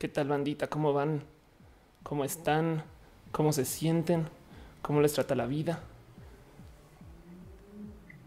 [0.00, 0.68] ¿Qué tal bandita?
[0.68, 1.24] ¿Cómo van?
[2.02, 2.84] ¿Cómo están?
[3.32, 4.30] ¿Cómo se sienten?
[4.80, 5.80] ¿Cómo les trata la vida?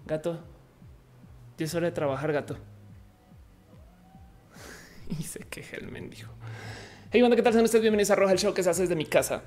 [0.05, 0.40] Gato,
[1.58, 2.58] ya es de trabajar, gato.
[5.20, 6.30] y se queja el mendigo.
[7.12, 7.54] Hey, banda, ¿qué tal?
[7.54, 9.42] Sean ustedes bienvenidos a Roja, el show que se hace desde mi casa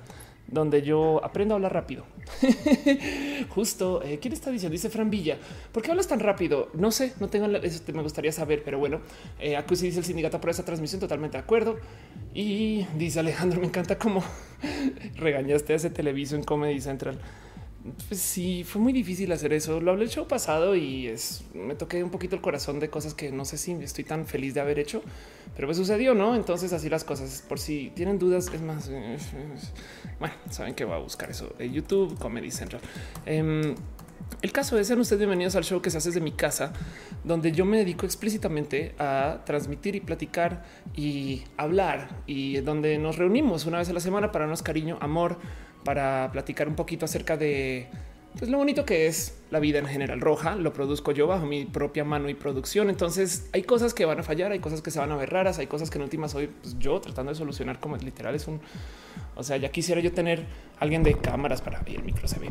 [0.47, 2.05] donde yo aprendo a hablar rápido.
[3.49, 4.73] Justo, eh, ¿quién está diciendo?
[4.73, 5.37] Dice Fran Villa.
[5.71, 6.69] ¿Por qué hablas tan rápido?
[6.73, 9.01] No sé, no tengo eso, me gustaría saber, pero bueno,
[9.39, 11.77] eh, Acusi dice el sindicato por esa transmisión, totalmente de acuerdo.
[12.33, 14.23] Y dice Alejandro, me encanta cómo
[15.15, 17.19] regañaste a ese televiso en Comedy Central.
[18.07, 19.79] Pues sí, fue muy difícil hacer eso.
[19.79, 23.13] Lo hablé el show pasado y es, me toqué un poquito el corazón de cosas
[23.13, 25.01] que no sé si estoy tan feliz de haber hecho,
[25.55, 26.35] pero pues sucedió, ¿no?
[26.35, 27.43] Entonces así las cosas.
[27.47, 28.89] Por si tienen dudas, es más,
[30.19, 32.81] bueno, saben que va a buscar eso de YouTube, Comedy Central.
[33.25, 33.75] Em,
[34.41, 36.73] el caso es ser ustedes bienvenidos al show que se hace desde mi casa,
[37.23, 40.63] donde yo me dedico explícitamente a transmitir y platicar
[40.95, 45.39] y hablar y donde nos reunimos una vez a la semana para darnos cariño, amor,
[45.87, 47.87] para platicar un poquito acerca de
[48.37, 50.57] pues, lo bonito que es la vida en general roja.
[50.57, 52.89] Lo produzco yo bajo mi propia mano y producción.
[52.89, 55.59] Entonces hay cosas que van a fallar, hay cosas que se van a ver raras,
[55.59, 58.59] hay cosas que en últimas hoy pues, yo tratando de solucionar como literal es un
[59.37, 60.45] o sea, ya quisiera yo tener
[60.79, 62.49] alguien de cámaras para el micro se ve.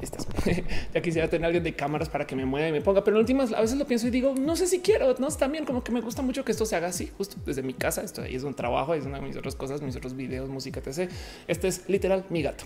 [0.00, 0.26] Estás.
[0.94, 3.20] ya quisiera tener alguien de cámaras para que me mueva y me ponga, pero en
[3.20, 5.92] últimas a veces lo pienso y digo, no sé si quiero, no también como que
[5.92, 8.02] me gusta mucho que esto se haga así, justo desde mi casa.
[8.02, 10.80] Esto ahí es un trabajo, es una de mis otras cosas, mis otros videos, música,
[10.80, 11.10] etc.
[11.46, 12.64] Este es literal mi gato.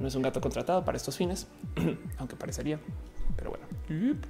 [0.00, 1.46] No es un gato contratado para estos fines,
[2.18, 2.80] aunque parecería,
[3.36, 3.66] pero bueno,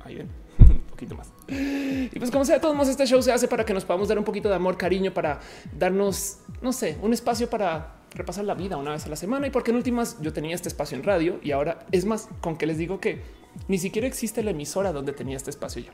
[0.05, 1.33] ahí ven un poquito más.
[1.48, 4.19] Y pues como sea, todos modos este show se hace para que nos podamos dar
[4.19, 5.41] un poquito de amor, cariño, para
[5.78, 9.50] darnos, no sé, un espacio para repasar la vida una vez a la semana y
[9.50, 12.67] porque en últimas yo tenía este espacio en radio y ahora es más con que
[12.67, 13.20] les digo que
[13.68, 15.92] ni siquiera existe la emisora donde tenía este espacio yo.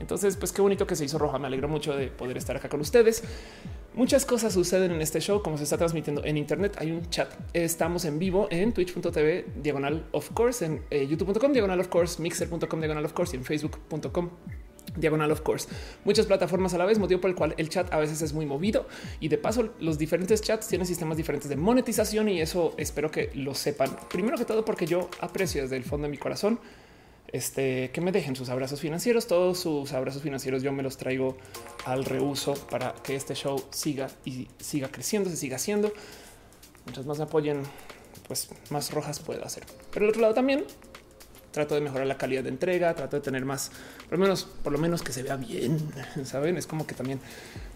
[0.00, 1.38] Entonces, pues qué bonito que se hizo roja.
[1.38, 3.22] Me alegro mucho de poder estar acá con ustedes.
[3.94, 6.76] Muchas cosas suceden en este show, como se está transmitiendo en Internet.
[6.78, 7.32] Hay un chat.
[7.52, 12.80] Estamos en vivo en twitch.tv diagonal of course, en eh, youtube.com diagonal of course, mixer.com
[12.80, 14.30] diagonal of course y en facebook.com
[14.96, 15.68] diagonal of course.
[16.04, 18.46] Muchas plataformas a la vez, motivo por el cual el chat a veces es muy
[18.46, 18.86] movido
[19.20, 23.30] y de paso los diferentes chats tienen sistemas diferentes de monetización y eso espero que
[23.34, 23.90] lo sepan.
[24.10, 26.58] Primero que todo porque yo aprecio desde el fondo de mi corazón
[27.34, 29.26] este, que me dejen sus abrazos financieros.
[29.26, 31.36] Todos sus abrazos financieros yo me los traigo
[31.84, 35.92] al reuso para que este show siga y siga creciendo, se siga haciendo.
[36.84, 37.62] Mientras más me apoyen,
[38.28, 39.64] pues más rojas puedo hacer.
[39.90, 40.64] Pero el otro lado también
[41.54, 43.70] trato de mejorar la calidad de entrega, trato de tener más,
[44.08, 45.78] por lo menos, por lo menos que se vea bien.
[46.24, 47.20] Saben, es como que también,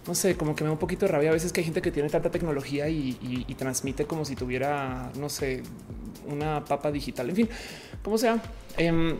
[0.06, 1.80] no sé, como que me da un poquito de rabia a veces que hay gente
[1.80, 5.62] que tiene tanta tecnología y, transmite como si tuviera, no sé,
[6.28, 7.30] una papa digital.
[7.30, 7.48] En fin,
[8.02, 8.42] como sea.
[8.76, 9.16] Em,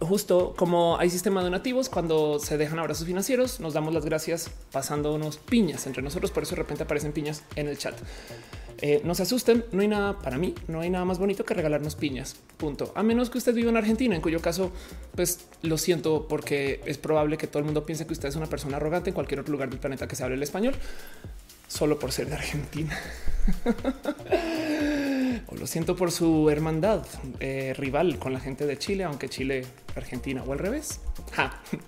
[0.00, 5.36] justo como hay sistema donativos, cuando se dejan abrazos financieros, nos damos las gracias pasándonos
[5.38, 6.30] piñas entre nosotros.
[6.30, 7.94] Por eso de repente aparecen piñas en el chat.
[8.82, 11.52] Eh, no se asusten, no hay nada para mí, no hay nada más bonito que
[11.52, 12.36] regalarnos piñas.
[12.56, 12.92] Punto.
[12.94, 14.72] A menos que usted viva en Argentina, en cuyo caso,
[15.14, 18.46] pues lo siento, porque es probable que todo el mundo piense que usted es una
[18.46, 20.74] persona arrogante en cualquier otro lugar del planeta que se hable el español,
[21.68, 22.98] solo por ser de Argentina.
[25.46, 27.04] o lo siento por su hermandad
[27.38, 31.00] eh, rival con la gente de Chile, aunque Chile, Argentina o al revés.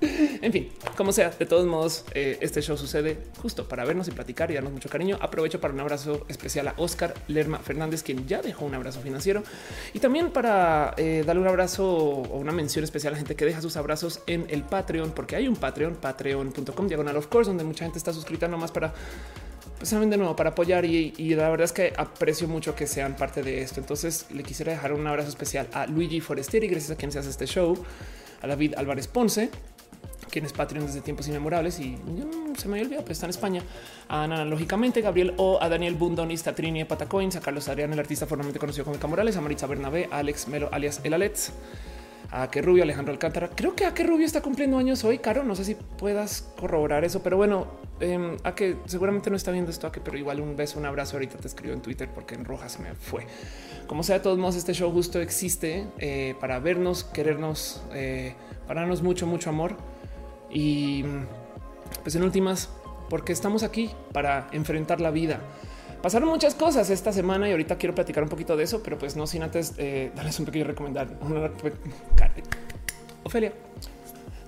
[0.01, 4.13] En fin, como sea, de todos modos, eh, este show sucede justo para vernos y
[4.13, 5.19] platicar y darnos mucho cariño.
[5.21, 9.43] Aprovecho para un abrazo especial a Oscar Lerma Fernández, quien ya dejó un abrazo financiero
[9.93, 13.45] y también para eh, darle un abrazo o una mención especial a la gente que
[13.45, 17.65] deja sus abrazos en el Patreon, porque hay un Patreon, patreon.com diagonal of course, donde
[17.65, 18.93] mucha gente está suscrita nomás para
[19.83, 23.17] pues saben de nuevo para apoyar y, la verdad es que aprecio mucho que sean
[23.17, 23.81] parte de esto.
[23.81, 27.31] Entonces le quisiera dejar un abrazo especial a Luigi Forestieri, gracias a quien se hace
[27.31, 27.77] este show,
[28.43, 29.51] a David Álvarez Ponce,
[30.31, 31.99] quien es Patreon desde tiempos inmemorables y
[32.57, 33.63] se me había olvidado, pero está en España.
[34.09, 38.27] A Ana, lógicamente, Gabriel O, a Daniel Bundonista, Trini Patacoins, a Carlos Adrián, el artista
[38.27, 41.53] formalmente conocido como Camorales, a Maritza Bernabé, a Alex Melo, alias El Alets,
[42.31, 43.51] a que Rubio, Alejandro Alcántara.
[43.55, 45.45] Creo que a que Rubio está cumpliendo años hoy, Caro.
[45.45, 47.67] No sé si puedas corroborar eso, pero bueno,
[48.01, 50.87] em, a que seguramente no está viendo esto, a que, pero igual un beso, un
[50.87, 51.17] abrazo.
[51.17, 53.27] Ahorita te escribo en Twitter porque en roja se me fue.
[53.93, 58.33] Como sea, de todos modos, este show justo existe eh, para vernos, querernos, eh,
[58.67, 59.77] para darnos mucho, mucho amor
[60.49, 61.05] y
[62.03, 62.71] pues en últimas,
[63.11, 65.41] porque estamos aquí para enfrentar la vida.
[66.01, 69.15] Pasaron muchas cosas esta semana y ahorita quiero platicar un poquito de eso, pero pues
[69.15, 71.09] no sin antes eh, darles un pequeño recomendar.
[73.25, 73.53] Ofelia,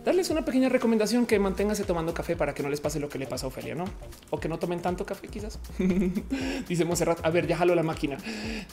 [0.04, 3.18] darles una pequeña recomendación que manténgase tomando café para que no les pase lo que
[3.18, 3.84] le pasa a Ofelia, ¿no?
[4.30, 5.58] O que no tomen tanto café quizás.
[6.68, 8.18] Dice Monserrat, a ver, ya jalo la máquina.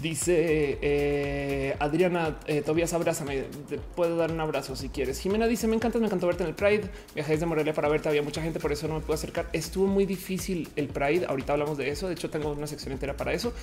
[0.02, 5.20] Dice eh, Adriana, eh, Tobias, abrázame, te puedo dar un abrazo si quieres.
[5.20, 6.84] Jimena dice, me encanta, me encantó verte en el Pride.
[7.16, 9.48] Viajé desde Morelia para verte, había mucha gente, por eso no me pude acercar.
[9.54, 13.16] Estuvo muy difícil el Pride, ahorita hablamos de eso, de hecho tengo una sección entera
[13.16, 13.54] para eso.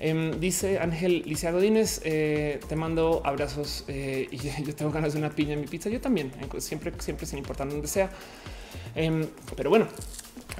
[0.00, 5.30] Em, dice Ángel Licea Godínez, eh, te mando abrazos y yo tengo ganas de una
[5.30, 8.10] piña en mi pizza, yo también, siempre siempre sin importar donde sea.
[8.94, 9.26] Em,
[9.56, 9.86] pero bueno,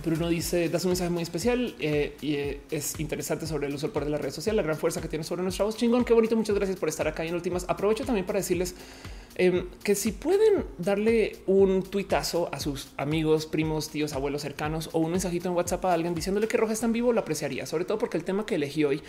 [0.03, 3.93] Bruno dice, das un mensaje muy especial eh, y eh, es interesante sobre el uso
[3.93, 5.77] por de la red social, la gran fuerza que tiene sobre nuestra voz.
[5.77, 6.37] Chingón, qué bonito.
[6.37, 7.23] Muchas gracias por estar acá.
[7.23, 8.75] Y en últimas, aprovecho también para decirles
[9.35, 15.00] em, que si pueden darle un tuitazo a sus amigos, primos, tíos, abuelos cercanos o
[15.00, 17.85] un mensajito en WhatsApp a alguien diciéndole que Roja está en vivo, lo apreciaría, sobre
[17.85, 19.03] todo porque el tema que elegí hoy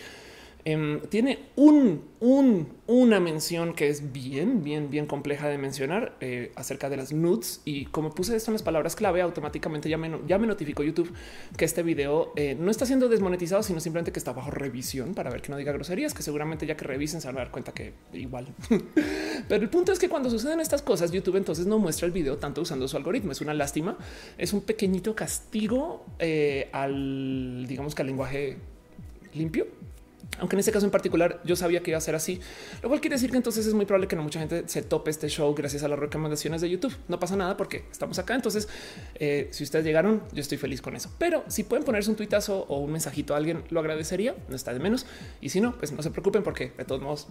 [0.64, 6.52] Em, tiene un, un, una mención que es bien, bien, bien compleja de mencionar eh,
[6.54, 7.62] acerca de las nudes.
[7.64, 11.12] Y como puse esto en las palabras clave, automáticamente ya me, ya me notificó YouTube
[11.56, 15.30] que este video eh, no está siendo desmonetizado, sino simplemente que está bajo revisión para
[15.30, 17.72] ver que no diga groserías, que seguramente ya que revisen se van a dar cuenta
[17.72, 18.46] que igual.
[19.48, 22.36] Pero el punto es que cuando suceden estas cosas, YouTube entonces no muestra el video
[22.36, 23.32] tanto usando su algoritmo.
[23.32, 23.96] Es una lástima,
[24.36, 28.58] es un pequeñito castigo eh, al, digamos que al lenguaje
[29.32, 29.66] limpio
[30.38, 32.40] aunque en este caso en particular yo sabía que iba a ser así,
[32.82, 35.10] lo cual quiere decir que entonces es muy probable que no mucha gente se tope
[35.10, 36.94] este show gracias a las recomendaciones de YouTube.
[37.08, 38.34] No pasa nada porque estamos acá.
[38.34, 38.68] Entonces,
[39.16, 41.10] eh, si ustedes llegaron, yo estoy feliz con eso.
[41.18, 44.34] Pero si pueden ponerse un tuitazo o un mensajito a alguien, lo agradecería.
[44.48, 45.06] No está de menos.
[45.40, 47.28] Y si no, pues no se preocupen porque de todos modos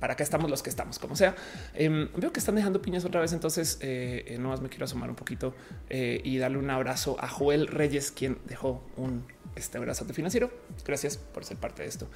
[0.00, 1.34] para acá estamos los que estamos, como sea.
[1.74, 4.84] Em, veo que están dejando piñas otra vez, entonces eh, eh, no más me quiero
[4.84, 5.54] asomar un poquito
[5.90, 9.24] y darle un abrazo a Joel Reyes, quien dejó un
[9.56, 10.50] este abrazo financiero.
[10.84, 12.08] Gracias por ser parte de esto.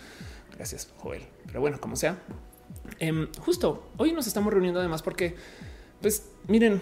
[0.54, 1.22] Gracias, Joel.
[1.46, 2.18] Pero bueno, como sea,
[2.98, 5.36] em, justo hoy nos estamos reuniendo además porque,
[6.00, 6.80] pues miren,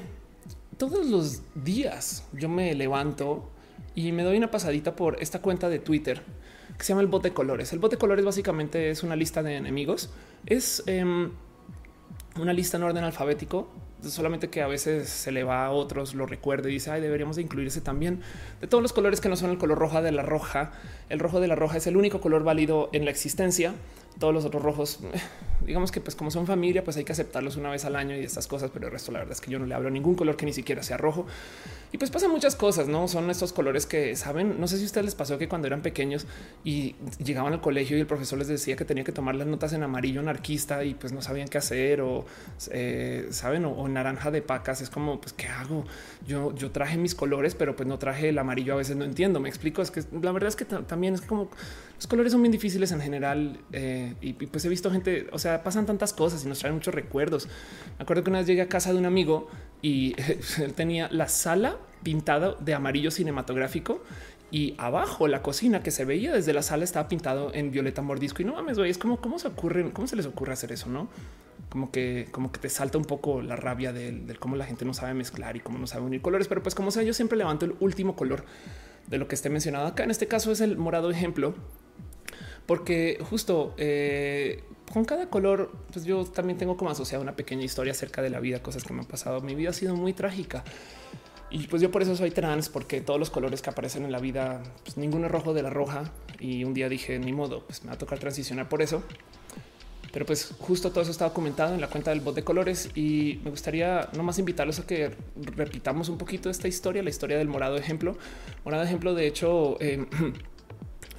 [0.76, 3.50] todos los días yo me levanto
[3.94, 6.22] y me doy una pasadita por esta cuenta de Twitter
[6.78, 7.72] que se llama el bot de colores.
[7.72, 10.10] El bot de colores básicamente es una lista de enemigos.
[10.46, 11.32] Es em,
[12.36, 13.68] una lista en orden alfabético
[14.02, 17.36] solamente que a veces se le va a otros, lo recuerde y dice, ay, deberíamos
[17.36, 18.20] de incluirse también
[18.60, 20.72] de todos los colores que no son el color roja de la roja.
[21.08, 23.74] El rojo de la roja es el único color válido en la existencia
[24.18, 25.00] todos los otros rojos,
[25.70, 28.24] digamos que pues como son familia, pues hay que aceptarlos una vez al año y
[28.24, 30.36] estas cosas, pero el resto la verdad es que yo no le hablo ningún color
[30.36, 31.26] que ni siquiera sea rojo.
[31.92, 33.06] Y pues pasan muchas cosas, ¿no?
[33.06, 35.80] Son estos colores que saben, no sé si a ustedes les pasó que cuando eran
[35.80, 36.26] pequeños
[36.64, 39.72] y llegaban al colegio y el profesor les decía que tenía que tomar las notas
[39.72, 42.26] en amarillo anarquista y pues no sabían qué hacer o
[42.72, 45.84] eh, saben o, naranja de pacas, es como pues qué hago?
[46.26, 49.38] Yo yo traje mis colores, pero pues no traje el amarillo, a veces no entiendo,
[49.38, 51.48] me explico, es que la verdad es que también es como
[52.00, 55.59] los colores son bien difíciles en general eh, y, pues he visto gente, o sea,
[55.62, 57.48] pasan tantas cosas y nos traen muchos recuerdos.
[57.98, 59.48] Me acuerdo que una vez llegué a casa de un amigo
[59.82, 60.14] y
[60.62, 64.02] él tenía la sala pintada de amarillo cinematográfico
[64.50, 68.42] y abajo la cocina que se veía desde la sala estaba pintado en violeta mordisco
[68.42, 70.88] y no mames, güey, es como cómo se ocurre, cómo se les ocurre hacer eso,
[70.88, 71.08] no?
[71.68, 74.92] Como que, como que te salta un poco la rabia del, cómo la gente no
[74.92, 77.64] sabe mezclar y cómo no sabe unir colores, pero pues como sea, yo siempre levanto
[77.64, 78.44] el último color
[79.06, 80.02] de lo que esté mencionado acá.
[80.02, 81.54] En este caso es el morado ejemplo
[82.66, 87.92] porque justo eh, con cada color, pues yo también tengo como asociado una pequeña historia
[87.92, 89.40] acerca de la vida, cosas que me han pasado.
[89.40, 90.64] Mi vida ha sido muy trágica.
[91.50, 94.18] Y pues yo por eso soy trans, porque todos los colores que aparecen en la
[94.18, 96.12] vida, pues ninguno es rojo de la roja.
[96.38, 99.02] Y un día dije, ni modo, pues me va a tocar transicionar por eso.
[100.12, 103.40] Pero pues justo todo eso está documentado en la cuenta del bot de colores y
[103.44, 107.76] me gustaría nomás invitarlos a que repitamos un poquito esta historia, la historia del morado
[107.76, 108.16] ejemplo.
[108.64, 110.04] Morado ejemplo, de hecho, eh,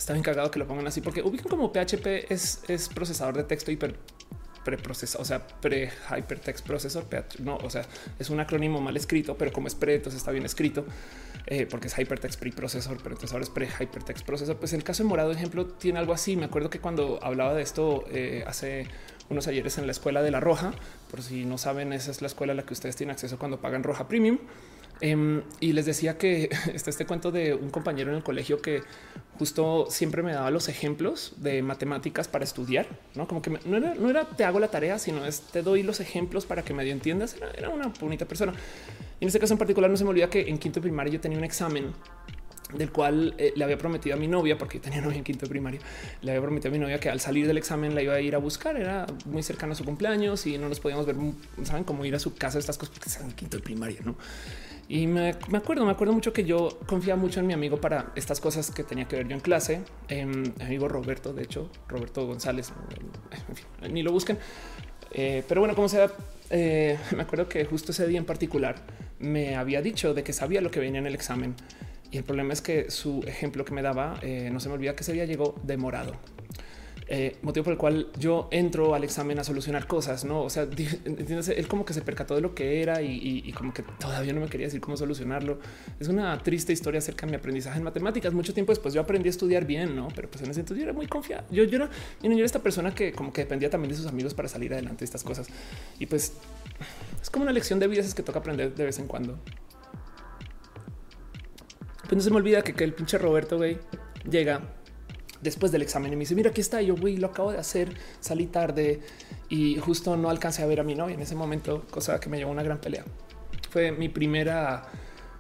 [0.01, 3.71] Estaba encargado que lo pongan así porque ubican como PHP es, es procesador de texto
[3.71, 3.95] hiper
[4.65, 7.05] preprocesado, o sea, pre hypertext processor.
[7.37, 7.85] No, o sea,
[8.17, 10.85] es un acrónimo mal escrito, pero como es pre, entonces está bien escrito
[11.45, 14.57] eh, porque es hypertext preprocessor, pero entonces ahora es pre hypertext processor.
[14.57, 16.35] Pues el caso de Morado, ejemplo, tiene algo así.
[16.35, 18.87] Me acuerdo que cuando hablaba de esto eh, hace
[19.29, 20.73] unos ayeres en la escuela de la Roja,
[21.11, 23.61] por si no saben, esa es la escuela a la que ustedes tienen acceso cuando
[23.61, 24.39] pagan Roja Premium.
[25.01, 28.83] Em, y les decía que está este cuento de un compañero en el colegio que
[29.39, 34.25] justo siempre me daba los ejemplos de matemáticas para estudiar, no como que no, era,
[34.25, 37.35] te hago la tarea, sino es te doy los ejemplos para que medio entiendas.
[37.57, 38.53] Era, una bonita persona.
[39.19, 41.19] Y en este caso en particular no se me olvida que en quinto primario yo
[41.19, 41.93] tenía un examen
[42.77, 45.81] del cual eh, le había prometido a mi novia, porque tenía novia en quinto primario,
[46.21, 48.35] le había prometido a mi novia que al salir del examen la iba a ir
[48.35, 51.15] a buscar, era muy cercano a su cumpleaños y no nos podíamos ver,
[51.63, 54.15] saben cómo ir a su casa, estas cosas, porque están en quinto de primaria, ¿no?
[54.93, 58.41] Y me, acuerdo, me acuerdo mucho que yo confiaba mucho en mi amigo para estas
[58.41, 59.83] cosas que tenía que ver yo en clase.
[60.09, 62.73] Mi amigo Roberto, de hecho, Roberto González,
[63.89, 64.37] ni lo busquen.
[65.13, 66.11] Eh, pero bueno, como sea,
[66.49, 68.75] eh, me acuerdo que justo ese día en particular
[69.17, 71.55] me había dicho de que sabía lo que venía en el examen.
[72.11, 74.93] Y el problema es que su ejemplo que me daba, eh, no se me olvida
[74.93, 76.17] que ese día llegó demorado.
[77.13, 80.43] Eh, motivo por el cual yo entro al examen a solucionar cosas, no?
[80.43, 80.63] O sea,
[81.03, 81.49] ¿entiendes?
[81.49, 84.47] él como que se percató de lo que era y, como que todavía no me
[84.47, 85.59] quería decir cómo solucionarlo.
[85.99, 88.33] Es una triste historia acerca de mi aprendizaje en matemáticas.
[88.33, 90.07] Mucho tiempo después yo aprendí a estudiar bien, no?
[90.15, 91.43] Pero pues en ese entonces yo era muy confiado.
[91.51, 91.89] Yo, yo, era,
[92.23, 94.99] yo era esta persona que como que dependía también de sus amigos para salir adelante
[94.99, 95.47] de estas cosas.
[95.99, 96.31] Y pues
[97.21, 99.37] es como una lección de vida es que toca aprender de vez en cuando.
[102.03, 103.79] Pues no se me olvida que, que el pinche Roberto güey
[104.29, 104.61] llega
[105.41, 107.95] después del examen y me dice, mira, aquí está, yo, güey, lo acabo de hacer,
[108.19, 109.01] salí tarde
[109.49, 112.37] y justo no alcancé a ver a mi novia en ese momento, cosa que me
[112.37, 113.03] llevó a una gran pelea.
[113.69, 114.83] Fue mi primera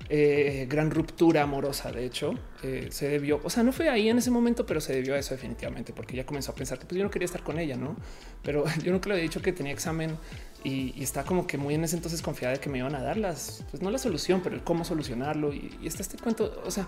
[0.09, 1.91] eh, gran ruptura amorosa.
[1.91, 4.93] De hecho, eh, se debió, o sea, no fue ahí en ese momento, pero se
[4.93, 7.43] debió a eso definitivamente, porque ya comenzó a pensar que pues, yo no quería estar
[7.43, 7.95] con ella, no?
[8.43, 10.17] Pero yo nunca le había dicho que tenía examen
[10.63, 13.17] y, está como que muy en ese entonces confiada de que me iban a dar
[13.17, 15.53] las, pues no la solución, pero el cómo solucionarlo.
[15.53, 16.85] Y, está este cuento, o sea,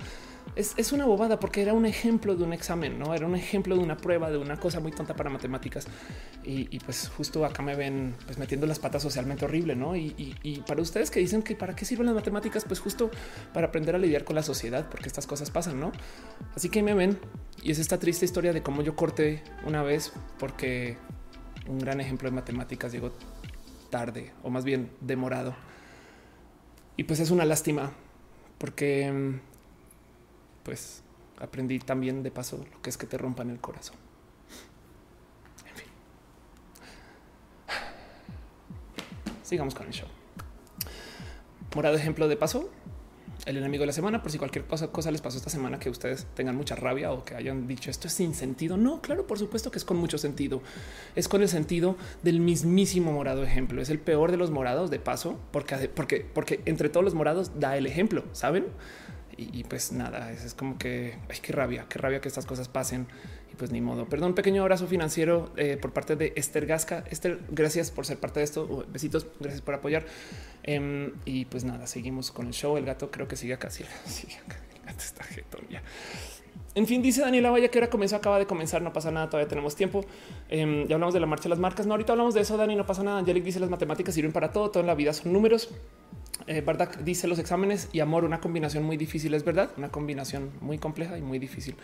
[0.56, 3.82] es, una bobada porque era un ejemplo de un examen, no era un ejemplo de
[3.82, 5.88] una prueba, de una cosa muy tonta para matemáticas.
[6.44, 9.96] Y, pues justo acá me ven pues metiendo las patas socialmente horrible, no?
[9.96, 13.10] Y, y, para ustedes que dicen que para qué sirven las matemáticas, pues justo
[13.54, 15.92] para aprender a lidiar con la sociedad, porque estas cosas pasan, no?
[16.56, 17.20] Así que me ven
[17.62, 20.98] y es esta triste historia de cómo yo corté una vez porque
[21.68, 23.14] un gran ejemplo de matemáticas llegó
[23.90, 25.56] tarde o más bien demorado.
[26.98, 27.92] Y pues es una lástima
[28.58, 29.40] porque
[30.64, 31.04] pues
[31.40, 33.96] aprendí también de paso lo que es que te rompan el corazón.
[35.70, 35.88] En fin.
[39.44, 40.08] Sigamos con el show.
[41.76, 42.70] Morado ejemplo de paso
[43.46, 46.26] el enemigo de la semana, por si cualquier cosa, les pasó esta semana que ustedes
[46.34, 48.78] tengan mucha rabia o que hayan dicho esto es sin sentido.
[48.78, 50.62] No, claro, por supuesto que es con mucho sentido.
[51.16, 53.82] Es con el sentido del mismísimo morado ejemplo.
[53.82, 57.60] Es el peor de los morados de paso, porque, porque, porque entre todos los morados
[57.60, 58.68] da el ejemplo, saben?
[59.36, 63.08] Y, pues nada, es, como que ay, qué rabia, qué rabia que estas cosas pasen
[63.58, 64.06] pues ni modo.
[64.06, 67.04] Perdón, un pequeño abrazo financiero eh, por parte de Esther Gasca.
[67.10, 68.86] Esther, gracias por ser parte de esto.
[68.92, 70.06] Besitos, gracias por apoyar.
[70.64, 72.78] Em, y pues nada, seguimos con el show.
[72.78, 73.70] El gato creo que sigue acá.
[73.70, 75.62] Sí, el gato está jetón.
[76.76, 79.48] En fin, dice Daniela Vaya que ahora comenzó, acaba de comenzar, no pasa nada, todavía
[79.48, 80.04] tenemos tiempo.
[80.50, 81.86] Em, ya hablamos de la marcha de las marcas.
[81.86, 83.20] No, ahorita hablamos de eso, Dani, no pasa nada.
[83.20, 85.70] Angelic dice las matemáticas sirven para todo, todo en la vida son números.
[86.48, 90.52] Eh, Bardak dice los exámenes y amor, una combinación muy difícil, es verdad, una combinación
[90.62, 91.76] muy compleja y muy difícil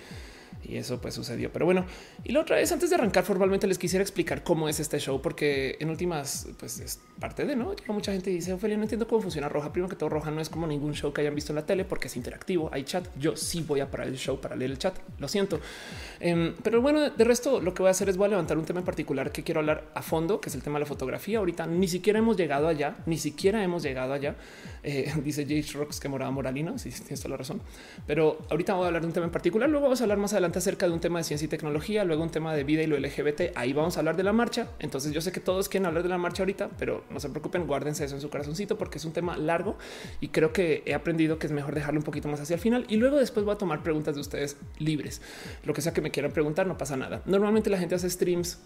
[0.64, 1.52] y eso pues sucedió.
[1.52, 1.86] Pero bueno,
[2.24, 5.22] y la otra vez antes de arrancar formalmente les quisiera explicar cómo es este show,
[5.22, 7.74] porque en últimas pues es parte de no.
[7.88, 9.72] Mucha gente dice Ophelia, no entiendo cómo funciona Roja.
[9.72, 11.86] Primero que todo, Roja no es como ningún show que hayan visto en la tele
[11.86, 13.08] porque es interactivo, hay chat.
[13.20, 15.60] Yo sí voy a parar el show para leer el chat, lo siento.
[16.20, 18.66] Em, pero bueno, de resto lo que voy a hacer es voy a levantar un
[18.66, 21.40] tema en particular que quiero hablar a fondo, que es el tema de la fotografía.
[21.40, 24.36] Ahorita ni siquiera hemos llegado allá, ni siquiera hemos llegado allá.
[24.84, 27.62] Eh, dice Jay Rocks que moraba moralino, si sí, tienes toda la razón.
[28.08, 30.34] Pero ahorita voy a hablar de un tema en particular, luego vamos a hablar más
[30.34, 32.88] adelante acerca de un tema de ciencia y tecnología, luego un tema de vida y
[32.88, 33.56] lo LGBT.
[33.56, 34.68] Ahí vamos a hablar de la marcha.
[34.80, 37.68] Entonces yo sé que todos quieren hablar de la marcha ahorita, pero no se preocupen,
[37.68, 39.78] guárdense eso en su corazoncito porque es un tema largo
[40.20, 42.86] y creo que he aprendido que es mejor dejarlo un poquito más hacia el final
[42.90, 45.22] y luego después voy a tomar preguntas de ustedes libres.
[45.64, 47.22] Lo que sea que me quieran preguntar, no pasa nada.
[47.26, 48.60] Normalmente la gente hace streams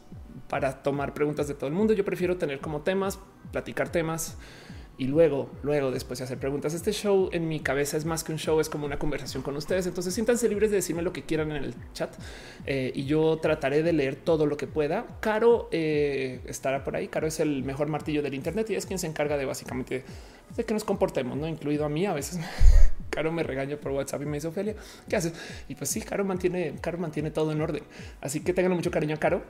[0.47, 1.93] para tomar preguntas de todo el mundo.
[1.93, 3.19] Yo prefiero tener como temas,
[3.51, 4.37] platicar temas
[5.03, 6.73] y luego, luego después de hacer preguntas.
[6.73, 9.53] Este show en mi cabeza es más que un show, es como una conversación con
[9.57, 9.85] ustedes.
[9.85, 12.15] Entonces siéntanse libres de decirme lo que quieran en el chat
[12.65, 15.05] eh, y yo trataré de leer todo lo que pueda.
[15.19, 17.09] Caro eh, estará por ahí.
[17.09, 20.05] Caro es el mejor martillo del Internet y es quien se encarga de básicamente
[20.55, 22.05] de que nos comportemos, no incluido a mí.
[22.05, 22.39] A veces
[23.09, 24.75] Caro me regaña por WhatsApp y me dice Ophelia,
[25.09, 25.33] ¿qué haces?
[25.67, 27.83] Y pues sí, Caro mantiene, Caro mantiene todo en orden.
[28.21, 29.43] Así que tengan mucho cariño a Caro.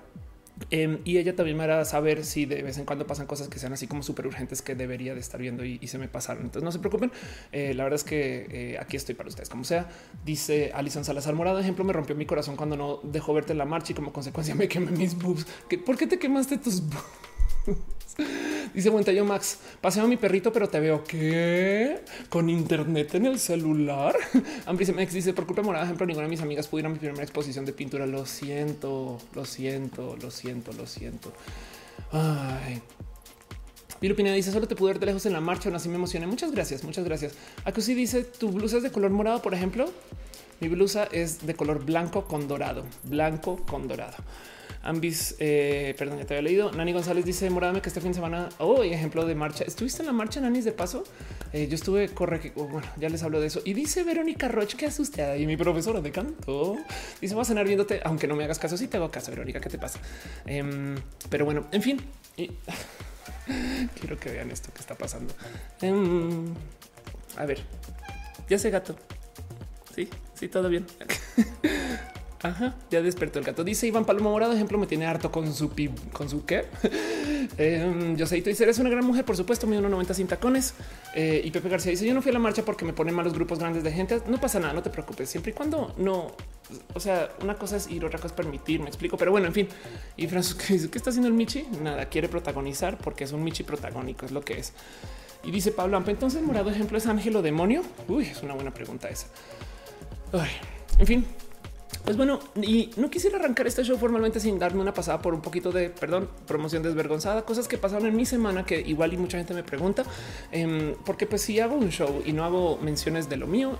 [0.69, 3.59] Em, y ella también me hará saber si de vez en cuando pasan cosas que
[3.59, 6.43] sean así como súper urgentes que debería de estar viendo y, se me pasaron.
[6.43, 7.11] Entonces no se preocupen.
[7.51, 9.49] Eh, la verdad es que eh, aquí estoy para ustedes.
[9.49, 9.89] Como sea,
[10.25, 13.65] dice Alison Salazar Morado, ejemplo, me rompió mi corazón cuando no dejó verte en la
[13.65, 15.45] marcha y como consecuencia me quemé mis boobs.
[15.85, 17.83] ¿Por qué te quemaste tus boobs?
[18.73, 23.39] Dice yo Max, paseo a mi perrito, pero te veo que con internet en el
[23.39, 24.15] celular.
[24.65, 27.23] Ambris Max dice por culpa de morada, ejemplo, ninguna de mis amigas pudieron mi primera
[27.23, 28.05] exposición de pintura.
[28.05, 31.31] Lo siento, lo siento, lo siento, lo siento.
[32.11, 32.81] Ay.
[33.99, 36.27] Pilupina dice solo te pude ver de lejos en la marcha, aún así me emocioné.
[36.27, 37.33] Muchas gracias, muchas gracias.
[37.77, 39.85] sí dice tu blusa es de color morado, por ejemplo.
[40.59, 44.15] Mi blusa es de color blanco con dorado, blanco con dorado.
[44.83, 46.71] Ambis, eh, perdón, ya te había leído.
[46.73, 49.63] Nani González dice: Morádame que este fin de semana, oh, ejemplo de marcha.
[49.63, 51.05] ¿Estuviste en la marcha, Nanis, de paso?
[51.53, 53.61] Eh, yo estuve, corre, oh, bueno, ya les hablo de eso.
[53.63, 55.37] Y dice Verónica Roche, qué asustada.
[55.37, 56.75] Y mi profesora de canto
[57.21, 58.75] dice: Voy a cenar viéndote, aunque no me hagas caso.
[58.75, 59.99] Sí, te hago caso, Verónica, ¿qué te pasa?
[60.45, 60.95] Em,
[61.29, 62.01] pero bueno, en fin.
[63.99, 65.33] Quiero que vean esto que está pasando.
[65.81, 66.53] Em,
[67.37, 67.61] a ver,
[68.49, 68.97] ya sé gato.
[69.95, 70.85] Sí, sí, todo bien.
[72.43, 73.63] Ajá, ya despertó el gato.
[73.63, 76.65] Dice Iván Paloma Morado, ejemplo, me tiene harto con su pi, con su qué.
[77.57, 80.73] eh, yo sé, tú dices, eres una gran mujer, por supuesto, mide 1,90 sin tacones.
[81.15, 83.33] Eh, y Pepe García dice, yo no fui a la marcha porque me ponen malos
[83.33, 84.21] grupos grandes de gente.
[84.27, 86.35] No pasa nada, no te preocupes, siempre y cuando no.
[86.93, 89.15] O sea, una cosa es ir, otra cosa es permitir, me explico.
[89.15, 89.69] Pero bueno, en fin.
[90.17, 91.65] Y Francisco dice, ¿qué está haciendo el Michi?
[91.81, 94.73] Nada, quiere protagonizar porque es un Michi protagónico, es lo que es.
[95.45, 97.83] Y dice Pablo Ampa, entonces morado ejemplo es ángel o demonio.
[98.09, 99.27] Uy, es una buena pregunta esa.
[100.99, 101.25] En fin,
[102.03, 105.41] pues bueno, y no quisiera arrancar este show formalmente sin darme una pasada por un
[105.41, 109.37] poquito de, perdón, promoción desvergonzada, cosas que pasaron en mi semana que igual y mucha
[109.37, 110.03] gente me pregunta,
[110.51, 113.77] eh, porque pues si hago un show y no hago menciones de lo mío,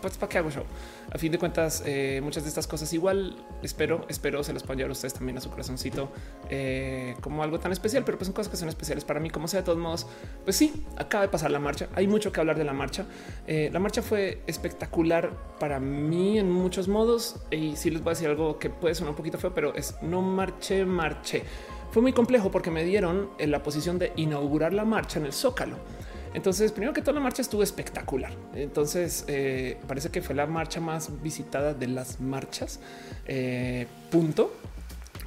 [0.00, 0.64] pues para qué hago show.
[1.12, 4.78] A fin de cuentas, eh, muchas de estas cosas igual espero, espero se las puedan
[4.78, 6.10] llevar ustedes también a su corazoncito
[6.50, 9.48] eh, como algo tan especial, pero pues son cosas que son especiales para mí, como
[9.48, 10.06] sea de todos modos.
[10.44, 11.88] Pues sí, acaba de pasar la marcha.
[11.94, 13.06] Hay mucho que hablar de la marcha.
[13.46, 18.14] Eh, la marcha fue espectacular para mí en muchos modos y sí les voy a
[18.14, 21.42] decir algo que puede sonar un poquito feo, pero es no marché, marché.
[21.90, 25.32] Fue muy complejo porque me dieron en la posición de inaugurar la marcha en el
[25.32, 25.76] Zócalo.
[26.34, 28.32] Entonces, primero que toda la marcha estuvo espectacular.
[28.54, 32.80] Entonces, eh, parece que fue la marcha más visitada de las marchas.
[33.26, 34.52] Eh, punto.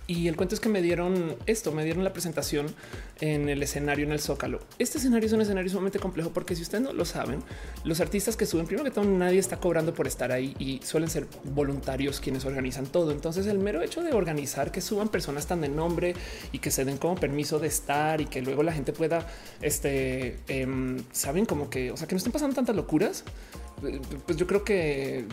[0.09, 2.67] Y el cuento es que me dieron esto, me dieron la presentación
[3.19, 4.61] en el escenario en el Zócalo.
[4.79, 7.43] Este escenario es un escenario sumamente complejo porque si ustedes no lo saben,
[7.83, 11.09] los artistas que suben, primero que todo, nadie está cobrando por estar ahí y suelen
[11.09, 13.11] ser voluntarios quienes organizan todo.
[13.11, 16.13] Entonces el mero hecho de organizar que suban personas tan de nombre
[16.53, 19.27] y que se den como permiso de estar y que luego la gente pueda,
[19.61, 23.25] este, eh, saben como que, o sea, que no estén pasando tantas locuras
[24.25, 25.25] pues yo creo que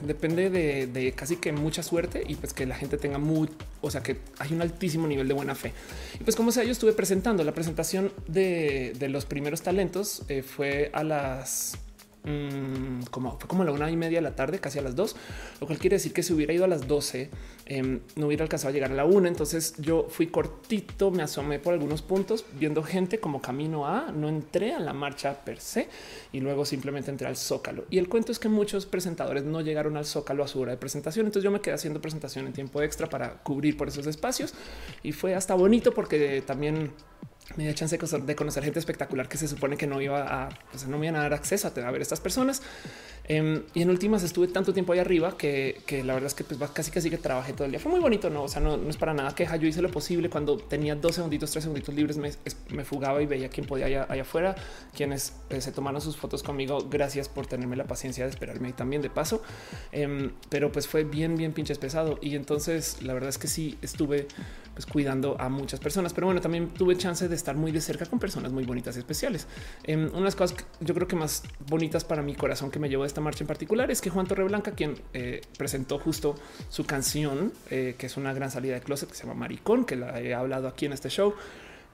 [0.00, 3.48] depende de, casi que mucha suerte y pues que la gente tenga muy,
[3.82, 5.72] o sea, que hay un altísimo nivel de buena fe.
[6.18, 10.42] Y pues como sea, yo estuve presentando la presentación de, de los primeros talentos eh,
[10.42, 11.76] fue a las
[12.24, 14.96] mmm, como fue como a la una y media de la tarde, casi a las
[14.96, 15.16] dos,
[15.60, 17.30] lo cual quiere decir que si hubiera ido a las 12,
[17.66, 19.28] eh, no hubiera alcanzado a llegar a la una.
[19.28, 24.28] Entonces yo fui cortito, me asomé por algunos puntos viendo gente como camino a no
[24.28, 25.88] entré a la marcha per se
[26.32, 27.84] y luego simplemente entré al Zócalo.
[27.90, 30.78] Y el cuento es que muchos presentadores no llegaron al Zócalo a su hora de
[30.78, 31.26] presentación.
[31.26, 34.54] Entonces yo me quedé haciendo presentación en tiempo extra para cubrir por esos espacios
[35.02, 36.92] y fue hasta bonito porque también
[37.56, 40.48] me dio chance de conocer gente espectacular que se supone que no iba a,
[40.88, 42.62] no me iban a dar acceso a, ver estas personas.
[43.30, 46.42] Um, y en últimas estuve tanto tiempo ahí arriba que, que la verdad es que
[46.42, 47.78] pues casi casi que trabajé todo el día.
[47.78, 48.42] Fue muy bonito, no?
[48.42, 49.54] O sea, no, es para nada queja.
[49.56, 53.48] Yo hice lo posible cuando tenía dos segunditos, tres segunditos libres, me, fugaba y veía
[53.48, 54.56] quién podía allá, allá afuera,
[54.96, 56.88] quienes eh, se tomaron sus fotos conmigo.
[56.90, 59.42] Gracias por tenerme la paciencia de esperarme ahí también de paso.
[59.92, 62.18] Um, pero pues fue bien, bien pinches pesado.
[62.20, 64.26] Y entonces la verdad es que sí estuve
[64.74, 66.12] pues cuidando a muchas personas.
[66.14, 68.98] Pero bueno, también tuve chance de estar muy de cerca con personas muy bonitas y
[68.98, 69.46] especiales.
[69.86, 73.04] Um, unas cosas que yo creo que más bonitas para mi corazón que me llevó
[73.04, 76.34] a marcha en particular es que Juan Torreblanca, quien eh, presentó justo
[76.68, 79.96] su canción, eh, que es una gran salida de closet que se llama Maricón, que
[79.96, 81.34] la he hablado aquí en este show,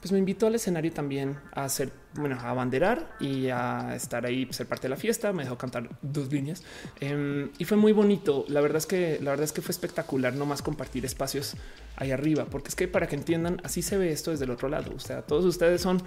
[0.01, 4.47] pues me invitó al escenario también a hacer, bueno, a abanderar y a estar ahí,
[4.51, 5.33] ser parte de la fiesta.
[5.33, 6.63] Me dejó cantar dos líneas
[7.03, 8.45] um, y fue muy bonito.
[8.49, 11.57] La verdad es que la verdad es que fue espectacular no más compartir espacios
[11.97, 14.69] ahí arriba, porque es que para que entiendan, así se ve esto desde el otro
[14.69, 14.93] lado.
[14.95, 16.03] O sea, todos ustedes son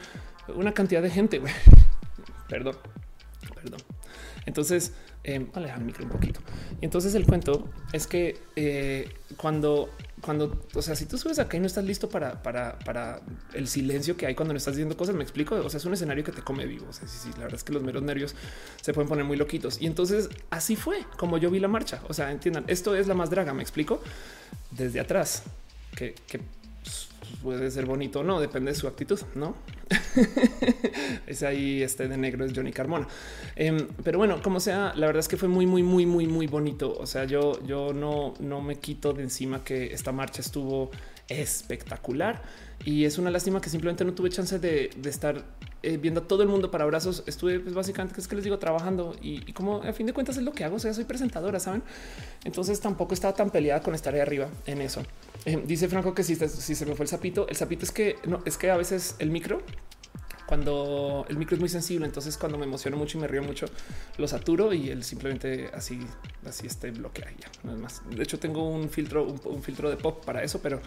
[0.56, 1.42] una cantidad de gente.
[2.48, 2.78] Perdón,
[3.54, 3.80] perdón.
[4.48, 4.94] Entonces,
[5.30, 6.39] eh, alejar el micro un poquito.
[6.82, 11.58] Y entonces el cuento es que eh, cuando, cuando, o sea, si tú subes acá
[11.58, 13.22] y no estás listo para, para, para
[13.54, 15.56] el silencio que hay cuando no estás diciendo cosas, me explico.
[15.56, 16.88] O sea, es un escenario que te come vivo.
[16.89, 18.36] O sea, sí, sí, la verdad es que los meros nervios
[18.82, 19.80] se pueden poner muy loquitos.
[19.80, 22.02] Y entonces así fue como yo vi la marcha.
[22.08, 23.54] O sea, entiendan, esto es la más draga.
[23.54, 24.02] Me explico
[24.72, 25.44] desde atrás
[25.96, 26.42] que, que
[27.44, 29.56] puede ser bonito o no, depende de su actitud, no?
[31.28, 33.08] es ahí este de negro es Johnny Carmona.
[33.60, 36.48] Um, pero bueno, como sea, la verdad es que fue muy, muy, muy, muy, muy
[36.48, 36.96] bonito.
[36.98, 40.92] O sea, yo, yo no, no me quito de encima que esta marcha estuvo
[41.30, 42.42] espectacular
[42.86, 45.44] y es una lástima que simplemente no tuve chance de, estar
[45.84, 47.24] eh, viendo a todo el mundo para abrazos.
[47.28, 50.13] Estuve pues, básicamente, que es que les digo, trabajando y, y, como a fin de
[50.13, 50.78] cuentas es lo que hago.
[50.78, 51.84] O sea, soy presentadora, saben?
[52.46, 55.04] Entonces tampoco estaba tan peleada con estar ahí arriba en eso.
[55.46, 58.15] Eh, dice Franco que si, si se me fue el sapito, el sapito es que
[58.26, 59.62] no es que a veces el micro
[60.50, 63.68] cuando el micro es muy sensible, entonces cuando me emociono mucho y me río mucho,
[64.18, 66.00] lo saturo y él simplemente así,
[66.44, 67.52] así este bloquea ya.
[67.62, 68.02] No es más.
[68.10, 70.82] De hecho, tengo un filtro, un, un, filtro de pop para eso, pero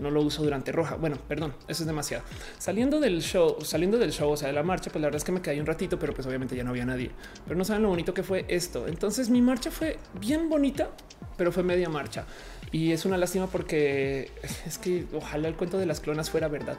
[0.00, 0.96] no lo uso durante roja.
[0.96, 2.24] Bueno, perdón, eso es demasiado.
[2.58, 5.24] Saliendo del show, saliendo del show, o sea, de la marcha, pues la verdad es
[5.24, 7.12] que me quedé un ratito, pero pues obviamente ya no había nadie.
[7.44, 8.88] Pero no saben lo bonito que fue esto.
[8.88, 10.90] Entonces mi marcha fue bien bonita,
[11.36, 12.26] pero fue media marcha.
[12.72, 14.32] Y es una lástima porque
[14.66, 16.76] es que ojalá el cuento de las clonas fuera verdad.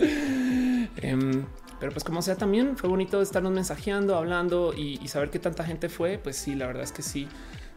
[1.02, 1.44] Em,
[1.80, 5.88] pero pues como sea, también fue bonito estarnos mensajeando, hablando y, saber que tanta gente
[5.88, 6.18] fue.
[6.18, 7.28] Pues sí, la verdad es que sí,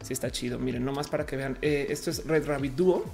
[0.02, 0.58] sí está chido.
[0.58, 1.58] Miren, no más para que vean.
[1.62, 3.04] Eh, esto es Red Rabbit Duo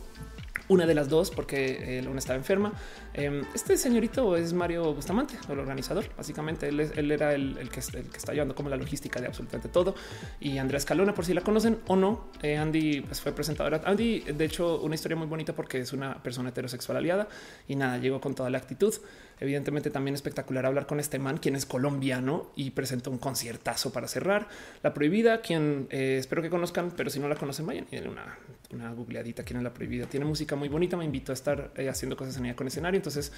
[0.69, 2.73] una de las dos, porque una estaba enferma.
[3.15, 6.05] Em, este señorito es Mario Bustamante, el organizador.
[6.17, 9.95] Básicamente él, era el, que, está llevando como la logística de absolutamente todo.
[10.41, 13.81] Y Andrea Escalona, por si la conocen o no, eh, Andy pues, fue presentadora.
[13.85, 17.29] Andy, de hecho, una historia muy bonita porque es una persona heterosexual aliada
[17.67, 18.95] y nada, llegó con toda la actitud.
[19.41, 24.09] Evidentemente también espectacular hablar con este man, quien es colombiano y presentó un conciertazo para
[24.09, 24.49] cerrar.
[24.83, 28.39] La Prohibida, quien eh, espero que conozcan, pero si no la conocen, vayan y una,
[28.73, 29.45] una googleadita.
[29.45, 30.07] ¿Quién es La Prohibida?
[30.07, 30.97] Tiene música muy bonita.
[30.97, 32.97] Me invito a estar eh, haciendo cosas en ella con escenario.
[32.97, 33.33] Entonces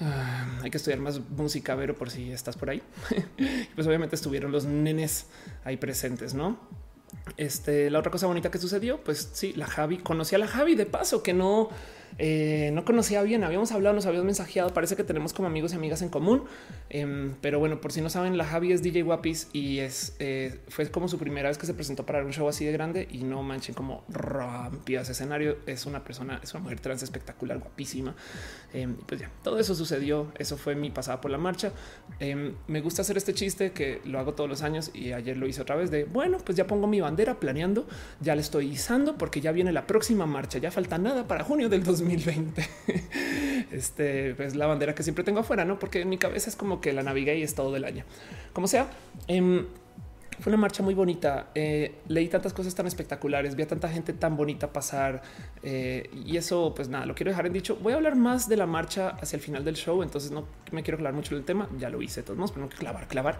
[0.00, 2.82] ah, hay que estudiar más música, pero por si estás por ahí.
[3.74, 5.26] pues obviamente estuvieron los nenes
[5.64, 6.58] ahí presentes, ¿no?
[7.36, 10.74] Este, la otra cosa bonita que sucedió, pues sí, la Javi, conocí a la Javi
[10.74, 11.70] de paso, que no
[12.18, 15.76] eh, no conocía bien, habíamos hablado, nos habíamos mensajeado, parece que tenemos como amigos y
[15.76, 16.44] amigas en común,
[16.90, 20.60] em, pero bueno, por si no saben, la Javi es DJ Guapis y es eh,
[20.68, 23.24] fue como su primera vez que se presentó para un show así de grande y
[23.24, 25.58] no manchen como rompió ese escenario.
[25.66, 28.14] Es una persona, es una mujer trans espectacular, guapísima.
[28.72, 30.32] Em, pues ya todo eso sucedió.
[30.38, 31.72] Eso fue mi pasada por la marcha.
[32.20, 35.46] Em, me gusta hacer este chiste que lo hago todos los años y ayer lo
[35.46, 37.86] hice otra vez de bueno, pues ya pongo mi bandera planeando,
[38.20, 40.58] ya le estoy izando porque ya viene la próxima marcha.
[40.58, 42.68] Ya falta nada para junio del 2020 2020.
[43.72, 45.78] este pues la bandera que siempre tengo afuera, no?
[45.78, 48.04] Porque en mi cabeza es como que la navigué y es todo el año.
[48.52, 48.90] Como sea,
[49.26, 49.66] em,
[50.40, 51.50] fue una marcha muy bonita.
[51.54, 55.22] Eh, leí tantas cosas tan espectaculares, vi a tanta gente tan bonita pasar
[55.62, 57.76] eh, y eso, pues nada, lo quiero dejar en dicho.
[57.76, 60.82] Voy a hablar más de la marcha hacia el final del show, entonces no me
[60.82, 61.68] quiero clavar mucho del tema.
[61.78, 63.38] Ya lo hice, todos modos, pero no que clavar, clavar,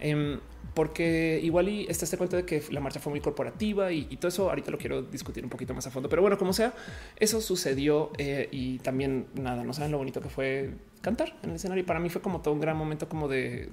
[0.00, 0.38] em,
[0.74, 4.28] porque igual y está este cuento de que la marcha fue muy corporativa y, todo
[4.28, 4.50] eso.
[4.50, 6.74] Ahorita lo quiero discutir un poquito más a fondo, pero bueno, como sea,
[7.16, 11.56] eso sucedió eh, y también nada, no saben lo bonito que fue cantar en el
[11.56, 11.84] escenario.
[11.84, 13.68] Para mí fue como todo un gran momento como de,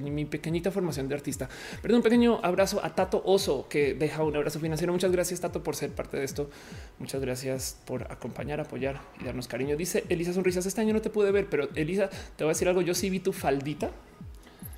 [0.00, 1.48] mi pequeñita formación de artista.
[1.82, 4.92] Perdón, un pequeño abrazo a Tato Oso que deja un abrazo financiero.
[4.92, 6.50] Muchas gracias Tato por ser parte de esto.
[6.98, 9.76] Muchas gracias por acompañar, apoyar y darnos cariño.
[9.76, 12.66] Dice Elisa Sonrisas, este año no te pude ver, pero Elisa, te voy a decir
[12.66, 12.80] algo.
[12.80, 13.90] Yo sí vi tu faldita.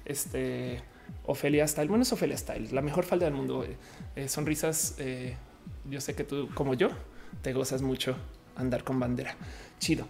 [0.05, 0.83] Este
[1.27, 1.89] Ofelia Style.
[1.89, 3.65] Bueno, es Ofelia Style, la mejor falda del mundo.
[3.65, 3.77] Eh,
[4.17, 4.97] eh, sonrisas.
[4.99, 5.37] Eh,
[5.89, 6.89] yo sé que tú, como yo,
[7.43, 8.17] te gozas mucho
[8.57, 9.37] andar con bandera.
[9.79, 10.07] Chido.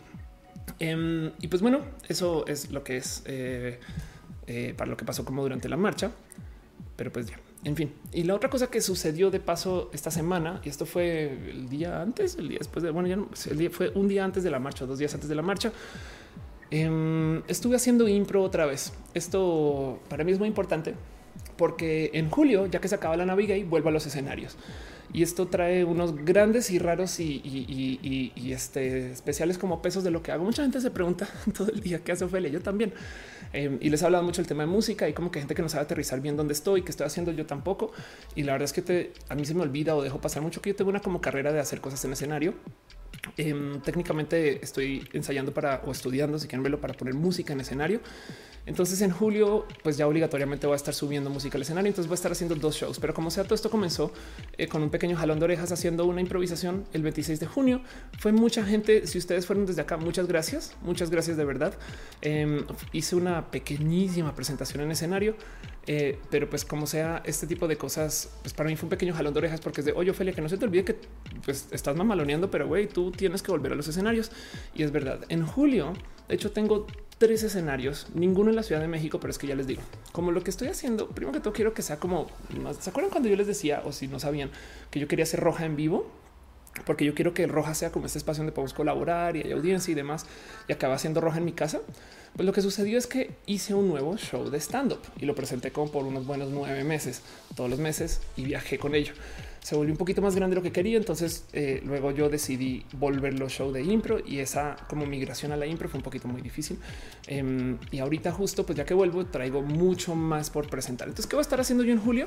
[0.79, 3.79] Em, y pues bueno, eso es lo que es eh,
[4.47, 6.13] eh, para lo que pasó como durante la marcha.
[6.97, 7.93] Pero pues ya, en fin.
[8.13, 12.01] Y la otra cosa que sucedió de paso esta semana, y esto fue el día
[12.01, 14.51] antes, el día después de, bueno, ya no, el día fue un día antes de
[14.51, 15.73] la marcha, dos días antes de la marcha.
[16.71, 18.93] Em, estuve haciendo impro otra vez.
[19.15, 20.95] Esto para mí es muy importante
[21.57, 24.57] porque en julio, ya que se acaba la Navigate, vuelvo a los escenarios
[25.13, 30.33] y esto trae unos grandes y raros y, este, especiales como pesos de lo que
[30.33, 30.45] hago.
[30.45, 32.51] Mucha gente se pregunta todo el día qué hace Ophelia.
[32.51, 32.93] Yo también.
[33.53, 35.63] Em, y les he hablado mucho el tema de música y como que gente que
[35.63, 37.93] no sabe aterrizar bien dónde estoy, qué estoy haciendo yo tampoco.
[38.35, 40.71] Y la verdad es que a mí se me olvida o dejo pasar mucho que
[40.71, 42.55] yo tengo una como carrera de hacer cosas en escenario.
[43.37, 48.01] Em, técnicamente estoy ensayando para o estudiando, si quieren verlo, para poner música en escenario.
[48.67, 51.89] Entonces en julio, pues ya obligatoriamente voy a estar subiendo música al escenario.
[51.89, 54.13] Entonces voy a estar haciendo dos shows, pero como sea, todo esto comenzó
[54.57, 57.83] eh, con un pequeño jalón de orejas haciendo una improvisación el 26 de junio.
[58.19, 59.07] Fue mucha gente.
[59.07, 60.75] Si ustedes fueron desde acá, muchas gracias.
[60.81, 61.75] Muchas gracias de verdad.
[62.23, 65.37] Em, hice una pequeñísima presentación en escenario,
[65.87, 69.15] eh, pero pues como sea, este tipo de cosas, pues para mí fue un pequeño
[69.15, 70.97] jalón de orejas porque es de oye, Ophelia, que no se te olvide que
[71.45, 74.31] pues estás mamaloneando, pero güey, tú tienes que volver a los escenarios.
[74.75, 75.21] Y es verdad.
[75.29, 75.93] En julio,
[76.29, 76.87] de hecho, tengo
[77.19, 80.33] tres escenarios, ninguno en la Ciudad de México, pero es que ya les digo, como
[80.33, 82.27] lo que estoy haciendo, primero que todo quiero que sea como,
[82.81, 84.51] ¿se acuerdan cuando yo les decía, o si no sabían,
[84.91, 86.11] que yo quería hacer roja en vivo?
[86.87, 89.93] Porque yo quiero que roja sea como este espacio donde podemos colaborar y hay audiencia
[89.93, 90.27] y demás,
[90.67, 91.81] y acaba siendo roja en mi casa.
[92.37, 95.71] Pues lo que sucedió es que hice un nuevo show de stand-up y lo presenté
[95.71, 97.23] como por unos buenos nueve meses,
[97.55, 99.13] todos los meses, y viajé con ello
[99.65, 100.99] se volvió un poquito más grande de lo que quería.
[100.99, 105.65] Entonces eh, luego yo decidí volverlo show de impro y esa como migración a la
[105.65, 106.79] impro fue un poquito muy difícil.
[107.27, 111.09] Em, y ahorita justo pues ya que vuelvo traigo mucho más por presentar.
[111.09, 112.27] Entonces, ¿qué voy a estar haciendo yo en julio?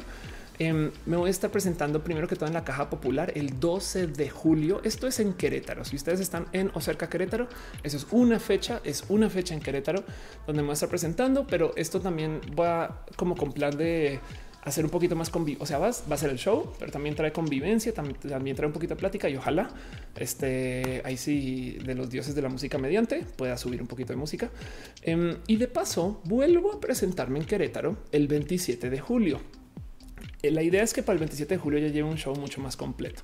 [0.60, 4.08] Em, me voy a estar presentando primero que todo en la caja popular el 12
[4.08, 4.82] de julio.
[4.84, 5.86] Esto es en Querétaro.
[5.86, 7.48] Si ustedes están en o cerca de Querétaro,
[7.84, 10.04] eso es una fecha, es una fecha en Querétaro
[10.48, 14.20] donde me voy a estar presentando, pero esto también va como con plan de
[14.64, 15.64] hacer un poquito más convivencia.
[15.64, 18.74] O sea, vas, va a ser el show, pero también trae convivencia, también, trae un
[18.74, 19.70] poquito de plática y ojalá
[20.16, 24.18] este ahí sí de los dioses de la música mediante pueda subir un poquito de
[24.18, 24.50] música.
[25.04, 29.40] Em, y de paso, vuelvo a presentarme en Querétaro el 27 de julio.
[30.44, 32.62] Eh, la idea es que para el 27 de julio ya lleve un show mucho
[32.62, 33.24] más completo.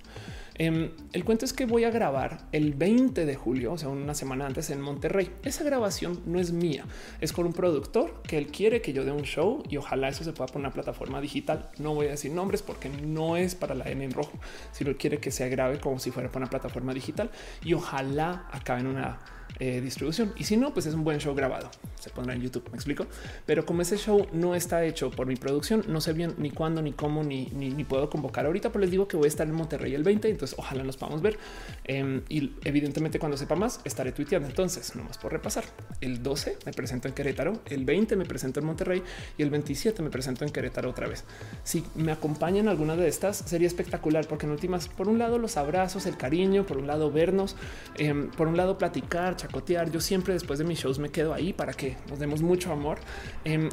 [0.56, 4.14] Em, el cuento es que voy a grabar el 20 de julio, o sea, una
[4.14, 5.32] semana antes en Monterrey.
[5.44, 6.86] Esa grabación no es mía,
[7.22, 10.24] es con un productor que él quiere que yo dé un show y ojalá eso
[10.24, 11.70] se pueda poner una plataforma digital.
[11.80, 14.40] No voy a decir nombres porque no es para la N en rojo,
[14.72, 17.32] sino quiere que se grave como si fuera para una plataforma digital
[17.64, 19.20] y ojalá acabe en una
[19.60, 20.34] eh, distribución.
[20.38, 21.70] Y si no, pues es un buen show grabado.
[22.00, 23.06] Se pondrá en YouTube, me explico.
[23.46, 26.82] Pero como ese show no está hecho por mi producción, no sé bien ni cuándo,
[26.82, 29.54] ni cómo, ni, ni, puedo convocar ahorita, pero les digo que voy a estar en
[29.54, 31.38] Monterrey el 20, entonces ojalá nos podamos ver.
[31.86, 34.48] Em, y evidentemente cuando sepa más, estaré tuiteando.
[34.48, 35.66] Entonces, nomás por repasar,
[36.02, 39.04] el 12 me presento en Querétaro, el 20 me presento en Monterrey
[39.38, 41.24] y el 27 me presento en Querétaro otra vez.
[41.64, 45.58] Si me acompañan alguna de estas, sería espectacular, porque en últimas, por un lado los
[45.58, 47.56] abrazos, el cariño, por un lado vernos,
[47.98, 49.92] em, por un lado platicar, chacotear.
[49.92, 53.00] Yo siempre después de mis shows me quedo ahí para que nos demos mucho amor.
[53.44, 53.70] Em,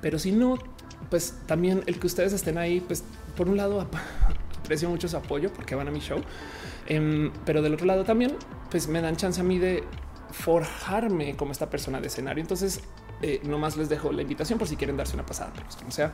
[0.00, 0.58] pero si no,
[1.10, 3.04] pues también el que ustedes estén ahí, pues
[3.36, 3.86] por un lado
[4.60, 6.20] aprecio mucho su apoyo porque van a mi show,
[6.86, 8.36] em, pero del otro lado también,
[8.70, 9.84] pues me dan chance a mí de
[10.30, 12.42] forjarme como esta persona de escenario.
[12.42, 12.80] Entonces,
[13.22, 15.52] eh, nomás les dejo la invitación por si quieren darse una pasada.
[15.54, 16.12] Pero como sea,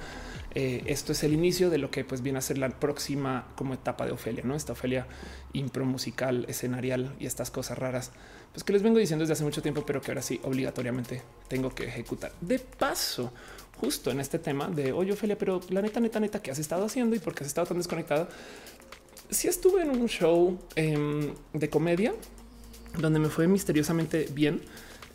[0.54, 3.74] eh, esto es el inicio de lo que pues viene a ser la próxima como
[3.74, 5.06] etapa de Ofelia, no esta Ofelia
[5.52, 8.12] impro musical, escenarial y estas cosas raras,
[8.52, 11.74] pues que les vengo diciendo desde hace mucho tiempo, pero que ahora sí obligatoriamente tengo
[11.74, 12.32] que ejecutar.
[12.40, 13.32] De paso,
[13.80, 16.84] justo en este tema de oye, Ofelia, pero la neta, neta, neta, ¿qué has estado
[16.84, 18.28] haciendo y por qué has estado tan desconectada?
[19.30, 22.12] Si estuve en un show em, de comedia
[22.98, 24.60] donde me fue misteriosamente bien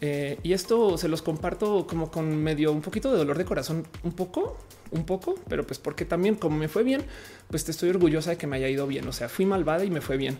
[0.01, 3.87] eh, y esto se los comparto como con medio un poquito de dolor de corazón,
[4.03, 4.57] un poco,
[4.91, 7.03] un poco, pero pues porque también como me fue bien,
[7.49, 9.07] pues te estoy orgullosa de que me haya ido bien.
[9.07, 10.37] O sea, fui malvada y me fue bien.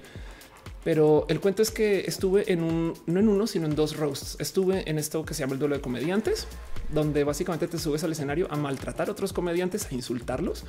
[0.87, 4.37] Pero el cuento es que estuve en un, no en uno, sino en dos roasts.
[4.39, 6.47] Estuve en esto que se llama el duelo de comediantes,
[6.93, 10.63] donde básicamente te subes al escenario a maltratar a otros comediantes, a insultarlos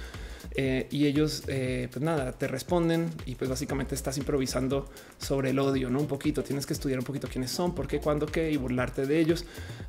[0.57, 5.59] eh, y ellos, eh, pues nada, te responden y pues básicamente estás improvisando sobre el
[5.61, 6.42] odio, no un poquito.
[6.42, 9.44] Tienes que estudiar un poquito quiénes son, por qué, cuándo, qué y burlarte de ellos.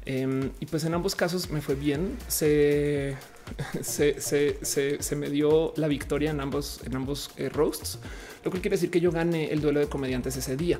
[0.05, 2.19] Em, y pues en ambos casos me fue bien.
[2.27, 3.17] Se,
[3.81, 7.97] se, me dio la victoria en ambos, en ambos eh, roasts,
[8.43, 10.79] lo que quiere decir que yo gané el duelo de comediantes ese día.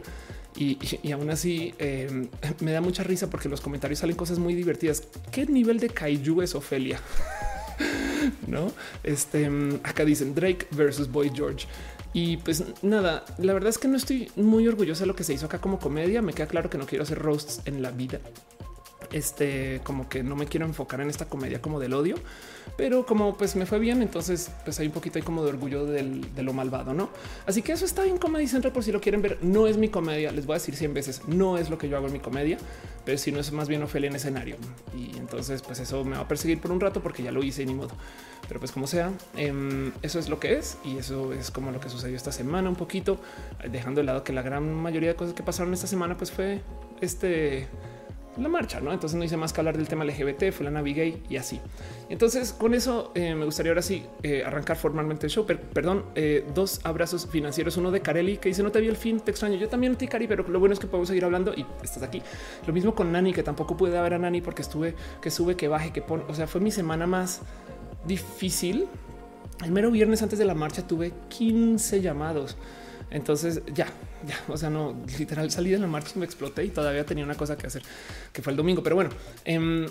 [0.55, 0.77] Y,
[1.11, 2.27] aún así em,
[2.61, 5.03] me da mucha risa porque los comentarios salen cosas muy divertidas.
[5.31, 6.99] ¿Qué nivel de kaiju es Ofelia?
[8.47, 8.71] no,
[9.03, 9.49] este
[9.83, 11.67] acá dicen Drake versus Boy George.
[12.11, 15.33] Y pues nada, la verdad es que no estoy muy orgullosa de lo que se
[15.33, 16.21] hizo acá como comedia.
[16.21, 18.19] Me queda claro que no quiero hacer roasts en la vida.
[19.11, 22.15] Este, como que no me quiero enfocar en esta comedia como del odio,
[22.77, 26.43] pero como pues me fue bien, entonces pues hay un poquito como de orgullo de
[26.43, 27.09] lo malvado, ¿no?
[27.47, 29.39] Así que eso está en Comedy Central por si lo quieren ver.
[29.41, 31.97] No es mi comedia, les voy a decir 100 veces, no es lo que yo
[31.97, 32.57] hago en mi comedia,
[33.03, 34.57] pero si no es más bien Ofelia en escenario.
[34.95, 37.65] Y entonces pues eso me va a perseguir por un rato porque ya lo hice
[37.65, 37.91] ni modo.
[38.47, 41.79] Pero pues como sea, em, eso es lo que es y eso es como lo
[41.79, 43.19] que sucedió esta semana un poquito,
[43.69, 46.61] dejando de lado que la gran mayoría de cosas que pasaron esta semana pues fue
[47.01, 47.67] este
[48.41, 48.91] la marcha, ¿no?
[48.91, 51.59] Entonces no hice más que hablar del tema LGBT, fue la Navigay y así.
[52.09, 55.45] Entonces con eso eh, me gustaría ahora sí eh, arrancar formalmente el show.
[55.45, 59.19] perdón, eh, dos abrazos financieros, uno de Carelli que dice no te vi el fin,
[59.19, 59.55] te extraño.
[59.55, 62.21] Yo también te Cari, pero lo bueno es que podemos seguir hablando y estás aquí.
[62.65, 65.67] Lo mismo con Nani, que tampoco pude ver a Nani porque estuve que sube, que
[65.67, 66.23] baje, que pone.
[66.27, 67.41] O sea, fue mi semana más
[68.05, 68.87] difícil.
[69.63, 72.57] El mero viernes antes de la marcha tuve 15 llamados.
[73.11, 73.87] Entonces ya,
[74.25, 77.23] ya, o sea, no literal salí de la marcha y me exploté y todavía tenía
[77.23, 77.81] una cosa que hacer
[78.31, 78.83] que fue el domingo.
[78.83, 79.09] Pero bueno,
[79.45, 79.87] em,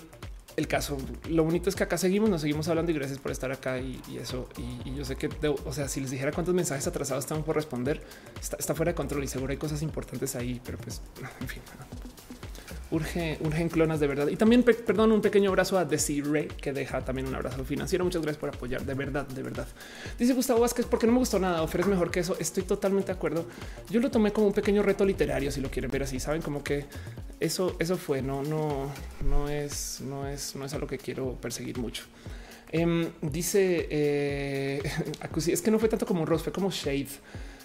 [0.55, 0.97] el caso,
[1.29, 4.01] lo bonito es que acá seguimos, nos seguimos hablando y gracias por estar acá y,
[4.21, 4.49] eso.
[4.57, 8.01] Y, yo sé que, o sea, si les dijera cuántos mensajes atrasados están por responder,
[8.41, 11.01] está, está, fuera de control y seguro hay cosas importantes ahí, pero pues,
[11.41, 11.61] en fin
[12.91, 14.27] urge, urgen clonas de verdad.
[14.27, 18.03] Y también, perdón, un pequeño abrazo a Desiree, que deja también un abrazo financiero.
[18.03, 19.67] Muchas gracias por apoyar, de verdad, de verdad.
[20.17, 22.35] Dice Gustavo Vázquez, porque no me gustó nada, ofreces mejor que eso.
[22.39, 23.45] Estoy totalmente de acuerdo.
[23.89, 26.63] Yo lo tomé como un pequeño reto literario, si lo quieren ver así, saben como
[26.63, 26.85] que
[27.39, 28.91] eso, eso fue, no, no,
[29.25, 32.03] no es, no es, no es algo que quiero perseguir mucho.
[32.71, 34.83] Em, dice eh,
[35.47, 37.07] es que no fue tanto como un roast, fue como shade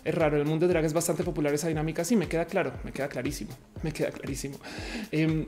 [0.04, 0.36] es raro.
[0.36, 2.04] El mundo de drag es bastante popular esa dinámica.
[2.04, 4.58] Sí, me queda claro, me queda clarísimo, me queda clarísimo.
[5.10, 5.46] Em,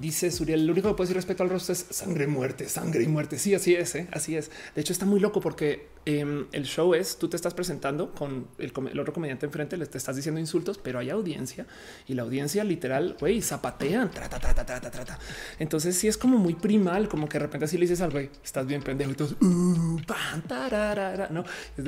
[0.00, 3.08] Dice Suriel, lo único que puedo decir respecto al rostro es sangre, muerte, sangre y
[3.08, 3.38] muerte.
[3.38, 4.08] Sí, así es, ¿eh?
[4.12, 4.50] así es.
[4.74, 8.48] De hecho, está muy loco porque em, el show es tú te estás presentando con
[8.58, 11.66] el, otro comediante enfrente, le te estás diciendo insultos, pero hay audiencia
[12.06, 15.18] y la audiencia literal, güey, zapatean, trata, trata, trata, trata.
[15.58, 18.28] Entonces, sí es como muy primal, como que de repente así le dices al güey,
[18.44, 20.00] estás bien pendejo y todos, uh,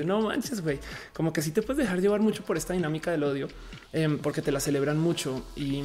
[0.05, 0.79] no manches, güey.
[1.13, 3.49] Como que sí te puedes dejar llevar mucho por esta dinámica del odio
[3.93, 5.83] em, porque te la celebran mucho y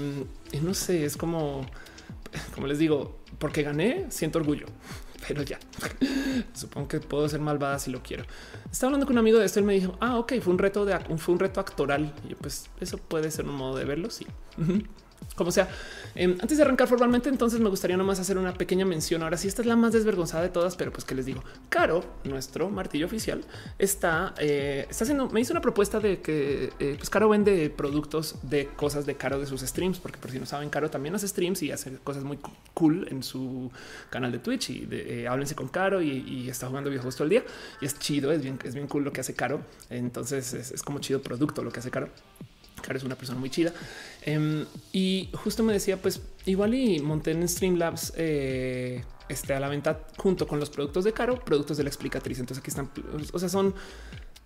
[0.61, 1.65] no sé, es como
[2.53, 4.65] como les digo, porque gané, siento orgullo.
[5.27, 5.57] pero ya
[6.53, 8.25] supongo que puedo ser malvada si lo quiero.
[8.71, 9.59] Estaba hablando con un amigo de esto.
[9.59, 12.13] Él me dijo, ah, ok, fue un reto de fue un reto actoral.
[12.29, 14.09] Y pues eso puede ser un modo de verlo.
[14.09, 14.27] Sí.
[15.35, 15.67] Como sea,
[16.15, 19.23] em, antes de arrancar formalmente, entonces me gustaría nomás hacer una pequeña mención.
[19.23, 22.03] Ahora sí, esta es la más desvergonzada de todas, pero pues que les digo, Caro,
[22.23, 23.43] nuestro martillo oficial,
[23.79, 28.35] está, eh, está haciendo, me hizo una propuesta de que eh, pues Caro vende productos
[28.43, 31.27] de cosas de Caro de sus streams, porque por si no saben, Caro también hace
[31.27, 32.37] streams y hace cosas muy
[32.73, 33.71] cool en su
[34.09, 37.29] canal de Twitch y de, eh, háblense con Caro y, está jugando videojuegos todo el
[37.31, 37.43] día
[37.81, 39.61] y es chido, es bien, es bien cool lo que hace Caro.
[39.89, 42.09] Entonces es, es como chido producto lo que hace Caro.
[42.83, 43.73] Caro es una persona muy chida.
[44.21, 49.69] Em, y justo me decía, pues igual y monté en Streamlabs eh, este, a la
[49.69, 52.39] venta junto con los productos de Caro, productos de la explicatriz.
[52.39, 52.91] Entonces aquí están,
[53.33, 53.73] o sea, son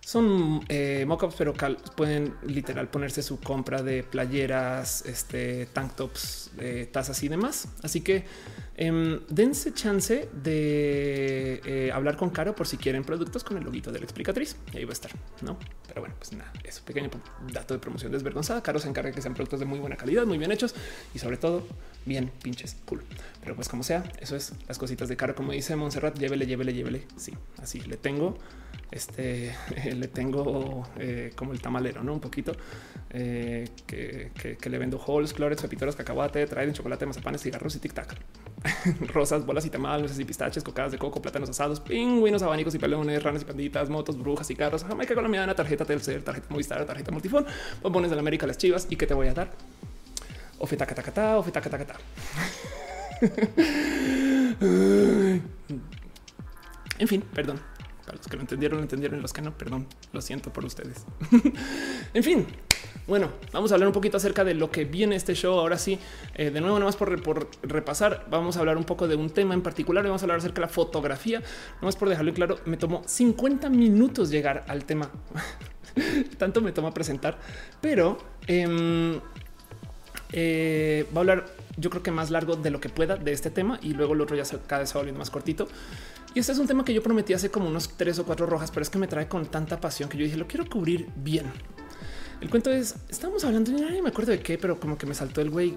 [0.08, 1.52] son eh, pero
[1.94, 7.68] pueden literal ponerse su compra de playeras, este tank tops, eh, tazas y demás.
[7.82, 8.24] Así que
[8.78, 13.92] em, dense chance de eh, hablar con Caro por si quieren productos con el loguito
[13.92, 14.56] de la explicatriz.
[14.72, 15.10] Y ahí va a estar,
[15.42, 15.58] no?
[15.86, 17.10] Pero bueno, pues nada, eso pequeño
[17.52, 18.62] dato de promoción desvergonzada.
[18.62, 20.74] Caro se encarga que sean productos de muy buena calidad, muy bien hechos
[21.14, 21.66] y sobre todo
[22.06, 23.02] bien pinches cool.
[23.42, 25.34] Pero pues como sea, eso es las cositas de Caro.
[25.34, 27.06] Como dice Montserrat, llévele, llévele, llévele.
[27.16, 28.38] Sí, así le tengo
[28.90, 29.54] este
[29.94, 32.52] le tengo eh, como el tamalero, no un poquito
[33.10, 38.14] eh, que, le vendo holes, clorets, pepitoros, cacahuate, traen chocolate, mazapanes, cigarros y tic tac,
[39.12, 43.22] rosas, bolas y tamales, y pistaches, cocadas de coco, plátanos asados, pingüinos, abanicos y pelones,
[43.22, 47.46] ranas y panditas, motos, brujas y carros, jamaica colombiana, tarjeta Telcel, tarjeta Movistar, tarjeta Multifón,
[47.82, 49.50] bombones de la América, las chivas y que te voy a dar.
[50.58, 51.96] Ofe taca taca ta, ofe taca taca ta.
[56.98, 57.60] En fin, perdón.
[58.04, 59.22] Para los que lo entendieron, lo entendieron.
[59.22, 61.04] Los que no, perdón, lo siento por ustedes.
[62.14, 62.46] en fin,
[63.08, 65.58] bueno, vamos a hablar un poquito acerca de lo que viene este show.
[65.58, 65.98] Ahora sí,
[66.34, 69.30] eh, de nuevo, nada más por, por, repasar, vamos a hablar un poco de un
[69.30, 70.04] tema en particular.
[70.04, 71.40] Vamos a hablar acerca de la fotografía.
[71.40, 75.10] Nada más por dejarlo claro, me tomó 50 minutos llegar al tema.
[76.38, 77.38] Tanto me toma presentar,
[77.80, 79.18] pero em,
[80.32, 81.46] eh, va a hablar,
[81.78, 84.20] yo creo que más largo de lo que pueda de este tema y luego el
[84.20, 85.66] otro ya cada vez va volviendo más cortito.
[86.34, 88.70] Y este es un tema que yo prometí hace como unos tres o cuatro rojas,
[88.70, 91.46] pero es que me trae con tanta pasión que yo dije lo quiero cubrir bien.
[92.40, 95.40] El cuento es estamos hablando, y me acuerdo de qué, pero como que me saltó
[95.40, 95.74] el güey.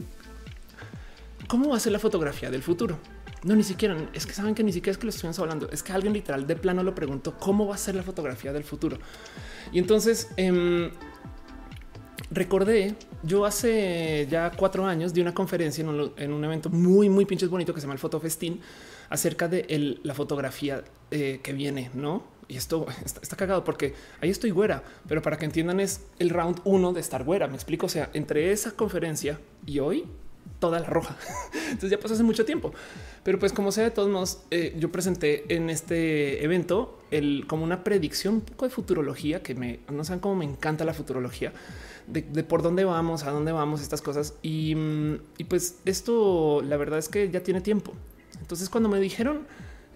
[1.47, 2.97] ¿Cómo va a ser la fotografía del futuro?
[3.43, 5.82] No, ni siquiera es que saben que ni siquiera es que lo estuvimos hablando, es
[5.82, 9.00] que alguien literal de plano lo preguntó cómo va a ser la fotografía del futuro.
[9.71, 10.91] Y entonces em,
[12.30, 17.10] recordé yo hace ya cuatro años di una conferencia en un, en un, evento muy,
[17.10, 18.62] muy pinches bonito que se llama el Fotofestín
[19.10, 22.24] acerca de la fotografía eh, que viene, no?
[22.51, 26.59] Y esto está, cagado porque ahí estoy güera, pero para que entiendan es el round
[26.65, 27.47] uno de estar güera.
[27.47, 27.85] Me explico.
[27.85, 30.05] O sea, entre esa conferencia y hoy,
[30.59, 31.15] toda la roja.
[31.53, 32.73] Entonces ya pasó hace mucho tiempo.
[33.23, 37.63] Pero pues como sea, de todos modos, eh, yo presenté en este evento el, como
[37.63, 41.53] una predicción un poco de futurología que me no saben cómo me encanta la futurología
[42.07, 44.33] de, por dónde vamos, a dónde vamos, estas cosas.
[44.43, 47.93] Mm, y pues esto, la verdad es que ya tiene tiempo.
[48.41, 49.47] Entonces, cuando me dijeron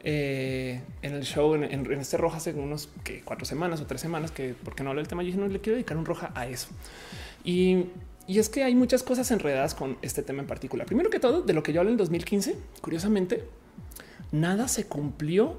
[0.07, 4.29] eh, en el show, en, este roja, hace unos que cuatro semanas o tres semanas,
[4.29, 6.45] que porque no hablo del tema, yo dije no le quiero dedicar un roja a
[6.45, 6.67] eso.
[7.43, 7.87] Y,
[8.27, 10.85] es que hay muchas cosas enredadas con este tema en particular.
[10.85, 13.43] Primero que todo, de lo que yo hablé en 2015, curiosamente,
[14.31, 15.57] nada se cumplió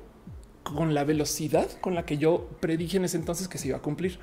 [0.63, 3.83] con la velocidad con la que yo predije en ese entonces que se iba a
[3.83, 4.19] cumplir.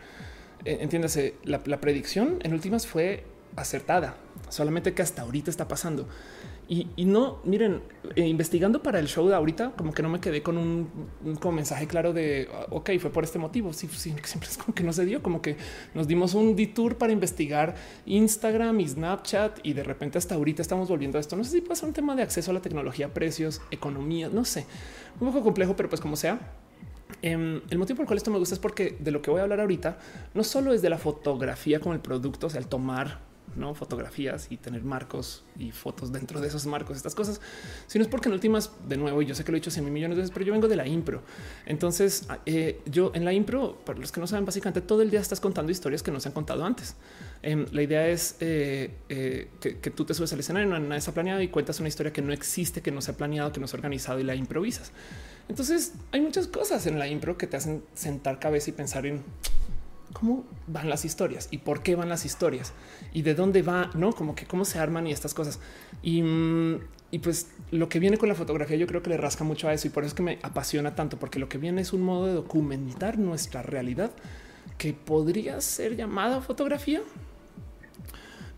[0.63, 4.15] Eh, entiéndase, la predicción en últimas fue acertada,
[4.49, 6.07] solamente que hasta ahorita está pasando.
[6.69, 7.81] Y, no, miren,
[8.15, 10.89] eh, investigando para el show de ahorita, como que no me quedé con un,
[11.51, 13.73] mensaje claro de, ah, ok, fue por este motivo.
[13.73, 15.57] Sí, sí, siempre es como que no se dio, como que
[15.93, 20.89] nos dimos un detour para investigar Instagram y Snapchat y de repente hasta ahorita estamos
[20.89, 21.35] volviendo a esto.
[21.35, 24.65] No sé si pasa un tema de acceso a la tecnología, precios, economía, no sé,
[25.19, 26.39] un poco complejo, pero pues como sea.
[27.21, 29.39] Em, el motivo por el cual esto me gusta es porque de lo que voy
[29.39, 29.97] a hablar ahorita
[30.33, 34.47] no solo es de la fotografía como el producto, o sea, el tomar no fotografías
[34.49, 37.41] y tener marcos y fotos dentro de esos marcos, estas cosas,
[37.87, 39.93] sino es porque en últimas, de nuevo, yo sé que lo he dicho 100 mil
[39.93, 41.21] millones de veces, pero yo vengo de la impro.
[41.65, 45.19] Entonces, eh, yo en la impro, para los que no saben, básicamente todo el día
[45.19, 46.95] estás contando historias que no se han contado antes.
[47.41, 51.11] Em, la idea es eh, eh, que, tú te subes al escenario, no nada está
[51.11, 53.67] planeado y cuentas una historia que no existe, que no se ha planeado, que no
[53.67, 54.91] se ha organizado y la improvisas.
[55.49, 59.23] Entonces, hay muchas cosas en la impro que te hacen sentar cabeza y pensar en
[60.13, 62.73] cómo van las historias y por qué van las historias
[63.11, 65.59] y de dónde va, no como que cómo se arman y estas cosas.
[66.01, 66.79] Y, mm,
[67.11, 69.73] y, pues lo que viene con la fotografía, yo creo que le rasca mucho a
[69.73, 72.01] eso y por eso es que me apasiona tanto, porque lo que viene es un
[72.01, 74.11] modo de documentar nuestra realidad
[74.77, 77.01] que podría ser llamada fotografía,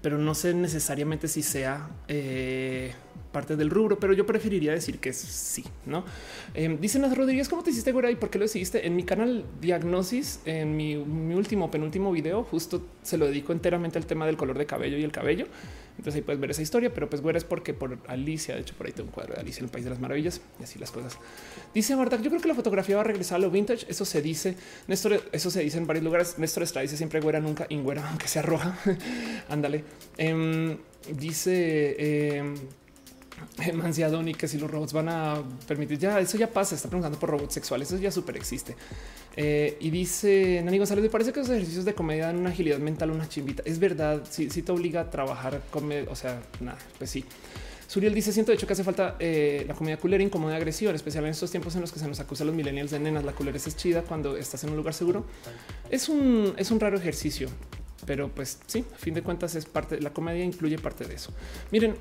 [0.02, 2.94] pero no sé necesariamente si sea eh,
[3.36, 6.06] parte del rubro, pero yo preferiría decir que sí, ¿no?
[6.54, 8.14] Eh, dicen las Rodríguez, ¿cómo te hiciste, güey?
[8.14, 8.88] ¿Y por qué lo decidiste?
[8.88, 14.06] En mi canal Diagnosis, en mi, último, penúltimo video, justo se lo dedico enteramente al
[14.06, 15.48] tema del color de cabello y el cabello.
[15.98, 18.74] Entonces ahí puedes ver esa historia, pero pues güera es porque por Alicia, de hecho
[18.74, 20.80] por ahí tengo un cuadro de Alicia en el País de las Maravillas y así
[20.80, 21.18] las cosas.
[21.74, 24.22] Dice Marta, yo creo que la fotografía va a regresar a lo vintage, eso se
[24.22, 24.56] dice,
[24.88, 28.30] Néstor, eso se dice en varios lugares, Néstor está dice siempre güera, nunca ingüera, aunque
[28.30, 28.78] sea roja,
[29.50, 29.84] ándale.
[30.18, 30.78] Em,
[31.12, 31.96] dice...
[32.00, 32.54] Eh,
[33.74, 37.30] Manciadoni que si los robots van a permitir ya eso ya pasa, está preguntando por
[37.30, 38.76] robots sexuales, eso ya súper existe.
[39.38, 42.80] Eh, y dice Nani González, me parece que los ejercicios de comedia dan una agilidad
[42.80, 43.64] mental, una chimbita.
[43.66, 47.26] Es verdad, si sí, te obliga a trabajar comedia, o sea, nada, pues sí.
[47.88, 50.90] Suriel dice: Siento de hecho que hace falta eh, la comida culera, incómoda y agresiva,
[50.90, 53.00] en especial en estos tiempos en los que se nos acusa a los millennials de
[53.00, 53.24] nenas.
[53.24, 55.26] La culera es chida cuando estás en un lugar seguro.
[55.90, 57.50] Es un, es un raro ejercicio,
[58.06, 61.32] pero pues sí, a fin de cuentas es parte, la comedia incluye parte de eso.
[61.72, 61.96] Miren,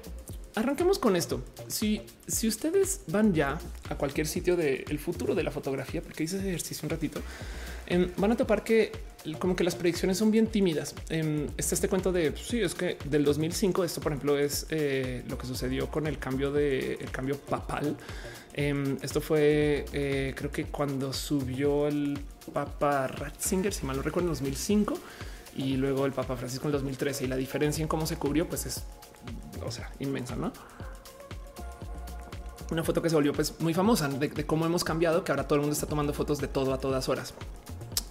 [0.54, 1.42] arranquemos con esto.
[1.68, 6.38] Si, si ustedes van ya a cualquier sitio del futuro de la fotografía, porque hice
[6.38, 7.20] ese ejercicio un ratito,
[7.86, 8.92] em, van a topar que
[9.38, 10.94] como que las predicciones son bien tímidas.
[11.08, 14.66] Em, está este cuento de pues sí, es que del 2005, esto por ejemplo es
[14.70, 17.96] eh, lo que sucedió con el cambio de el cambio papal.
[18.52, 22.18] Em, esto fue eh, creo que cuando subió el
[22.52, 24.94] Papa Ratzinger, si mal no recuerdo, en 2005
[25.56, 28.66] y luego el Papa Francisco en 2013 y la diferencia en cómo se cubrió pues
[28.66, 28.82] es
[29.64, 30.52] o sea, inmensa, ¿no?
[32.70, 35.56] Una foto que se volvió pues muy famosa de, cómo hemos cambiado, que ahora todo
[35.56, 37.34] el mundo está tomando fotos de todo a todas horas.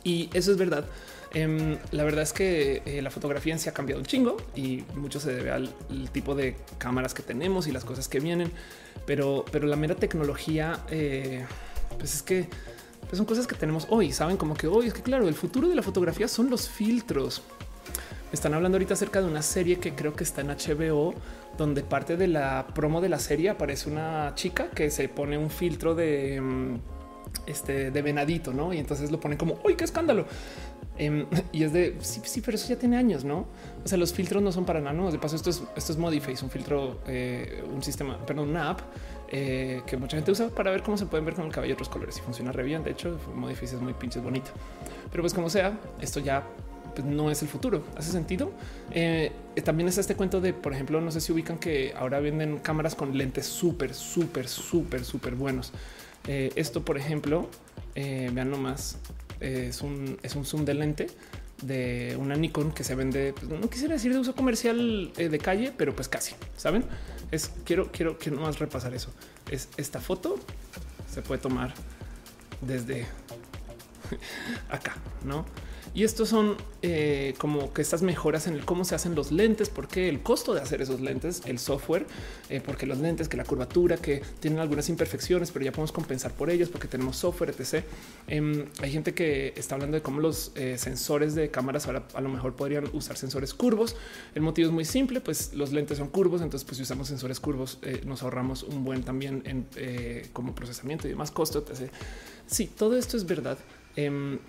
[0.03, 0.85] Y eso es verdad.
[1.33, 4.83] Em, la verdad es que eh, la fotografía en sí ha cambiado un chingo y
[4.93, 5.73] mucho se debe al
[6.11, 8.51] tipo de cámaras que tenemos y las cosas que vienen.
[9.05, 11.45] Pero, pero la mera tecnología, eh,
[11.97, 12.47] pues es que
[13.01, 14.11] pues son cosas que tenemos hoy.
[14.11, 17.41] Saben como que hoy es que, claro, el futuro de la fotografía son los filtros.
[18.33, 21.13] Están hablando ahorita acerca de una serie que creo que está en HBO,
[21.55, 25.51] donde parte de la promo de la serie aparece una chica que se pone un
[25.51, 26.79] filtro de mm,
[27.45, 28.73] este de venadito, no?
[28.73, 30.25] Y entonces lo ponen como ¡Uy, qué escándalo!
[30.97, 33.45] Em, y es de sí, sí, pero eso ya tiene años, no?
[33.85, 34.93] O sea, los filtros no son para nada.
[34.93, 38.71] No, de paso, esto es, esto es Modiface, un filtro, eh, un sistema, perdón, una
[38.71, 38.81] app
[39.29, 41.89] eh, que mucha gente usa para ver cómo se pueden ver con el cabello otros
[41.89, 42.83] colores y funciona re bien.
[42.83, 44.49] De hecho, Modiface es muy pinches bonito,
[45.11, 46.43] pero pues como sea, esto ya
[46.95, 47.83] pues, no es el futuro.
[47.97, 48.51] ¿Hace sentido?
[48.91, 49.31] Eh,
[49.63, 52.95] también es este cuento de, por ejemplo, no sé si ubican que ahora venden cámaras
[52.95, 55.71] con lentes súper, súper, súper, súper buenos.
[56.27, 57.49] Eh, esto, por ejemplo,
[57.95, 58.97] eh, vean nomás,
[59.39, 61.07] es un, es un zoom de lente
[61.61, 65.73] de una Nikon que se vende, pues, no quisiera decir de uso comercial de calle,
[65.75, 66.83] pero pues casi, ¿saben?
[67.31, 69.11] Es, quiero, quiero, quiero nomás repasar eso.
[69.49, 70.37] Es esta foto,
[71.11, 71.73] se puede tomar
[72.61, 73.05] desde
[74.69, 75.45] acá, ¿no?
[75.95, 79.69] Y estos son eh, como que estas mejoras en el cómo se hacen los lentes,
[79.69, 82.07] porque el costo de hacer esos lentes, el software,
[82.49, 86.33] eh, porque los lentes, que la curvatura, que tienen algunas imperfecciones, pero ya podemos compensar
[86.33, 87.85] por ellos porque tenemos software, etc.
[88.27, 92.21] Em, hay gente que está hablando de cómo los eh, sensores de cámaras ahora a
[92.21, 93.95] lo mejor podrían usar sensores curvos.
[94.33, 97.39] El motivo es muy simple, pues los lentes son curvos, entonces pues si usamos sensores
[97.39, 99.67] curvos nos ahorramos un buen también en
[100.33, 101.91] como procesamiento y demás costo, etc.
[102.47, 103.57] Sí, todo esto es verdad.
[103.95, 104.39] Em,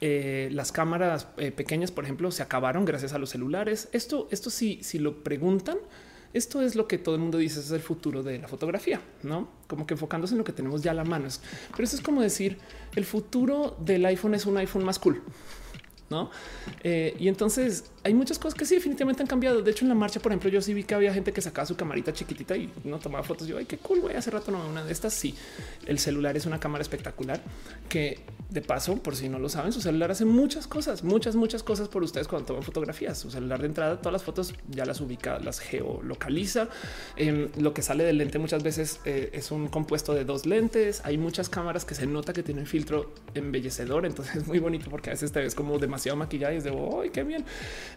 [0.00, 3.88] eh, las cámaras eh, pequeñas, por ejemplo, se acabaron gracias a los celulares.
[3.92, 5.78] Esto, esto sí, si lo preguntan,
[6.32, 9.48] esto es lo que todo el mundo dice, es el futuro de la fotografía, no
[9.66, 11.28] como que enfocándose en lo que tenemos ya a la mano.
[11.72, 12.58] Pero eso es como decir
[12.94, 15.22] el futuro del iPhone es un iPhone más cool.
[16.10, 16.28] No,
[16.82, 19.62] eh, y entonces hay muchas cosas que sí, definitivamente han cambiado.
[19.62, 21.66] De hecho, en la marcha, por ejemplo, yo sí vi que había gente que sacaba
[21.66, 23.46] su camarita chiquitita y no tomaba fotos.
[23.46, 24.16] Yo, ay, qué cool, güey.
[24.16, 25.14] Hace rato no una de estas.
[25.14, 25.36] Sí,
[25.86, 27.40] el celular es una cámara espectacular
[27.88, 31.62] que, de paso, por si no lo saben, su celular hace muchas cosas, muchas, muchas
[31.62, 33.18] cosas por ustedes cuando toman fotografías.
[33.18, 36.68] Su celular de entrada, todas las fotos ya las ubica, las geolocaliza.
[37.16, 41.02] Em, lo que sale del lente muchas veces eh, es un compuesto de dos lentes.
[41.04, 44.06] Hay muchas cámaras que se nota que tienen filtro embellecedor.
[44.06, 46.70] Entonces es muy bonito porque a veces te ves como demasiado demasiado maquillaje y de
[46.70, 47.44] hoy qué bien.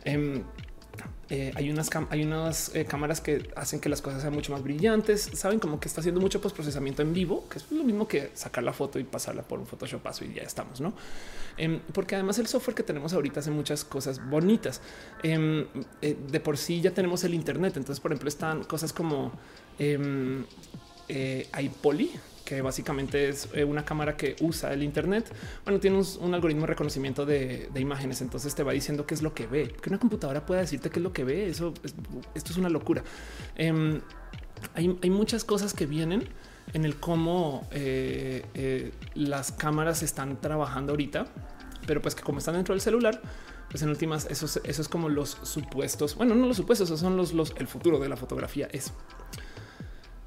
[0.03, 0.43] Em,
[1.29, 4.61] eh, hay unas, hay unas eh, cámaras que hacen que las cosas sean mucho más
[4.61, 5.31] brillantes.
[5.33, 8.63] Saben como que está haciendo mucho postprocesamiento en vivo, que es lo mismo que sacar
[8.63, 10.93] la foto y pasarla por un Photoshop paso y ya estamos, no?
[11.57, 14.81] Em, porque además el software que tenemos ahorita hace muchas cosas bonitas.
[15.23, 15.65] Em,
[16.01, 17.77] eh, de por sí ya tenemos el Internet.
[17.77, 19.31] Entonces, por ejemplo, están cosas como
[21.09, 22.11] iPoly,
[22.43, 25.33] que básicamente es eh, una cámara que usa el Internet.
[25.63, 29.33] Bueno, tiene un, algoritmo de reconocimiento de, imágenes, entonces te va diciendo qué es lo
[29.33, 29.75] que ve.
[29.81, 31.73] Que una computadora pueda decirte qué es lo que ve, eso
[32.35, 33.03] esto es una locura.
[33.55, 34.01] Em,
[34.75, 36.27] hay, muchas cosas que vienen
[36.73, 41.27] en el cómo eh, eh, las cámaras están trabajando ahorita,
[41.85, 43.21] pero pues que como están dentro del celular,
[43.69, 46.15] pues en últimas, eso, eso es como los supuestos.
[46.15, 48.67] Bueno, no los supuestos, esos son los, los el futuro de la fotografía.
[48.71, 48.93] Es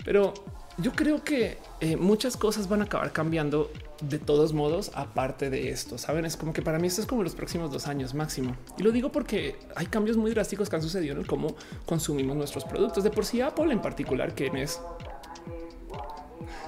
[0.05, 0.35] Pero
[0.79, 3.70] yo creo que eh, muchas cosas van a acabar cambiando
[4.03, 5.97] de todos modos, aparte de esto.
[5.97, 8.57] Saben, es como que para mí esto es como los próximos dos años máximo.
[8.77, 11.57] Y lo digo porque hay cambios muy drásticos que han sucedido en cómo
[11.87, 13.05] consumimos nuestros productos.
[13.05, 14.81] De por sí, Apple en particular, que es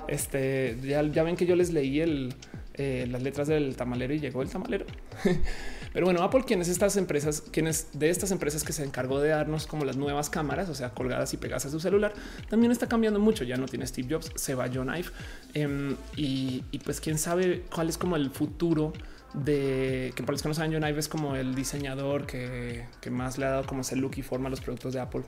[0.08, 2.34] este, ya, ven que yo les leí el,
[2.74, 4.86] eh, las letras del tamalero y llegó el tamalero.
[5.98, 9.66] Pero bueno, Apple, quienes estas empresas, quienes de estas empresas que se encargó de darnos
[9.66, 12.14] como las nuevas cámaras, o sea, colgadas y pegadas a su celular,
[12.48, 13.42] también está cambiando mucho.
[13.42, 15.08] Ya no tiene Steve Jobs, se va John Ive
[15.54, 18.92] em, y, pues quién sabe cuál es como el futuro
[19.34, 23.36] de que por los que no saben, John Ive es como el diseñador que, más
[23.36, 25.24] le ha dado como ese look y forma a los productos de Apple.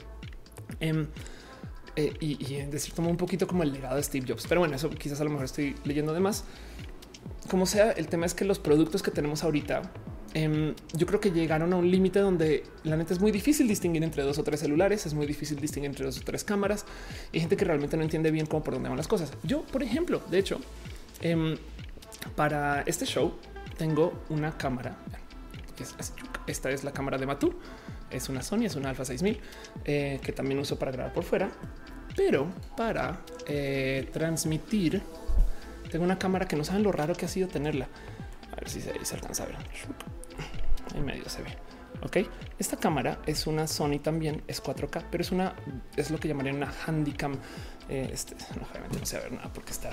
[0.78, 1.08] Em,
[1.96, 4.46] eh, y, y decir, como un poquito como el legado de Steve Jobs.
[4.48, 6.44] Pero bueno, eso quizás a lo mejor estoy leyendo de más.
[7.50, 9.82] Como sea, el tema es que los productos que tenemos ahorita
[10.32, 14.04] Em, yo creo que llegaron a un límite donde la neta es muy difícil distinguir
[14.04, 16.86] entre dos o tres celulares, es muy difícil distinguir entre dos o tres cámaras
[17.32, 19.32] y gente que realmente no entiende bien cómo por dónde van las cosas.
[19.42, 20.60] Yo, por ejemplo, de hecho,
[21.20, 21.56] em,
[22.36, 23.34] para este show
[23.76, 24.96] tengo una cámara.
[26.46, 27.54] esta es la cámara de Matu,
[28.10, 29.40] es una Sony, es una Alpha 6000
[29.84, 31.50] eh, que también uso para grabar por fuera,
[32.14, 35.02] pero para eh, transmitir
[35.90, 37.88] tengo una cámara que no saben lo raro que ha sido tenerla.
[38.52, 39.56] A ver si se, se alcanza a ver
[40.94, 41.50] en medio se ve.
[42.02, 42.18] Ok,
[42.58, 45.54] esta cámara es una Sony también, es 4K, pero es una,
[45.96, 47.34] es lo que llamaría una handicam.
[47.88, 49.90] Eh, este, no, obviamente se va a ver nada porque está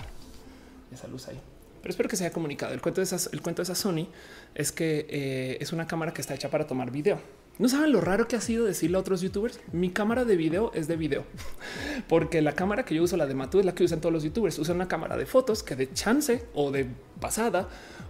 [0.92, 1.40] esa luz ahí.
[1.82, 2.74] Pero espero que se haya comunicado.
[2.74, 4.08] El cuento de esas, el cuento de esa Sony
[4.56, 7.20] es que eh, es una cámara que está hecha para tomar video.
[7.60, 9.60] No saben lo raro que ha sido decirle a otros youtubers.
[9.72, 11.26] Mi cámara de video es de video,
[12.08, 14.24] porque la cámara que yo uso, la de Matu, es la que usan todos los
[14.24, 14.60] youtubers.
[14.60, 16.88] Usan una cámara de fotos que de chance o de
[17.20, 17.68] pasada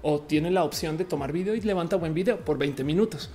[0.09, 3.29] o tiene la opción de tomar video y levanta buen video por 20 minutos.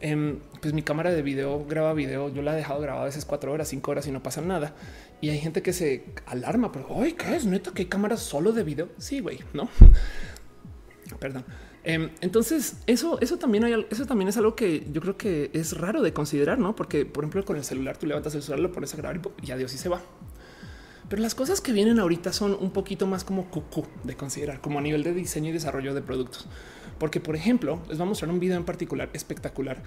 [0.00, 2.34] Em, pues mi cámara de video graba video.
[2.34, 4.74] Yo la he dejado grabada a veces cuatro horas, cinco horas y no pasa nada.
[5.20, 8.50] Y hay gente que se alarma, pero hoy qué es neta que hay cámaras solo
[8.50, 8.88] de video.
[8.98, 9.68] Sí, güey, no,
[11.20, 11.44] perdón.
[11.84, 15.78] Em, entonces, eso, eso también hay, eso también es algo que yo creo que es
[15.78, 16.74] raro de considerar, no?
[16.74, 19.46] Porque, por ejemplo, con el celular tú levantas el celular, lo pones a grabar y
[19.46, 20.02] ya Dios y se va.
[21.08, 24.78] Pero las cosas que vienen ahorita son un poquito más como cucú de considerar, como
[24.78, 26.46] a nivel de diseño y desarrollo de productos.
[26.98, 29.82] Porque, por ejemplo, les voy a mostrar un video en particular espectacular.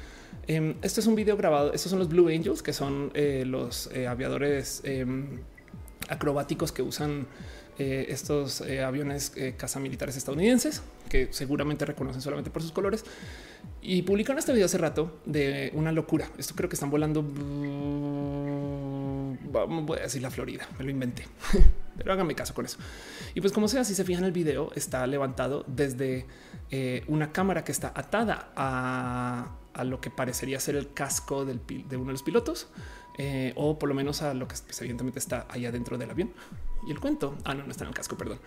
[0.47, 1.73] Em, este es un video grabado.
[1.73, 5.39] Estos son los Blue Angels, que son eh, los eh, aviadores em,
[6.07, 7.27] acrobáticos que usan
[7.81, 13.05] eh, estos eh, aviones eh, caza militares estadounidenses que seguramente reconocen solamente por sus colores
[13.81, 16.29] y publicaron este video hace rato de una locura.
[16.37, 17.23] Esto creo que están volando.
[19.51, 21.27] Voy a decir la Florida, me lo inventé,
[21.97, 22.77] pero háganme caso con eso.
[23.33, 26.25] Y pues, como sea, si se fijan, el video está levantado desde
[27.07, 31.57] una cámara que está atada a, lo que parecería ser el casco de
[31.97, 32.67] uno de los pilotos,
[33.55, 36.31] o por lo menos a lo que pues, evidentemente está allá dentro del avión.
[36.87, 38.39] Y el cuento, ah, no, no está en el casco, perdón.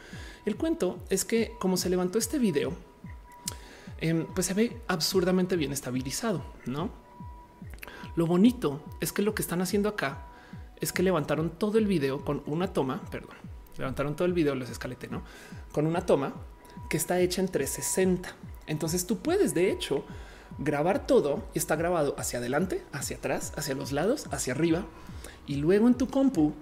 [0.46, 2.72] El cuento es que como se levantó este video,
[4.00, 6.90] em, pues se ve absurdamente bien estabilizado, ¿no?
[8.16, 10.26] Lo bonito es que lo que están haciendo acá
[10.82, 13.36] es que levantaron todo el video con una toma, perdón,
[13.78, 15.22] levantaron todo el video, les escalete, ¿no?
[15.72, 16.34] Con una toma
[16.90, 18.28] que está hecha en 360.
[18.66, 20.04] Entonces tú puedes, de hecho,
[20.58, 24.84] grabar todo y está grabado hacia adelante, hacia atrás, hacia los lados, hacia arriba.
[25.46, 26.52] Y luego en tu compu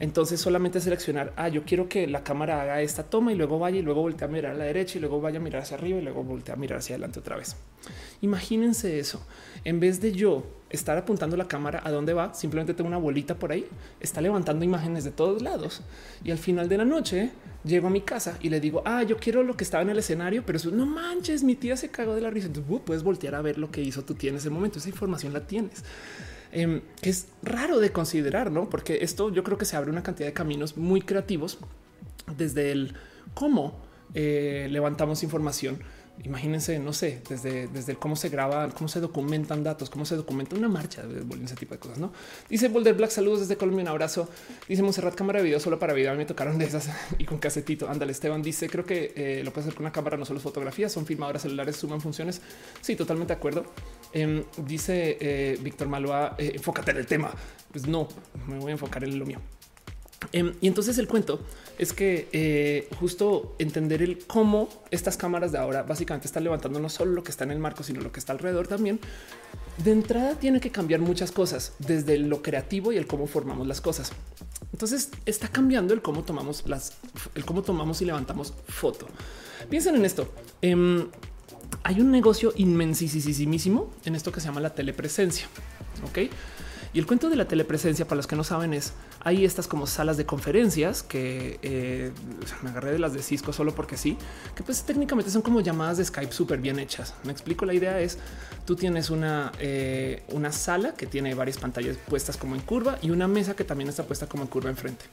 [0.00, 3.78] entonces solamente seleccionar, ah, yo quiero que la cámara haga esta toma y luego vaya
[3.78, 6.00] y luego voltea a mirar a la derecha y luego vaya a mirar hacia arriba
[6.00, 7.56] y luego voltea a mirar hacia adelante otra vez.
[8.20, 9.24] Imagínense eso.
[9.62, 10.42] En vez de yo
[10.74, 13.66] estar apuntando la cámara a dónde va, simplemente tengo una bolita por ahí,
[14.00, 15.82] está levantando imágenes de todos lados.
[16.24, 17.30] Y al final de la noche
[17.64, 19.98] llego a mi casa y le digo, ah, yo quiero lo que estaba en el
[19.98, 22.48] escenario, pero eso no manches, mi tía se cagó de la risa.
[22.48, 24.78] Entonces uh, puedes voltear a ver lo que hizo tu tía en ese momento.
[24.78, 25.84] Esa información la tienes.
[26.52, 28.70] Em, es raro de considerar, ¿no?
[28.70, 31.58] Porque esto yo creo que se abre una cantidad de caminos muy creativos
[32.36, 32.94] desde el
[33.34, 33.80] cómo
[34.14, 35.80] eh, levantamos información
[36.22, 40.54] Imagínense, no sé, desde, desde cómo se graba, cómo se documentan datos, cómo se documenta
[40.54, 41.02] una marcha,
[41.42, 42.12] ese tipo de cosas, ¿no?
[42.48, 44.28] Dice Boulder Black, saludos desde Colombia, un abrazo.
[44.68, 46.88] Dice Monserrat, cámara de video solo para video, me tocaron de esas
[47.18, 47.88] y con casetito.
[47.88, 50.92] Ándale, Esteban dice, creo que eh, lo puedes hacer con una cámara, no solo fotografías,
[50.92, 52.40] son filmadoras celulares, suman funciones.
[52.80, 53.64] Sí, totalmente de acuerdo.
[54.12, 57.32] Em, dice eh, Víctor Malva, eh, enfócate en el tema.
[57.72, 58.06] Pues no,
[58.46, 59.40] me voy a enfocar en lo mío.
[60.30, 61.40] Em, y entonces el cuento
[61.78, 66.88] es que eh, justo entender el cómo estas cámaras de ahora básicamente están levantando no
[66.88, 69.00] solo lo que está en el marco, sino lo que está alrededor también.
[69.78, 73.80] De entrada tiene que cambiar muchas cosas, desde lo creativo y el cómo formamos las
[73.80, 74.12] cosas.
[74.72, 76.92] Entonces está cambiando el cómo tomamos las,
[77.34, 79.06] el cómo tomamos y levantamos foto.
[79.68, 80.32] Piensen en esto.
[80.62, 81.08] Em,
[81.82, 85.48] hay un negocio inmensísimo en esto que se llama la telepresencia.
[86.08, 86.30] Ok.
[86.94, 88.92] Y el cuento de la telepresencia, para los que no saben, es
[89.24, 92.12] hay estas como salas de conferencias que eh,
[92.62, 94.16] me agarré de las de Cisco solo porque sí,
[94.54, 97.14] que pues técnicamente son como llamadas de Skype súper bien hechas.
[97.24, 97.66] Me explico.
[97.66, 98.18] La idea es
[98.64, 103.10] tú tienes una, eh, una sala que tiene varias pantallas puestas como en curva y
[103.10, 105.04] una mesa que también está puesta como en curva enfrente.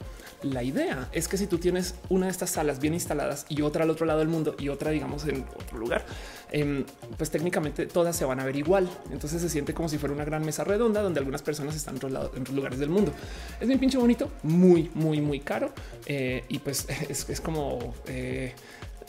[0.44, 3.84] La idea es que si tú tienes una de estas salas bien instaladas y otra
[3.84, 6.04] al otro lado del mundo y otra, digamos, en otro lugar,
[6.50, 6.84] em,
[7.16, 8.88] pues técnicamente todas se van a ver igual.
[9.10, 12.04] Entonces se siente como si fuera una gran mesa redonda donde algunas personas están en
[12.04, 13.12] otros lugares del mundo.
[13.60, 15.72] Es bien pinche bonito, muy, muy, muy caro.
[16.06, 18.54] Eh, y pues es, como eh,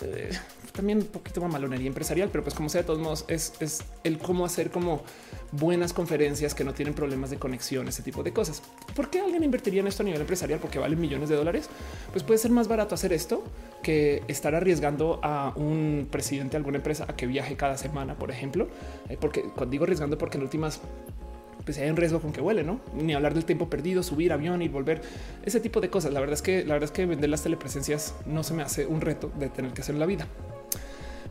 [0.01, 0.29] eh,
[0.73, 4.45] también un poquito mamalonería empresarial, pero pues como sea, de todos modos es, el cómo
[4.45, 5.03] hacer como
[5.51, 8.63] buenas conferencias que no tienen problemas de conexión, ese tipo de cosas.
[8.95, 10.59] ¿Por qué alguien invertiría en esto a nivel empresarial?
[10.59, 11.69] Porque vale millones de dólares.
[12.11, 13.43] Pues puede ser más barato hacer esto
[13.83, 18.31] que estar arriesgando a un presidente de alguna empresa a que viaje cada semana, por
[18.31, 18.67] ejemplo.
[19.19, 20.81] porque cuando digo arriesgando, porque en últimas
[21.65, 22.79] pues hay un riesgo con que huele, no?
[22.93, 25.01] Ni hablar del tiempo perdido, subir avión y volver,
[25.43, 26.13] ese tipo de cosas.
[26.13, 28.85] La verdad es que la verdad es que vender las telepresencias no se me hace
[28.85, 30.27] un reto de tener que hacer en la vida.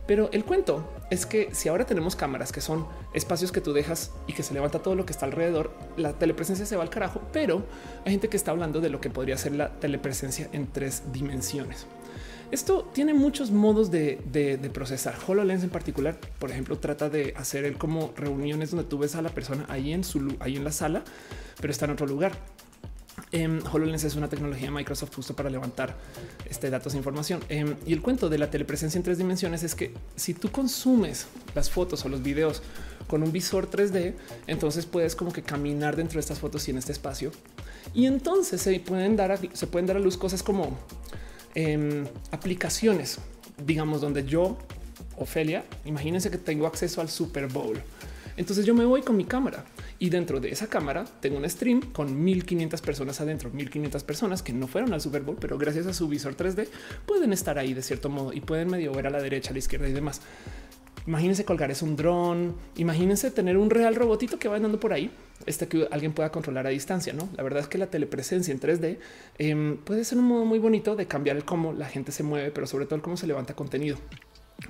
[0.05, 4.11] Pero el cuento es que si ahora tenemos cámaras que son espacios que tú dejas
[4.27, 7.21] y que se levanta todo lo que está alrededor, la telepresencia se va al carajo,
[7.31, 7.63] pero
[8.05, 11.87] hay gente que está hablando de lo que podría ser la telepresencia en tres dimensiones.
[12.51, 15.15] Esto tiene muchos modos de, procesar.
[15.27, 19.21] HoloLens en particular, por ejemplo, trata de hacer el como reuniones donde tú ves a
[19.21, 21.03] la persona ahí en su ahí en la sala,
[21.59, 22.33] pero está en otro lugar.
[23.31, 25.95] Em, HoloLens es una tecnología de Microsoft justo para levantar
[26.49, 27.41] este datos e información.
[27.49, 31.27] Em, y el cuento de la telepresencia en tres dimensiones es que si tú consumes
[31.55, 32.61] las fotos o los videos
[33.07, 34.13] con un visor 3D,
[34.47, 37.31] entonces puedes como que caminar dentro de estas fotos y en este espacio.
[37.93, 40.77] Y entonces se pueden dar se pueden dar a luz cosas como
[41.55, 43.19] Em, aplicaciones,
[43.63, 44.57] digamos, donde yo,
[45.17, 47.77] Ofelia, imagínense que tengo acceso al Super Bowl.
[48.35, 49.63] Entonces yo me voy con mi cámara
[49.99, 54.53] y dentro de esa cámara tengo un stream con 1500 personas adentro, 1500 personas que
[54.53, 56.67] no fueron al Super Bowl, pero gracias a su visor 3D
[57.05, 59.59] pueden estar ahí de cierto modo y pueden medio ver a la derecha, a la
[59.59, 60.21] izquierda y demás.
[61.05, 62.55] Imagínense colgar es un dron.
[62.77, 65.11] Imagínense tener un real robotito que va andando por ahí,
[65.45, 67.13] este que alguien pueda controlar a distancia.
[67.13, 68.97] No, la verdad es que la telepresencia en 3D
[69.37, 72.51] em, puede ser un modo muy bonito de cambiar el cómo la gente se mueve,
[72.51, 73.97] pero sobre todo el cómo se levanta contenido.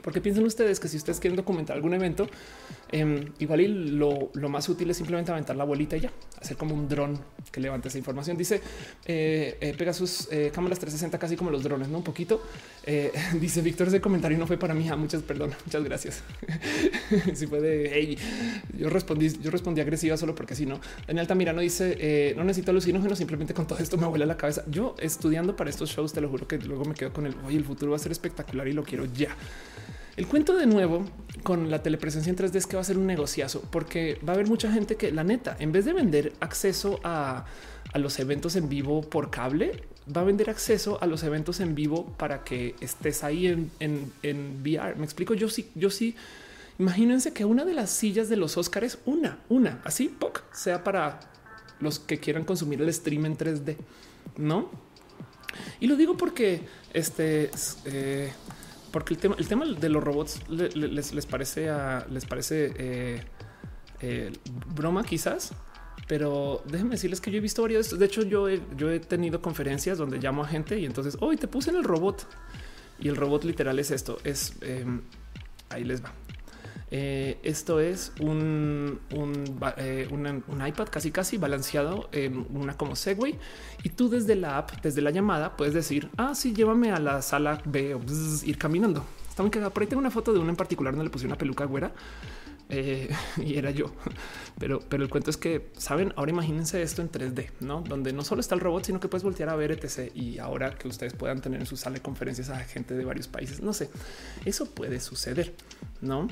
[0.02, 2.28] Porque piensen ustedes que si ustedes quieren documentar algún evento,
[2.94, 6.76] em, igual y lo, más útil es simplemente aventar la bolita y ya, hacer como
[6.76, 7.20] un dron
[7.52, 8.38] que levante esa información.
[8.38, 8.62] Dice
[9.06, 12.42] eh, eh, pega sus eh, cámaras 360 casi como los drones, no un poquito.
[13.40, 14.88] dice Víctor, ese comentario no fue para mí.
[14.90, 16.24] Ah, muchas perdón, muchas gracias.
[17.34, 18.18] si puede,
[18.78, 20.80] yo respondí, yo respondí agresiva solo porque si no.
[21.08, 24.64] Daniel Tamirano dice no necesito alucinógenos, simplemente con todo esto me vuela la cabeza.
[24.68, 27.56] Yo estudiando para estos shows, te lo juro que luego me quedo con el hoy
[27.56, 29.36] el futuro va a ser espectacular y lo quiero ya.
[30.16, 31.06] El cuento de nuevo
[31.42, 34.36] con la telepresencia en 3D es que va a ser un negociazo porque va a
[34.36, 37.46] haber mucha gente que la neta, en vez de vender acceso a,
[37.96, 39.84] los eventos en vivo por cable,
[40.16, 44.62] va a vender acceso a los eventos en vivo para que estés ahí en, en,
[44.62, 44.96] VR.
[44.96, 45.34] Me explico.
[45.34, 46.16] Yo sí, yo sí.
[46.78, 51.20] Imagínense que una de las sillas de los Oscars, una, una así, POC, sea para
[51.80, 53.78] los que quieran consumir el stream en 3D,
[54.38, 54.70] no?
[55.80, 56.62] Y lo digo porque
[56.94, 57.52] este
[57.86, 58.32] eh,
[58.94, 63.24] porque el tema, el tema de los robots les, parece a, les parece eh,
[64.02, 64.32] eh,
[64.76, 65.52] broma quizás,
[66.08, 67.98] pero déjenme decirles que yo he visto varios.
[67.98, 71.38] De hecho, yo he, yo he tenido conferencias donde llamo a gente y entonces hoy
[71.38, 72.28] te puse en el robot
[73.00, 74.20] y el robot literal es esto.
[74.24, 75.02] Es em,
[75.70, 76.14] ahí les va.
[76.96, 79.00] Eh, esto es un,
[79.78, 83.40] eh, un, iPad casi casi balanceado en una como Segway
[83.82, 87.24] y tú desde la app, desde la llamada puedes decir, ah, sí, llévame a la
[87.24, 88.02] sala B o
[88.46, 89.04] ir caminando.
[89.28, 89.50] Está muy.
[89.50, 91.92] Por ahí tengo una foto de uno en particular donde le puse una peluca güera
[92.70, 93.10] eh,
[93.44, 93.88] y era yo.
[94.60, 98.24] Pero, pero el cuento es que saben, ahora imagínense esto en 3D, no donde no
[98.24, 100.12] solo está el robot, sino que puedes voltear a ver etc.
[100.14, 103.28] Y ahora que ustedes puedan tener en su sala de conferencias a gente de varios
[103.28, 103.90] países, no sé,
[104.46, 105.56] eso puede suceder,
[106.00, 106.28] no?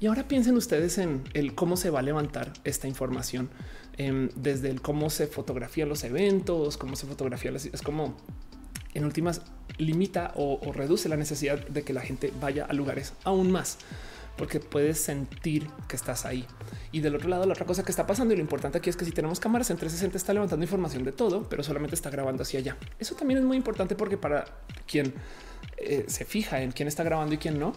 [0.00, 3.50] Y ahora piensen ustedes en el cómo se va a levantar esta información
[3.96, 8.16] em, desde el cómo se fotografían los eventos, cómo se fotografía, es como
[8.94, 9.42] en últimas
[9.78, 13.78] limita o, reduce la necesidad de que la gente vaya a lugares aún más
[14.36, 16.46] porque puedes sentir que estás ahí.
[16.90, 18.96] Y del otro lado, la otra cosa que está pasando y lo importante aquí es
[18.96, 22.42] que si tenemos cámaras en 360 está levantando información de todo, pero solamente está grabando
[22.42, 22.78] hacia allá.
[22.98, 24.46] Eso también es muy importante porque para
[24.86, 25.12] quien
[25.84, 27.74] eh, se fija en quién está grabando y quién no,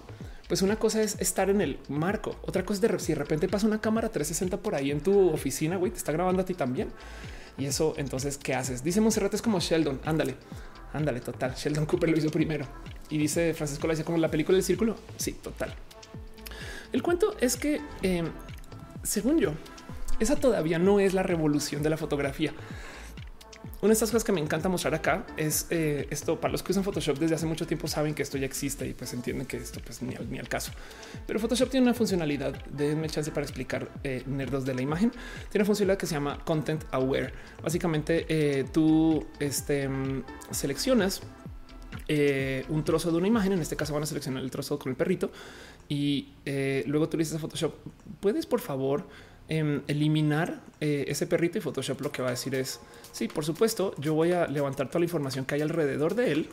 [0.47, 2.35] pues una cosa es estar en el marco.
[2.43, 5.29] Otra cosa es de si de repente pasa una cámara 360 por ahí en tu
[5.29, 6.89] oficina, güey, te está grabando a ti también.
[7.57, 8.83] Y eso entonces, ¿qué haces?
[8.83, 10.01] Dice Monserrat es como Sheldon.
[10.05, 10.35] Ándale,
[10.93, 11.55] ándale, total.
[11.55, 12.65] Sheldon Cooper lo hizo primero.
[13.09, 14.95] Y dice Francisco, la dice como la película del círculo.
[15.17, 15.73] Sí, total.
[16.91, 18.27] El cuento es que, em,
[19.03, 19.53] según yo,
[20.19, 22.53] esa todavía no es la revolución de la fotografía.
[23.85, 26.39] Una de estas cosas que me encanta mostrar acá es eh, esto.
[26.39, 28.93] Para los que usan Photoshop desde hace mucho tiempo saben que esto ya existe y
[28.93, 30.71] pues entienden que esto pues ni al, caso.
[31.27, 35.11] Pero Photoshop tiene una funcionalidad, denme chance para explicar eh, nerdos de la imagen.
[35.11, 37.31] Tiene una funcionalidad que se llama Content Aware.
[37.63, 39.87] Básicamente eh, tú este,
[40.51, 41.21] seleccionas
[42.69, 43.53] un trozo de una imagen.
[43.53, 45.31] En este caso van a seleccionar el trozo con el perrito
[45.87, 46.33] y
[46.87, 47.73] luego tú dices a Photoshop,
[48.19, 49.05] puedes por favor
[49.49, 52.79] em, eliminar eh, ese perrito y Photoshop lo que va a decir es
[53.11, 56.49] sí, por supuesto, yo voy a levantar toda la información que hay alrededor de él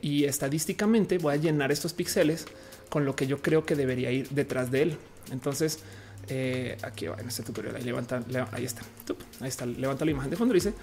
[0.00, 2.46] y estadísticamente voy a llenar estos píxeles
[2.88, 4.96] con lo que yo creo que debería ir detrás de él.
[5.30, 5.80] Entonces,
[6.82, 7.76] aquí va en este tutorial.
[7.76, 8.82] Ahí está.
[9.40, 9.66] Ahí está.
[9.66, 10.74] Levanta la imagen de fondo y dice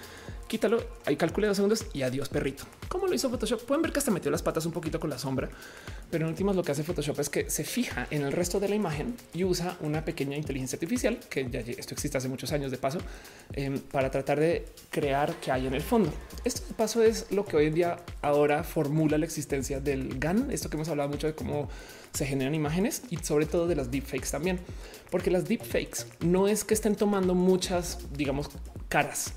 [0.47, 2.63] quítalo, ahí calcule dos segundos y adiós perrito.
[2.87, 3.63] ¿Cómo lo hizo Photoshop?
[3.63, 5.49] Pueden ver que hasta metió las patas un poquito con la sombra,
[6.09, 8.69] pero en últimas lo que hace Photoshop es que se fija en el resto de
[8.69, 12.71] la imagen y usa una pequeña inteligencia artificial, que ya esto existe hace muchos años
[12.71, 12.99] de paso,
[13.53, 16.11] em, para tratar de crear que hay en el fondo.
[16.45, 20.49] Esto de paso es lo que hoy en día ahora formula la existencia del GAN,
[20.51, 21.67] esto que hemos hablado mucho de cómo
[22.13, 24.59] se generan imágenes y sobre todo de las deepfakes también,
[25.09, 28.49] porque las deepfakes no es que estén tomando muchas, digamos,
[28.89, 29.33] caras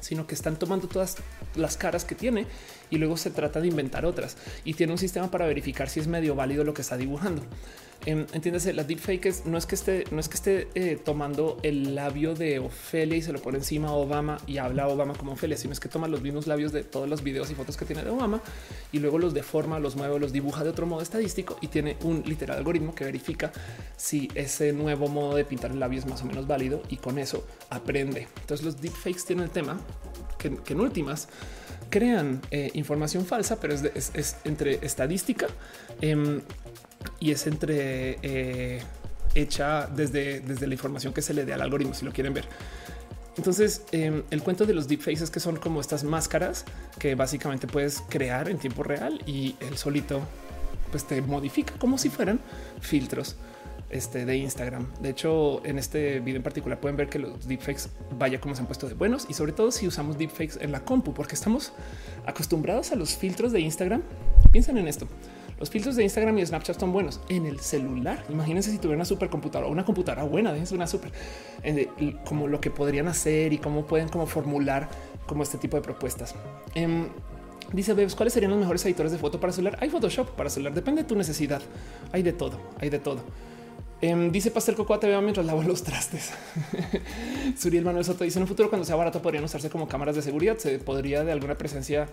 [0.00, 1.16] sino que están tomando todas
[1.54, 2.46] las caras que tiene
[2.90, 6.06] y luego se trata de inventar otras y tiene un sistema para verificar si es
[6.06, 7.42] medio válido lo que está dibujando.
[8.06, 11.94] Eh, entiéndase, la deepfake no es que esté, no es que esté eh, tomando el
[11.96, 15.32] labio de Ofelia y se lo pone encima a Obama y habla a Obama como
[15.32, 17.84] Ofelia, sino es que toma los mismos labios de todos los videos y fotos que
[17.84, 18.40] tiene de Obama
[18.92, 22.22] y luego los deforma, los mueve, los dibuja de otro modo estadístico y tiene un
[22.24, 23.52] literal algoritmo que verifica
[23.96, 27.18] si ese nuevo modo de pintar el labio es más o menos válido y con
[27.18, 28.28] eso aprende.
[28.40, 29.80] Entonces los deepfakes tienen el tema
[30.38, 31.28] que, en últimas
[31.90, 35.46] crean eh, información falsa, pero es, entre estadística
[36.00, 36.40] em,
[37.20, 38.82] y es entre eh,
[39.34, 42.46] hecha desde, desde la información que se le dé al algoritmo, si lo quieren ver.
[43.36, 46.64] Entonces, em, el cuento de los deepfakes es que son como estas máscaras
[46.98, 50.20] que básicamente puedes crear en tiempo real y el solito
[50.90, 52.40] pues te modifica como si fueran
[52.80, 53.36] filtros
[53.90, 54.86] este, de Instagram.
[55.00, 58.60] De hecho, en este video en particular pueden ver que los deepfakes vaya como se
[58.60, 61.72] han puesto de buenos y sobre todo si usamos deepfakes en la compu, porque estamos
[62.26, 64.02] acostumbrados a los filtros de Instagram.
[64.52, 65.08] Piensen en esto.
[65.58, 68.24] Los filtros de Instagram y Snapchat son buenos en el celular.
[68.28, 71.10] Imagínense si tuvieran una supercomputadora una computadora buena, déjense una super,
[72.24, 74.88] como lo que podrían hacer y cómo pueden como formular
[75.26, 76.36] como este tipo de propuestas.
[76.74, 77.08] Em,
[77.72, 79.78] dice Bebs, ¿cuáles serían los mejores editores de foto para celular?
[79.80, 81.60] Hay Photoshop para celular, depende de tu necesidad.
[82.12, 83.22] Hay de todo, hay de todo.
[84.00, 86.30] Em, dice Pastel Cocoa te veo mientras lavo los trastes.
[87.58, 90.22] Suriel Manuel Soto dice en un futuro cuando sea barato podrían usarse como cámaras de
[90.22, 90.56] seguridad.
[90.58, 92.08] Se podría de alguna presencia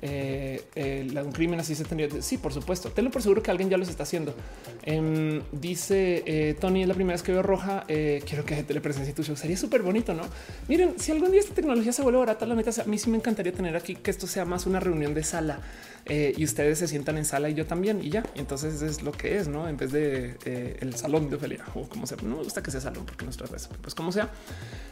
[0.00, 2.08] eh, eh, un crimen así se tendría.
[2.22, 2.90] Sí, por supuesto.
[2.90, 4.34] Tenlo por seguro que alguien ya los está haciendo.
[4.82, 7.84] Em, dice eh, Tony, es la primera vez que veo roja.
[7.86, 9.36] quiero que te le presencia tu show.
[9.36, 10.22] Sería súper bonito, no?
[10.68, 13.16] Miren, si algún día esta tecnología se vuelve barata, la neta, a mí sí me
[13.16, 15.60] encantaría tener aquí que esto sea más una reunión de sala
[16.08, 18.02] y ustedes se sientan en sala y yo también.
[18.02, 19.68] Y ya, entonces es lo que es, no?
[19.68, 22.80] En vez de el salón de Ofelia o como sea, no me gusta que sea
[22.80, 24.30] salón porque nuestra vez, pues como sea.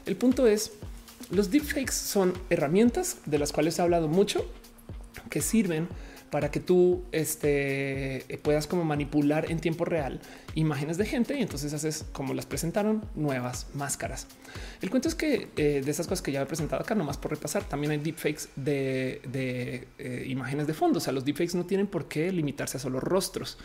[0.07, 0.73] El punto es
[1.31, 4.45] los deepfakes son herramientas de las cuales he hablado mucho
[5.31, 5.89] que sirven
[6.35, 10.19] para que tú este, puedas como manipular en tiempo real
[10.57, 14.27] imágenes de gente y entonces haces como las presentaron nuevas máscaras.
[14.83, 17.31] El cuento es que eh, de esas cosas que ya he presentado acá, nomás por
[17.31, 20.99] repasar, también hay deepfakes de, de eh, imágenes de fondo.
[20.99, 23.57] O sea, los deepfakes no tienen por qué limitarse a solo rostros.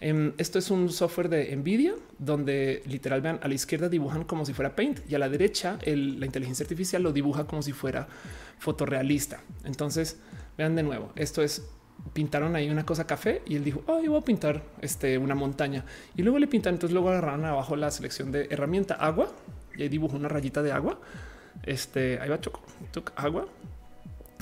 [0.00, 4.46] Em, esto es un software de Nvidia donde literal vean a la izquierda dibujan como
[4.46, 8.06] si fuera Paint y a la derecha la inteligencia artificial lo dibuja como si fuera
[8.60, 9.40] fotorrealista.
[9.64, 10.18] Entonces,
[10.56, 11.62] Vean de nuevo, esto es
[12.12, 15.84] pintaron ahí una cosa café y él dijo, oh, voy a pintar este, una montaña
[16.16, 16.74] y luego le pintan.
[16.74, 19.32] Entonces luego agarraron abajo la selección de herramienta agua
[19.76, 20.98] y ahí dibujó una rayita de agua.
[21.62, 22.62] Este ahí va choco,
[23.16, 23.46] agua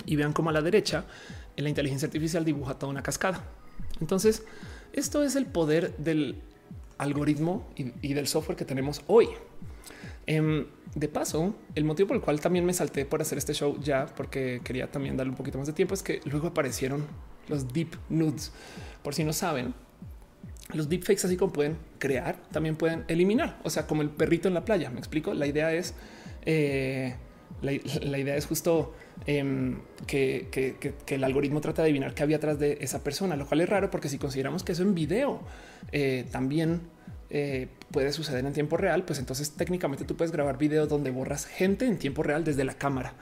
[0.05, 1.05] y vean cómo a la derecha
[1.57, 3.45] en la inteligencia artificial dibuja toda una cascada.
[4.01, 4.43] Entonces,
[4.93, 6.41] esto es el poder del
[6.99, 9.29] algoritmo y del software que tenemos hoy.
[10.27, 13.79] Em, de paso, el motivo por el cual también me salté por hacer este show
[13.81, 17.07] ya, porque quería también darle un poquito más de tiempo, es que luego aparecieron
[17.49, 18.53] los deep nudes.
[19.03, 19.75] Por si no saben,
[20.73, 23.59] los deepfakes así como pueden crear, también pueden eliminar.
[23.65, 24.91] O sea, como el perrito en la playa.
[24.91, 25.35] Me explico.
[25.35, 25.95] La idea es,
[26.47, 27.15] eh,
[27.61, 27.73] la,
[28.19, 28.95] idea es justo
[29.27, 33.61] em, que, el algoritmo trata de adivinar qué había atrás de esa persona, lo cual
[33.61, 35.41] es raro porque si consideramos que eso en video
[35.93, 36.81] eh, también
[37.31, 41.47] eh, puede suceder en tiempo real, pues entonces técnicamente tú puedes grabar videos donde borras
[41.47, 43.15] gente en tiempo real desde la cámara.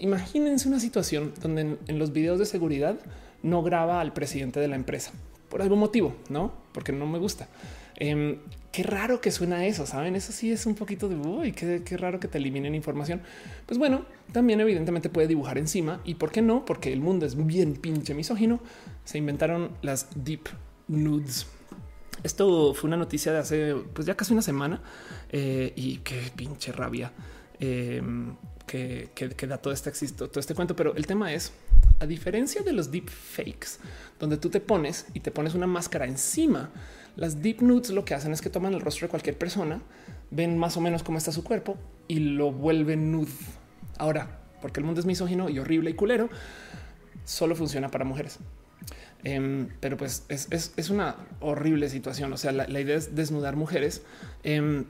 [0.00, 2.98] Imagínense una situación donde en, los videos de seguridad
[3.42, 5.12] no graba al presidente de la empresa
[5.48, 7.48] por algún motivo, no porque no me gusta.
[7.96, 8.38] Em,
[8.72, 10.16] qué raro que suena eso, saben?
[10.16, 13.20] Eso sí es un poquito de uy, qué, qué, raro que te eliminen información.
[13.66, 17.36] Pues bueno, también evidentemente puede dibujar encima y por qué no, porque el mundo es
[17.46, 18.60] bien pinche misógino.
[19.04, 20.48] Se inventaron las deep
[20.88, 21.46] nudes.
[22.22, 24.80] Esto fue una noticia de hace pues ya casi una semana
[25.30, 27.12] eh, y qué pinche rabia
[27.58, 28.36] em,
[28.66, 29.10] que,
[29.48, 30.76] da todo este existo, todo este cuento.
[30.76, 31.52] Pero el tema es,
[32.02, 33.78] a diferencia de los deep fakes,
[34.18, 36.70] donde tú te pones y te pones una máscara encima
[37.16, 39.82] las deep nudes lo que hacen es que toman el rostro de cualquier persona,
[40.30, 41.76] ven más o menos cómo está su cuerpo
[42.08, 43.32] y lo vuelven nude.
[43.98, 46.30] Ahora, porque el mundo es misógino y horrible y culero,
[47.24, 48.38] solo funciona para mujeres.
[49.24, 52.32] Em, pero pues es, una horrible situación.
[52.32, 54.02] O sea, la, idea es desnudar mujeres.
[54.42, 54.86] Em,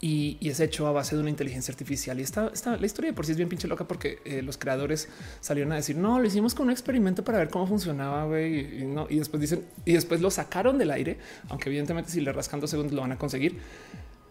[0.00, 2.18] y, es hecho a base de una inteligencia artificial.
[2.20, 5.08] Y está, la historia de por sí es bien pinche loca porque eh, los creadores
[5.40, 9.06] salieron a decir no, lo hicimos con un experimento para ver cómo funcionaba y, no,
[9.08, 11.18] y después dicen y después lo sacaron del aire,
[11.48, 13.58] aunque evidentemente si le rascan dos segundos lo van a conseguir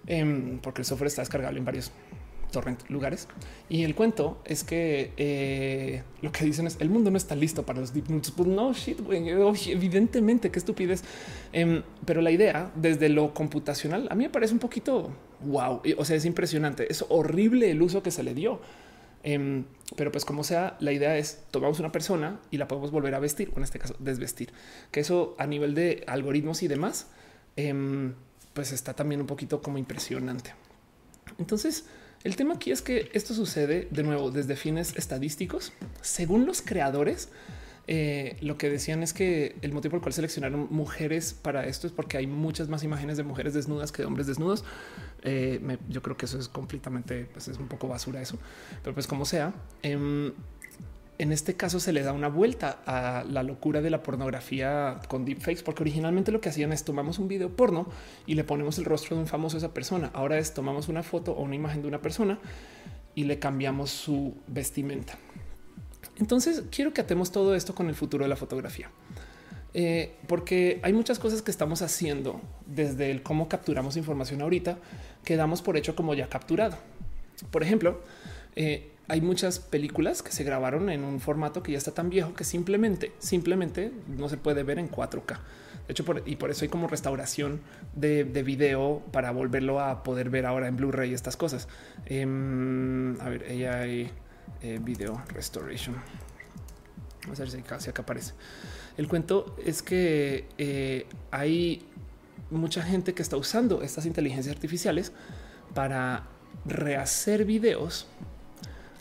[0.07, 1.91] em, porque el software está descargable en varios
[2.53, 3.27] torrent lugares.
[3.67, 7.65] Y el cuento es que eh, lo que dicen es el mundo no está listo
[7.65, 9.27] para los deep Pues no shit, güey.
[9.67, 11.03] Evidentemente, qué estupidez.
[11.51, 15.81] Em, pero la idea desde lo computacional a mí me parece un poquito wow.
[15.97, 16.89] O sea, es impresionante.
[16.89, 18.61] Es horrible el uso que se le dio.
[19.23, 19.63] Em,
[19.95, 23.19] pero pues como sea, la idea es tomamos una persona y la podemos volver a
[23.19, 24.51] vestir, o en este caso desvestir,
[24.91, 27.07] que eso a nivel de algoritmos y demás,
[27.55, 28.15] em,
[28.53, 30.53] pues está también un poquito como impresionante.
[31.39, 31.85] Entonces,
[32.23, 35.73] el tema aquí es que esto sucede de nuevo desde fines estadísticos.
[36.01, 37.29] Según los creadores,
[37.85, 41.85] eh, lo que decían es que el motivo por el cual seleccionaron mujeres para esto
[41.85, 44.63] es porque hay muchas más imágenes de mujeres desnudas que de hombres desnudos.
[45.23, 48.37] Eh, yo creo que eso es completamente, pues es un poco basura eso,
[48.83, 50.31] pero pues como sea, em,
[51.17, 55.25] en este caso se le da una vuelta a la locura de la pornografía con
[55.25, 57.87] deepfakes, porque originalmente lo que hacían es tomamos un video porno
[58.25, 60.09] y le ponemos el rostro de un famoso a esa persona.
[60.13, 62.39] Ahora es tomamos una foto o una imagen de una persona
[63.15, 65.17] y le cambiamos su vestimenta.
[66.17, 68.89] Entonces quiero que atemos todo esto con el futuro de la fotografía.
[69.75, 74.77] Eh, porque hay muchas cosas que estamos haciendo desde el cómo capturamos información ahorita
[75.25, 76.77] que damos por hecho como ya capturado.
[77.49, 78.01] Por ejemplo,
[78.55, 82.33] eh, hay muchas películas que se grabaron en un formato que ya está tan viejo
[82.33, 85.39] que simplemente, simplemente no se puede ver en 4K.
[85.87, 87.59] De hecho, y por eso hay como restauración
[87.93, 91.67] de, video para volverlo a poder ver ahora en Blu-ray estas cosas.
[92.05, 94.09] Em, a ver, ella hay
[94.61, 95.95] eh, video restoration.
[97.23, 98.33] Vamos a ver si acá, acá aparece.
[98.95, 101.85] El cuento es que eh, hay
[102.49, 105.11] mucha gente que está usando estas inteligencias artificiales
[105.73, 106.27] para
[106.65, 108.07] rehacer videos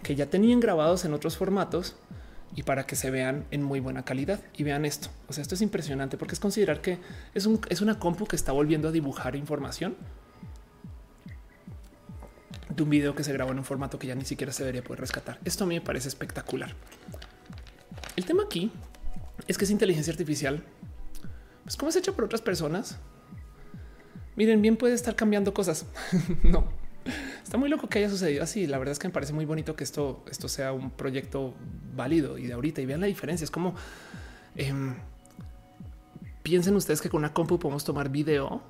[0.02, 1.96] que ya tenían grabados en otros formatos
[2.54, 5.08] y para que se vean en muy buena calidad y vean esto.
[5.28, 6.98] O sea, esto es impresionante porque es considerar que
[7.34, 9.96] es, un, es una compu que está volviendo a dibujar información
[12.68, 14.82] de un video que se grabó en un formato que ya ni siquiera se debería
[14.82, 15.38] poder rescatar.
[15.44, 16.74] Esto a mí me parece espectacular.
[18.16, 18.70] El tema aquí
[19.46, 20.62] es que es inteligencia artificial.
[21.64, 22.98] Pues como es hecho por otras personas.
[24.36, 25.86] Miren, bien puede estar cambiando cosas.
[26.42, 26.66] no,
[27.42, 28.66] Está muy loco que haya sucedido así.
[28.66, 31.54] La verdad es que me parece muy bonito que esto, esto sea un proyecto
[31.94, 33.44] válido y de ahorita y vean la diferencia.
[33.44, 33.74] Es como
[34.56, 34.94] em,
[36.42, 38.62] piensen ustedes que con una compu podemos tomar video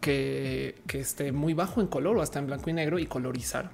[0.00, 3.70] que, esté muy bajo en color o hasta en blanco y negro y colorizar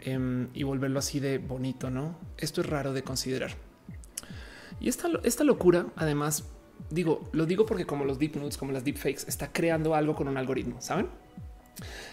[0.00, 1.90] em, y volverlo así de bonito.
[1.90, 3.52] No, esto es raro de considerar.
[4.80, 6.44] Y esta, esta locura, además,
[6.90, 10.14] digo, lo digo porque como los deep nudes, como las deep fakes, está creando algo
[10.14, 11.08] con un algoritmo, saben?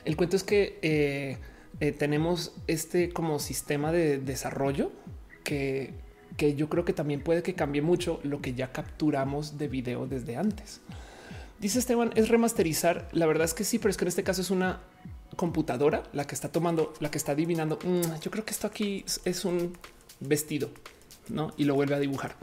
[0.06, 1.38] El cuento es que eh,
[1.80, 4.92] eh, tenemos este como sistema de desarrollo
[5.44, 5.94] que,
[6.38, 10.08] que yo creo que también puede que cambie mucho lo que ya capturamos de video
[10.08, 10.82] desde antes.
[11.60, 13.08] Dice Esteban, es remasterizar.
[13.12, 14.82] La verdad es que sí, pero es que en este caso es una
[15.36, 17.78] computadora la que está tomando, la que está adivinando.
[17.84, 19.78] Mm, yo creo que esto aquí es un
[20.20, 20.70] vestido,
[21.30, 21.54] ¿no?
[21.58, 22.36] Y lo vuelve a dibujar.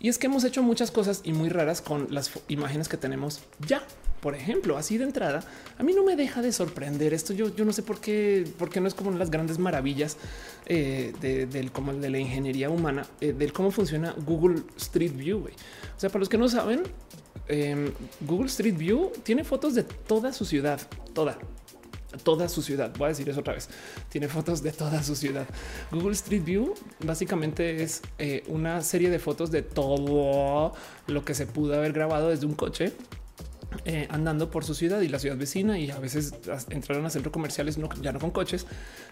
[0.00, 3.40] Y es que hemos hecho muchas cosas y muy raras con las imágenes que tenemos
[3.66, 3.82] ya.
[4.20, 5.44] Por ejemplo, así de entrada,
[5.78, 7.32] a mí no me deja de sorprender esto.
[7.32, 10.16] Yo, yo no sé por qué, porque no es como las grandes maravillas
[10.66, 15.38] eh, del como de la ingeniería humana, eh, del cómo funciona Google Street View.
[15.38, 16.82] O sea, para los que no saben,
[17.46, 20.80] em, Google Street View tiene fotos de toda su ciudad,
[21.14, 21.38] toda,
[22.24, 22.92] toda su ciudad.
[22.98, 23.68] Voy a decir eso otra vez.
[24.08, 25.46] Tiene fotos de toda su ciudad.
[25.92, 30.72] Google Street View básicamente es eh, una serie de fotos de todo
[31.06, 32.92] lo que se pudo haber grabado desde un coche
[33.84, 36.34] eh, andando por su ciudad y la ciudad vecina y a veces
[36.70, 38.66] entraron a centros comerciales ya no con coches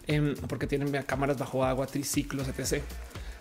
[0.07, 2.83] em, porque tienen cámaras bajo agua, triciclos, etc.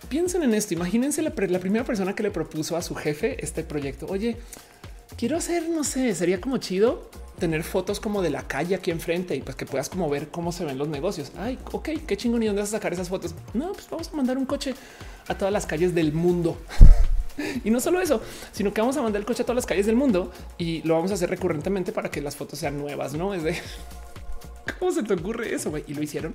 [0.08, 0.74] Piensen en esto.
[0.74, 4.06] Imagínense la, primera persona que le propuso a su jefe este proyecto.
[4.08, 4.36] Oye,
[5.16, 9.36] quiero hacer, no sé, sería como chido tener fotos como de la calle aquí enfrente
[9.36, 11.32] y pues que puedas como ver cómo se ven los negocios.
[11.36, 13.34] Ay, ok, qué chingón y dónde vas a sacar esas fotos.
[13.52, 14.74] No, pues vamos a mandar un coche
[15.28, 16.56] a todas las calles del mundo.
[17.64, 18.20] y no solo eso,
[18.52, 20.94] sino que vamos a mandar el coche a todas las calles del mundo y lo
[20.94, 23.56] vamos a hacer recurrentemente para que las fotos sean nuevas, no es de
[24.78, 25.72] ¿Cómo se te ocurre eso?
[25.86, 26.34] Y lo hicieron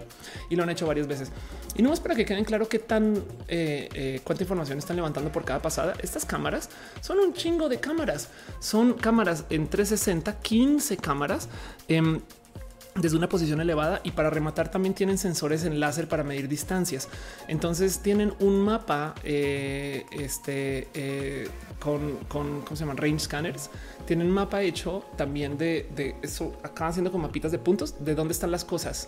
[0.49, 1.31] y lo han hecho varias veces.
[1.75, 5.31] Y no más para que queden claro qué tan eh, eh, cuánta información están levantando
[5.31, 5.93] por cada pasada.
[6.01, 6.69] Estas cámaras
[7.01, 8.29] son un chingo de cámaras.
[8.59, 11.49] Son cámaras en 360, 15 cámaras.
[11.87, 12.21] Em,
[12.95, 17.07] desde una posición elevada y para rematar también tienen sensores en láser para medir distancias.
[17.47, 22.97] Entonces tienen un mapa eh, este, eh, con, con, ¿cómo se llaman?
[22.97, 23.69] Range scanners.
[24.05, 26.53] Tienen un mapa hecho también de, de eso.
[26.63, 29.07] Acaban siendo con mapitas de puntos de dónde están las cosas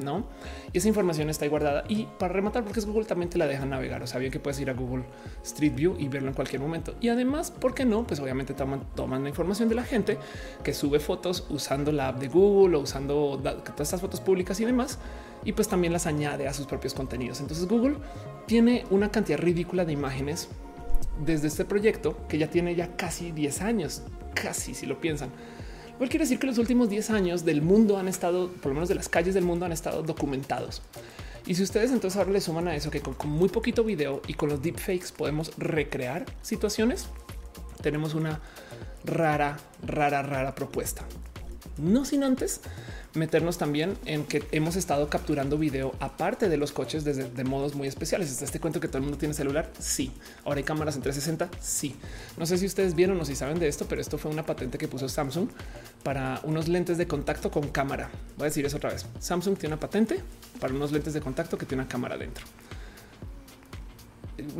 [0.00, 0.24] no?
[0.72, 1.84] Y esa información está ahí guardada.
[1.88, 4.02] Y para rematar, porque es Google, también te la deja navegar.
[4.02, 5.04] O sea, bien que puedes ir a Google
[5.42, 6.94] Street View y verlo en cualquier momento.
[7.00, 8.06] Y además, ¿por qué no?
[8.06, 10.18] Pues obviamente toman, la información de la gente
[10.62, 14.64] que sube fotos usando la app de Google o usando todas estas fotos públicas y
[14.64, 14.98] demás.
[15.44, 17.40] Y pues también las añade a sus propios contenidos.
[17.40, 17.96] Entonces Google
[18.46, 20.48] tiene una cantidad ridícula de imágenes
[21.24, 24.02] desde este proyecto que ya tiene ya casi 10 años,
[24.34, 25.30] casi si lo piensan
[25.94, 28.88] Igual quiere decir que los últimos 10 años del mundo han estado, por lo menos
[28.88, 30.82] de las calles del mundo, han estado documentados.
[31.46, 34.34] Y si ustedes entonces ahora le suman a eso que con, muy poquito video y
[34.34, 37.06] con los deepfakes podemos recrear situaciones,
[37.82, 38.40] tenemos una
[39.04, 41.04] rara, rara, rara propuesta.
[41.78, 42.60] No sin antes
[43.14, 47.74] meternos también en que hemos estado capturando video aparte de los coches desde de modos
[47.74, 48.42] muy especiales.
[48.42, 49.70] Este cuento que todo el mundo tiene celular.
[49.78, 50.12] Sí.
[50.44, 51.58] Ahora hay cámaras en 360.
[51.60, 51.94] Sí.
[52.36, 54.78] No sé si ustedes vieron o si saben de esto, pero esto fue una patente
[54.78, 55.48] que puso Samsung
[56.02, 58.10] para unos lentes de contacto con cámara.
[58.36, 59.06] Voy a decir eso otra vez.
[59.20, 60.20] Samsung tiene una patente
[60.60, 62.44] para unos lentes de contacto que tiene una cámara dentro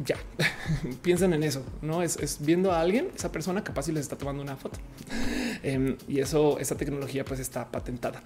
[0.04, 0.16] ya
[1.02, 4.42] piensan en eso, no es, viendo a alguien, esa persona capaz y les está tomando
[4.42, 4.78] una foto.
[5.62, 8.22] Em, y eso, esa tecnología pues está patentada.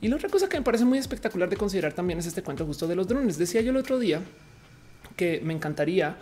[0.00, 2.64] Y la otra cosa que me parece muy espectacular de considerar también es este cuento
[2.64, 3.36] justo de los drones.
[3.36, 4.22] Decía yo el otro día
[5.16, 6.16] que me encantaría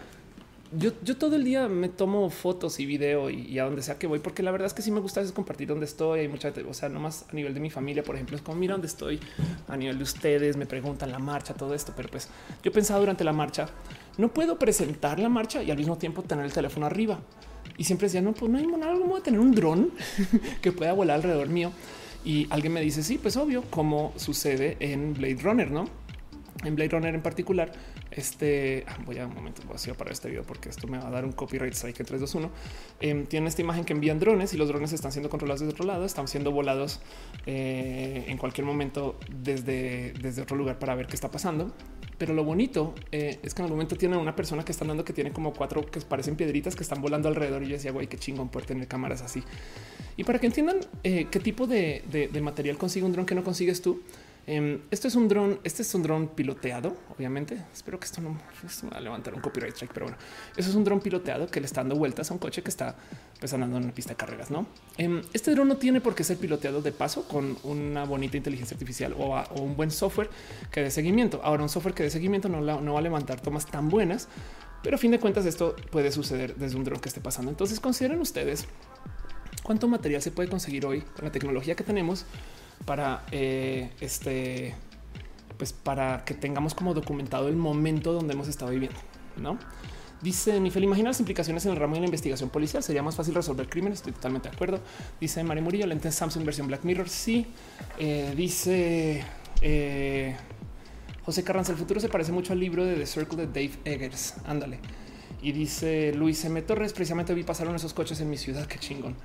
[0.72, 4.18] yo, todo el día me tomo fotos y video y, a donde sea que voy,
[4.18, 6.20] porque la verdad es que sí me gusta es compartir dónde estoy.
[6.20, 8.58] Hay mucha, o sea, no más a nivel de mi familia, por ejemplo, es como
[8.58, 9.20] mira dónde estoy,
[9.68, 11.92] a nivel de ustedes, me preguntan la marcha, todo esto.
[11.96, 12.28] Pero pues
[12.62, 13.68] yo pensaba durante la marcha,
[14.18, 17.20] no puedo presentar la marcha y al mismo tiempo tener el teléfono arriba.
[17.78, 19.90] Y siempre decía, no, pues no hay algo de tener un dron
[20.62, 21.72] que pueda volar alrededor mío.
[22.24, 25.88] Y alguien me dice, sí, pues obvio, como sucede en Blade Runner, no?
[26.64, 27.72] En Blade Runner en particular,
[28.10, 31.10] este ah, voy a un momento vacío para este video porque esto me va a
[31.10, 32.50] dar un copyright strike en 3, 2, 1.
[33.28, 36.04] tiene esta imagen que envían drones y los drones están siendo controlados desde otro lado,
[36.04, 37.00] están siendo volados
[37.46, 41.72] eh, en cualquier momento desde, desde otro lugar para ver qué está pasando.
[42.18, 45.04] Pero lo bonito eh, es que en algún momento tiene una persona que están dando
[45.04, 47.62] que tiene como cuatro que parecen piedritas que están volando alrededor.
[47.62, 49.42] Y yo decía, güey, qué chingón poder tener cámaras así.
[50.16, 53.44] Y para que entiendan eh, qué tipo de, de material consigue un dron que no
[53.44, 54.00] consigues tú,
[54.48, 57.64] Em, esto es un dron, este es un dron piloteado, obviamente.
[57.72, 60.18] Espero que esto no me va a levantar un copyright strike, pero bueno,
[60.56, 62.94] eso es un dron piloteado que le está dando vueltas a un coche que está
[63.40, 64.52] pues, andando en una pista de carreras.
[64.52, 64.66] No,
[64.98, 68.76] em, este dron no tiene por qué ser piloteado de paso con una bonita inteligencia
[68.76, 70.30] artificial o, un buen software
[70.70, 71.40] que dé seguimiento.
[71.42, 74.28] Ahora, un software que dé seguimiento no, no va a levantar tomas tan buenas,
[74.84, 77.50] pero a fin de cuentas, esto puede suceder desde un dron que esté pasando.
[77.50, 78.66] Entonces, consideren ustedes
[79.64, 82.24] cuánto material se puede conseguir hoy con la tecnología que tenemos
[82.84, 84.74] para eh, este,
[85.56, 88.98] pues para que tengamos como documentado el momento donde hemos estado viviendo,
[89.36, 89.58] no?
[90.22, 92.82] Dice Nifel, imagina las implicaciones en el ramo de la investigación policial.
[92.82, 93.98] Sería más fácil resolver crímenes.
[93.98, 94.80] Estoy totalmente de acuerdo.
[95.20, 97.08] Dice María Murillo, lente Samsung versión Black Mirror.
[97.08, 97.46] Sí.
[97.98, 99.22] Eh, dice
[99.60, 100.36] eh,
[101.24, 104.36] José Carranza, el futuro se parece mucho al libro de The Circle de Dave Eggers.
[104.46, 104.78] Ándale.
[105.42, 106.62] Y dice Luis M.
[106.62, 108.66] Torres, precisamente vi pasaron esos coches en mi ciudad.
[108.66, 109.16] Qué chingón.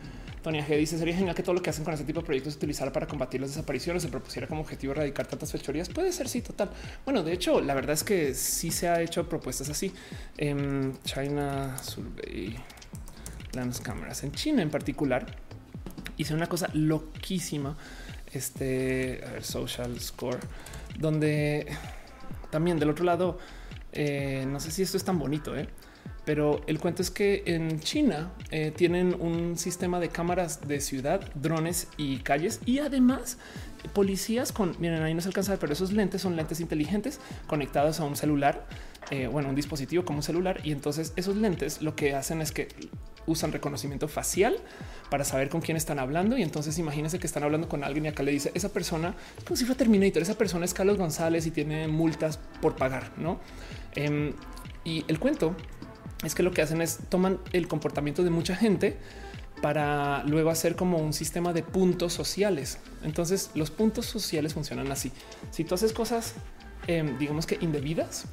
[0.41, 2.53] Tonia G dice sería genial que todo lo que hacen con este tipo de proyectos
[2.53, 5.89] se utilizara para combatir las desapariciones, se propusiera como objetivo erradicar tantas fechorías.
[5.89, 6.71] Puede ser, sí, total.
[7.05, 9.93] Bueno, de hecho, la verdad es que sí se ha hecho propuestas así.
[10.37, 12.57] En China Survey
[13.53, 15.25] Lens Cameras en China en particular
[16.17, 17.77] hice una cosa loquísima.
[18.31, 20.39] Este social score,
[20.97, 21.67] donde
[22.49, 23.37] también del otro lado,
[23.91, 25.67] eh, no sé si esto es tan bonito, ¿eh?
[26.31, 31.19] Pero el cuento es que en China eh, tienen un sistema de cámaras de ciudad,
[31.35, 33.37] drones y calles y además
[33.91, 38.05] policías con, miren, ahí no se alcanza, pero esos lentes son lentes inteligentes conectados a
[38.05, 38.65] un celular,
[39.09, 40.61] eh, bueno, un dispositivo como un celular.
[40.63, 42.69] Y entonces esos lentes lo que hacen es que
[43.27, 44.55] usan reconocimiento facial
[45.09, 46.37] para saber con quién están hablando.
[46.37, 49.57] Y entonces imagínense que están hablando con alguien y acá le dice esa persona, como
[49.57, 53.41] si fuera Terminator, esa persona es Carlos González y tiene multas por pagar, no?
[53.95, 54.31] Em,
[54.85, 55.55] y el cuento
[56.23, 58.97] es que lo que hacen es toman el comportamiento de mucha gente
[59.61, 62.79] para luego hacer como un sistema de puntos sociales.
[63.03, 65.11] Entonces los puntos sociales funcionan así.
[65.51, 66.33] Si tú haces cosas,
[66.87, 68.25] em, digamos que indebidas,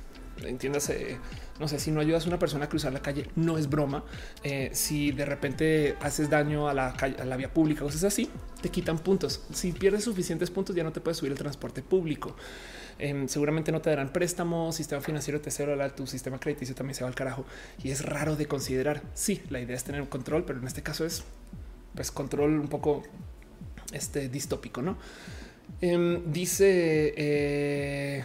[0.42, 1.18] entiéndase,
[1.58, 4.04] no sé, si no ayudas a una persona a cruzar la calle, no es broma.
[4.42, 8.30] Eh, si de repente haces daño a la, calle, a la vía pública, cosas así,
[8.62, 9.42] te quitan puntos.
[9.52, 12.36] Si pierdes suficientes puntos, ya no te puedes subir el transporte público.
[12.98, 17.04] Em, seguramente no te darán préstamos, sistema financiero te cero, tu sistema crediticio también se
[17.04, 17.44] va al carajo
[17.82, 19.02] y es raro de considerar.
[19.14, 21.22] Sí, la idea es tener un control, pero en este caso es
[21.94, 23.04] pues control un poco
[23.92, 24.98] este distópico, no?
[25.80, 28.24] Em, dice eh,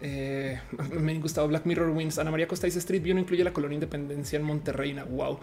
[0.00, 0.60] eh,
[1.00, 2.18] me gustado Black Mirror Wins.
[2.18, 4.94] Ana María Costa dice Street View no incluye la colonia Independencia en Monterrey.
[4.94, 5.38] Wow,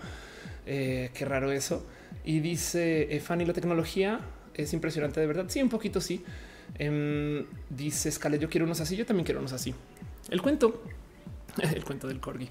[0.66, 1.86] eh, qué raro eso.
[2.26, 4.20] Y dice Fanny, la tecnología
[4.54, 5.46] es impresionante de verdad.
[5.48, 6.24] Sí, un poquito sí.
[6.76, 9.74] Em, dice Scale, yo quiero unos así, yo también quiero unos así.
[10.30, 10.84] El cuento,
[11.62, 12.48] el cuento del corgi.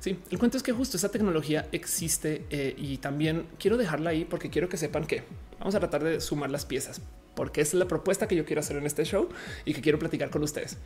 [0.00, 4.24] Sí, el cuento es que justo esa tecnología existe eh, y también quiero dejarla ahí
[4.24, 5.24] porque quiero que sepan que
[5.58, 7.00] vamos a tratar de sumar las piezas,
[7.34, 9.28] porque es la propuesta que yo quiero hacer en este show
[9.64, 10.76] y que quiero platicar con ustedes.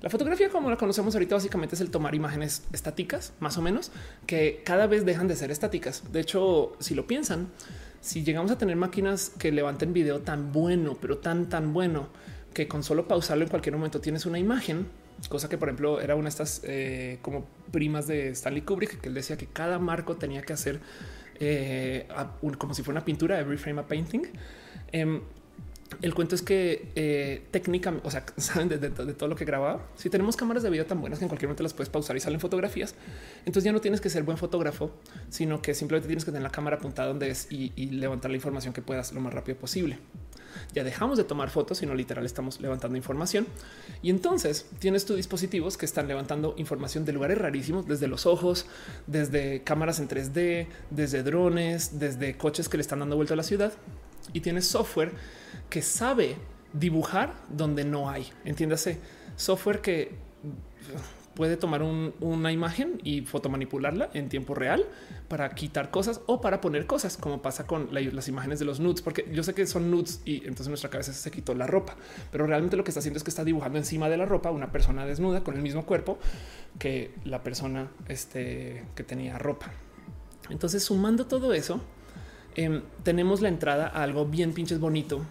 [0.00, 3.92] La fotografía, como la conocemos ahorita, básicamente es el tomar imágenes estáticas, más o menos,
[4.26, 6.12] que cada vez dejan de ser estáticas.
[6.12, 7.48] De hecho, si lo piensan,
[8.02, 12.08] si llegamos a tener máquinas que levanten video tan bueno, pero tan, tan bueno,
[12.52, 14.88] que con solo pausarlo en cualquier momento tienes una imagen,
[15.28, 19.08] cosa que por ejemplo era una de estas eh, como primas de Stanley Kubrick, que
[19.08, 20.80] él decía que cada marco tenía que hacer
[21.38, 22.08] eh,
[22.58, 24.22] como si fuera una pintura, every frame a painting.
[24.90, 25.20] Em,
[26.00, 29.86] el cuento es que eh, técnicamente, o sea, saben de, todo lo que grababa.
[29.96, 32.20] Si tenemos cámaras de video tan buenas que en cualquier momento las puedes pausar y
[32.20, 32.94] salen fotografías,
[33.40, 34.92] entonces ya no tienes que ser buen fotógrafo,
[35.28, 38.72] sino que simplemente tienes que tener la cámara apuntada donde es y, levantar la información
[38.72, 39.98] que puedas lo más rápido posible.
[40.74, 43.46] Ya dejamos de tomar fotos, sino literal estamos levantando información.
[44.02, 48.66] Y entonces tienes tus dispositivos que están levantando información de lugares rarísimos, desde los ojos,
[49.06, 53.42] desde cámaras en 3D, desde drones, desde coches que le están dando vuelta a la
[53.42, 53.72] ciudad.
[54.32, 55.12] Y tienes software
[55.72, 56.36] que sabe
[56.74, 58.30] dibujar donde no hay.
[58.44, 58.98] Entiéndase,
[59.36, 60.10] software que
[61.34, 64.84] puede tomar una imagen y fotomanipularla en tiempo real
[65.28, 69.00] para quitar cosas o para poner cosas, como pasa con las imágenes de los nudes,
[69.00, 71.96] porque yo sé que son nudes y entonces nuestra cabeza se quitó la ropa,
[72.30, 74.70] pero realmente lo que está haciendo es que está dibujando encima de la ropa una
[74.72, 76.18] persona desnuda con el mismo cuerpo
[76.78, 79.72] que la persona este, que tenía ropa.
[80.50, 81.80] Entonces, sumando todo eso,
[82.56, 85.24] em, tenemos la entrada a algo bien pinches bonito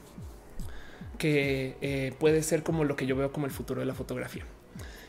[1.22, 4.44] que eh, puede ser como lo que yo veo como el futuro de la fotografía.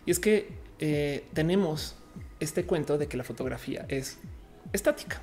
[0.04, 1.96] Y es que eh, tenemos
[2.38, 4.18] este cuento de que la fotografía es
[4.74, 5.22] estática.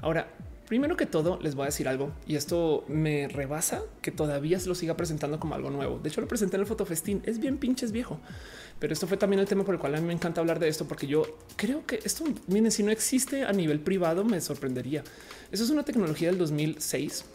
[0.00, 0.34] Ahora,
[0.66, 4.68] primero que todo, les voy a decir algo y esto me rebasa que todavía se
[4.68, 6.00] lo siga presentando como algo nuevo.
[6.00, 7.22] De hecho, lo presenté en el Fotofestín.
[7.24, 8.18] Es bien pinches viejo,
[8.80, 10.66] pero esto fue también el tema por el cual a mí me encanta hablar de
[10.66, 11.22] esto, porque yo
[11.54, 15.04] creo que esto, miren, si no existe a nivel privado, me sorprendería.
[15.52, 17.26] Eso es una tecnología del 2006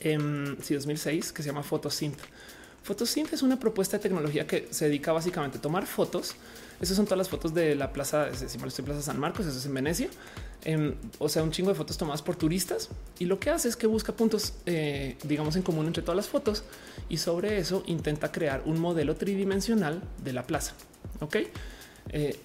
[0.00, 2.18] en 2006 que se llama Photosynth.
[2.82, 6.34] Photosynth es una propuesta de tecnología que se dedica básicamente a tomar fotos.
[6.80, 9.56] Esas son todas las fotos de la plaza, si mal estoy Plaza San Marcos, eso
[9.56, 10.08] es en Venecia.
[11.18, 12.88] o sea, un chingo de fotos tomadas por turistas.
[13.20, 16.28] Y lo que hace es que busca puntos, eh, digamos, en común entre todas las
[16.28, 16.64] fotos
[17.08, 20.74] y sobre eso intenta crear un modelo tridimensional de la plaza.
[21.20, 21.36] Ok.
[22.08, 22.36] Eh,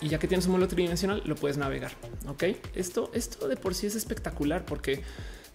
[0.00, 1.92] y ya que tienes un modelo tridimensional, lo puedes navegar.
[2.26, 2.44] Ok.
[2.74, 5.02] Esto, esto de por sí es espectacular porque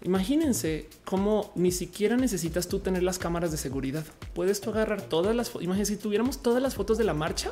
[0.02, 4.04] Imagínense cómo ni siquiera necesitas tú tener las cámaras de seguridad.
[4.34, 7.50] Puedes tú agarrar todas las Imagínense si tuviéramos todas las fotos de la marcha,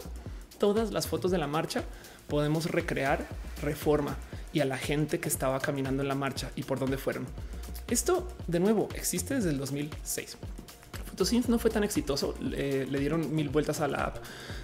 [0.59, 1.85] todas las fotos de la marcha,
[2.27, 3.27] podemos recrear
[3.63, 4.17] reforma
[4.53, 7.27] y a la gente que estaba caminando en la marcha y por dónde fueron.
[7.89, 10.39] Esto de nuevo existe desde el 2006.
[11.19, 14.19] Photosynth no fue tan exitoso, le, dieron mil vueltas a la app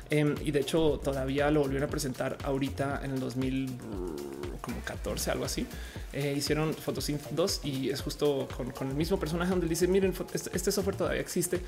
[0.08, 5.66] em, y de hecho todavía lo volvieron a presentar ahorita en el 2014, algo así.
[6.12, 10.50] Eh, hicieron Photosynth 2 y es justo con, el mismo personaje donde dice miren este,
[10.54, 11.60] este, software todavía existe.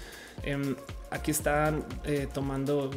[0.44, 0.76] Em,
[1.10, 2.88] aquí están eh, tomando,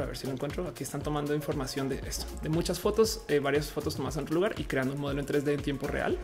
[0.00, 0.68] a ver si lo encuentro.
[0.68, 4.36] Aquí están tomando información de esto, de muchas fotos, eh, varias fotos tomadas en otro
[4.36, 6.16] lugar y creando un modelo en 3D en tiempo real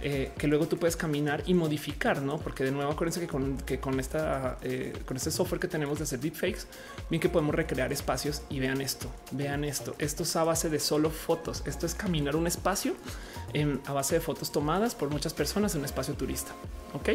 [0.00, 2.38] que luego tú puedes caminar y modificar, no?
[2.38, 4.58] Porque de nuevo, acuérdense que con, que con esta,
[5.04, 6.66] con este software que tenemos de hacer deepfakes,
[7.10, 9.94] bien que podemos recrear espacios y vean esto, vean esto.
[9.98, 11.62] Esto es a base de solo fotos.
[11.66, 12.94] Esto es caminar un espacio
[13.86, 16.52] a base de fotos tomadas por muchas personas en un espacio turista.
[16.94, 17.08] Ok,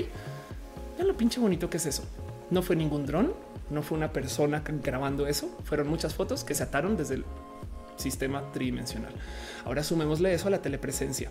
[0.97, 2.03] vean lo pinche bonito que es eso.
[2.49, 3.33] No fue ningún dron,
[3.69, 7.25] no fue una persona grabando eso, fueron muchas fotos que se ataron desde el
[7.95, 9.13] sistema tridimensional.
[9.65, 11.29] Ahora sumémosle eso a la telepresencia.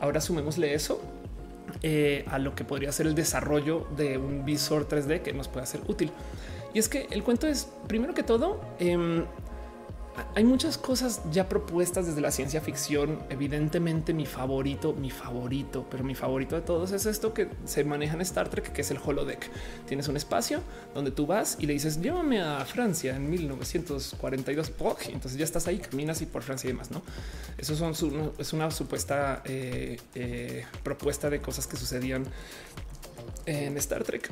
[0.00, 1.00] Ahora sumémosle eso
[1.82, 5.66] eh, a lo que podría ser el desarrollo de un visor 3D que nos pueda
[5.66, 6.10] ser útil.
[6.74, 9.24] Y es que el cuento es, primero que todo, em,
[10.34, 13.18] hay muchas cosas ya propuestas desde la ciencia ficción.
[13.30, 18.14] Evidentemente, mi favorito, mi favorito, pero mi favorito de todos es esto que se maneja
[18.14, 19.50] en Star Trek, que es el holodeck.
[19.86, 20.62] Tienes un espacio
[20.94, 24.72] donde tú vas y le dices, llévame a Francia en 1942.
[25.08, 26.90] Entonces ya estás ahí, caminas y por Francia y demás.
[26.90, 27.02] No,
[27.58, 27.92] eso son
[28.38, 32.24] es una supuesta eh, eh, propuesta de cosas que sucedían
[33.44, 34.30] en Star Trek,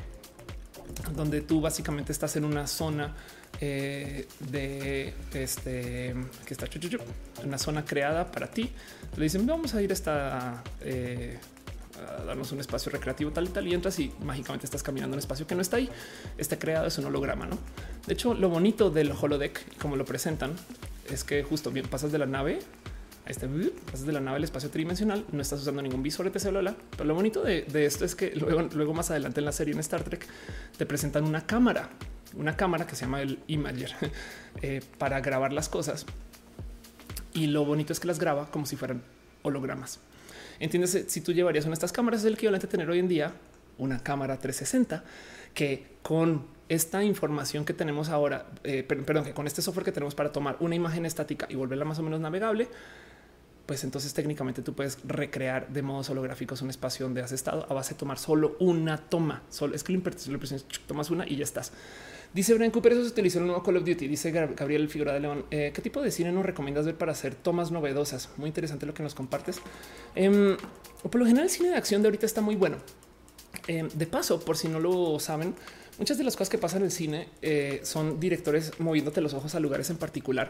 [1.15, 3.15] donde tú básicamente estás en una zona
[3.67, 6.15] eh, de este
[6.45, 6.67] que está
[7.45, 8.71] una zona creada para ti.
[9.17, 11.39] Le dicen vamos a ir esta eh,
[11.99, 15.19] a darnos un espacio recreativo tal y tal y entras y mágicamente estás caminando en
[15.19, 15.89] un espacio que no está ahí.
[16.37, 17.59] Está creado es un holograma, no?
[18.07, 20.53] De hecho, lo bonito del holodeck, como lo presentan,
[21.11, 22.59] es que justo bien pasas de la nave
[23.27, 23.49] a este
[23.91, 26.77] pasas de la nave al espacio tridimensional, no estás usando ningún visor celular.
[26.91, 29.73] Pero lo bonito de, de esto es que luego, luego más adelante en la serie
[29.73, 30.27] en Star Trek
[30.77, 31.89] te presentan una cámara
[32.37, 33.93] una cámara que se llama el Imager
[34.63, 36.07] eh, para grabar las cosas.
[37.33, 39.03] Y lo bonito es que las graba como si fueran
[39.43, 40.01] hologramas.
[40.61, 43.09] Entiendes, si tú llevarías una de estas cámaras, es el equivalente a tener hoy en
[43.09, 43.33] día
[43.77, 45.03] una cámara 360
[45.53, 50.15] que con esta información que tenemos ahora, eh, perdón, que con este software que tenemos
[50.15, 52.69] para tomar una imagen estática y volverla más o menos navegable,
[53.67, 57.75] pues entonces técnicamente tú puedes recrear de modos holográficos un espacio donde has estado a
[57.75, 59.43] base de tomar solo una toma.
[59.49, 60.03] Solo es que lo
[60.87, 61.73] tomas una y ya estás.
[62.35, 64.09] Dice Brian Cooper, eso se utilizó en el nuevo Call of Duty.
[64.09, 65.45] Dice Gabriel Figura de León.
[65.53, 68.29] Eh, ¿Qué tipo de cine nos recomiendas ver para hacer tomas novedosas?
[68.39, 69.61] Muy interesante lo que nos compartes.
[70.17, 70.57] Em,
[71.01, 72.79] por lo general, el cine de acción de ahorita está muy bueno.
[73.69, 75.55] Em, de paso, por si no lo saben,
[75.97, 79.55] muchas de las cosas que pasan en el cine eh, son directores moviéndote los ojos
[79.55, 80.49] a lugares en particular.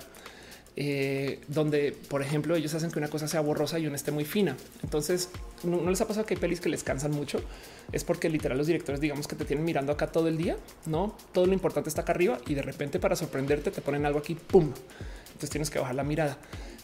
[0.77, 4.25] Eh, donde, por ejemplo, ellos hacen que una cosa sea borrosa y una esté muy
[4.25, 4.57] fina.
[4.83, 5.29] Entonces,
[5.63, 7.41] ¿no, les ha pasado que hay pelis que les cansan mucho?
[7.93, 10.57] Es porque literal los directores, digamos que te tienen mirando acá todo el día,
[10.87, 14.19] no todo lo importante está acá arriba y de repente para sorprenderte te ponen algo
[14.19, 14.73] aquí, pum.
[15.27, 16.39] Entonces tienes que bajar la mirada.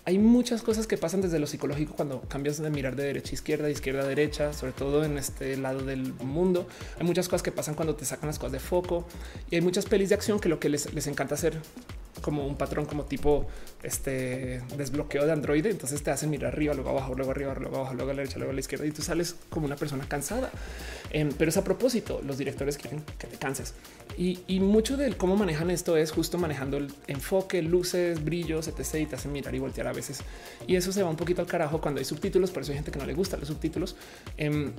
[0.05, 3.35] Hay muchas cosas que pasan desde lo psicológico cuando cambias de mirar de derecha a
[3.35, 6.67] izquierda, de izquierda a derecha, sobre todo en este lado del mundo.
[6.99, 9.05] Hay muchas cosas que pasan cuando te sacan las cosas de foco
[9.51, 11.59] y hay muchas pelis de acción que lo que les, les encanta hacer
[12.21, 13.47] como un patrón como tipo
[13.83, 15.65] este desbloqueo de Android.
[15.67, 18.39] Entonces te hacen mirar arriba, luego abajo, luego arriba, luego abajo, luego a la derecha,
[18.39, 20.51] luego a la izquierda y tú sales como una persona cansada.
[21.11, 22.21] Em, pero es a propósito.
[22.25, 23.75] Los directores quieren que te canses
[24.17, 28.97] y, mucho de cómo manejan esto es justo manejando el enfoque, luces, brillos, etc.
[29.01, 30.21] Y te hacen mirar y voltear a veces.
[30.67, 32.51] Y eso se va un poquito al carajo cuando hay subtítulos.
[32.51, 33.97] Por eso hay gente que no le gusta los subtítulos.
[34.37, 34.73] Em,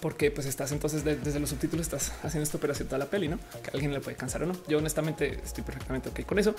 [0.00, 3.38] porque pues estás entonces desde los subtítulos estás haciendo esta operación toda la peli, no
[3.62, 4.54] que alguien le puede cansar o no.
[4.68, 6.54] Yo honestamente estoy perfectamente ok con eso,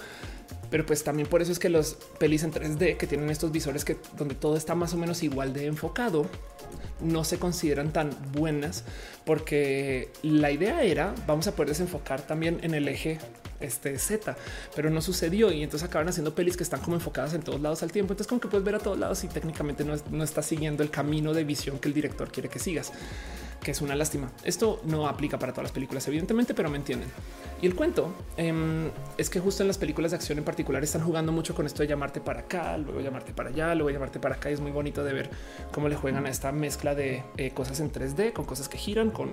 [0.70, 3.86] pero pues también por eso es que los pelis en 3D que tienen estos visores
[3.86, 6.28] que donde todo está más o menos igual de enfocado
[7.02, 8.84] no se consideran tan buenas
[9.26, 13.20] porque la idea era vamos a poder desenfocar también en el eje
[13.64, 14.36] este Z,
[14.76, 17.84] pero no sucedió y entonces acaban haciendo pelis que están como enfocadas en todos lados
[17.84, 18.14] al tiempo.
[18.14, 20.90] Entonces como que puedes ver a todos lados y técnicamente no, no estás siguiendo el
[20.90, 22.92] camino de visión que el director quiere que sigas,
[23.62, 24.32] que es una lástima.
[24.44, 27.10] Esto no aplica para todas las películas, evidentemente, pero me entienden.
[27.62, 31.02] Y el cuento em, es que justo en las películas de acción en particular están
[31.02, 34.36] jugando mucho con esto de llamarte para acá, luego llamarte para allá, luego llamarte para
[34.36, 34.50] acá.
[34.50, 35.30] Y es muy bonito de ver
[35.72, 39.12] cómo le juegan a esta mezcla de eh, cosas en 3D con cosas que giran,
[39.12, 39.32] con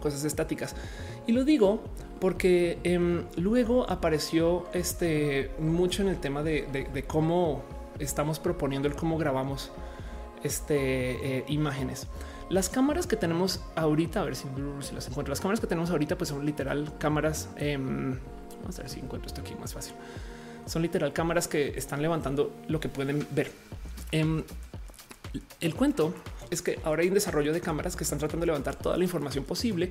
[0.00, 0.74] cosas estáticas.
[1.26, 1.82] Y lo digo
[2.20, 7.62] porque em, luego apareció este mucho en el tema de, cómo
[7.98, 9.70] estamos proponiendo el cómo grabamos
[10.42, 12.06] este eh, imágenes.
[12.48, 14.46] Las cámaras que tenemos ahorita, a ver si,
[14.94, 15.32] las encuentro.
[15.32, 17.48] Las cámaras que tenemos ahorita, pues son literal cámaras.
[17.56, 18.18] Em,
[18.60, 19.94] vamos a ver si encuentro esto aquí más fácil.
[20.64, 23.50] Son literal cámaras que están levantando lo que pueden ver.
[24.12, 24.44] Em,
[25.60, 26.14] el cuento
[26.50, 29.04] es que ahora hay un desarrollo de cámaras que están tratando de levantar toda la
[29.04, 29.90] información posible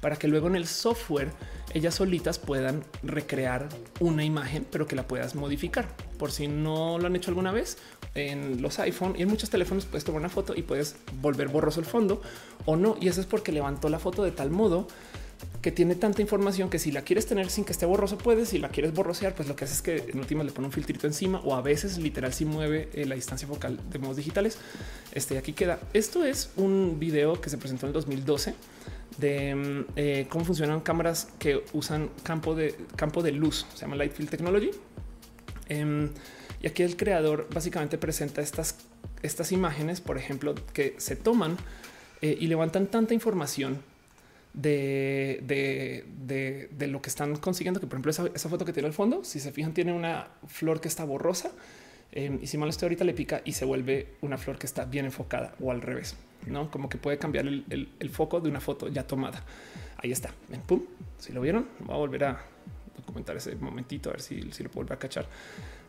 [0.00, 1.30] para que luego en el software
[1.74, 3.68] ellas solitas puedan recrear
[4.00, 5.88] una imagen, pero que la puedas modificar.
[6.18, 7.78] Por si no lo han hecho alguna vez
[8.14, 11.80] en los iPhone y en muchos teléfonos puedes tomar una foto y puedes volver borroso
[11.80, 12.20] el fondo
[12.66, 12.96] o no.
[13.00, 14.86] Y eso es porque levantó la foto de tal modo
[15.62, 18.58] que tiene tanta información que si la quieres tener sin que esté borroso puedes, si
[18.58, 21.06] la quieres borrosear, pues lo que hace es que en última le pone un filtrito
[21.06, 24.58] encima o a veces literal si mueve eh, la distancia focal de modos digitales.
[25.12, 25.78] Este aquí queda.
[25.92, 28.54] Esto es un video que se presentó en el 2012
[29.18, 33.94] de mm, eh, cómo funcionan cámaras que usan campo de campo de luz, se llama
[33.94, 34.72] Light Field Technology.
[35.68, 36.10] Em,
[36.60, 38.78] y aquí el creador básicamente presenta estas,
[39.22, 41.56] estas imágenes, por ejemplo, que se toman
[42.20, 43.91] eh, y levantan tanta información
[44.54, 45.40] de,
[46.70, 49.40] de, lo que están consiguiendo, que por ejemplo esa, foto que tiene al fondo, si
[49.40, 51.50] se fijan, tiene una flor que está borrosa.
[52.14, 54.84] Em, y si mal estoy ahorita le pica y se vuelve una flor que está
[54.84, 56.14] bien enfocada o al revés,
[56.46, 59.42] no como que puede cambiar el, foco de una foto ya tomada.
[59.96, 60.34] Ahí está.
[60.48, 60.82] Ven, pum.
[61.18, 62.44] Si lo vieron, voy a volver a
[63.06, 65.26] comentar ese momentito, a ver si, si lo puedo volver a cachar.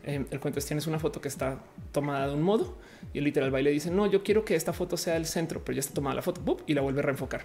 [0.02, 1.58] Em, el cuento es tienes una foto que está
[1.92, 2.76] tomada de un modo
[3.12, 5.76] y el literal baile dice no, yo quiero que esta foto sea el centro, pero
[5.76, 7.44] ya está tomada la foto y la vuelve a reenfocar.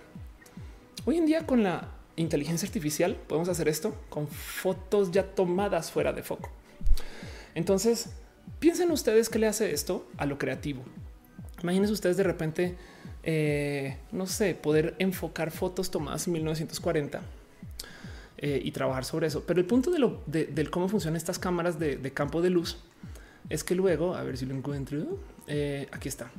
[1.06, 6.12] Hoy en día con la inteligencia artificial podemos hacer esto con fotos ya tomadas fuera
[6.12, 6.50] de foco.
[7.56, 8.10] Entonces
[8.60, 10.84] piensen ustedes qué le hace esto a lo creativo.
[11.64, 12.76] Imagínense ustedes de repente,
[13.24, 17.22] eh, no sé, poder enfocar fotos tomadas en 1940
[18.38, 19.44] eh, y trabajar sobre eso.
[19.46, 22.78] Pero el punto de cómo funcionan estas cámaras de, campo de luz
[23.50, 25.18] es que luego, a ver si lo encuentro,
[25.48, 26.30] eh, aquí está.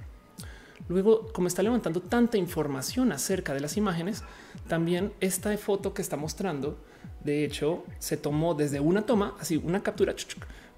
[0.90, 4.24] Luego, como está levantando tanta información acerca de las imágenes,
[4.66, 6.78] también esta foto que está mostrando,
[7.22, 10.16] de hecho, se tomó desde una toma, así una captura,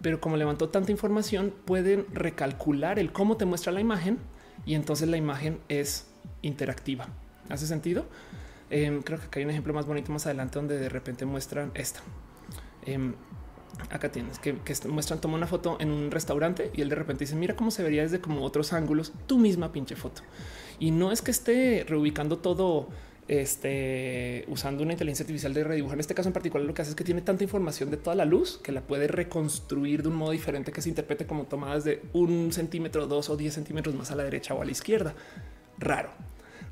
[0.02, 4.18] pero como levantó tanta información, pueden recalcular el cómo te muestra la imagen
[4.66, 6.08] y entonces la imagen es
[6.42, 7.08] interactiva.
[7.48, 8.04] ¿Hace sentido?
[8.68, 11.70] Em, creo que acá hay un ejemplo más bonito más adelante donde de repente muestran
[11.72, 12.00] esta.
[12.84, 13.14] Em,
[13.90, 14.54] acá tienes que,
[14.88, 17.82] muestran, toma una foto en un restaurante y él de repente dice, mira cómo se
[17.82, 20.22] vería desde como otros ángulos, tu misma pinche foto.
[20.78, 22.88] Y no es que esté reubicando todo
[23.28, 25.96] este, usando una inteligencia artificial de redibujar.
[25.96, 28.16] En este caso en particular lo que hace es que tiene tanta información de toda
[28.16, 31.84] la luz que la puede reconstruir de un modo diferente que se interprete como tomadas
[31.84, 35.14] de un centímetro, dos o diez centímetros más a la derecha o a la izquierda.
[35.78, 36.10] Raro,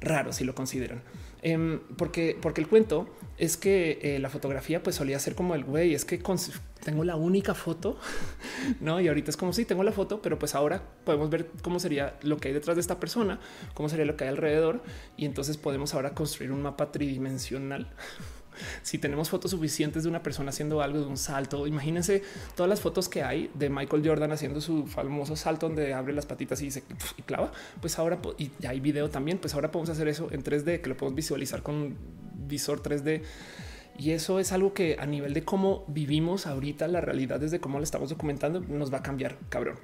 [0.00, 1.02] raro si lo consideran.
[1.42, 3.08] Em, porque, porque el cuento
[3.38, 6.22] es que eh, la fotografía pues solía ser como el güey, es que
[6.84, 7.98] tengo la única foto,
[8.80, 9.00] ¿no?
[9.00, 12.18] Y ahorita es como si tengo la foto, pero pues ahora podemos ver cómo sería
[12.22, 13.40] lo que hay detrás de esta persona,
[13.72, 14.82] cómo sería lo que hay alrededor
[15.16, 17.90] y entonces podemos ahora construir un mapa tridimensional
[18.82, 22.22] si tenemos fotos suficientes de una persona haciendo algo de un salto, imagínense
[22.54, 26.26] todas las fotos que hay de Michael Jordan haciendo su famoso salto donde abre las
[26.26, 26.82] patitas y se
[27.26, 27.52] clava.
[27.80, 29.38] Pues ahora y hay video también.
[29.38, 31.96] Pues ahora podemos hacer eso en 3D que lo podemos visualizar con
[32.46, 33.22] visor 3D.
[33.98, 37.78] Y eso es algo que a nivel de cómo vivimos ahorita la realidad, desde cómo
[37.78, 39.76] la estamos documentando, nos va a cambiar, cabrón.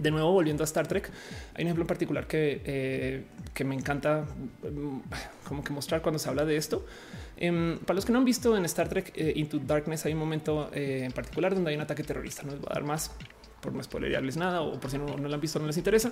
[0.00, 1.10] De nuevo, volviendo a Star Trek,
[1.54, 4.24] hay un ejemplo en particular que, eh, que me encanta
[4.62, 5.00] mm,
[5.46, 6.86] como que mostrar cuando se habla de esto.
[7.36, 10.18] Em, para los que no han visto en Star Trek eh, Into Darkness, hay un
[10.18, 12.44] momento eh, en particular donde hay un ataque terrorista.
[12.44, 13.10] No les voy a dar más
[13.60, 16.10] por no spoilerarles nada o por si no, lo han visto, no les interesa.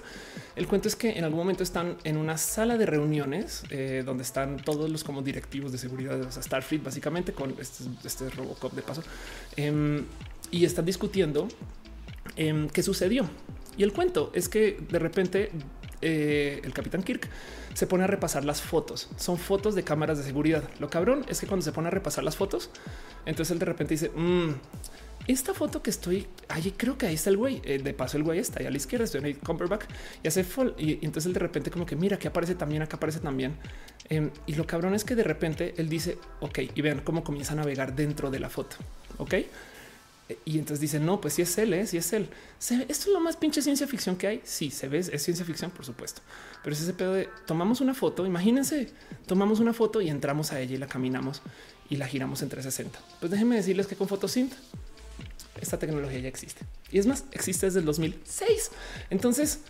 [0.55, 3.62] El cuento es que en algún momento están en una sala de reuniones
[4.05, 8.28] donde están todos los como directivos de seguridad de o Starfleet, básicamente con este, este
[8.28, 9.02] Robocop de paso
[9.56, 10.05] em,
[10.51, 11.48] y están discutiendo
[12.36, 13.28] em, qué sucedió.
[13.76, 15.52] Y el cuento es que de repente
[16.02, 17.28] eh, el capitán Kirk
[17.74, 19.09] se pone a repasar las fotos.
[19.16, 20.64] Son fotos de cámaras de seguridad.
[20.80, 22.70] Lo cabrón es que cuando se pone a repasar las fotos,
[23.24, 24.55] entonces él de repente dice, mm,
[25.28, 27.60] esta foto que estoy allí, creo que ahí está el güey.
[27.64, 29.84] Eh, de paso, el güey está ahí a la izquierda, estoy en el Cumberbatch
[30.22, 30.74] y hace fall.
[30.78, 33.56] Y, entonces él de repente, como que mira que aparece también, acá aparece también.
[34.09, 37.52] Em, y lo cabrón es que de repente él dice, ok, y vean cómo comienza
[37.52, 38.76] a navegar dentro de la foto.
[39.18, 39.34] Ok.
[40.44, 41.86] Y entonces dice, no, pues si es él, ¿eh?
[41.86, 42.28] si es él.
[42.60, 44.40] esto es lo más pinche ciencia ficción que hay.
[44.44, 46.20] Sí, se ve, es ciencia ficción, por supuesto.
[46.62, 48.90] Pero es ese pedo de tomamos una foto, imagínense,
[49.26, 51.40] tomamos una foto y entramos a ella y la caminamos
[51.88, 52.98] y la giramos en 360.
[53.20, 54.52] Pues déjenme decirles que con Photosynth
[55.60, 56.64] esta tecnología ya existe.
[56.90, 58.70] Y es más, existe desde el 2006.
[59.10, 59.60] Entonces,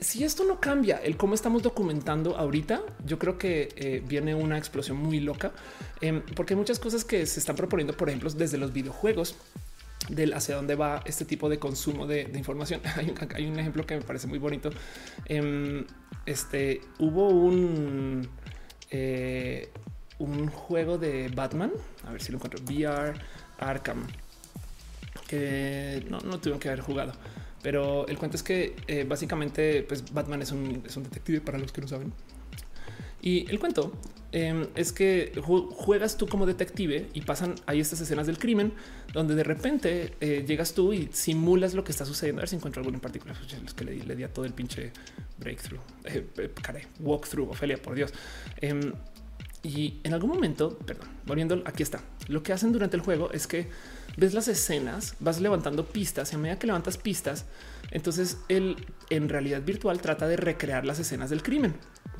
[0.00, 4.58] si esto no cambia el cómo estamos documentando ahorita, yo creo que eh, viene una
[4.58, 5.52] explosión muy loca,
[6.00, 9.36] em, porque hay muchas cosas que se están proponiendo, por ejemplo, desde los videojuegos
[10.10, 12.80] del hacia dónde va este tipo de consumo de, información.
[13.34, 14.70] hay, un, ejemplo que me parece muy bonito.
[15.26, 15.84] Em,
[16.26, 18.28] este hubo un,
[18.90, 19.70] eh,
[20.18, 21.72] un juego de Batman.
[22.06, 22.60] A ver si lo encuentro.
[22.64, 23.14] VR
[23.58, 24.06] Arkham
[25.30, 27.12] que no, no tuvieron que haber jugado.
[27.62, 31.58] Pero el cuento es que eh, básicamente pues Batman es un, es un detective para
[31.58, 32.12] los que no saben.
[33.22, 33.92] Y el cuento
[34.32, 38.72] Em, es que juegas tú como detective y pasan ahí estas escenas del crimen
[39.12, 42.40] donde de repente eh, llegas tú y simulas lo que está sucediendo.
[42.40, 43.36] A ver si encuentro alguno en particular.
[43.62, 44.92] Los que le, le di a todo el pinche
[45.38, 48.12] breakthrough, eh, eh caray, walkthrough, Ofelia, por Dios.
[48.60, 48.92] Em,
[49.62, 52.00] y en algún momento, perdón, volviendo aquí está.
[52.28, 53.68] Lo que hacen durante el juego es que
[54.20, 57.46] ves las escenas, vas levantando pistas y a medida que levantas pistas,
[57.90, 58.76] entonces él
[59.08, 61.74] en realidad virtual trata de recrear las escenas del crimen.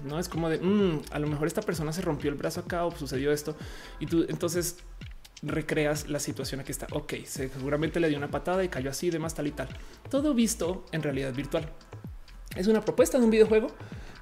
[0.04, 2.86] No es como de mm, a lo mejor esta persona se rompió el brazo acá
[2.86, 3.54] o sucedió esto
[4.00, 4.78] y tú entonces
[5.42, 6.86] recreas la situación aquí está.
[6.92, 9.68] Ok, seguramente le dio una patada y cayó así, demás tal y tal.
[10.08, 11.70] Todo visto en realidad virtual.
[12.56, 13.68] Es una propuesta de un videojuego,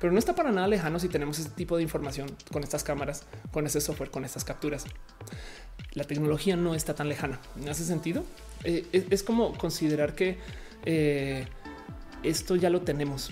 [0.00, 3.24] pero no está para nada lejano si tenemos este tipo de información con estas cámaras,
[3.50, 4.84] con ese software, con estas capturas.
[5.92, 7.40] La tecnología no está tan lejana.
[7.60, 8.24] ¿En ese sentido?
[8.64, 10.38] Eh, es, como considerar que
[10.84, 11.46] eh,
[12.22, 13.30] esto ya lo tenemos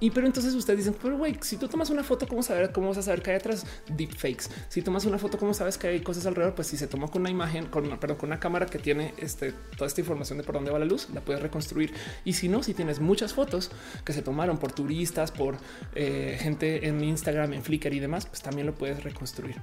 [0.00, 2.88] Y pero entonces ustedes dicen, pero güey, si tú tomas una foto, ¿cómo saber cómo
[2.88, 4.46] vas a saber que hay atrás deepfakes?
[4.68, 6.54] Si tomas una foto, ¿cómo sabes que hay cosas alrededor?
[6.54, 9.52] Pues si se toma con una imagen, con perdón, con una cámara que tiene este,
[9.76, 11.92] toda esta información de por dónde va la luz, la puedes reconstruir.
[12.24, 13.70] Y si no, si tienes muchas fotos
[14.04, 15.56] que se tomaron por turistas, por
[15.94, 19.56] eh, gente en Instagram, en Flickr y demás, pues también lo puedes reconstruir.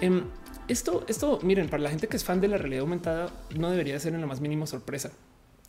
[0.00, 0.24] Em,
[0.68, 3.98] esto, esto, miren, para la gente que es fan de la realidad aumentada, no debería
[3.98, 5.12] ser en lo más mínimo sorpresa.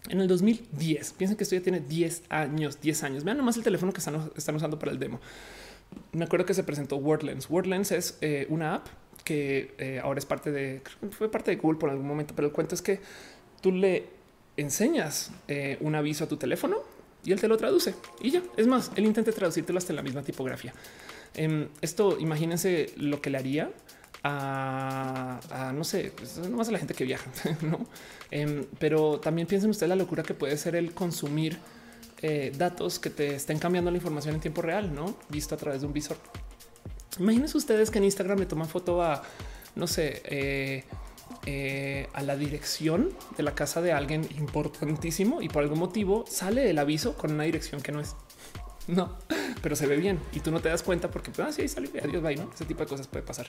[0.10, 3.24] En el 2010, piensen que esto ya tiene 10 años, 10 años.
[3.24, 5.20] Vean nomás el teléfono que están, usando para el demo.
[6.12, 7.50] Me acuerdo que se presentó WordLens.
[7.50, 8.88] WordLens es eh, una app
[9.24, 10.82] que eh, ahora es parte de,
[11.12, 13.00] fue parte de Google por algún momento, pero el cuento es que
[13.62, 14.08] tú le
[14.58, 16.78] enseñas eh, un aviso a tu teléfono
[17.24, 18.44] y él te lo traduce y ya.
[18.58, 20.74] Es más, él intenta traducírtelo hasta en la misma tipografía.
[21.36, 23.72] Em, esto, imagínense lo que le haría
[24.24, 27.30] a, no sé, pues, más a la gente que viaja,
[27.62, 27.86] no?
[28.32, 31.60] Em, pero también piensen ustedes la locura que puede ser el consumir
[32.22, 35.82] eh, datos que te estén cambiando la información en tiempo real, no visto a través
[35.82, 36.18] de un visor.
[37.20, 39.24] Imagínense ustedes que en Instagram le toman foto a,
[39.76, 40.84] no sé, eh,
[41.46, 46.70] eh, a la dirección de la casa de alguien importantísimo y por algún motivo sale
[46.70, 48.16] el aviso con una dirección que no es.
[48.94, 49.18] No,
[49.62, 51.90] pero se ve bien y tú no te das cuenta porque pues, ah, sí, sale,
[52.02, 52.52] adiós, ¿no?
[52.54, 53.48] Ese tipo de cosas puede pasar.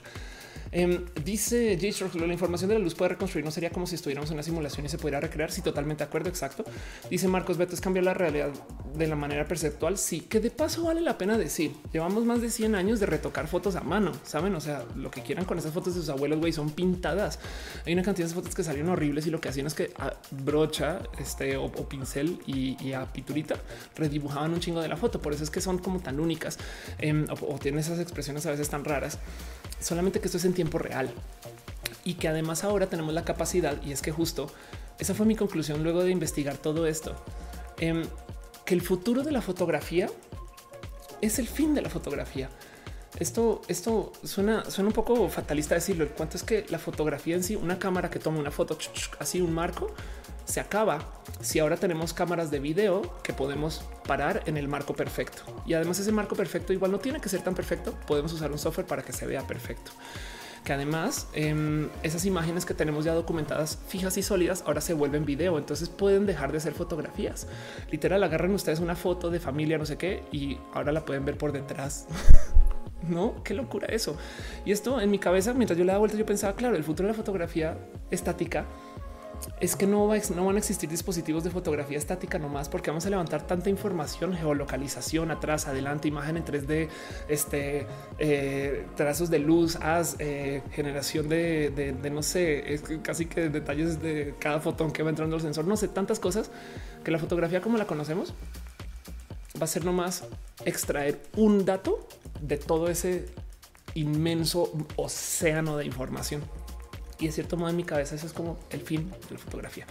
[0.71, 2.17] Em, dice J.
[2.25, 4.85] la información de la luz puede reconstruir, no sería como si estuviéramos en una simulación
[4.85, 5.51] y se pudiera recrear.
[5.51, 6.65] Sí, totalmente de acuerdo, exacto.
[7.09, 8.49] Dice Marcos Beto, es cambiar la realidad
[8.93, 9.97] de la manera perceptual.
[9.97, 13.47] Sí, que de paso vale la pena decir, llevamos más de 100 años de retocar
[13.47, 14.55] fotos a mano, ¿saben?
[14.55, 17.39] O sea, lo que quieran con esas fotos de sus abuelos, güey, son pintadas.
[17.85, 20.13] Hay una cantidad de fotos que salieron horribles y lo que hacían es que a
[20.31, 23.55] brocha este, o, pincel y, a piturita
[23.95, 25.21] redibujaban un chingo de la foto.
[25.25, 26.59] Por eso es que son como tan únicas
[26.99, 29.17] em, o, tienen esas expresiones a veces tan raras
[29.79, 31.09] solamente que esto es en tiempo real
[32.03, 34.51] y que además ahora tenemos la capacidad, y es que justo
[34.99, 37.15] esa fue mi conclusión luego de investigar todo esto,
[37.79, 38.03] em,
[38.67, 40.11] que el futuro de la fotografía
[41.21, 42.51] es el fin de la fotografía.
[43.17, 46.03] Esto, esto suena, suena un poco fatalista decirlo.
[46.03, 48.77] El es que la fotografía en sí, una cámara que toma una foto
[49.17, 49.91] así, un marco,
[50.45, 50.99] se acaba
[51.41, 55.41] si ahora tenemos cámaras de video que podemos parar en el marco perfecto.
[55.65, 57.93] Y además ese marco perfecto igual no tiene que ser tan perfecto.
[58.07, 59.91] Podemos usar un software para que se vea perfecto.
[60.63, 65.25] Que además em, esas imágenes que tenemos ya documentadas fijas y sólidas ahora se vuelven
[65.25, 65.57] video.
[65.57, 67.47] Entonces pueden dejar de ser fotografías.
[67.91, 71.37] Literal, agarran ustedes una foto de familia, no sé qué, y ahora la pueden ver
[71.37, 72.07] por detrás.
[73.07, 74.17] no, qué locura eso.
[74.65, 77.07] Y esto en mi cabeza, mientras yo le daba vuelta, yo pensaba, claro, el futuro
[77.07, 77.77] de la fotografía
[78.09, 78.65] estática
[79.59, 83.09] es que no, no van a existir dispositivos de fotografía estática nomás porque vamos a
[83.09, 86.89] levantar tanta información, geolocalización atrás, adelante, imagen en 3D,
[87.29, 87.87] este,
[88.19, 89.77] eh, trazos de luz,
[90.19, 95.41] eh, generación de, no sé, casi que detalles de cada fotón que va entrando el
[95.41, 96.51] sensor, no sé, tantas cosas
[97.03, 98.33] que la fotografía como la conocemos
[99.59, 100.25] va a ser nomás
[100.65, 102.07] extraer un dato
[102.41, 103.27] de todo ese
[103.93, 106.41] inmenso océano de información
[107.19, 109.85] y de cierto modo en mi cabeza eso es como el fin de la fotografía.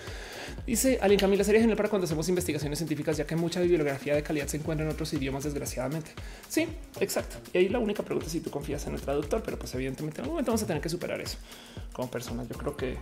[0.66, 4.22] Dice alguien Camila sería genial para cuando hacemos investigaciones científicas, ya que mucha bibliografía de
[4.22, 6.10] calidad se encuentra en otros idiomas, desgraciadamente.
[6.48, 6.68] Sí,
[7.00, 7.36] exacto.
[7.52, 10.18] Y ahí la única pregunta es si tú confías en el traductor, pero pues evidentemente
[10.18, 11.38] en algún momento vamos a tener que superar eso
[11.92, 12.48] como personas.
[12.48, 12.96] Yo creo que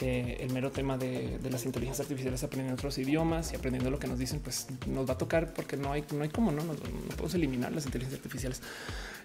[0.00, 4.06] eh, el mero tema de, las inteligencias artificiales aprendiendo otros idiomas y aprendiendo lo que
[4.06, 6.74] nos dicen, pues nos va a tocar porque no hay, no hay cómo, no, no,
[6.74, 8.62] podemos eliminar las inteligencias artificiales.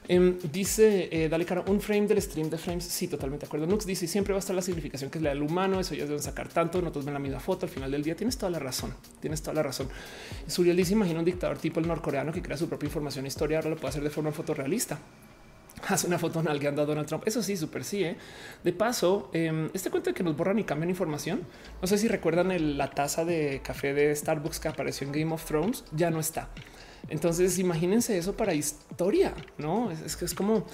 [0.08, 2.84] Em, dice eh, Dale cara un frame del stream de frames.
[2.86, 3.68] Sí, totalmente de acuerdo.
[3.68, 5.80] Nux dice siempre va a estar la significación que es la del humano.
[5.80, 6.80] Eso ya deben sacar tanto.
[6.80, 8.16] Nosotros ven la misma foto al final del día.
[8.16, 8.94] Tienes toda la razón.
[9.20, 9.88] Tienes toda la razón.
[10.48, 13.58] Suriel dice: Imagina un dictador tipo el norcoreano que crea su propia información e historia.
[13.58, 15.00] Ahora lo puede hacer de forma fotorrealista
[15.90, 17.24] hace una foto nalgueando a Donald Trump.
[17.28, 18.04] Eso sí, súper sí.
[18.04, 18.18] ¿eh?
[18.64, 21.42] De paso, em, este cuento de que nos borran y cambian información.
[21.82, 25.44] No sé si recuerdan la taza de café de Starbucks que apareció en Game of
[25.46, 25.84] Thrones.
[25.92, 26.50] Ya no está.
[27.10, 30.66] Entonces, imagínense eso para historia, no es que es, como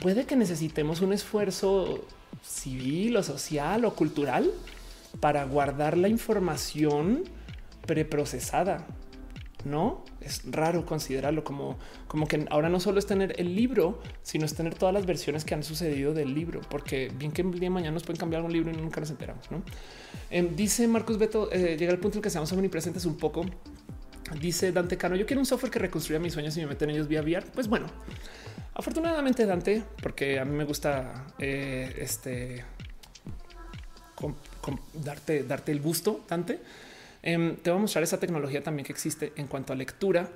[0.00, 2.04] puede que necesitemos un esfuerzo
[2.42, 4.50] civil o social o cultural
[5.20, 7.24] para guardar la información
[7.86, 8.86] preprocesada
[9.66, 11.76] no es raro considerarlo como,
[12.08, 15.44] como que ahora no solo es tener el libro, sino es tener todas las versiones
[15.44, 18.42] que han sucedido del libro, porque bien que el día de mañana nos pueden cambiar
[18.42, 19.50] un libro y nunca nos enteramos.
[19.50, 19.62] ¿no?
[20.30, 23.44] Em, dice Marcos Beto, eh, llega el punto en que seamos omnipresentes un poco.
[24.40, 27.08] Dice Dante Cano, yo quiero un software que reconstruya mis sueños y me meten ellos
[27.08, 27.46] vía VR.
[27.54, 27.86] Pues bueno,
[28.74, 32.64] afortunadamente Dante, porque a mí me gusta eh, este
[34.94, 36.58] darte, darte el gusto, Dante
[37.26, 40.30] Em, te voy a mostrar esa tecnología también que existe en cuanto a lectura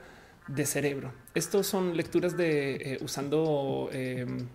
[0.48, 1.12] de cerebro.
[1.36, 4.48] Estos son lecturas de eh, usando em,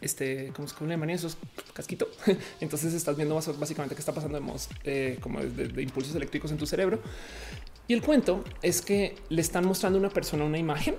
[0.00, 1.36] este, como se llama esos
[1.74, 2.08] casquito.
[2.60, 4.52] Entonces estás viendo básicamente qué está pasando de,
[4.84, 7.02] eh, como de, impulsos eléctricos en tu cerebro.
[7.88, 10.96] Y el cuento es que le están mostrando a una persona una imagen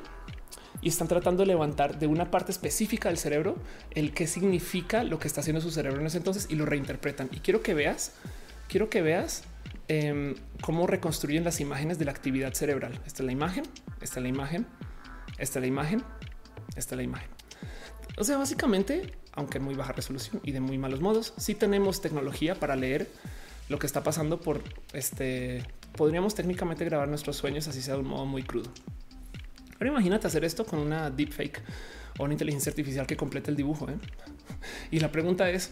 [0.82, 3.58] y están tratando de levantar de una parte específica del cerebro
[3.92, 7.30] el qué significa lo que está haciendo su cerebro en ese entonces y lo reinterpretan.
[7.32, 8.14] Y quiero que veas,
[8.70, 9.44] quiero que veas
[9.88, 12.94] em, cómo reconstruyen las imágenes de la actividad cerebral.
[13.06, 13.64] Esta es la imagen,
[14.02, 14.66] esta es la imagen,
[15.38, 16.04] esta es la imagen,
[16.76, 17.30] esta es la imagen.
[18.18, 22.56] O sea, básicamente, aunque muy baja resolución y de muy malos modos, sí tenemos tecnología
[22.56, 23.08] para leer
[23.70, 24.62] lo que está pasando por
[24.94, 25.64] este.
[25.98, 28.69] Podríamos técnicamente grabar nuestros sueños así sea de un modo muy crudo.
[29.80, 31.61] Ahora imagínate hacer esto con una deepfake
[32.18, 33.90] o una inteligencia artificial que complete el dibujo.
[33.90, 33.98] ¿eh?
[34.91, 35.72] Y la pregunta es,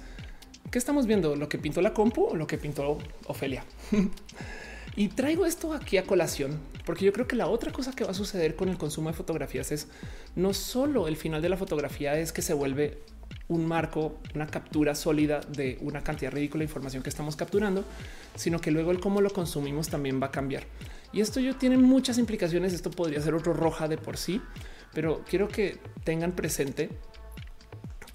[0.72, 1.36] ¿qué estamos viendo?
[1.36, 2.98] ¿Lo que pintó la compu o lo que pintó
[3.28, 3.64] Ofelia?
[4.98, 8.12] y traigo esto aquí a colación porque yo creo que la otra cosa que va
[8.12, 9.88] a suceder con el consumo de fotografías es
[10.36, 13.00] no solo el final de la fotografía es que se vuelve
[13.48, 17.84] un marco, una captura sólida de una cantidad ridícula de información que estamos capturando,
[18.36, 20.64] sino que luego el cómo lo consumimos también va a cambiar.
[21.14, 22.74] Y esto yo tiene muchas implicaciones.
[22.74, 24.42] Esto podría ser otro roja de por sí,
[24.94, 26.90] pero quiero que tengan presente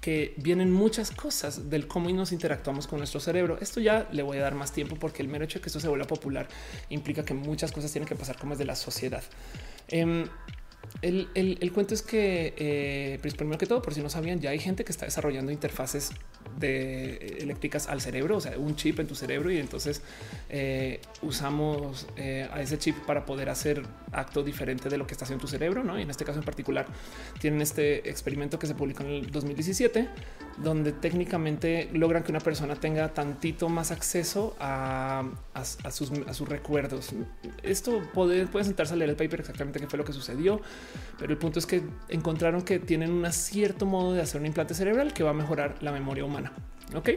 [0.01, 3.57] que vienen muchas cosas del cómo nos interactuamos con nuestro cerebro.
[3.61, 5.79] Esto ya le voy a dar más tiempo porque el mero hecho de que esto
[5.79, 6.47] se vuelva popular
[6.89, 9.23] implica que muchas cosas tienen que pasar como es de la sociedad.
[9.87, 10.25] Em,
[11.01, 14.59] el, cuento es que, eh, pues primero que todo, por si no sabían, ya hay
[14.59, 16.11] gente que está desarrollando interfaces
[16.61, 20.01] eh, eléctricas al cerebro, o sea, un chip en tu cerebro y entonces
[20.49, 25.41] eh, usamos a ese chip para poder hacer acto diferente de lo que está haciendo
[25.41, 25.97] tu cerebro, ¿no?
[25.97, 26.85] Y en este caso en particular
[27.39, 30.07] tienen este experimento que se publicó en el 2017,
[30.57, 35.23] donde técnicamente logran que una persona tenga tantito más acceso a,
[35.89, 37.09] sus, a sus, recuerdos.
[37.63, 40.61] Esto puede, puede sentarse a leer el paper exactamente qué fue lo que sucedió,
[41.19, 44.73] pero el punto es que encontraron que tienen un cierto modo de hacer un implante
[44.73, 46.51] cerebral que va a mejorar la memoria humana.
[46.95, 47.09] Ok.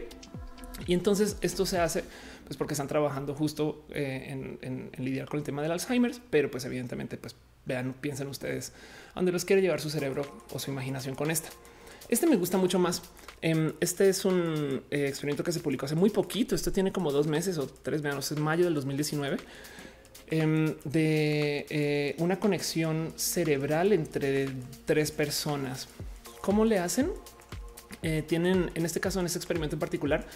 [0.87, 2.05] Y entonces esto se hace
[2.45, 6.65] pues porque están trabajando justo eh, en, lidiar con el tema del Alzheimer, pero pues
[6.65, 8.73] evidentemente pues vean, piensen ustedes
[9.13, 11.49] a dónde los quiere llevar su cerebro o su imaginación con esta.
[12.09, 13.03] Este me gusta mucho más.
[13.41, 16.55] Em, este es un eh, experimento que se publicó hace muy poquito.
[16.55, 19.39] Esto tiene como dos meses o tres, veamos, es mayo del 2019
[20.31, 24.49] Em, de eh, una conexión cerebral entre
[24.87, 25.89] tres personas.
[26.41, 27.11] ¿Cómo le hacen?
[28.03, 30.27] Eh, tienen, en este caso, en este experimento en particular,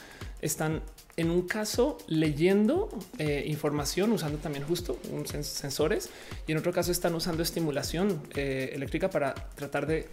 [0.42, 0.82] están
[1.16, 6.10] en un caso leyendo eh, información usando también justo un sensores
[6.46, 10.06] y en otro caso están usando estimulación eléctrica para tratar de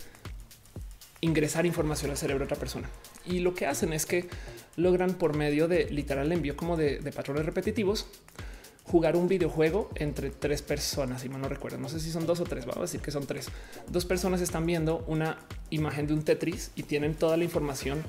[1.21, 2.89] ingresar información al cerebro de otra persona.
[3.25, 4.27] Y lo que hacen es que
[4.77, 8.07] logran por medio de literal envío como de, de patrones repetitivos
[8.85, 12.39] jugar un videojuego entre tres personas, si mal no recuerdo, no sé si son dos
[12.39, 13.47] o tres, vamos a decir que son tres.
[13.87, 15.39] Dos personas están viendo una
[15.71, 18.03] imagen de un Tetris y tienen toda la información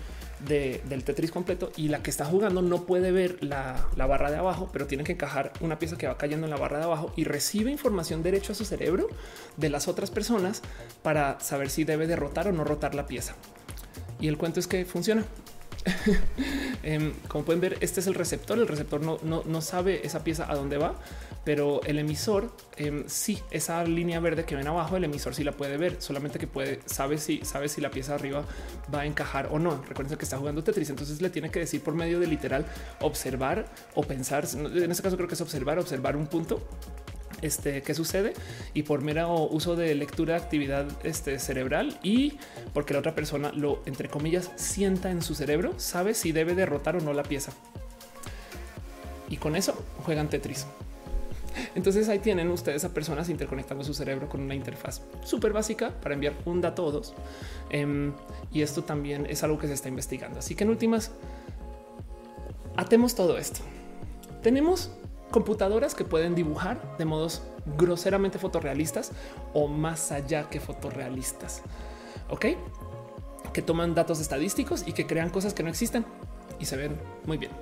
[0.46, 4.68] del Tetris completo y la que está jugando no puede ver la, barra de abajo,
[4.70, 7.24] pero tiene que encajar una pieza que va cayendo en la barra de abajo y
[7.24, 9.08] recibe información derecho a su cerebro
[9.56, 10.60] de las otras personas
[11.02, 13.34] para saber si debe derrotar o no rotar la pieza.
[14.20, 15.24] Y el cuento es que funciona.
[16.82, 18.58] Em, como pueden ver, este es el receptor.
[18.58, 20.94] El receptor no, no, sabe esa pieza a dónde va,
[21.44, 25.52] pero el emisor em, sí, esa línea verde que ven abajo, el emisor sí la
[25.52, 28.44] puede ver, solamente que puede sabe si sabe si la pieza arriba
[28.94, 29.82] va a encajar o no.
[29.88, 32.64] Recuerden que está jugando Tetris, entonces le tiene que decir por medio de literal
[33.00, 34.44] observar o pensar.
[34.54, 36.62] En este caso, creo que es observar, observar un punto
[37.42, 38.32] este, qué sucede
[38.74, 42.38] y por mero uso de lectura de actividad este, cerebral y
[42.72, 46.96] porque la otra persona lo, entre comillas, sienta en su cerebro, sabe si debe derrotar
[46.96, 47.52] o no la pieza.
[49.28, 50.66] Y con eso juegan Tetris.
[51.74, 56.14] Entonces ahí tienen ustedes a personas interconectando su cerebro con una interfaz súper básica para
[56.14, 57.14] enviar un dato o dos.
[57.70, 58.12] Em,
[58.52, 60.38] y esto también es algo que se está investigando.
[60.38, 61.12] Así que en últimas,
[62.76, 63.60] atemos todo esto.
[64.42, 64.90] Tenemos
[65.30, 67.42] computadoras que pueden dibujar de modos
[67.76, 69.12] groseramente fotorrealistas
[69.52, 71.62] o más allá que fotorrealistas.
[72.28, 72.46] Ok,
[73.52, 76.04] que toman datos estadísticos y que crean cosas que no existen
[76.58, 77.52] y se ven muy bien.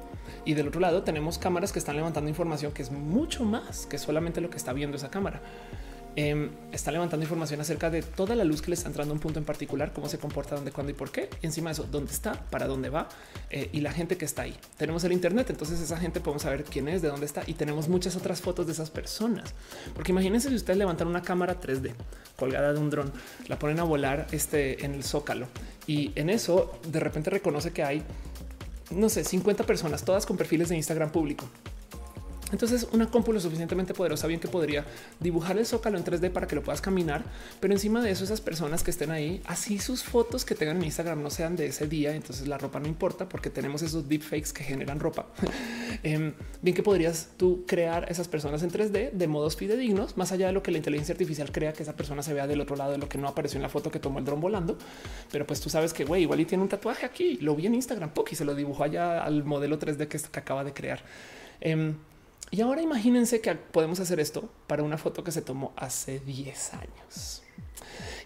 [0.45, 3.99] Y del otro lado tenemos cámaras que están levantando información que es mucho más que
[3.99, 5.41] solamente lo que está viendo esa cámara.
[6.16, 9.20] Em, está levantando información acerca de toda la luz que le está entrando a un
[9.20, 11.28] punto en particular, cómo se comporta, dónde, cuándo y por qué.
[11.43, 13.09] Encima de eso, dónde está, para dónde va
[13.51, 14.57] eh, y la gente que está ahí.
[14.77, 17.89] Tenemos el Internet, entonces esa gente podemos saber quién es, de dónde está y tenemos
[17.89, 19.55] muchas otras fotos de esas personas.
[19.93, 21.93] Porque imagínense si ustedes levantan una cámara 3D
[22.36, 23.12] colgada de un dron,
[23.49, 25.49] la ponen a volar este, en el zócalo
[25.86, 28.03] y en eso de repente reconoce que hay,
[28.91, 31.49] no sé, 50 personas, todas con perfiles de Instagram público
[32.52, 34.84] Entonces, una compu suficientemente poderosa, bien que podría
[35.18, 37.24] dibujar el zócalo en 3D para que lo puedas caminar,
[37.60, 40.84] pero encima de eso, esas personas que estén ahí, así sus fotos que tengan en
[40.84, 42.14] Instagram no sean de ese día.
[42.14, 45.26] Entonces, la ropa no importa porque tenemos esos deepfakes que generan ropa.
[46.02, 50.48] Em, bien que podrías tú crear esas personas en 3D de modos fidedignos, más allá
[50.48, 52.92] de lo que la inteligencia artificial crea que esa persona se vea del otro lado
[52.92, 54.76] de lo que no apareció en la foto que tomó el dron volando.
[55.30, 57.74] Pero pues tú sabes que güey, igual y tiene un tatuaje aquí, lo vi en
[57.74, 61.00] Instagram, y se lo dibujó allá al modelo 3D que, acaba de crear.
[61.60, 61.94] Em,
[62.55, 66.74] y ahora imagínense que podemos hacer esto para una foto que se tomó hace 10
[66.74, 67.43] años.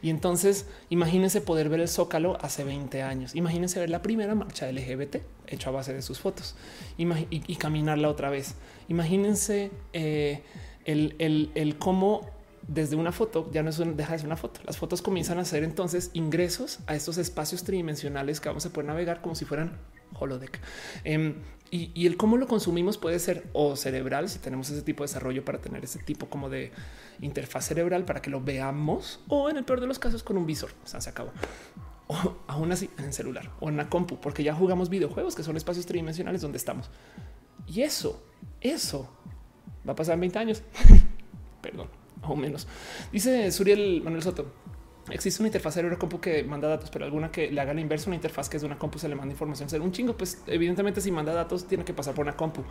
[0.02, 3.34] Y entonces imagínense poder ver el zócalo hace 20 años.
[3.34, 6.56] Imagínense ver la primera marcha LGBT hecha a base de sus fotos
[6.98, 8.56] y, caminarla otra vez.
[8.88, 10.42] Imagínense eh,
[10.84, 12.28] el, cómo
[12.66, 14.60] desde una foto ya no es deja de ser una foto.
[14.66, 18.88] Las fotos comienzan a hacer entonces ingresos a estos espacios tridimensionales que vamos a poder
[18.88, 19.78] navegar como si fueran
[20.18, 20.60] holodeck.
[21.04, 21.36] Em,
[21.70, 25.44] y, el cómo lo consumimos puede ser o cerebral, si tenemos ese tipo de desarrollo
[25.44, 26.72] para tener ese tipo como de
[27.20, 30.46] interfaz cerebral para que lo veamos, o en el peor de los casos con un
[30.46, 30.70] visor.
[30.84, 31.30] O se acabó.
[32.06, 35.42] O aún así en el celular o en la compu, porque ya jugamos videojuegos que
[35.42, 36.90] son espacios tridimensionales donde estamos.
[37.66, 38.22] Y eso,
[38.60, 39.10] eso
[39.86, 40.62] va a pasar en 20 años.
[41.60, 41.88] Perdón,
[42.22, 42.66] o menos.
[43.12, 44.50] Dice Suriel Manuel Soto.
[45.10, 48.08] Existe una interfaz de compu que manda datos, pero alguna que le haga la inversa,
[48.08, 49.68] una interfaz que es de una compu se le manda información.
[49.68, 52.62] Ser un chingo, pues evidentemente si manda datos tiene que pasar por una compu.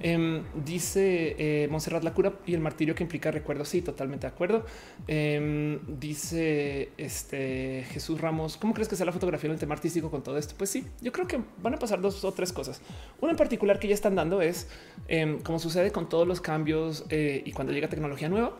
[0.00, 3.64] Em, dice eh, Monserrat la cura y el martirio que implica recuerdo.
[3.64, 4.64] Sí, totalmente de acuerdo.
[5.06, 8.56] Em, dice este Jesús Ramos.
[8.56, 10.54] ¿Cómo crees que sea la fotografía en el tema artístico con todo esto?
[10.56, 12.80] Pues sí, yo creo que van a pasar dos o tres cosas.
[13.20, 14.68] Una en particular que ya están dando es
[15.08, 18.56] em, como sucede con todos los cambios eh, y cuando llega tecnología nueva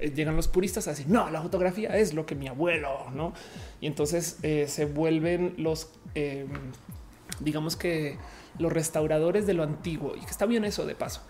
[0.00, 3.32] llegan los puristas a decir no, la fotografía es lo que mi abuelo no.
[3.80, 6.48] Y entonces eh, se vuelven los, em,
[7.40, 8.18] digamos que
[8.58, 11.22] los restauradores de lo antiguo y que está bien eso de paso.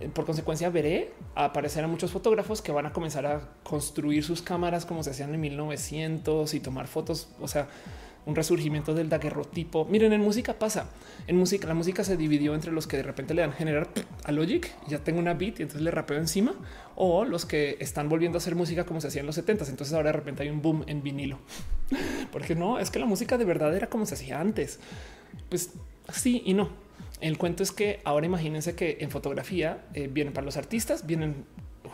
[0.00, 4.42] Eh, por consecuencia, veré aparecer a muchos fotógrafos que van a comenzar a construir sus
[4.42, 7.28] cámaras como se hacían en 1900 y tomar fotos.
[7.40, 7.68] O sea,
[8.26, 9.84] un resurgimiento del daguerrotipo.
[9.84, 10.88] Miren, en música pasa.
[11.26, 13.88] En música, la música se dividió entre los que de repente le dan generar
[14.24, 16.54] a Logic ya tengo una beat y entonces le rapeo encima,
[16.96, 19.94] o los que están volviendo a hacer música como se hacía en los 70 Entonces
[19.94, 21.38] ahora de repente hay un boom en vinilo,
[22.32, 24.80] porque no es que la música de verdad era como se hacía antes.
[25.48, 25.70] Pues
[26.12, 26.70] sí y no.
[27.20, 31.44] El cuento es que ahora imagínense que en fotografía eh, vienen para los artistas, vienen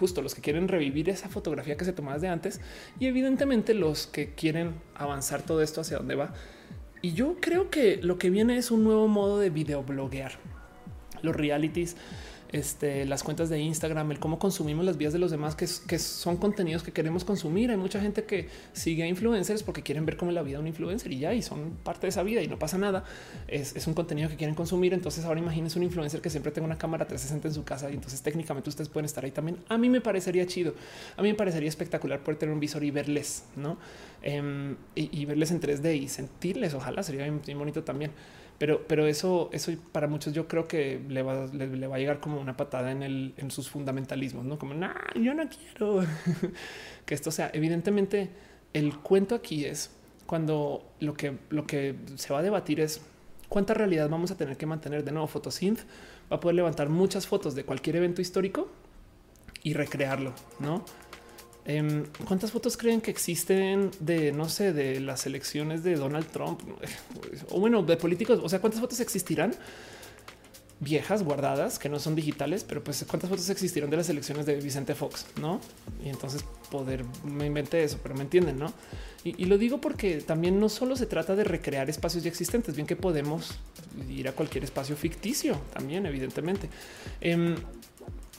[0.01, 2.62] justo los que quieren revivir esa fotografía que se tomaba de antes
[2.98, 6.32] y evidentemente los que quieren avanzar todo esto hacia dónde va.
[7.02, 10.32] Y yo creo que lo que viene es un nuevo modo de videobloguear.
[11.20, 11.97] Los realities
[12.52, 16.36] este, las cuentas de Instagram, el cómo consumimos las vías de los demás, que, son
[16.36, 17.70] contenidos que queremos consumir.
[17.70, 20.62] Hay mucha gente que sigue a influencers porque quieren ver cómo es la vida de
[20.62, 23.05] un influencer y ya, y son parte de esa vida y no pasa nada.
[23.47, 24.94] Es, un contenido que quieren consumir.
[24.94, 27.94] Entonces ahora imagínense un influencer que siempre tenga una cámara 360 en su casa y
[27.94, 29.59] entonces técnicamente ustedes pueden estar ahí también.
[29.68, 30.74] A mí me parecería chido.
[31.16, 33.78] A mí me parecería espectacular poder tener un visor y verles, ¿no?
[34.22, 36.74] Em, y, verles en 3D y sentirles.
[36.74, 38.10] Ojalá sería bien bonito también.
[38.60, 42.20] Pero, pero eso, eso para muchos yo creo que le va, le, va a llegar
[42.20, 46.04] como una patada en, el, en sus fundamentalismos, no como no, yo no quiero
[47.06, 47.50] que esto sea.
[47.54, 48.28] Evidentemente,
[48.74, 49.96] el cuento aquí es
[50.26, 53.00] cuando lo que, lo que se va a debatir es
[53.48, 55.04] cuánta realidad vamos a tener que mantener.
[55.04, 55.80] De nuevo, Photosynth
[56.30, 58.68] va a poder levantar muchas fotos de cualquier evento histórico
[59.62, 60.84] y recrearlo, no?
[61.70, 66.60] Em, ¿Cuántas fotos creen que existen de, no sé, de las elecciones de Donald Trump?
[67.51, 68.40] O bueno, de políticos.
[68.42, 69.52] O sea, ¿cuántas fotos existirán?
[70.80, 74.56] viejas guardadas que no son digitales, pero pues cuántas fotos existieron de las elecciones de
[74.56, 75.60] Vicente Fox, no?
[76.02, 78.72] Y entonces poder me inventé eso, pero me entienden, no?
[79.22, 82.86] Y, lo digo porque también no solo se trata de recrear espacios ya existentes, bien
[82.86, 83.59] que podemos
[84.09, 86.70] ir a cualquier espacio ficticio también, evidentemente.
[87.20, 87.56] Em,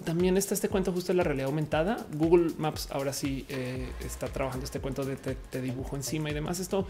[0.04, 2.06] también está este cuento justo de la realidad aumentada.
[2.14, 6.60] Google Maps ahora sí eh, está trabajando este cuento de te, dibujo encima y demás.
[6.60, 6.88] Esto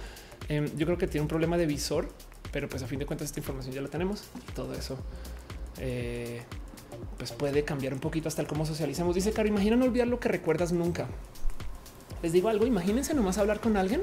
[0.50, 2.10] em, yo creo que tiene un problema de visor,
[2.52, 4.98] pero pues a fin de cuentas esta información ya la tenemos y todo eso
[5.80, 6.42] eh,
[7.18, 9.16] pues puede cambiar un poquito hasta el cómo socializamos.
[9.16, 11.08] Dice Caro, imagina no olvidar lo que recuerdas nunca.
[12.22, 14.02] Les digo algo, imagínense nomás hablar con alguien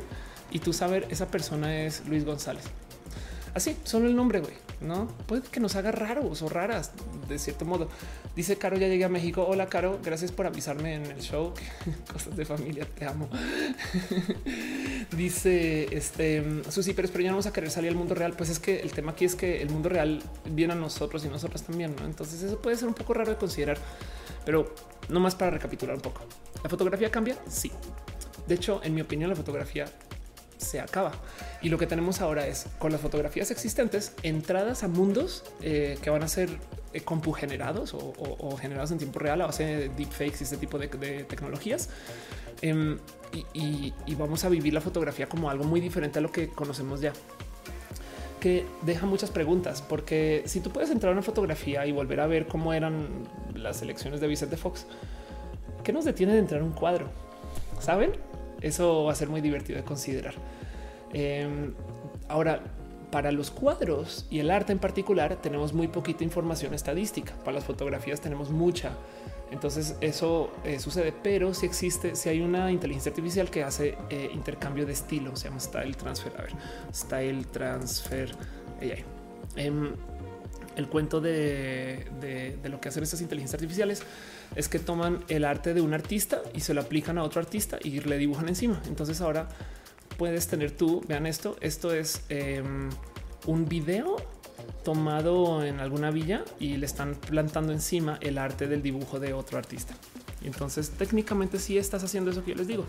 [0.50, 2.64] y tú saber esa persona es Luis González.
[3.54, 5.08] Así, solo el nombre, güey, ¿no?
[5.26, 6.92] Puede que nos haga raros o raras,
[7.28, 7.88] de cierto modo.
[8.36, 9.44] Dice Caro, ya llegué a México.
[9.48, 11.52] Hola, Caro, gracias por avisarme en el show.
[12.12, 13.28] Cosas de familia, te amo.
[15.16, 18.34] Dice, este, Susi, pero, pero ya no vamos a querer salir al mundo real.
[18.34, 21.28] Pues es que el tema aquí es que el mundo real viene a nosotros y
[21.28, 21.94] nosotras también.
[22.04, 23.78] Entonces eso puede ser un poco raro de considerar.
[24.44, 24.74] Pero
[25.08, 26.20] no más para recapitular un poco.
[26.62, 27.36] ¿La fotografía cambia?
[27.48, 27.72] Sí.
[28.46, 29.86] De hecho, en mi opinión, la fotografía
[30.58, 31.12] se acaba.
[31.62, 36.10] Y lo que tenemos ahora es con las fotografías existentes, entradas a mundos eh, que
[36.10, 36.50] van a ser
[36.92, 40.78] eh, compu generados o, generados en tiempo real a base de deepfakes y este tipo
[40.78, 40.88] de,
[41.24, 41.88] tecnologías.
[42.60, 42.98] Em,
[43.52, 47.12] y, vamos a vivir la fotografía como algo muy diferente a lo que conocemos ya
[48.40, 52.26] que deja muchas preguntas, porque si tú puedes entrar a una fotografía y volver a
[52.28, 53.08] ver cómo eran
[53.52, 54.86] las elecciones de Vicente Fox,
[55.82, 57.08] ¿qué nos detiene de entrar a un cuadro?
[57.80, 58.12] ¿Saben?
[58.60, 60.34] Eso va a ser muy divertido de considerar.
[61.12, 61.72] Em,
[62.28, 62.60] ahora,
[63.10, 67.34] para los cuadros y el arte en particular tenemos muy poquita información estadística.
[67.44, 68.92] Para las fotografías tenemos mucha.
[69.50, 74.30] Entonces eso eh, sucede, pero si existe, si hay una inteligencia artificial que hace eh,
[74.34, 76.32] intercambio de estilo, se llama style transfer.
[76.36, 76.52] A ver,
[76.92, 78.30] style transfer.
[79.56, 79.94] Em,
[80.76, 84.02] el cuento de, de, lo que hacen estas inteligencias artificiales
[84.54, 87.78] es que toman el arte de un artista y se lo aplican a otro artista
[87.82, 88.80] y le dibujan encima.
[88.86, 89.48] Entonces ahora
[90.16, 92.90] puedes tener tú, vean esto, esto es em,
[93.46, 94.16] un video
[94.84, 99.58] tomado en alguna villa y le están plantando encima el arte del dibujo de otro
[99.58, 99.94] artista.
[100.42, 102.86] Y entonces técnicamente sí estás haciendo eso que yo les digo.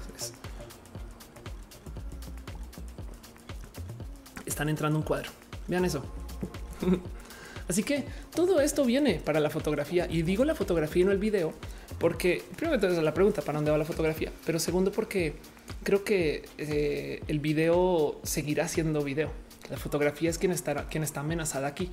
[4.60, 5.30] están entrando un cuadro.
[5.70, 6.04] Vean eso.
[7.70, 8.04] Así que
[8.36, 11.54] todo esto viene para la fotografía y digo la fotografía y no el video
[12.00, 15.36] porque primero entonces la pregunta para dónde va la fotografía, pero segundo porque
[15.84, 19.32] creo que eh, el video seguirá siendo video.
[19.70, 21.92] La fotografía es quien está, quien está amenazada aquí,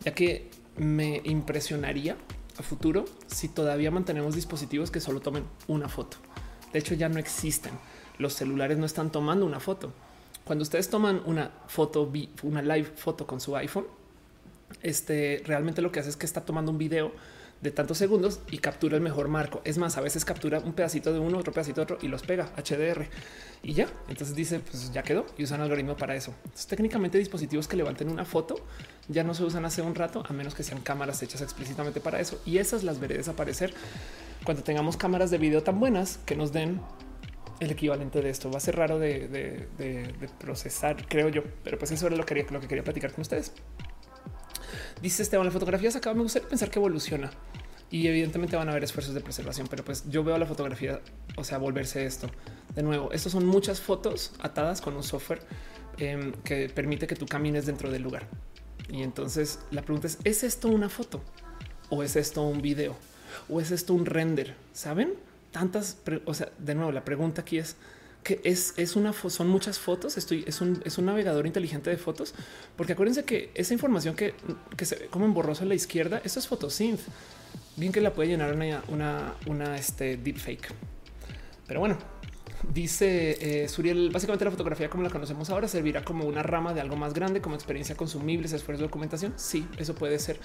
[0.00, 2.16] ya que me impresionaría
[2.58, 6.16] a futuro si todavía mantenemos dispositivos que solo tomen una foto.
[6.72, 7.72] De hecho, ya no existen.
[8.18, 9.92] Los celulares no están tomando una foto.
[10.44, 12.10] Cuando ustedes toman una foto,
[12.42, 13.86] una live foto con su iPhone,
[14.82, 17.12] este realmente lo que hace es que está tomando un video
[17.64, 19.62] de tantos segundos y captura el mejor marco.
[19.64, 22.22] Es más, a veces captura un pedacito de uno, otro pedacito de otro y los
[22.22, 23.06] pega HDR
[23.62, 23.88] y ya.
[24.08, 26.34] Entonces dice, pues ya quedó y usan algoritmo para eso.
[26.68, 28.56] técnicamente dispositivos que levanten una foto
[29.08, 32.20] ya no se usan hace un rato, a menos que sean cámaras hechas explícitamente para
[32.20, 32.40] eso.
[32.44, 33.72] Y esas las veré desaparecer
[34.44, 36.82] cuando tengamos cámaras de video tan buenas que nos den
[37.60, 38.50] el equivalente de esto.
[38.50, 39.66] Va a ser raro de,
[40.38, 43.22] procesar, creo yo, pero pues eso era lo que, quería, lo que quería platicar con
[43.22, 43.52] ustedes.
[45.02, 46.14] Dice Esteban, la fotografía se acaba.
[46.14, 47.30] Me gustaría pensar que evoluciona
[47.90, 51.00] y evidentemente van a haber esfuerzos de preservación, pero pues yo veo la fotografía,
[51.36, 52.28] o sea, volverse esto.
[52.74, 55.40] De nuevo, estos son muchas fotos atadas con un software
[55.98, 58.26] em, que permite que tú camines dentro del lugar.
[58.88, 61.22] Y entonces la pregunta es, ¿es esto una foto?
[61.88, 62.96] ¿O es esto un video?
[63.48, 64.56] ¿O es esto un render?
[64.72, 65.14] ¿Saben?
[65.52, 67.76] Tantas, o sea, de nuevo, la pregunta aquí es,
[68.24, 70.16] que es, es una son muchas fotos.
[70.16, 72.34] Estoy es un, es un navegador inteligente de fotos,
[72.76, 74.34] porque acuérdense que esa información que,
[74.76, 77.00] que se ve como en a la izquierda, eso es photosynth.
[77.76, 80.72] Bien que la puede llenar una, una, una este, deepfake.
[81.66, 81.98] Pero bueno,
[82.72, 86.80] dice eh, Suriel, básicamente la fotografía como la conocemos ahora servirá como una rama de
[86.80, 89.34] algo más grande, como experiencia consumible, esfuerzo de documentación.
[89.36, 90.38] Sí, eso puede ser.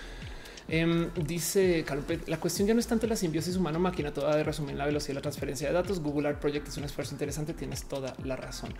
[0.71, 1.83] Em, dice
[2.27, 5.15] la cuestión ya no es tanto la simbiosis humano-máquina, toda de resumir la velocidad de
[5.15, 5.99] la transferencia de datos.
[5.99, 8.73] Google Art Project es un esfuerzo interesante, tienes toda la razón.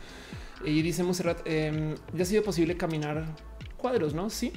[0.63, 3.25] Y dice Monserrat, em, ya ha sido posible caminar
[3.77, 4.29] cuadros, ¿no?
[4.29, 4.53] Sí,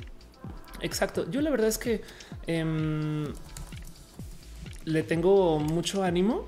[0.83, 1.31] exacto.
[1.31, 2.03] Yo la verdad es que
[2.47, 3.25] em,
[4.85, 6.47] le tengo mucho ánimo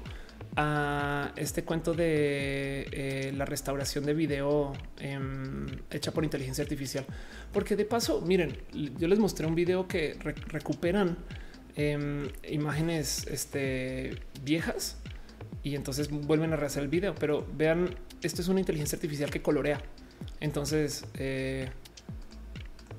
[0.56, 7.04] a este cuento de eh, la restauración de video em, hecha por inteligencia artificial.
[7.52, 8.56] Porque de paso, miren,
[8.98, 10.16] yo les mostré un video que
[10.48, 11.16] recuperan
[11.74, 14.98] em, imágenes este, viejas
[15.62, 17.14] y entonces vuelven a rehacer el video.
[17.14, 19.80] Pero vean, esto es una inteligencia artificial que colorea.
[20.40, 21.68] Entonces, eh,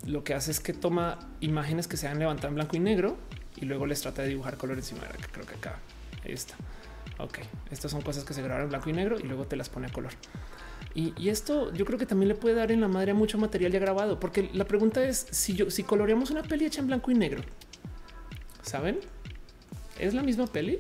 [0.06, 3.18] lo que hace es que toma imágenes que se han levantado en blanco y negro
[3.56, 5.02] y luego les trata de dibujar color encima.
[5.32, 5.80] Creo que acá
[6.26, 6.56] ahí está.
[7.18, 7.40] Ok,
[7.72, 9.88] estas son cosas que se grabaron en blanco y negro y luego te las pone
[9.88, 10.12] a color.
[10.94, 13.80] Y, esto yo creo que también le puede dar en la madre mucho material ya
[13.80, 17.16] grabado, porque la pregunta es si yo si coloreamos una peli hecha en blanco y
[17.16, 17.44] negro,
[18.62, 19.00] saben,
[20.00, 20.80] es la misma peli.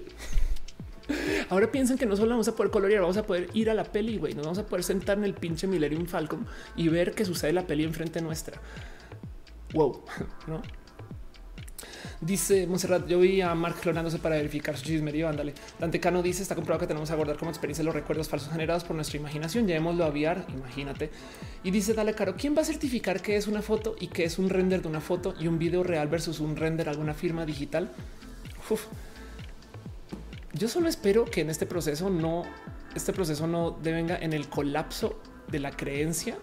[1.49, 3.83] Ahora piensan que no solo vamos a poder colorear, vamos a poder ir a la
[3.83, 4.33] peli, güey.
[4.33, 6.47] Nos vamos a poder sentar en el pinche Millennium Falcon
[6.77, 8.59] y ver que sucede la peli enfrente nuestra.
[9.73, 10.05] Wow,
[10.47, 10.61] no?
[12.25, 15.29] Dice Monserrat, yo vi a Mark clonándose para verificar su chismerío.
[15.29, 15.53] Ándale.
[15.79, 18.83] Dante Cano dice: Está comprobado que tenemos que abordar como experiencia los recuerdos falsos generados
[18.83, 19.67] por nuestra imaginación.
[19.67, 21.11] Llevémoslo a VR, imagínate.
[21.63, 24.39] Y dice: Dale, Caro, ¿quién va a certificar que es una foto y que es
[24.39, 27.91] un render de una foto y un video real versus un render alguna firma digital?
[30.53, 32.43] Yo solo espero que en este proceso no,
[32.95, 36.37] este proceso no devenga en el colapso de la creencia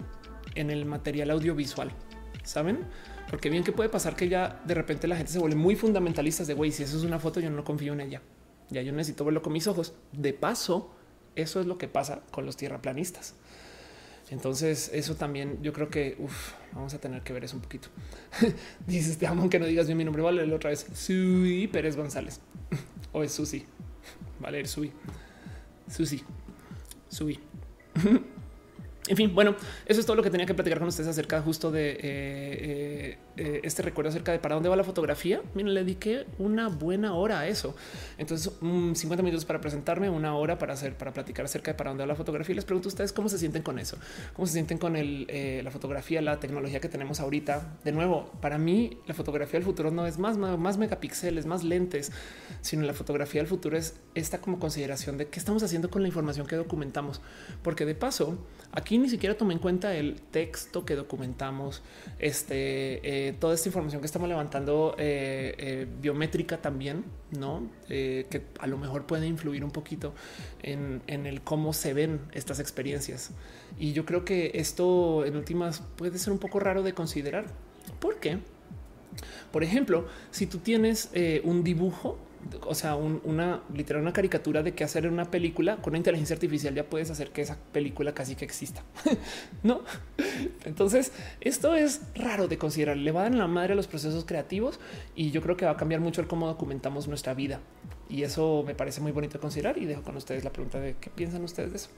[0.55, 1.91] en el material audiovisual.
[2.43, 2.85] Saben?
[3.33, 6.45] Porque bien que puede pasar que ya de repente la gente se vuelve muy fundamentalista
[6.45, 8.21] de güey, si eso es una foto, yo no confío en ella.
[8.69, 9.95] Ya yo necesito verlo con mis ojos.
[10.11, 10.93] De paso,
[11.35, 13.33] eso es lo que pasa con los tierraplanistas.
[14.29, 16.15] Entonces, eso también yo creo que
[16.73, 17.87] vamos a tener que ver eso un poquito.
[18.85, 20.21] Dices, te amo que no digas bien mi nombre.
[20.21, 20.85] Vale, otra vez.
[20.93, 22.39] Sui Pérez González
[23.13, 23.65] o es Susi.
[24.41, 24.91] Vale, Sui.
[25.89, 26.23] Susi.
[27.09, 27.39] Sui.
[29.07, 29.55] En fin, bueno,
[29.85, 33.17] eso es todo lo que tenía que platicar con ustedes acerca justo de eh, eh,
[33.37, 35.41] eh, este recuerdo acerca de para dónde va la fotografía.
[35.53, 37.75] Miren, le dediqué una buena hora a eso.
[38.17, 42.03] Entonces, 50 minutos para presentarme, una hora para hacer, para platicar acerca de para dónde
[42.03, 42.55] va la fotografía.
[42.55, 43.97] Les pregunto a ustedes cómo se sienten con eso,
[44.33, 45.27] cómo se sienten con el,
[45.63, 47.77] la fotografía, la tecnología que tenemos ahorita.
[47.83, 52.11] De nuevo, para mí, la fotografía del futuro no es más, más megapíxeles, más lentes,
[52.61, 56.07] sino la fotografía del futuro es esta como consideración de qué estamos haciendo con la
[56.07, 57.21] información que documentamos,
[57.61, 58.37] porque de paso,
[58.71, 61.81] aquí ni siquiera tomé en cuenta el texto que documentamos,
[62.19, 68.67] este, eh, toda esta información que estamos levantando eh, eh, biométrica también, no que a
[68.67, 70.13] lo mejor puede influir un poquito
[70.61, 73.31] en, en, el cómo se ven estas experiencias.
[73.77, 77.45] Y yo creo que esto en últimas puede ser un poco raro de considerar.
[77.99, 78.39] ¿Por qué?
[79.51, 81.11] Por ejemplo, si tú tienes
[81.43, 82.17] un dibujo
[82.65, 86.35] o sea, una literal, una caricatura de qué hacer en una película con una inteligencia
[86.35, 88.83] artificial, ya puedes hacer que esa película casi que exista.
[89.63, 89.81] no.
[90.65, 91.11] Entonces,
[91.41, 92.97] esto es raro de considerar.
[92.97, 94.79] Le va a dar la madre a los procesos creativos
[95.15, 97.59] y yo creo que va a cambiar mucho el cómo documentamos nuestra vida.
[98.09, 99.77] Y eso me parece muy bonito de considerar.
[99.77, 101.89] Y dejo con ustedes la pregunta de qué piensan ustedes de eso.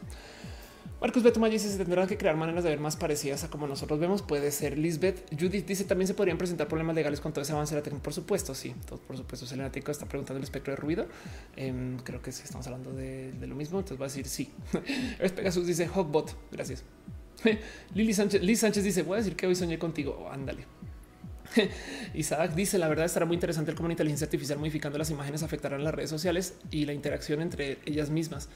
[1.05, 3.99] Marcus Beto dice se tendrán que crear maneras de ver más parecidas a como nosotros
[3.99, 4.23] vemos.
[4.23, 5.23] Puede ser Lisbeth.
[5.39, 8.05] Judith dice también se podrían presentar problemas legales con todo ese avance de la tecnología.
[8.05, 8.73] Por supuesto, sí,
[9.05, 9.45] por supuesto.
[9.45, 11.05] Selena Tico está preguntando el espectro de ruido.
[11.57, 13.77] Em, creo que sí estamos hablando de, lo mismo.
[13.77, 14.49] Entonces va a decir sí.
[15.35, 16.35] Pegasus dice Hawkbot.
[16.51, 16.83] Gracias.
[17.93, 20.27] Lili Sánchez, Liz Sánchez dice voy a decir que hoy soñé contigo.
[20.31, 20.65] Ándale.
[22.13, 25.43] Isaac dice la verdad estará muy interesante el cómo la inteligencia artificial modificando las imágenes
[25.43, 28.49] afectará las redes sociales y la interacción entre ellas mismas.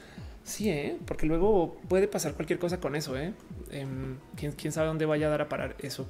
[0.44, 0.96] Sí, ¿eh?
[1.06, 3.16] porque luego puede pasar cualquier cosa con eso.
[3.16, 3.32] ¿eh?
[3.70, 6.06] Em, ¿Quién, sabe dónde vaya a dar a parar eso.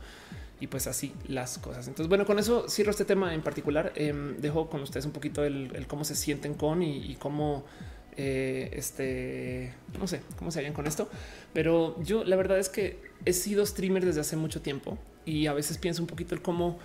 [0.61, 1.89] Y pues así las cosas.
[1.89, 3.93] Entonces, bueno, con eso cierro este tema en particular.
[3.97, 7.65] Em, dejo con ustedes un poquito el, cómo se sienten con y, cómo
[8.16, 11.09] eh, este no sé cómo se hallan con esto,
[11.55, 15.52] pero yo la verdad es que he sido streamer desde hace mucho tiempo y a
[15.52, 16.78] veces pienso un poquito el cómo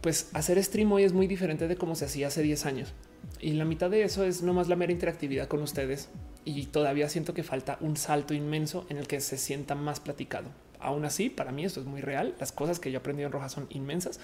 [0.00, 2.92] pues hacer stream hoy es muy diferente de cómo se hacía hace 10 años.
[3.40, 6.08] Y la mitad de eso es nomás la mera interactividad con ustedes.
[6.44, 10.48] Y todavía siento que falta un salto inmenso en el que se sienta más platicado.
[10.80, 12.34] Aún así, para mí esto es muy real.
[12.40, 14.18] Las cosas que yo he aprendido en Roja son inmensas.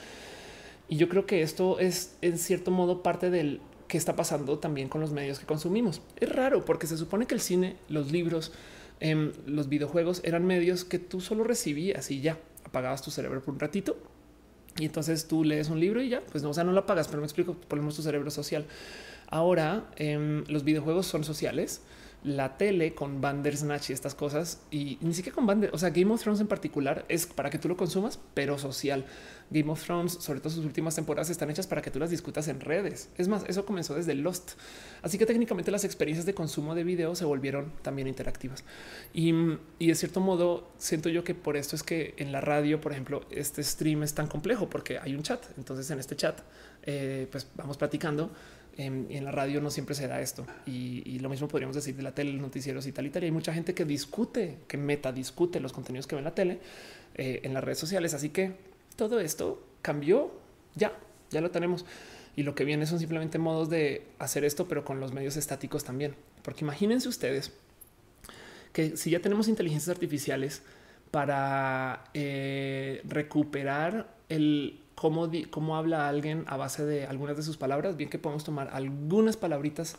[0.88, 4.88] Y yo creo que esto es en cierto modo parte del que está pasando también
[4.88, 6.02] con los medios que consumimos.
[6.18, 8.52] Es raro porque se supone que el cine, los libros,
[9.00, 12.38] em, los videojuegos eran medios que tú solo recibías y ya
[12.68, 13.96] apagabas tu cerebro por un ratito
[14.78, 17.08] y entonces tú lees un libro y ya, pues no, o sea, no lo pagas,
[17.08, 18.64] pero me explico, ponemos tu cerebro social.
[19.28, 21.82] Ahora em, los videojuegos son sociales,
[22.24, 26.12] la tele con Bandersnatch y estas cosas, y ni siquiera con Bander, o sea, Game
[26.12, 29.04] of Thrones en particular es para que tú lo consumas, pero social.
[29.50, 32.48] Game of Thrones, sobre todo sus últimas temporadas, están hechas para que tú las discutas
[32.48, 33.08] en redes.
[33.16, 34.52] Es más, eso comenzó desde Lost.
[35.00, 38.64] Así que técnicamente las experiencias de consumo de video se volvieron también interactivas.
[39.14, 42.92] Y, de cierto modo, siento yo que por esto es que en la radio, por
[42.92, 45.42] ejemplo, este stream es tan complejo porque hay un chat.
[45.56, 46.40] Entonces, en este chat,
[46.82, 48.30] eh, pues vamos platicando.
[48.78, 50.46] En, en, la radio no siempre se da esto.
[50.64, 53.24] Y, lo mismo podríamos decir de la tele, los noticieros y tal y tal.
[53.24, 56.34] Y hay mucha gente que discute, que meta discute los contenidos que ve en la
[56.34, 56.60] tele,
[57.16, 58.14] eh, en las redes sociales.
[58.14, 58.52] Así que
[58.96, 60.32] todo esto cambió
[60.74, 60.92] ya,
[61.30, 61.84] ya lo tenemos.
[62.36, 65.82] Y lo que viene son simplemente modos de hacer esto, pero con los medios estáticos
[65.82, 66.14] también.
[66.42, 67.52] Porque imagínense ustedes
[68.72, 70.62] que si ya tenemos inteligencias artificiales
[71.10, 77.96] para eh, recuperar el cómo, cómo habla alguien a base de algunas de sus palabras,
[77.96, 79.96] bien que podemos tomar algunas palabritas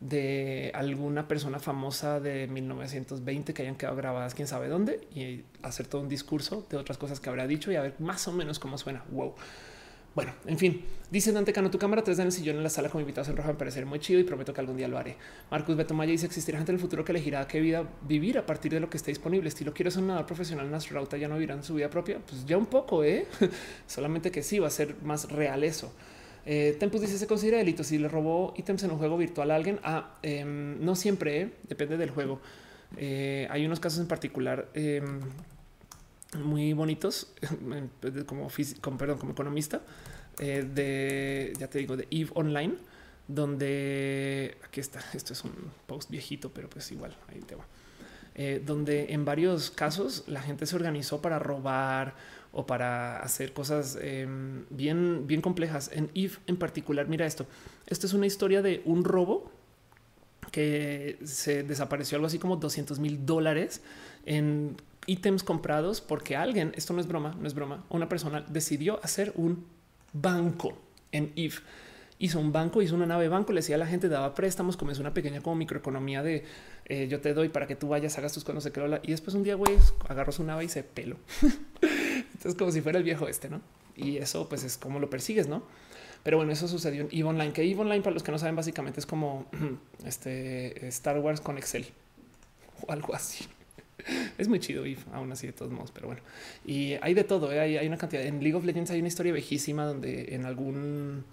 [0.00, 5.86] de alguna persona famosa de 1920 que hayan quedado grabadas quién sabe dónde y hacer
[5.86, 8.58] todo un discurso de otras cosas que habrá dicho y a ver más o menos
[8.58, 9.02] cómo suena.
[9.10, 9.34] Wow.
[10.14, 13.00] Bueno, en fin, dice Dante Cano, tu cámara 3D en el en la sala con
[13.00, 15.16] invitados en rojo me parece muy chido y prometo que algún día lo haré.
[15.50, 18.72] Marcus Betomaya dice existirá gente en el futuro que elegirá qué vida vivir a partir
[18.72, 19.48] de lo que esté disponible.
[19.48, 22.20] Estilo quiero ser un nadador profesional en astronauta, ya no vivirán su vida propia.
[22.24, 23.26] Pues ya un poco, eh?
[23.88, 25.92] solamente que sí va a ser más real eso.
[26.46, 29.56] Eh, Tempus dice se considera delito si le robó ítems en un juego virtual a
[29.56, 29.80] alguien.
[29.82, 32.40] Ah, em, no siempre, eh, depende del juego.
[32.96, 35.20] Eh, hay unos casos en particular em,
[36.34, 37.32] muy bonitos,
[38.26, 38.48] como,
[38.80, 39.82] como, perdón, como economista,
[40.38, 42.74] de ya te digo, de Eve Online,
[43.28, 45.00] donde aquí está.
[45.12, 45.52] Esto es un
[45.86, 47.66] post viejito, pero pues igual ahí te va.
[48.64, 52.14] donde en varios casos la gente se organizó para robar
[52.54, 55.90] o para hacer cosas em, bien, bien complejas.
[55.92, 57.46] En Eve en particular, mira esto.
[57.86, 59.50] Esto es una historia de un robo
[60.52, 63.82] que se desapareció algo así como 200 mil dólares
[64.24, 69.00] en ítems comprados porque alguien, esto no es broma, no es broma, una persona decidió
[69.02, 69.66] hacer un
[70.12, 70.78] banco
[71.12, 71.56] en Eve.
[72.18, 75.00] Hizo un banco, hizo una nave banco, le decía a la gente, daba préstamos, comenzó
[75.00, 76.44] una pequeña como microeconomía de
[76.86, 79.00] eh, yo te doy para que tú vayas, hagas tus cosas, no sé qué.
[79.02, 79.76] Y después un día, güey,
[80.08, 81.16] agarró su nave y se peló.
[81.82, 83.60] Entonces, como si fuera el viejo este, ¿no?
[83.96, 85.62] Y eso, pues, es como lo persigues, ¿no?
[86.22, 88.56] Pero bueno, eso sucedió en EVE Online, que EVE Online, para los que no saben,
[88.56, 89.46] básicamente es como
[90.04, 91.86] este Star Wars con Excel
[92.86, 93.46] o algo así.
[94.38, 96.22] Es muy chido y aún así de todos modos, pero bueno.
[96.64, 97.52] Y hay de todo.
[97.52, 97.60] ¿eh?
[97.60, 98.22] Hay, una cantidad.
[98.22, 101.24] En League of Legends hay una historia viejísima donde en algún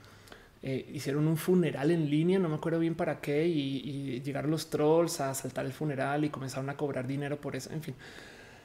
[0.63, 4.69] eh, hicieron un funeral en línea, no me acuerdo bien para qué, y, llegaron los
[4.69, 7.71] trolls a saltar el funeral y comenzaron a cobrar dinero por eso.
[7.71, 7.95] En fin,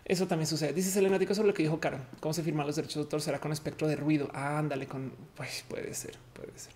[0.05, 0.73] eso también sucede.
[0.73, 2.03] Dice Selena sobre lo que dijo Karen.
[2.21, 3.21] ¿Cómo se firman los derechos de autor?
[3.21, 4.31] Será con espectro de ruido.
[4.33, 6.73] ándale, con pues puede ser, puede ser.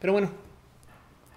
[0.00, 0.30] Pero bueno,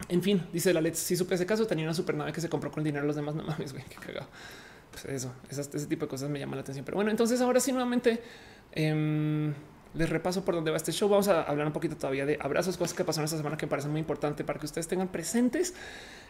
[0.09, 0.99] en fin, dice la Let's.
[0.99, 3.15] Si supe ese caso, tenía una supernave que se compró con el dinero de los
[3.15, 3.35] demás.
[3.35, 4.27] No mames, güey, qué cagado.
[5.01, 6.85] Pues eso, ese tipo de cosas me llaman la atención.
[6.85, 8.21] Pero bueno, entonces ahora sí, nuevamente
[8.71, 9.53] em,
[9.93, 11.07] les repaso por dónde va este show.
[11.09, 13.69] Vamos a hablar un poquito todavía de abrazos, cosas que pasaron esta semana que me
[13.69, 15.73] parecen muy importante para que ustedes tengan presentes.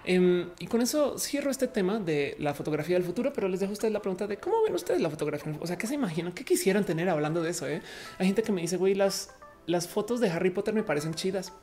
[0.06, 3.72] Em, y con eso cierro este tema de la fotografía del futuro, pero les dejo
[3.72, 5.56] a ustedes la pregunta de cómo ven ustedes la fotografía.
[5.60, 7.68] O sea, qué se imaginan, qué quisieran tener hablando de eso.
[7.68, 7.82] Eh?
[8.20, 9.34] Hay gente que me dice, güey, las,
[9.66, 11.54] las fotos de Harry Potter me parecen chidas.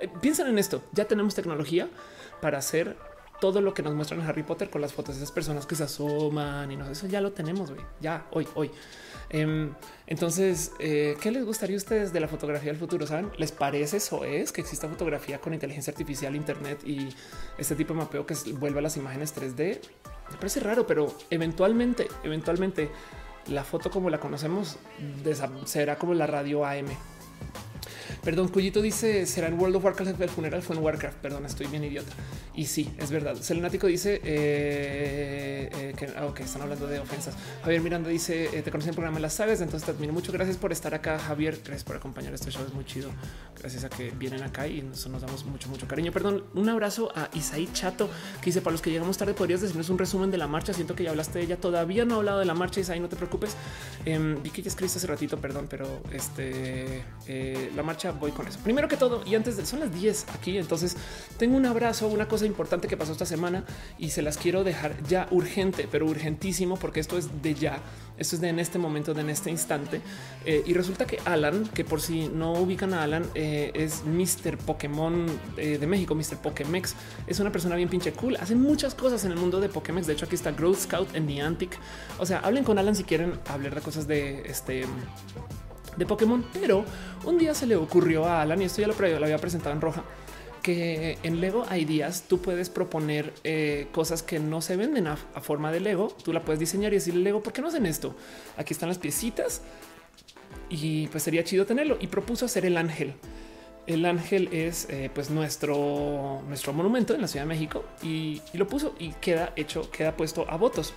[0.00, 0.82] Eh, piensen en esto.
[0.92, 1.88] Ya tenemos tecnología
[2.40, 2.96] para hacer
[3.42, 5.74] todo lo que nos muestran en Harry Potter con las fotos de esas personas que
[5.74, 7.84] se asoman y no eso ya lo tenemos, güey.
[8.00, 8.70] Ya hoy, hoy.
[9.30, 9.74] Em,
[10.06, 13.04] entonces, eh, ¿qué les gustaría a ustedes de la fotografía del futuro?
[13.04, 13.32] ¿Saben?
[13.38, 17.08] ¿Les parece eso es que exista fotografía con inteligencia artificial, internet y
[17.58, 19.80] este tipo de mapeo que vuelva las imágenes 3D?
[20.30, 22.92] Me parece raro, pero eventualmente, eventualmente
[23.48, 24.78] la foto como la conocemos
[25.64, 26.86] será como la radio AM.
[28.22, 30.20] Perdón, Cuyito dice será en World of Warcraft.
[30.20, 31.16] El funeral fue en Warcraft.
[31.18, 32.12] Perdón, estoy bien idiota.
[32.54, 33.34] Y sí, es verdad.
[33.34, 37.34] Selenático dice eh, eh, que ah, están hablando de ofensas.
[37.62, 39.60] Javier Miranda dice eh, te conocí en el programa Las Sagas.
[39.60, 40.30] Entonces te admiro mucho.
[40.30, 41.58] Gracias por estar acá, Javier.
[41.64, 42.62] Gracias por acompañar este show.
[42.64, 43.10] Es muy chido.
[43.58, 46.12] Gracias a que vienen acá y nos, nos damos mucho, mucho cariño.
[46.12, 48.08] Perdón, un abrazo a Isaí Chato
[48.40, 50.72] que dice para los que llegamos tarde, podrías decirnos un resumen de la marcha.
[50.72, 51.56] Siento que ya hablaste de ella.
[51.56, 52.78] Todavía no he hablado de la marcha.
[52.78, 53.56] Isaí, no te preocupes.
[54.04, 57.02] Em, vi que ya escribiste hace ratito, perdón, pero este
[57.74, 58.58] la marcha voy con eso.
[58.62, 60.96] Primero que todo, y antes de son las 10 aquí, entonces
[61.38, 63.64] tengo un abrazo, una cosa importante que pasó esta semana
[63.98, 67.80] y se las quiero dejar ya urgente, pero urgentísimo, porque esto es de ya.
[68.18, 70.00] Esto es de en este momento, de en este instante.
[70.44, 74.58] Eh, y resulta que Alan, que por si no ubican a Alan, eh, es Mr.
[74.58, 75.26] Pokémon
[75.56, 76.36] eh, de México, Mr.
[76.36, 76.94] Pokémex.
[77.26, 78.36] Es una persona bien pinche cool.
[78.36, 80.06] Hace muchas cosas en el mundo de Pokémex.
[80.06, 81.78] De hecho, aquí está Growth Scout en Niantic.
[82.18, 84.84] O sea, hablen con Alan si quieren hablar de cosas de este
[85.96, 86.84] de Pokémon, pero
[87.24, 88.94] un día se le ocurrió a Alan y esto ya lo,
[89.24, 90.04] había presentado en roja
[90.62, 95.16] que en Lego hay días tú puedes proponer eh, cosas que no se venden a,
[95.16, 96.16] forma de Lego.
[96.22, 98.14] Tú la puedes diseñar y decirle Lego, ¿por qué no hacen esto?
[98.56, 99.62] Aquí están las piecitas
[100.70, 101.98] y pues sería chido tenerlo.
[102.00, 103.14] Y propuso hacer el ángel.
[103.88, 108.68] El ángel es eh, pues nuestro, nuestro monumento en la Ciudad de México y lo
[108.68, 110.94] puso y queda hecho, queda puesto a votos.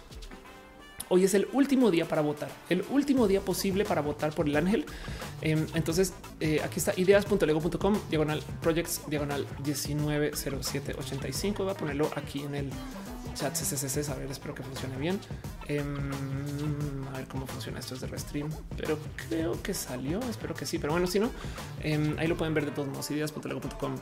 [1.10, 4.56] Hoy es el último día para votar, el último día posible para votar por el
[4.56, 4.86] ángel.
[5.42, 11.64] Em, entonces, eh, aquí está ideas.lego.com, diagonal projects, diagonal 190785.
[11.64, 12.70] Voy a ponerlo aquí en el
[13.36, 14.10] chat CCC.
[14.10, 15.20] A ver, espero que funcione bien.
[15.68, 20.20] Em, a ver cómo funciona esto desde Restream, pero creo que salió.
[20.22, 21.30] Espero que sí, pero bueno, si no,
[21.84, 23.12] em, ahí lo pueden ver de todos modos.
[23.12, 23.96] Ideas.lego.com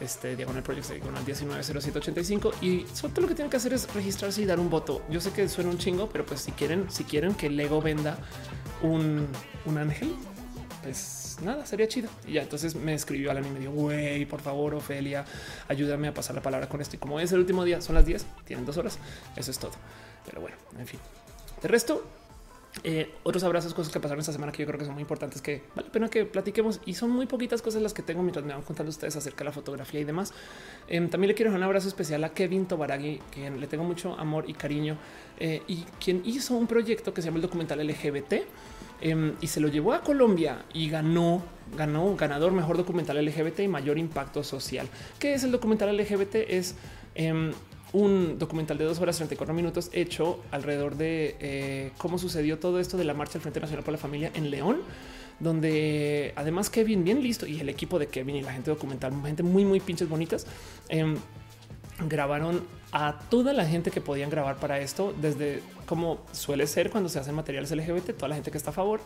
[0.00, 4.46] este diagonal project diagonal 190785 y solo lo que tienen que hacer es registrarse y
[4.46, 5.02] dar un voto.
[5.10, 8.18] Yo sé que suena un chingo, pero pues si quieren, si quieren que Lego venda
[8.82, 9.26] un,
[9.66, 10.14] un ángel,
[10.82, 12.08] pues nada, sería chido.
[12.26, 15.24] Y ya entonces me escribió Alan y me dijo, güey, por favor, Ofelia,
[15.68, 16.96] ayúdame a pasar la palabra con esto.
[16.96, 18.98] Y como es el último día, son las 10, tienen dos horas.
[19.36, 19.72] Eso es todo.
[20.26, 21.00] Pero bueno, en fin.
[21.62, 22.04] De resto,
[22.82, 25.40] eh, otros abrazos, cosas que pasaron esta semana que yo creo que son muy importantes,
[25.40, 28.44] que vale la pena que platiquemos y son muy poquitas cosas las que tengo mientras
[28.44, 30.32] me van contando ustedes acerca de la fotografía y demás.
[30.88, 34.18] Em, también le quiero dar un abrazo especial a Kevin Tobaragui, quien le tengo mucho
[34.18, 34.96] amor y cariño
[35.38, 38.42] eh, y quien hizo un proyecto que se llama el documental LGBT
[39.00, 41.42] em, y se lo llevó a Colombia y ganó,
[41.76, 44.88] ganó ganador mejor documental LGBT y mayor impacto social.
[45.20, 46.34] ¿Qué es el documental LGBT?
[46.48, 46.74] Es
[47.14, 47.52] em,
[47.94, 52.96] un documental de dos horas 34 minutos hecho alrededor de eh, cómo sucedió todo esto
[52.96, 54.80] de la marcha del Frente Nacional por la Familia en León,
[55.38, 59.44] donde además Kevin bien listo y el equipo de Kevin y la gente documental, gente
[59.44, 60.44] muy, muy pinches bonitas,
[60.88, 61.16] em,
[62.08, 62.62] grabaron
[62.96, 67.18] a toda la gente que podían grabar para esto, desde como suele ser cuando se
[67.18, 69.00] hacen materiales LGBT, toda la gente que está a favor,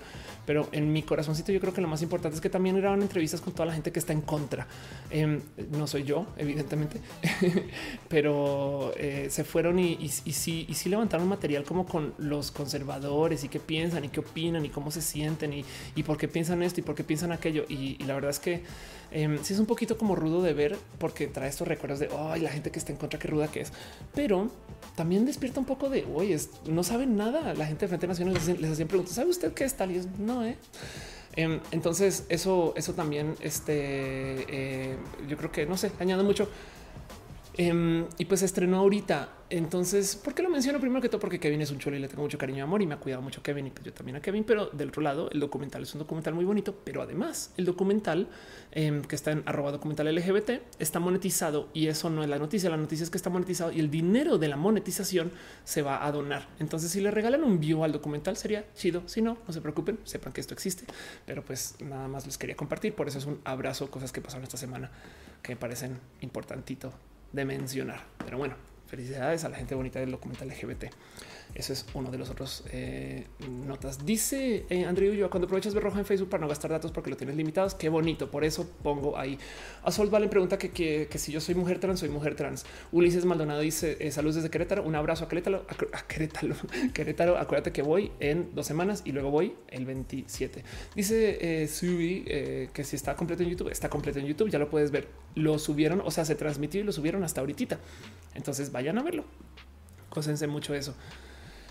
[0.46, 3.40] pero en mi corazoncito yo creo que lo más importante es que también graban entrevistas
[3.40, 4.66] con toda la gente que está en contra.
[5.10, 5.40] Em,
[5.72, 7.00] no soy yo, evidentemente,
[8.08, 14.04] pero eh, se fueron y, sí, levantaron material como con los conservadores y qué piensan
[14.04, 17.04] y qué opinan y cómo se sienten y, por qué piensan esto y por qué
[17.04, 17.64] piensan aquello.
[17.68, 18.62] Y, la verdad es que
[19.10, 22.42] eh, sí es un poquito como rudo de ver porque trae estos recuerdos de ay,
[22.42, 23.72] la gente que está en contra, qué ruda que es,
[24.14, 24.50] pero
[24.94, 26.36] también despierta un poco de hoy
[26.66, 27.54] no saben nada.
[27.54, 29.14] La gente de Frente Nacional les, hacían preguntas.
[29.14, 29.92] ¿Sabe usted qué es tal?
[29.92, 30.56] Y no, eh.
[31.36, 34.96] Em, entonces, eso, eso también, este, eh,
[35.28, 36.48] yo creo que no sé, añade mucho.
[37.58, 41.20] Em, y pues estrenó ahorita entonces, ¿por qué lo menciono primero que todo?
[41.20, 42.98] Porque Kevin es un chulo y le tengo mucho cariño y amor y me ha
[42.98, 44.44] cuidado mucho Kevin y pues yo también a Kevin.
[44.44, 48.28] Pero del otro lado, el documental es un documental muy bonito, pero además el documental
[48.72, 52.68] em, que está en arroba documental LGBT está monetizado y eso no es la noticia.
[52.68, 55.32] La noticia es que está monetizado y el dinero de la monetización
[55.64, 56.46] se va a donar.
[56.58, 59.02] Entonces, si le regalan un view al documental, sería chido.
[59.06, 60.84] Si no, no se preocupen, sepan que esto existe,
[61.24, 62.94] pero pues nada más les quería compartir.
[62.94, 64.90] Por eso es un abrazo, cosas que pasaron esta semana
[65.42, 66.92] que me parecen importantito
[67.32, 68.04] de mencionar.
[68.24, 68.54] Pero bueno,
[68.88, 70.86] Felicidades a la gente bonita del documental LGBT.
[71.54, 73.26] Eso es uno de los otros eh,
[73.66, 74.04] notas.
[74.04, 77.10] Dice eh, Andrew yo cuando aprovechas ver roja en Facebook para no gastar datos porque
[77.10, 77.74] lo tienes limitados.
[77.74, 78.30] Qué bonito.
[78.30, 79.38] Por eso pongo ahí.
[79.82, 82.64] A Sol Valen pregunta que, que, si yo soy mujer trans, soy mujer trans.
[82.92, 84.82] Ulises Maldonado dice eh, saludos desde Querétaro.
[84.82, 85.66] Un abrazo a Querétaro.
[85.92, 86.54] A, Querétaro.
[86.94, 87.38] Querétaro.
[87.38, 90.62] Acuérdate que voy en dos semanas y luego voy el 27.
[90.94, 94.50] Dice eh, eh, que si está completo en YouTube, está completo en YouTube.
[94.50, 95.08] Ya lo puedes ver.
[95.34, 97.78] Lo subieron, o sea, se transmitió y lo subieron hasta ahorita.
[98.34, 99.24] Entonces vayan a verlo.
[100.08, 100.94] Cósense mucho eso.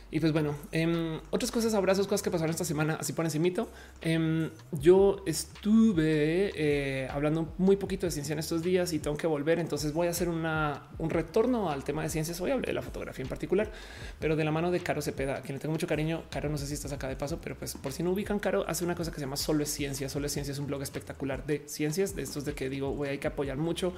[0.10, 3.70] Y pues bueno, eh, otras cosas, abrazos, cosas que pasaron esta semana, así por encimito.
[4.02, 9.28] Eh, yo estuve eh, hablando muy poquito de ciencia en estos días y tengo que
[9.28, 12.40] volver, entonces voy a hacer una, un retorno al tema de ciencias.
[12.40, 13.70] Hoy hablé de la fotografía en particular,
[14.18, 16.24] pero de la mano de Caro Cepeda, a quien le tengo mucho cariño.
[16.30, 18.64] Caro, no sé si estás acá de paso, pero pues por si no ubican, Caro
[18.66, 20.08] hace una cosa que se llama Solo es Ciencia.
[20.08, 23.12] Solo es Ciencia es un blog espectacular de ciencias, de estos de que digo, güey,
[23.12, 23.92] hay que apoyar mucho.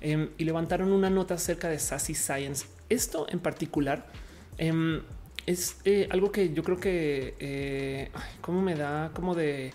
[0.00, 2.66] Em, y levantaron una nota acerca de Sassy Science.
[2.88, 4.06] Esto en particular...
[5.48, 8.10] Es eh, algo que yo creo que eh,
[8.42, 9.72] como me da como de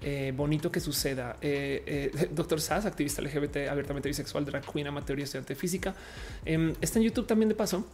[0.00, 1.36] eh, bonito que suceda.
[2.30, 5.94] Doctor Sass, activista LGBT, abiertamente bisexual, drag queen, amateur y estudiante física,
[6.46, 7.86] em, está en YouTube también de paso.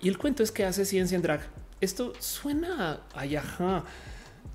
[0.00, 1.42] Y el cuento es que hace ciencia en drag.
[1.82, 3.26] Esto suena a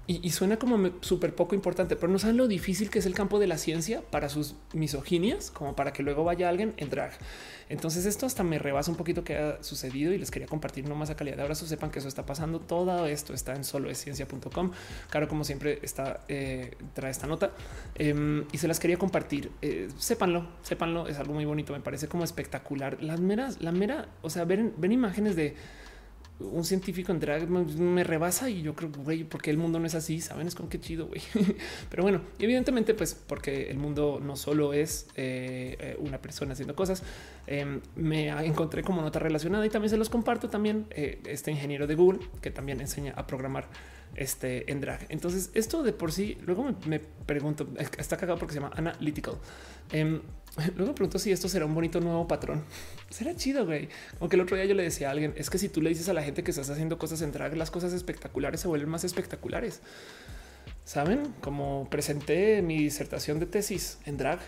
[0.08, 3.40] y, suena como súper poco importante, pero no saben lo difícil que es el campo
[3.40, 7.14] de la ciencia para sus misoginias, como para que luego vaya alguien en drag.
[7.70, 10.96] Entonces esto hasta me rebasa un poquito que ha sucedido y les quería compartir no
[10.96, 11.66] más a calidad de abrazo.
[11.66, 12.60] Sepan que eso está pasando.
[12.60, 14.72] Todo esto está en soloesciencia.com.
[15.10, 17.52] Claro, como siempre está eh, trae esta nota
[17.96, 19.52] em, y se las quería compartir.
[19.62, 21.08] Eh, sépanlo, sépanlo.
[21.08, 21.72] Es algo muy bonito.
[21.72, 23.02] Me parece como espectacular.
[23.02, 25.56] Las meras, la mera, o sea, ver, ver imágenes de
[26.52, 29.96] un científico en drag me, rebasa y yo creo, güey, porque el mundo no es
[29.96, 31.22] así, saben, es como que chido, güey.
[31.90, 36.76] Pero bueno, evidentemente, pues porque el mundo no solo es eh, eh, una persona haciendo
[36.76, 37.04] cosas,
[37.48, 41.88] em, me encontré como nota relacionada y también se los comparto también eh, este ingeniero
[41.88, 43.68] de Google que también enseña a programar
[44.16, 45.06] este en drag.
[45.10, 49.36] Entonces, esto de por sí, luego me, pregunto, está cagado porque se llama Analytical.
[50.76, 52.64] Luego me pregunto si esto será un bonito nuevo patrón.
[53.10, 53.90] Será chido, güey.
[54.20, 56.10] Aunque el otro día yo le decía a alguien, es que si tú le dices
[56.10, 59.04] a la gente que estás haciendo cosas en drag, las cosas espectaculares se vuelven más
[59.04, 59.82] espectaculares.
[60.84, 64.40] Saben, como presenté mi disertación de tesis en drag,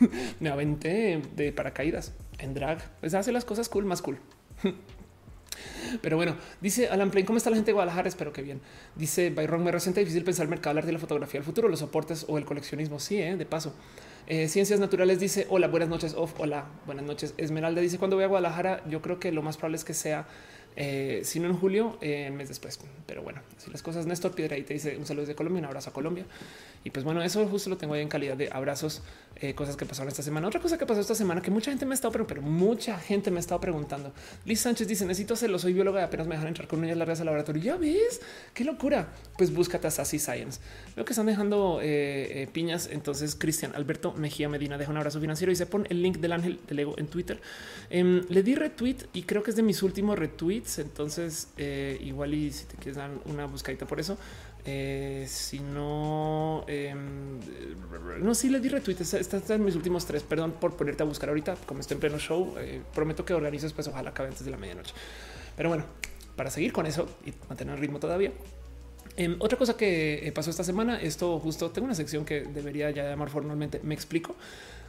[0.40, 4.18] me aventé de paracaídas en drag, pues hace las cosas cool, más cool.
[6.02, 8.08] Pero bueno, dice Alan Plain, ¿cómo está la gente de Guadalajara?
[8.08, 8.60] Espero que bien.
[8.94, 12.24] Dice Byron, me resiente difícil pensar el mercado de la fotografía del futuro, los soportes
[12.28, 13.00] o el coleccionismo.
[13.00, 13.36] Sí, ¿eh?
[13.36, 13.74] de paso.
[14.32, 16.14] Eh, Ciencias Naturales dice, hola, buenas noches.
[16.16, 17.34] Off, hola, buenas noches.
[17.36, 20.28] Esmeralda dice, cuando voy a Guadalajara, yo creo que lo más probable es que sea
[20.76, 22.78] eh, si no en julio, en mes después.
[23.06, 25.64] Pero bueno, si las cosas, Néstor Piedra y te dice un saludo de Colombia, un
[25.64, 26.26] abrazo a Colombia.
[26.82, 29.02] Y pues bueno, eso justo lo tengo ahí en calidad de abrazos,
[29.36, 30.48] eh, cosas que pasaron esta semana.
[30.48, 32.98] Otra cosa que pasó esta semana que mucha gente me ha estado, pero, pero mucha
[32.98, 34.12] gente me ha estado preguntando.
[34.46, 37.20] Liz Sánchez dice: Necesito hacerlo, soy bióloga y apenas me dejan entrar con uñas largas
[37.20, 37.62] al laboratorio.
[37.62, 38.22] Ya ves
[38.54, 39.08] qué locura.
[39.36, 40.60] Pues búscate a Sassy Science.
[40.96, 42.88] Veo que están dejando eh, piñas.
[42.90, 46.32] Entonces, Cristian Alberto Mejía Medina deja un abrazo financiero y se pone el link del
[46.32, 47.40] ángel del ego en Twitter.
[47.90, 50.78] Em, le di retweet y creo que es de mis últimos retweets.
[50.78, 51.48] Entonces,
[52.00, 54.16] igual y si te quieres dar una buscadita por eso,
[54.64, 57.38] eh, si no, em,
[58.20, 59.00] no, sí le di retweet.
[59.00, 60.22] Estas en mis últimos tres.
[60.22, 62.54] Perdón por ponerte a buscar ahorita, como estoy en pleno show.
[62.58, 64.94] Eh, prometo que organizo pues ojalá acabe antes de la medianoche.
[65.56, 65.84] Pero bueno,
[66.36, 68.32] para seguir con eso y mantener el ritmo todavía.
[69.16, 72.90] Em, otra cosa que eh, pasó esta semana, esto justo tengo una sección que debería
[72.90, 73.80] ya llamar formalmente.
[73.82, 74.36] Me explico.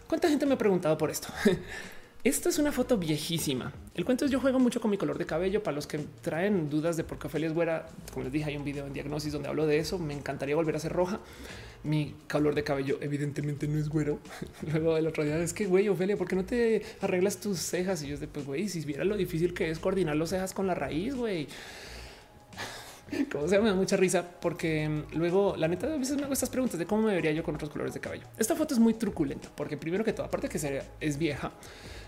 [0.07, 1.29] ¿Cuánta gente me ha preguntado por esto?
[2.23, 3.73] Esta es una foto viejísima.
[3.95, 5.63] El cuento es yo juego mucho con mi color de cabello.
[5.63, 8.57] Para los que traen dudas de por qué Ophelia es güera, como les dije, hay
[8.57, 9.97] un video en diagnosis donde hablo de eso.
[9.97, 11.19] Me encantaría volver a ser roja.
[11.83, 14.19] Mi color de cabello evidentemente no es güero.
[14.71, 18.03] Luego el otro día es que güey, Ophelia, ¿por qué no te arreglas tus cejas?
[18.03, 20.53] Y yo es de pues güey, si viera lo difícil que es coordinar los cejas
[20.53, 21.47] con la raíz, güey.
[23.31, 26.33] Como se me da mucha risa porque mm, luego la neta a veces me hago
[26.33, 28.27] estas preguntas de cómo me vería yo con otros colores de cabello.
[28.37, 31.51] Esta foto es muy truculenta porque primero que todo, aparte que es vieja,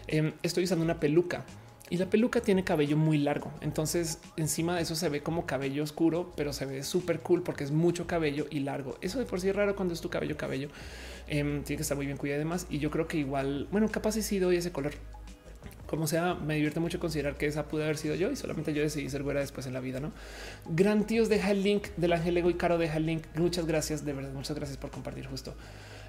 [0.07, 1.45] Em, estoy usando una peluca
[1.89, 3.51] y la peluca tiene cabello muy largo.
[3.61, 7.63] Entonces encima de eso se ve como cabello oscuro, pero se ve súper cool porque
[7.63, 8.97] es mucho cabello y largo.
[9.01, 10.69] Eso de por sí es raro cuando es tu cabello cabello.
[11.27, 12.67] Em, tiene que estar muy bien cuidado además.
[12.69, 14.93] Y yo creo que igual, bueno, capaz si sí doy ese color.
[15.85, 18.81] Como sea, me divierte mucho considerar que esa pude haber sido yo y solamente yo
[18.81, 20.11] decidí ser güera después en la vida, ¿no?
[20.67, 23.23] Gran tíos deja el link del ángel ego y caro deja el link.
[23.35, 25.53] Muchas gracias, de verdad, muchas gracias por compartir justo.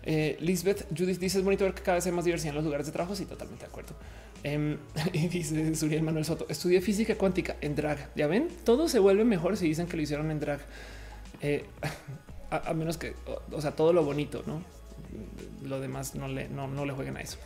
[0.07, 2.65] Eh, Lisbeth Judith dice es bonito ver que cada vez hay más diversidad en los
[2.65, 3.17] lugares de trabajo.
[3.17, 3.95] Sí, totalmente de acuerdo.
[4.43, 4.77] Em,
[5.13, 8.11] y dice Suriel Manuel Soto, estudié física cuántica en drag.
[8.15, 10.61] Ya ven, todo se vuelve mejor si dicen que lo hicieron en drag.
[11.41, 11.65] Eh,
[12.51, 13.15] a, menos que,
[13.51, 14.63] o, sea, todo lo bonito, no?
[15.67, 17.39] Lo demás no le, no, no le jueguen a eso.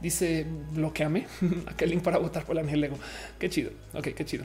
[0.00, 1.26] Dice bloqueame
[1.66, 2.98] aquel link para votar por ángel Lego.
[3.38, 3.70] Qué chido.
[3.92, 4.44] Ok, qué chido.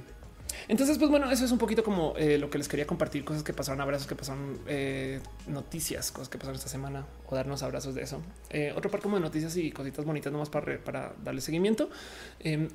[0.68, 3.44] Entonces, pues bueno, eso es un poquito como eh, lo que les quería compartir, cosas
[3.44, 7.96] que pasaron, abrazos que pasaron, eh, noticias, cosas que pasaron esta semana o darnos abrazos
[7.96, 8.22] de eso.
[8.50, 11.90] Eh, otro par como de noticias y cositas bonitas nomás para, para darle seguimiento.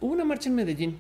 [0.01, 0.99] hubo una marcha en Medellín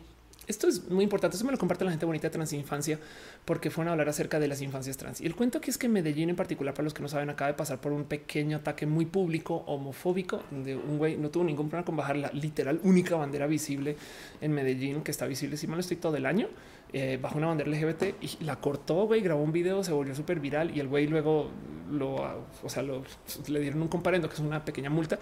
[0.48, 1.36] esto es muy importante.
[1.36, 2.98] Eso me lo comparte la gente bonita de Transinfancia
[3.44, 5.20] porque fueron a hablar acerca de las infancias trans.
[5.20, 7.48] Y el cuento aquí es que Medellín en particular, para los que no saben, acaba
[7.48, 11.68] de pasar por un pequeño ataque muy público homofóbico de un güey no tuvo ningún
[11.68, 13.96] problema con bajar la literal única bandera visible
[14.40, 16.48] en Medellín que está visible si mal estoy todo el año
[16.92, 20.40] eh, bajo una bandera LGBT y la cortó, güey, grabó un video, se volvió súper
[20.40, 21.50] viral y el güey luego
[21.90, 22.14] lo,
[22.62, 25.18] o sea, le dieron un comparendo que es una pequeña multa.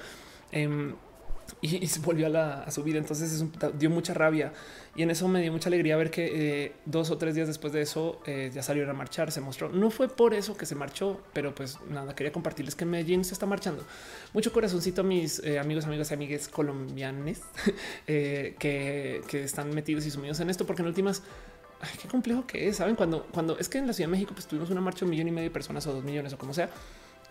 [0.53, 0.95] Em,
[1.61, 2.99] y, se volvió a, su vida.
[2.99, 3.45] Entonces
[3.79, 4.53] dio mucha rabia
[4.95, 7.73] y en eso me dio mucha alegría ver que eh, dos o tres días después
[7.73, 9.33] de eso eh, ya salieron a marchar.
[9.33, 9.69] Se mostró.
[9.69, 13.35] No fue por eso que se marchó, pero pues nada, quería compartirles que Medellín se
[13.35, 13.85] está marchando.
[14.33, 17.43] Mucho corazoncito a mis eh, amigos, amigas y amigues colombianes
[18.07, 21.23] que, están metidos y sumidos en esto, porque en últimas
[22.01, 22.77] qué complejo que es.
[22.77, 25.05] Saben cuando, cuando es que en la Ciudad de México pues tuvimos una marcha de
[25.07, 26.71] un millón y medio de personas o dos millones o como sea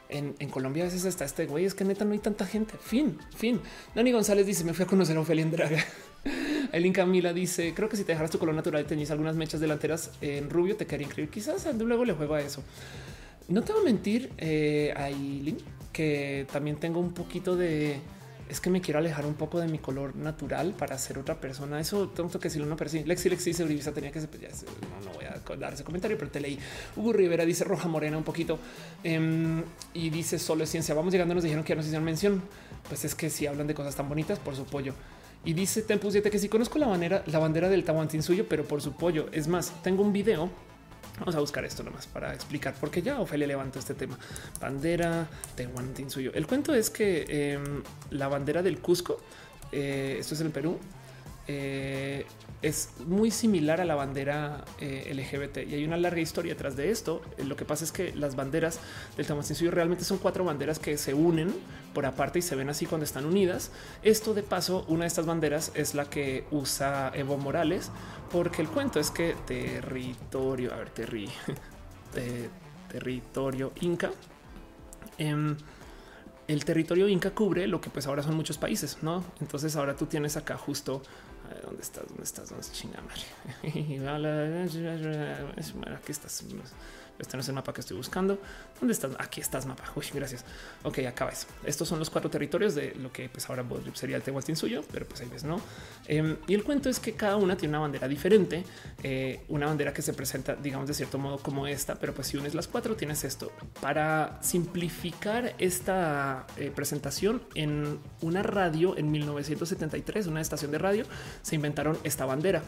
[0.09, 2.75] en, Colombia a veces está este güey, es que neta no hay tanta gente.
[2.79, 3.61] Fin, fin.
[3.93, 5.83] Dani González dice: Me fui a conocer a Ofelia en Draga.
[6.71, 9.59] El Camila dice: Creo que si te dejaras tu color natural y tenías algunas mechas
[9.59, 11.33] delanteras en rubio, te quedaría increíble.
[11.33, 12.63] Quizás luego le juego a eso.
[13.47, 15.57] No te voy a mentir, eh, Aileen,
[15.93, 17.99] que también tengo un poquito de
[18.47, 21.79] es que me quiero alejar un poco de mi color natural para ser otra persona.
[21.79, 23.03] Eso tengo que decirlo una persona.
[23.05, 24.65] Lexi Lexi dice tenía que ser, pues
[25.03, 26.59] no, voy a dar ese comentario, pero te leí.
[26.95, 28.59] Hugo Rivera dice roja morena un poquito
[29.03, 29.63] em,
[29.93, 30.93] y dice solo es ciencia.
[30.93, 32.43] Vamos llegando, nos dijeron que ya nos hicieron mención.
[32.87, 34.93] Pues es que si hablan de cosas tan bonitas por su pollo.
[35.43, 38.65] Y dice Tempus 7 que si conozco la bandera, la bandera del Tahuantín suyo, pero
[38.65, 39.27] por su pollo.
[39.31, 40.49] Es más, tengo un video
[41.19, 44.17] Vamos a buscar esto nomás para explicar por qué ya Ofelia levantó este tema.
[44.59, 46.31] Bandera de Guantín suyo.
[46.33, 49.21] El cuento es que em, la bandera del Cusco,
[49.71, 50.77] eh, esto es en el Perú,
[51.47, 52.25] eh,
[52.61, 56.89] es muy similar a la bandera eh, LGBT y hay una larga historia detrás de
[56.89, 57.21] esto.
[57.37, 58.79] Lo que pasa es que las banderas
[59.17, 61.53] del Tahuantinsuyo realmente son cuatro banderas que se unen
[61.93, 63.71] por aparte y se ven así cuando están unidas.
[64.03, 67.91] Esto de paso, una de estas banderas es la que usa Evo Morales,
[68.31, 71.29] porque el cuento es que territorio, a ver, terri,
[72.89, 74.11] territorio inca.
[75.17, 75.55] Em,
[76.47, 79.23] el territorio inca cubre lo que pues ahora son muchos países, ¿no?
[79.41, 81.01] Entonces ahora tú tienes acá justo
[81.63, 82.07] ¿Dónde estás?
[82.07, 82.49] ¿Dónde estás?
[82.49, 82.77] ¿Dónde estás?
[82.77, 82.99] Chinga
[85.95, 86.43] Aquí estás.
[87.19, 88.39] Este no es el mapa que estoy buscando.
[88.79, 89.11] ¿Dónde estás?
[89.19, 89.83] Aquí estás, mapa.
[89.95, 90.45] Uy, gracias.
[90.83, 91.47] Ok, acá ves.
[91.63, 93.63] Estos son los cuatro territorios de lo que pues ahora
[93.93, 95.61] sería el Tehuantín suyo, pero pues ahí ves, ¿no?
[96.07, 98.63] Em, y el cuento es que cada una tiene una bandera diferente,
[99.03, 102.37] eh, una bandera que se presenta, digamos, de cierto modo como esta, pero pues si
[102.37, 103.51] unes las cuatro tienes esto.
[103.81, 111.05] Para simplificar esta eh, presentación en una radio en 1973, una estación de radio,
[111.41, 112.61] se inventaron esta bandera,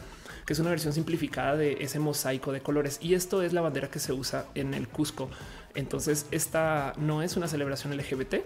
[0.46, 2.98] que es una versión simplificada de ese mosaico de colores.
[3.02, 5.28] Y esto es la bandera que se usa en el Cusco.
[5.74, 8.36] Entonces, esta no es una celebración LGBT.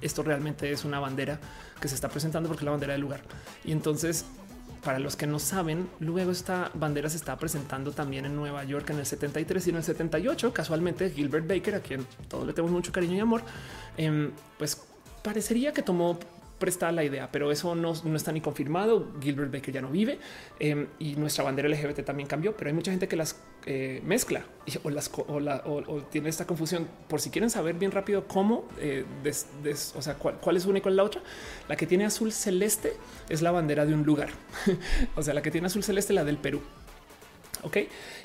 [0.00, 1.38] Esto realmente es una bandera
[1.80, 3.20] que se está presentando porque es la bandera del lugar.
[3.64, 4.24] Y entonces,
[4.84, 8.90] para los que no saben, luego esta bandera se está presentando también en Nueva York
[8.90, 10.52] en el 73 y en el 78.
[10.52, 13.42] Casualmente, Gilbert Baker, a quien todos le tenemos mucho cariño y amor,
[13.96, 14.82] em, pues
[15.22, 16.18] parecería que tomó
[16.64, 19.12] presta la idea, pero eso no, está ni confirmado.
[19.20, 20.18] Gilbert Baker ya no vive
[20.58, 24.46] em, y nuestra bandera LGBT también cambió, pero hay mucha gente que las eh, mezcla
[24.82, 26.88] o, las, o, tiene esta confusión.
[27.06, 29.04] Por si quieren saber bien rápido cómo, eh,
[29.94, 31.20] o sea, cuál, cuál es una y cuál es la otra,
[31.68, 32.94] la que tiene azul celeste
[33.28, 34.30] es la bandera de un lugar.
[35.16, 36.62] o sea, la que tiene azul celeste, la del Perú.
[37.62, 37.76] Ok.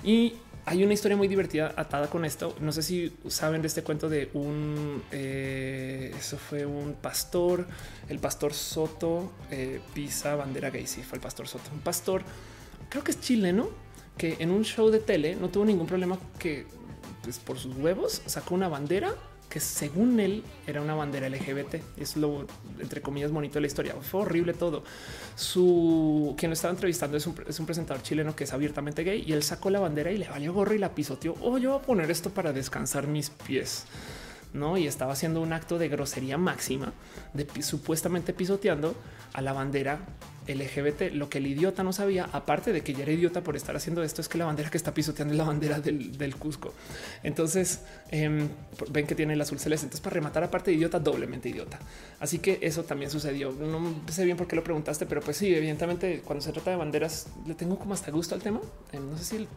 [0.06, 0.36] Y
[0.69, 2.55] hay una historia muy divertida atada con esto.
[2.59, 7.65] No sé si saben de este cuento de un, eh, eso fue un pastor,
[8.07, 10.85] el pastor Soto eh, pisa bandera gay.
[10.85, 12.21] Sí, fue el pastor Soto, un pastor,
[12.87, 13.69] creo que es chileno,
[14.15, 16.67] que en un show de tele no tuvo ningún problema que
[17.23, 19.15] pues, por sus huevos sacó una bandera
[19.49, 21.76] que según él era una bandera LGBT.
[21.97, 22.45] Es lo
[22.80, 23.95] entre comillas bonito de la historia.
[24.01, 24.84] Fue horrible todo.
[25.35, 29.43] Su quien lo estaba entrevistando es un, presentador chileno que es abiertamente gay y él
[29.43, 31.35] sacó la bandera y le valió gorro y la pisoteó.
[31.41, 33.85] Oh, yo voy a poner esto para descansar mis pies.
[34.53, 36.93] No, y estaba haciendo un acto de grosería máxima
[37.34, 38.95] de supuestamente pisoteando
[39.34, 39.99] a la bandera
[40.55, 41.13] LGBT.
[41.13, 44.03] Lo que el idiota no sabía, aparte de que ya era idiota por estar haciendo
[44.03, 46.73] esto, es que la bandera que está pisoteando es la bandera del, Cusco.
[47.23, 47.81] Entonces
[48.11, 48.49] em,
[48.89, 49.85] ven que tiene el azul celeste.
[49.85, 51.80] Entonces, para rematar, aparte de idiota, doblemente idiota.
[52.19, 53.51] Así que eso también sucedió.
[53.51, 56.77] No sé bien por qué lo preguntaste, pero pues sí, evidentemente, cuando se trata de
[56.77, 58.59] banderas, le tengo como hasta gusto al tema.
[58.91, 59.47] Em, no sé si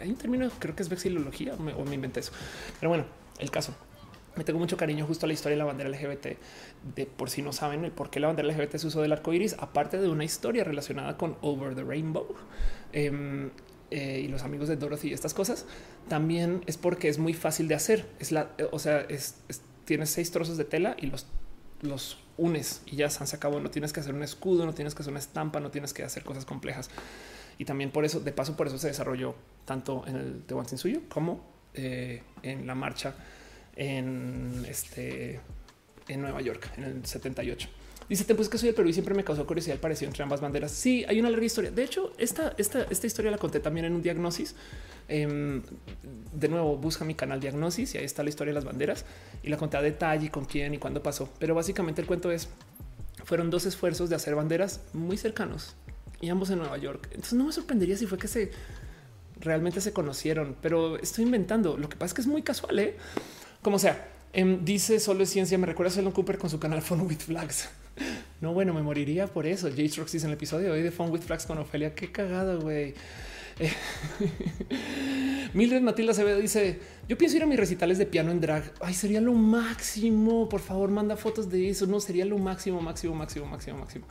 [0.00, 2.32] hay un término, creo que es vexilología o me, o me inventé eso,
[2.78, 3.04] pero bueno,
[3.38, 3.74] el caso
[4.36, 6.38] me tengo mucho cariño justo a la historia de la bandera LGBT.
[6.94, 9.32] De por si no saben el por qué la bandera LGBT se usó del arco
[9.32, 12.26] iris, aparte de una historia relacionada con Over the Rainbow
[12.92, 13.50] em,
[13.90, 15.66] eh, y los amigos de Dorothy y estas cosas,
[16.08, 18.06] también es porque es muy fácil de hacer.
[18.18, 19.36] Es la, o sea, es,
[19.84, 21.26] tienes seis trozos de tela y los,
[21.82, 23.60] los unes y ya se acabó.
[23.60, 26.02] No tienes que hacer un escudo, no tienes que hacer una estampa, no tienes que
[26.02, 26.90] hacer cosas complejas.
[27.58, 29.34] Y también por eso, de paso, por eso se desarrolló
[29.64, 31.44] tanto en el Tehuantzinsuyo como
[31.74, 33.14] eh, en la marcha
[33.76, 35.40] en este
[36.08, 37.68] en Nueva York en el 78.
[38.08, 40.40] Dice, pues que soy del Perú y siempre me causó curiosidad el parecido entre ambas
[40.40, 40.72] banderas.
[40.72, 41.70] Sí, hay una larga historia.
[41.70, 44.54] De hecho, esta, esta, esta historia la conté también en un diagnosis.
[45.08, 45.62] Em,
[46.32, 49.04] de nuevo, busca mi canal Diagnosis y ahí está la historia de las banderas
[49.42, 51.30] y la conté a detalle con quién y cuándo pasó.
[51.38, 52.48] Pero básicamente el cuento es,
[53.24, 55.74] fueron dos esfuerzos de hacer banderas muy cercanos
[56.20, 57.08] y ambos en Nueva York.
[57.12, 58.50] Entonces no me sorprendería si fue que se
[59.40, 61.76] realmente se conocieron, pero estoy inventando.
[61.76, 62.96] Lo que pasa es que es muy casual, ¿eh?
[63.60, 65.58] Como sea, em, dice solo es ciencia.
[65.58, 67.68] Me recuerda a Sheldon Cooper con su canal Phone with Flags.
[68.40, 69.68] No, bueno, me moriría por eso.
[69.68, 71.94] J Strokes dice en el episodio de hoy de Phone with Flags con Ofelia.
[71.94, 72.92] Qué cagado, güey.
[75.54, 78.72] Mildred Matilda Acevedo dice: Yo pienso ir a mis recitales de piano en drag.
[78.80, 80.48] Ay, sería lo máximo.
[80.48, 81.86] Por favor, manda fotos de eso.
[81.86, 84.06] No sería lo máximo, máximo, máximo, máximo, máximo.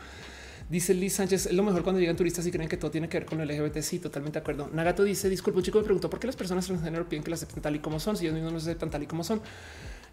[0.70, 3.20] Dice Liz Sánchez, es lo mejor cuando llegan turistas y creen que todo tiene que
[3.20, 3.80] ver con el LGBT.
[3.82, 4.70] Sí, totalmente de acuerdo.
[4.72, 7.44] Nagato dice, disculpa, un chico me preguntó por qué las personas transgénero piden que las
[7.44, 9.42] acepten tal y como son, si ellos mismos no se aceptan tal y como son.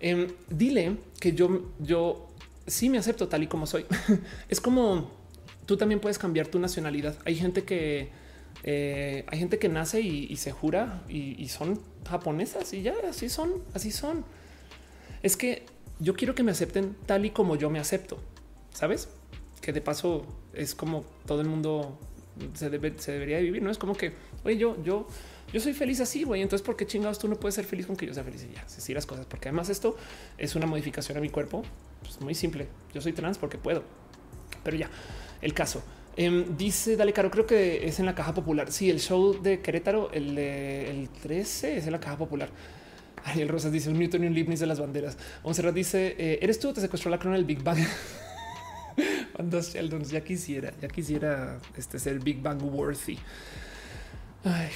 [0.00, 2.28] Em, dile que yo, yo
[2.66, 3.86] sí me acepto tal y como soy.
[4.48, 5.10] es como
[5.66, 7.16] tú también puedes cambiar tu nacionalidad.
[7.24, 8.10] Hay gente que
[8.64, 13.62] eh, hay gente que nace y, se jura y, son japonesas y ya así son,
[13.74, 14.24] así son.
[15.22, 15.66] Es que
[16.00, 18.18] yo quiero que me acepten tal y como yo me acepto,
[18.72, 19.08] sabes?
[19.60, 21.98] que de paso es como todo el mundo
[22.54, 23.62] se, debería vivir.
[23.62, 24.12] No es como que,
[24.44, 25.06] oye, yo, yo,
[25.52, 26.42] yo soy feliz así, güey.
[26.42, 28.46] Entonces, ¿por qué chingados tú no puedes ser feliz con que yo sea feliz?
[28.50, 29.26] Y ya, así las cosas.
[29.26, 29.96] Porque además esto
[30.36, 31.62] es una modificación a mi cuerpo.
[32.02, 32.68] Pues muy simple.
[32.94, 33.82] Yo soy trans porque puedo.
[34.62, 34.90] Pero ya,
[35.40, 35.82] el caso.
[36.16, 38.72] Em, dice Dale Caro, creo que es en la caja popular.
[38.72, 42.50] Sí, el show de Querétaro, el, el 13 es en la caja popular.
[43.24, 45.16] Ariel Rosas dice un Newton y un Leibniz de las banderas.
[45.42, 46.72] Onserrat dice, eh, ¿eres tú?
[46.72, 47.78] Te secuestró la crona del Big Bang.
[49.42, 53.18] Dos Sheldons, ya quisiera, ya quisiera este ser Big Bang worthy.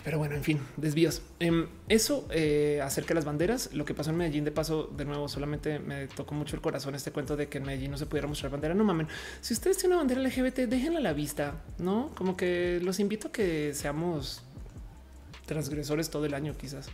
[0.05, 1.23] Pero bueno, en fin, desvíos.
[1.39, 5.05] Em, eso eh, acerca de las banderas, lo que pasó en Medellín, de paso, de
[5.05, 8.07] nuevo, solamente me tocó mucho el corazón este cuento de que en Medellín no se
[8.07, 8.75] pudiera mostrar bandera.
[8.75, 9.09] No mamen,
[9.41, 13.29] si ustedes tienen una bandera LGBT, déjenla a la vista, no como que los invito
[13.29, 14.43] a que seamos
[15.47, 16.89] transgresores todo el año, quizás.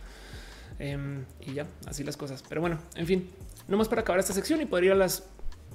[0.79, 2.43] Em, y ya, así las cosas.
[2.47, 3.29] Pero bueno, en fin,
[3.67, 5.23] no más para acabar esta sección y poder ir a las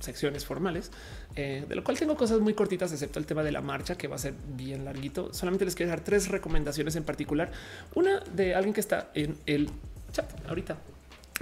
[0.05, 0.91] secciones formales,
[1.37, 4.09] eh, de lo cual tengo cosas muy cortitas, excepto el tema de la marcha, que
[4.09, 5.33] va a ser bien larguito.
[5.33, 7.53] Solamente les quiero dejar tres recomendaciones en particular.
[7.95, 9.71] Una de alguien que está en el
[10.13, 10.77] chat ahorita,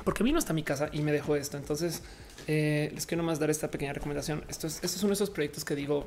[0.05, 1.57] porque vino hasta mi casa y me dejó esto.
[1.57, 2.03] Entonces,
[2.47, 4.45] eh, les quiero más dar esta pequeña recomendación.
[4.49, 6.07] Esto es, uno de esos proyectos que digo,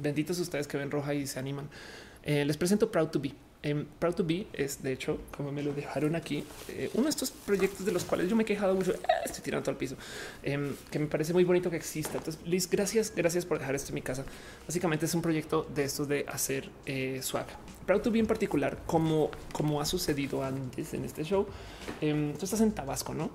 [0.00, 1.68] benditos ustedes que ven roja y se animan.
[2.22, 3.34] Eh, les presento Proud to Be.
[3.62, 7.10] En Proud to Be es, de hecho, como me lo dejaron aquí, eh, uno de
[7.10, 9.76] estos proyectos de los cuales yo me he quejado mucho, eh, estoy tirando todo al
[9.76, 9.96] piso,
[10.42, 12.16] em, que me parece muy bonito que exista.
[12.16, 14.24] Entonces, Liz, gracias, gracias por dejar esto en mi casa.
[14.66, 17.46] Básicamente es un proyecto de estos de hacer eh, swag.
[17.84, 21.46] Proud to Be en particular, como, como ha sucedido antes en este show,
[22.00, 23.30] em, tú estás en Tabasco, ¿no?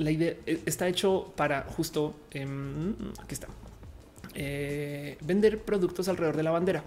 [0.00, 3.48] La idea eh, está hecho para justo aquí está
[4.34, 6.84] eh, vender productos alrededor de la bandera.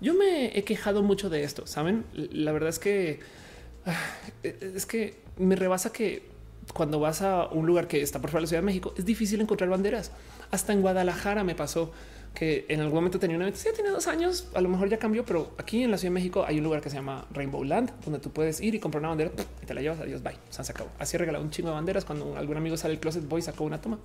[0.00, 1.66] Yo me he quejado mucho de esto.
[1.66, 3.20] Saben, la verdad es que
[3.86, 3.96] ah,
[4.42, 6.22] es que me rebasa que
[6.72, 9.04] cuando vas a un lugar que está por fuera de la Ciudad de México es
[9.04, 10.12] difícil encontrar banderas.
[10.50, 11.92] Hasta en Guadalajara me pasó
[12.34, 15.24] que en algún momento tenía una sí, tiene dos años, a lo mejor ya cambió,
[15.24, 17.92] pero aquí en la Ciudad de México hay un lugar que se llama Rainbow Land,
[18.04, 19.30] donde tú puedes ir y comprar una bandera
[19.62, 20.00] y te la llevas.
[20.00, 20.34] Adiós, bye.
[20.50, 20.90] se acabó.
[20.98, 22.04] Así regalado un chingo de banderas.
[22.04, 23.98] Cuando algún amigo sale del closet, voy y saco una toma.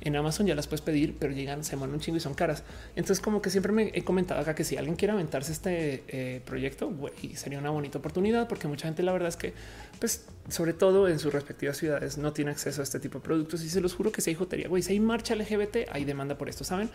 [0.00, 2.64] En Amazon ya las puedes pedir, pero llegan, se mueren un chingo y son caras.
[2.96, 6.40] Entonces, como que siempre me he comentado acá que si alguien quiere aventarse este eh,
[6.44, 6.92] proyecto,
[7.34, 9.54] sería una bonita oportunidad, porque mucha gente, la verdad es que,
[10.00, 13.62] pues, sobre todo en sus respectivas ciudades, no tiene acceso a este tipo de productos.
[13.62, 16.36] Y se los juro que si hay jotería, güey, si hay marcha LGBT, hay demanda
[16.36, 16.90] por esto, saben?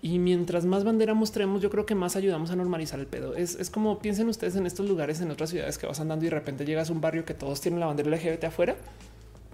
[0.00, 3.34] Y mientras más bandera mostremos, yo creo que más ayudamos a normalizar el pedo.
[3.34, 6.34] Es, como piensen ustedes en estos lugares, en otras ciudades que vas andando y de
[6.34, 8.76] repente llegas a un barrio que todos tienen la bandera LGBT afuera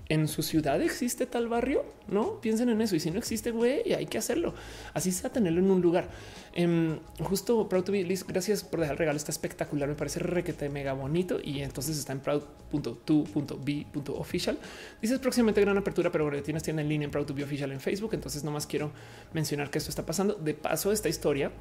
[0.09, 2.97] en su ciudad existe tal barrio, no piensen en eso.
[2.97, 4.55] Y si no existe, güey, hay que hacerlo.
[4.95, 6.09] Así sea tenerlo en un lugar.
[6.55, 9.19] Em, justo Proud to be Liz, gracias por dejar el regalo.
[9.19, 9.87] Está espectacular.
[9.87, 11.39] Me parece requete mega bonito.
[11.43, 14.59] Y entonces está en proud.to.be.official.
[15.03, 17.81] Dices próximamente gran apertura, pero tienes tienda en línea en Proud to be official en
[17.81, 18.15] Facebook.
[18.15, 18.93] Entonces, nomás quiero
[19.35, 20.33] mencionar que esto está pasando.
[20.35, 21.53] De paso, esta historia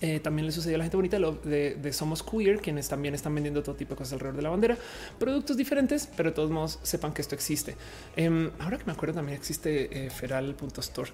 [0.00, 3.62] eh, también le sucedió a la gente bonita de, Somos Queer, quienes también están vendiendo
[3.62, 4.76] todo tipo de cosas alrededor de la bandera,
[5.18, 7.74] productos diferentes, pero de todos modos sepan que esto existe.
[8.16, 11.10] Em, ahora que me acuerdo, también existe eh, feral.store.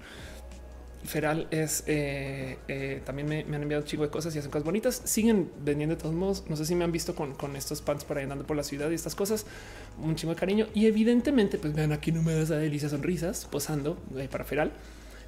[1.03, 5.01] Feral es eh, también me, han enviado un chingo de cosas y hacen cosas bonitas.
[5.05, 6.43] Siguen vendiendo de todos modos.
[6.47, 8.89] No sé si me han visto con, estos pants por ahí andando por la ciudad
[8.89, 9.45] y estas cosas.
[10.01, 10.67] Un chingo de cariño.
[10.73, 13.97] Y evidentemente, pues vean aquí no me das a delicia sonrisas posando
[14.31, 14.71] para Feral.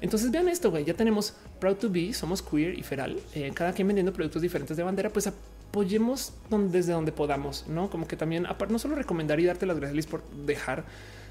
[0.00, 0.84] Entonces vean esto, güey.
[0.84, 3.18] Ya tenemos Proud to Be, somos queer y feral.
[3.34, 6.32] Eh, cada quien vendiendo productos diferentes de bandera, pues apoyemos
[6.70, 10.06] desde donde podamos, no como que también, aparte, no solo recomendar y darte las gracias
[10.06, 10.84] por dejar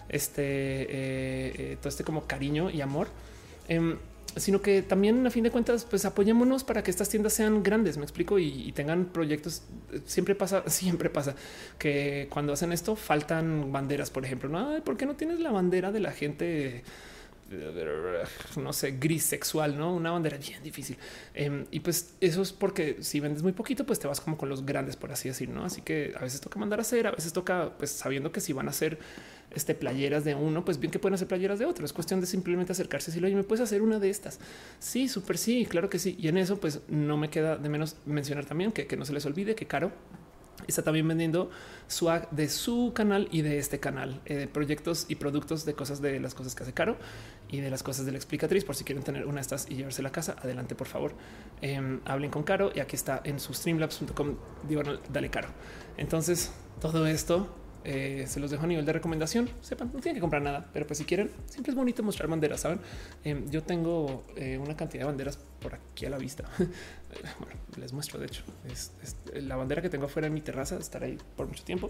[0.09, 3.07] este eh, eh, todo este como cariño y amor,
[3.67, 3.97] em,
[4.35, 7.97] sino que también a fin de cuentas, pues apoyémonos para que estas tiendas sean grandes.
[7.97, 9.63] Me explico y, tengan proyectos.
[10.05, 11.35] Siempre pasa, siempre pasa
[11.79, 14.49] que cuando hacen esto faltan banderas, por ejemplo.
[14.49, 16.83] No, ¿por qué no tienes la bandera de la gente?
[18.57, 20.97] no sé, gris sexual, no una bandera bien difícil.
[21.33, 24.49] Em, y pues eso es porque si vendes muy poquito, pues te vas como con
[24.49, 25.49] los grandes, por así decir.
[25.49, 28.41] No, así que a veces toca mandar a hacer, a veces toca, pues sabiendo que
[28.41, 28.99] si van a hacer
[29.51, 31.85] este playeras de uno, pues bien que pueden hacer playeras de otro.
[31.85, 34.39] Es cuestión de simplemente acercarse y decirle, oye, me puedes hacer una de estas.
[34.79, 36.15] Sí, súper sí, claro que sí.
[36.19, 39.13] Y en eso, pues no me queda de menos mencionar también que, que no se
[39.13, 39.91] les olvide que Caro
[40.65, 41.49] está también vendiendo
[41.87, 46.01] swag de su canal y de este canal, de eh, proyectos y productos de cosas
[46.01, 46.97] de las cosas que hace Caro
[47.49, 48.65] y de las cosas de la explicatriz.
[48.65, 51.13] Por si quieren tener una de estas y llevarse a casa, adelante, por favor.
[51.61, 54.35] Em, hablen con Caro y aquí está en su streamlabs.com.
[54.67, 55.49] Digo, dale Caro.
[55.97, 56.51] Entonces,
[56.81, 57.47] todo esto
[57.89, 59.49] eh, se los dejo a nivel de recomendación.
[59.61, 62.59] Sepan, no tienen que comprar nada, pero pues si quieren, siempre es bonito mostrar banderas.
[62.59, 62.81] Saben,
[63.23, 66.43] em, yo tengo eh, una cantidad de banderas por aquí a la vista.
[67.77, 68.19] les muestro.
[68.19, 68.91] De hecho, es,
[69.35, 71.89] la bandera que tengo afuera en mi terraza, estar ahí por mucho tiempo.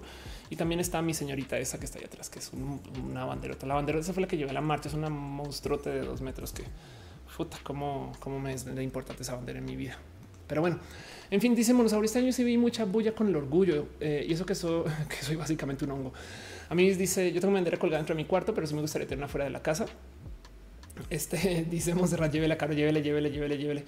[0.52, 3.66] Y también está mi señorita esa que está ahí atrás, que es una banderota.
[3.66, 4.90] La bandera esa fue la que llevé a la marcha.
[4.90, 6.64] Es una monstruote de dos metros que
[7.36, 9.98] puta, cómo, cómo me es de importante esa bandera en mi vida.
[10.48, 10.80] Pero bueno,
[11.30, 14.34] en fin, dice Monosaurio, este año sí vi mucha bulla con el orgullo eh, y
[14.34, 14.54] eso que,
[15.10, 16.14] que soy básicamente un hongo.
[16.70, 19.08] A mí dice, yo tengo bandera colgada dentro de mi cuarto, pero sí me gustaría
[19.08, 19.86] tenerla fuera de la casa.
[21.10, 23.86] Este dice Monserrat, llévele caro, llévele, llévele, llévele, llévele.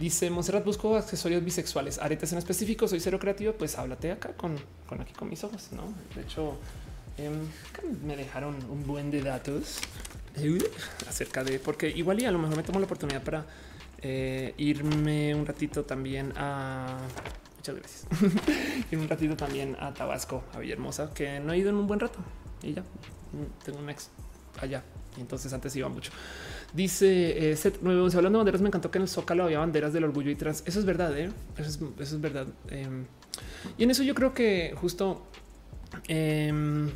[0.00, 4.56] Dice Monserrat, busco accesorios bisexuales, aretes en específico, soy cero creativo, pues háblate acá con,
[4.88, 5.94] con aquí con mis ojos, ¿no?
[6.16, 6.58] De hecho,
[7.16, 7.32] em,
[8.04, 9.78] me dejaron un buen de datos
[11.08, 13.46] acerca de, porque igual y a lo mejor me tomo la oportunidad para
[14.06, 16.98] eh, irme un ratito también a
[17.56, 18.06] muchas gracias.
[18.92, 21.98] Ir un ratito también a Tabasco, a Villahermosa, que no he ido en un buen
[21.98, 22.18] rato
[22.62, 22.84] y ya
[23.64, 24.10] tengo un ex
[24.60, 24.82] allá.
[25.16, 26.12] Y entonces antes iba mucho.
[26.74, 30.04] Dice eh, Seth hablando de banderas, me encantó que en el Zócalo había banderas del
[30.04, 30.62] orgullo y trans.
[30.66, 31.32] Eso es verdad, ¿eh?
[31.56, 32.46] eso, es, verdad.
[32.68, 33.06] Em,
[33.78, 35.24] y en eso yo creo que justo
[36.08, 36.90] em,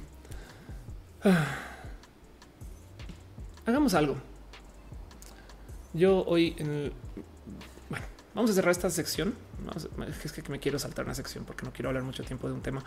[3.64, 4.27] hagamos algo.
[5.94, 6.92] Yo hoy en
[7.88, 9.34] bueno, vamos a cerrar esta sección.
[10.24, 12.62] Es que me quiero saltar una sección porque no quiero hablar mucho tiempo de un
[12.62, 12.84] tema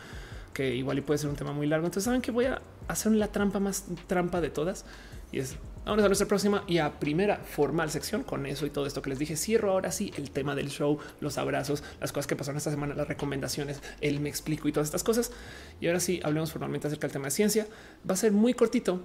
[0.54, 1.86] que igual y puede ser un tema muy largo.
[1.86, 4.86] Entonces saben que voy a hacer la trampa más trampa de todas
[5.32, 8.86] y es Vamos a nuestra próxima y a primera formal sección con eso y todo
[8.86, 9.36] esto que les dije.
[9.36, 12.94] Cierro ahora sí el tema del show, los abrazos, las cosas que pasaron esta semana,
[12.94, 15.32] las recomendaciones, el me explico y todas estas cosas.
[15.80, 17.68] Y ahora sí hablemos formalmente acerca del tema de ciencia.
[18.08, 19.02] Va a ser muy cortito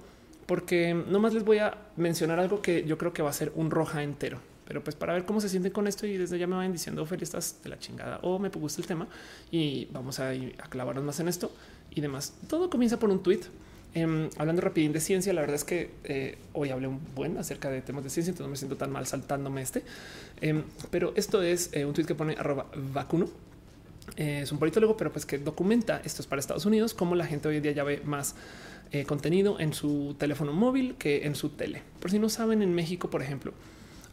[0.47, 3.69] porque nomás les voy a mencionar algo que yo creo que va a ser un
[3.69, 4.39] roja entero.
[4.65, 7.03] Pero pues para ver cómo se sienten con esto y desde ya me vayan diciendo,
[7.03, 9.07] Ophelia, estás de la chingada o me gusta el tema
[9.51, 11.51] y vamos a, a clavarnos más en esto
[11.91, 12.33] y demás.
[12.49, 13.41] Todo comienza por un tweet
[13.93, 17.71] Em, hablando rapidín de ciencia, la verdad es que eh, hoy hablé un buen acerca
[17.71, 19.81] de temas de ciencia, entonces no me siento tan mal saltándome este.
[20.41, 22.35] Em, pero esto es eh, un tweet que pone
[22.93, 23.27] vacuno.
[24.15, 27.25] Eh, es un politólogo, pero pues que documenta esto es para Estados Unidos, cómo la
[27.25, 28.35] gente hoy en día ya ve más
[29.05, 31.81] contenido en su teléfono móvil que en su tele.
[31.99, 33.53] Por si no saben, en México, por ejemplo,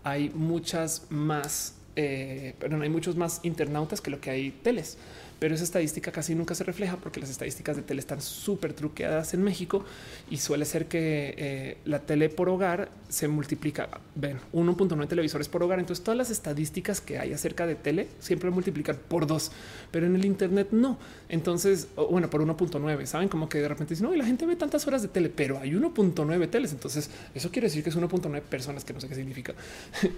[0.02, 4.98] hay muchas más, perdón, hay muchos más internautas que lo que hay teles
[5.38, 9.34] pero esa estadística casi nunca se refleja porque las estadísticas de tele están súper truqueadas
[9.34, 9.84] en México
[10.30, 13.88] y suele ser que eh, la tele por hogar se multiplica.
[14.14, 15.78] Ven 1.9 televisores por hogar.
[15.78, 19.52] Entonces todas las estadísticas que hay acerca de tele siempre multiplican por dos,
[19.90, 20.98] pero en el Internet no.
[21.28, 24.56] Entonces, bueno, por 1.9 saben como que de repente dicen no, y la gente ve
[24.56, 26.72] tantas horas de tele, pero hay 1.9 teles.
[26.72, 29.54] Entonces eso quiere decir que es 1.9 personas que no sé qué significa.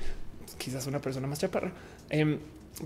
[0.59, 1.73] Quizás una persona más chaparra.
[2.09, 2.39] Em,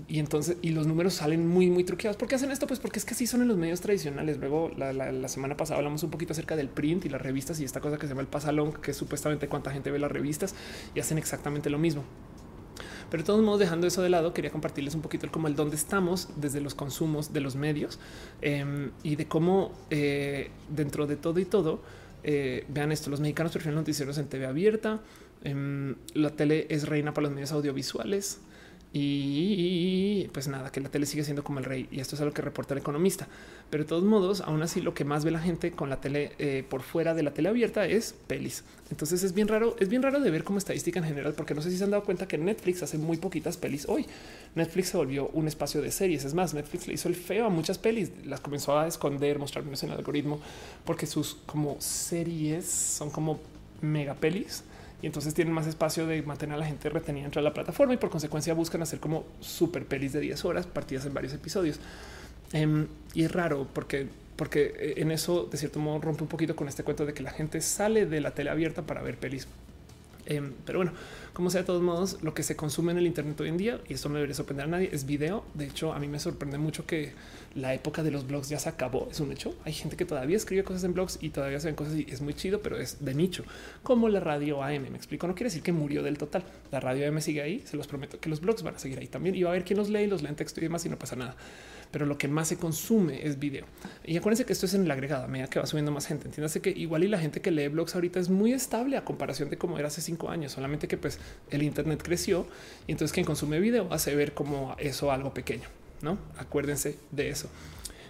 [0.07, 2.15] y entonces, y los números salen muy, muy truqueados.
[2.15, 2.65] ¿Por qué hacen esto?
[2.65, 4.37] Pues porque es que así son en los medios tradicionales.
[4.37, 7.81] Luego, la, semana pasada hablamos un poquito acerca del print y las revistas y esta
[7.81, 10.55] cosa que se llama el pasalón, que es supuestamente cuánta gente ve las revistas
[10.95, 12.03] y hacen exactamente lo mismo.
[13.09, 15.55] Pero de todos modos, dejando eso de lado, quería compartirles un poquito el cómo el
[15.55, 17.99] dónde estamos desde los consumos de los medios
[18.41, 21.81] em, y de cómo eh, dentro de todo y todo,
[22.23, 25.01] eh, vean esto, los mexicanos prefieren noticieros en TV abierta,
[25.43, 28.39] em, la tele es reina para los medios audiovisuales,
[28.93, 31.87] y pues nada, que la tele sigue siendo como el rey.
[31.91, 33.25] Y esto es algo que reporta el economista.
[33.69, 36.33] Pero de todos modos, aún así, lo que más ve la gente con la tele
[36.39, 38.65] eh, por fuera de la tele abierta es pelis.
[38.89, 41.61] Entonces es bien raro, es bien raro de ver como estadística en general, porque no
[41.61, 44.05] sé si se han dado cuenta que Netflix hace muy poquitas pelis hoy.
[44.55, 46.25] Netflix se volvió un espacio de series.
[46.25, 49.63] Es más, Netflix le hizo el feo a muchas pelis, las comenzó a esconder, mostrar
[49.63, 50.41] en el algoritmo,
[50.83, 53.39] porque sus como series son como
[53.81, 54.65] mega pelis
[55.01, 57.93] y entonces tienen más espacio de mantener a la gente retenida dentro de la plataforma
[57.93, 61.79] y por consecuencia buscan hacer como super pelis de 10 horas partidas en varios episodios.
[62.53, 66.55] Em, y es raro porque, porque eh, en eso de cierto modo rompe un poquito
[66.55, 69.47] con este cuento de que la gente sale de la tele abierta para ver pelis.
[70.25, 70.91] Em, pero bueno,
[71.33, 73.79] como sea, de todos modos, lo que se consume en el Internet hoy en día,
[73.87, 75.43] y esto no debería sorprender a nadie, es video.
[75.53, 77.13] De hecho, a mí me sorprende mucho que
[77.55, 79.07] la época de los blogs ya se acabó.
[79.11, 79.55] Es un hecho.
[79.65, 82.21] Hay gente que todavía escribe cosas en blogs y todavía se ven cosas y es
[82.21, 83.43] muy chido, pero es de nicho,
[83.83, 84.89] como la radio AM.
[84.89, 85.27] Me explico.
[85.27, 86.43] No quiere decir que murió del total.
[86.71, 87.61] La radio AM sigue ahí.
[87.65, 89.63] Se los prometo que los blogs van a seguir ahí también y va a haber
[89.63, 91.35] quien los lee, los lee en texto y demás y no pasa nada
[91.91, 93.65] pero lo que más se consume es video.
[94.05, 96.25] Y acuérdense que esto es en el agregado a medida que va subiendo más gente.
[96.25, 99.49] Entiéndase que igual y la gente que lee blogs ahorita es muy estable a comparación
[99.49, 101.19] de cómo era hace cinco años, solamente que pues
[101.49, 102.47] el Internet creció
[102.87, 105.80] y entonces quien consume video hace ver como eso algo pequeño.
[106.01, 107.49] No acuérdense de eso.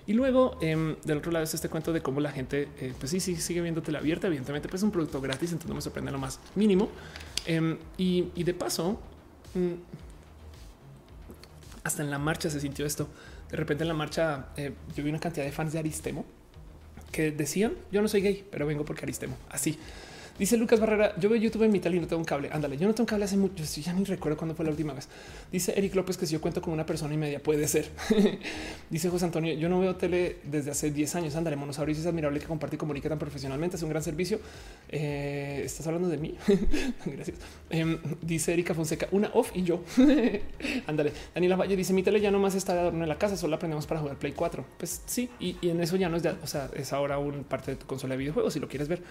[0.07, 3.11] Y luego em, del otro lado es este cuento de cómo la gente, eh, pues
[3.11, 4.27] sí, sí, sigue viendo tele abierta.
[4.27, 6.89] Evidentemente, pues es un producto gratis, entonces no me sorprende lo más mínimo.
[7.45, 8.99] Em, y, de paso,
[9.53, 9.73] mm,
[11.83, 13.07] hasta en la marcha se sintió esto.
[13.49, 16.25] De repente en la marcha eh, yo vi una cantidad de fans de Aristemo
[17.11, 19.35] que decían yo no soy gay, pero vengo porque Aristemo.
[19.49, 19.77] Así
[20.41, 22.49] Dice Lucas Barrera, yo veo YouTube en mi tal y no tengo un cable.
[22.51, 24.91] Ándale, yo no tengo un cable hace mucho, ya ni recuerdo cuándo fue la última
[24.91, 25.07] vez.
[25.51, 27.91] Dice Eric López que si yo cuento con una persona y media, puede ser.
[28.89, 31.35] Dice José Antonio, yo no veo tele desde hace 10 años.
[31.35, 34.39] Ándale, Monosaurio es admirable que comparte y comunique tan profesionalmente, es un gran servicio.
[34.89, 36.33] Eh, Estás hablando de mí.
[37.05, 37.37] Gracias.
[37.69, 39.83] Em, dice Erika Fonseca, una off y yo.
[40.87, 43.37] Ándale, Daniela Valle dice mi tele ya no más está de adorno en la casa,
[43.37, 44.65] solo aprendemos para jugar Play 4.
[44.79, 47.69] Pues sí, y, en eso ya no es de, o sea, es ahora un parte
[47.69, 49.03] de tu consola de videojuegos si lo quieres ver.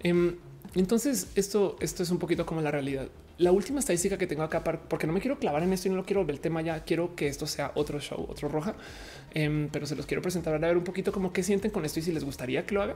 [0.00, 0.34] Em,
[0.80, 3.08] entonces, esto, esto es un poquito como la realidad.
[3.38, 5.96] La última estadística que tengo acá, porque no me quiero clavar en esto y no
[5.96, 8.74] lo quiero volver el tema ya, quiero que esto sea otro show, otro roja,
[9.32, 12.00] em, pero se los quiero presentar a ver un poquito como qué sienten con esto
[12.00, 12.94] y si les gustaría que lo haga.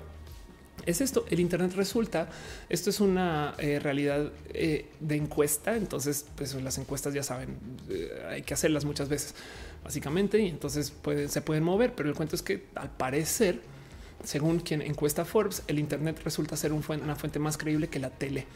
[0.86, 2.28] Es esto, el Internet resulta,
[2.68, 7.58] esto es una eh, realidad eh, de encuesta, entonces pues las encuestas ya saben,
[7.90, 9.34] eh, hay que hacerlas muchas veces,
[9.84, 10.92] básicamente, y entonces
[11.28, 13.60] se pueden mover, pero el cuento es que al parecer
[14.24, 18.46] según quien encuesta Forbes, el Internet resulta ser una fuente más creíble que la tele.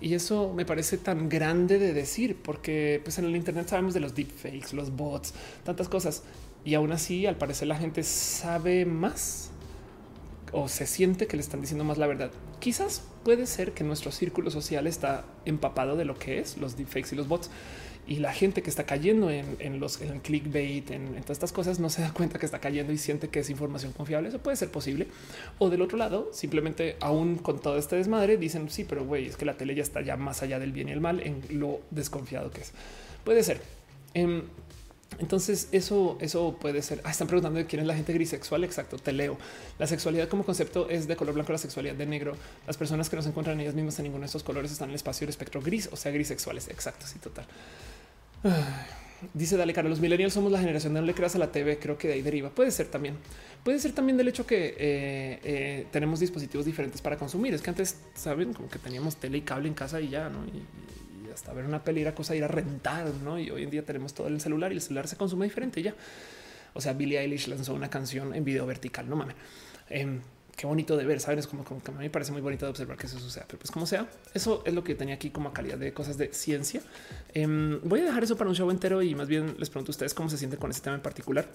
[0.00, 4.00] Y eso me parece tan grande de decir, porque pues en el Internet sabemos de
[4.00, 5.32] los deepfakes, los bots,
[5.64, 6.22] tantas cosas.
[6.64, 9.50] Y aún así, al parecer, la gente sabe más
[10.52, 12.30] o se siente que le están diciendo más la verdad.
[12.58, 17.10] Quizás puede ser que nuestro círculo social está empapado de lo que es los deepfakes
[17.12, 17.50] y los bots
[18.06, 21.90] y la gente que está cayendo en, los en clickbait, en, todas estas cosas, no
[21.90, 24.28] se da cuenta que está cayendo y siente que es información confiable.
[24.28, 25.08] Eso puede ser posible.
[25.58, 29.36] O del otro lado, simplemente aún con todo este desmadre dicen sí, pero güey, es
[29.36, 31.80] que la tele ya está ya más allá del bien y el mal en lo
[31.90, 32.72] desconfiado que es.
[33.24, 33.60] Puede ser.
[34.14, 34.44] Em,
[35.18, 37.00] entonces eso, eso puede ser.
[37.04, 38.64] Ah, están preguntando quién es la gente grisexual.
[38.64, 38.98] Exacto.
[38.98, 39.38] Te leo.
[39.78, 42.36] La sexualidad como concepto es de color blanco, la sexualidad de negro.
[42.66, 44.86] Las personas que no se encuentran en ellas mismas en ninguno de estos colores están
[44.86, 46.68] en el espacio del espectro gris, o sea, grisexuales.
[46.68, 47.06] Exacto.
[47.06, 47.46] Sí, total.
[49.32, 51.78] Dice Dale Cara, los millennials somos la generación de no creas a la TV.
[51.78, 52.50] Creo que de ahí deriva.
[52.50, 53.16] Puede ser también.
[53.64, 57.54] Puede ser también del hecho que eh, eh, tenemos dispositivos diferentes para consumir.
[57.54, 60.44] Es que antes saben como que teníamos tele y cable en casa y ya no.
[60.46, 60.62] Y,
[61.32, 63.38] hasta ver una peli era cosa ir a rentar, no?
[63.38, 65.82] Y hoy en día tenemos todo en el celular y el celular se consume diferente
[65.82, 65.94] ya.
[66.72, 69.06] O sea, Billie Eilish lanzó una canción en video vertical.
[69.08, 69.36] No mames.
[69.90, 70.20] Em,
[70.56, 71.38] qué bonito de ver, saben?
[71.38, 73.44] Es como, como, que a mí me parece muy bonito de observar que eso suceda,
[73.46, 76.32] pero pues como sea, eso es lo que tenía aquí como calidad de cosas de
[76.32, 76.80] ciencia.
[77.34, 79.92] Em, voy a dejar eso para un show entero y más bien les pregunto a
[79.92, 81.46] ustedes cómo se sienten con ese tema en particular.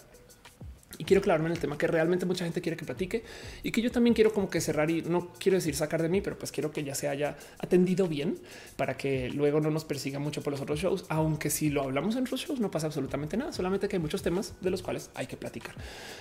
[0.97, 3.23] Y quiero clavarme en el tema que realmente mucha gente quiere que platique
[3.63, 6.21] y que yo también quiero como que cerrar y no quiero decir sacar de mí,
[6.21, 8.37] pero pues quiero que ya se haya atendido bien
[8.75, 12.15] para que luego no nos persiga mucho por los otros shows, aunque si lo hablamos
[12.15, 15.09] en otros shows no pasa absolutamente nada, solamente que hay muchos temas de los cuales
[15.15, 15.75] hay que platicar,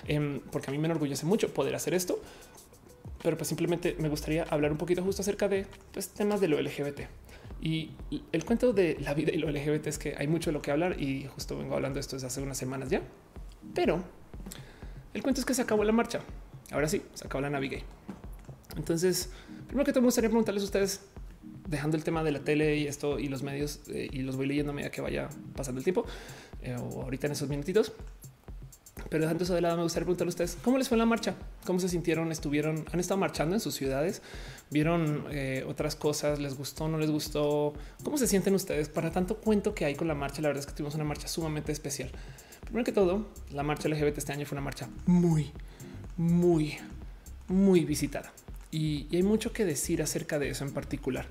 [0.07, 2.21] em, porque a mí me enorgullece mucho poder hacer esto,
[3.23, 6.61] pero pues simplemente me gustaría hablar un poquito justo acerca de pues, temas de lo
[6.61, 7.01] LGBT.
[7.61, 7.91] Y
[8.31, 10.71] el cuento de la vida y lo LGBT es que hay mucho de lo que
[10.71, 13.01] hablar y justo vengo hablando de esto desde hace unas semanas ya.
[13.75, 14.03] Pero
[15.13, 16.21] el cuento es que se acabó la marcha.
[16.71, 17.83] Ahora sí, se acabó la Navigay.
[18.75, 19.29] Entonces,
[19.67, 21.01] primero que todo me gustaría preguntarles a ustedes,
[21.67, 24.47] dejando el tema de la tele y esto y los medios, eh, y los voy
[24.47, 26.05] leyendo a medida que vaya pasando el tiempo,
[26.63, 27.93] eh, o ahorita en esos minutitos.
[29.11, 31.35] Pero dejando eso de lado, me gustaría preguntarle a ustedes cómo les fue la marcha,
[31.65, 34.21] cómo se sintieron, estuvieron, han estado marchando en sus ciudades,
[34.69, 37.73] vieron eh, otras cosas, les gustó, no les gustó,
[38.05, 40.41] cómo se sienten ustedes para tanto cuento que hay con la marcha.
[40.41, 42.09] La verdad es que tuvimos una marcha sumamente especial.
[42.61, 45.51] Primero que todo, la marcha LGBT este año fue una marcha muy,
[46.15, 46.77] muy,
[47.49, 48.31] muy visitada
[48.71, 51.25] y, hay mucho que decir acerca de eso en particular.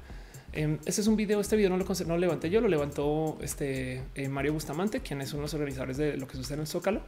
[0.52, 4.52] Este es un video, este video no lo, levanté yo, lo levantó este eh, Mario
[4.52, 7.02] Bustamante, quien es uno de los organizadores de lo que sucede en el Zócalo.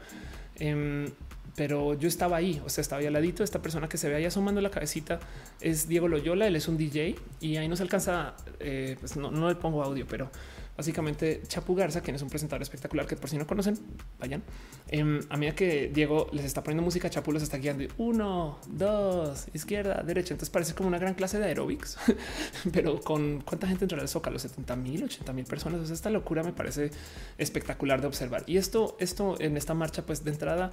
[0.56, 1.06] Em,
[1.54, 3.44] pero yo estaba ahí, o sea, estaba ahí al ladito.
[3.44, 5.20] Esta persona que se ve ahí asomando la cabecita
[5.60, 9.30] es Diego Loyola, él es un DJ y ahí no se alcanza, eh, pues no,
[9.30, 10.30] no le pongo audio, pero
[10.76, 13.78] básicamente Chapu Garza, quien es un presentador espectacular que por si no conocen,
[14.18, 14.42] vayan.
[14.88, 17.84] Em, a medida que Diego les está poniendo música, Chapu los está guiando.
[17.98, 20.34] Uno, dos, izquierda, derecha.
[20.34, 21.98] Entonces parece como una gran clase de aerobics,
[22.72, 25.90] pero con cuánta gente entró al Zócalo, 70 mil, 80 mil personas.
[25.90, 26.90] Esta locura me parece
[27.38, 28.44] espectacular de observar.
[28.46, 30.72] Y esto, esto en esta marcha, pues de entrada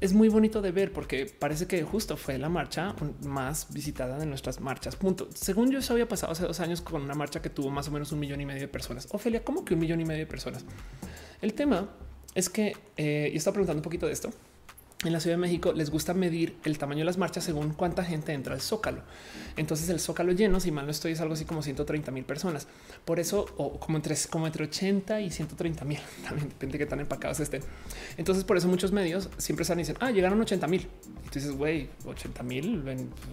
[0.00, 2.94] es muy bonito de ver porque parece que justo fue la marcha
[3.24, 4.96] más visitada de nuestras marchas.
[4.96, 5.28] Punto.
[5.34, 7.90] Según yo, eso había pasado hace dos años con una marcha que tuvo más o
[7.90, 9.08] menos un millón y medio de personas.
[9.12, 10.64] Ofelia, ¿cómo que un millón y medio de personas?
[11.40, 11.88] El tema
[12.34, 14.30] es que, eh, y estaba preguntando un poquito de esto,
[15.04, 18.04] en la Ciudad de México les gusta medir el tamaño de las marchas según cuánta
[18.04, 19.02] gente entra al Zócalo.
[19.56, 22.68] Entonces el Zócalo lleno, si mal no estoy, es algo así como 130 mil personas.
[23.04, 26.86] Por eso, o como entre, como entre 80 y 130 mil, también depende de qué
[26.88, 27.62] tan empacados estén.
[28.16, 30.82] Entonces por eso muchos medios siempre están dicen, ah, llegaron 80 mil.
[31.26, 32.82] Y tú dices, güey, 80 mil,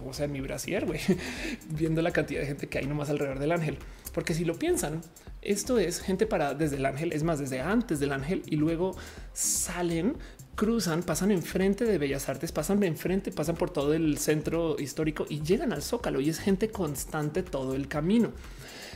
[0.04, 1.00] o sea, en mi brasier, güey,
[1.70, 3.78] viendo la cantidad de gente que hay nomás alrededor del ángel.
[4.12, 5.00] Porque si lo piensan,
[5.42, 8.96] esto es gente para desde el ángel, es más, desde antes del ángel y luego
[9.32, 10.16] salen
[10.54, 15.40] cruzan, pasan enfrente de Bellas Artes, pasan enfrente, pasan por todo el centro histórico y
[15.40, 18.32] llegan al Zócalo y es gente constante todo el camino.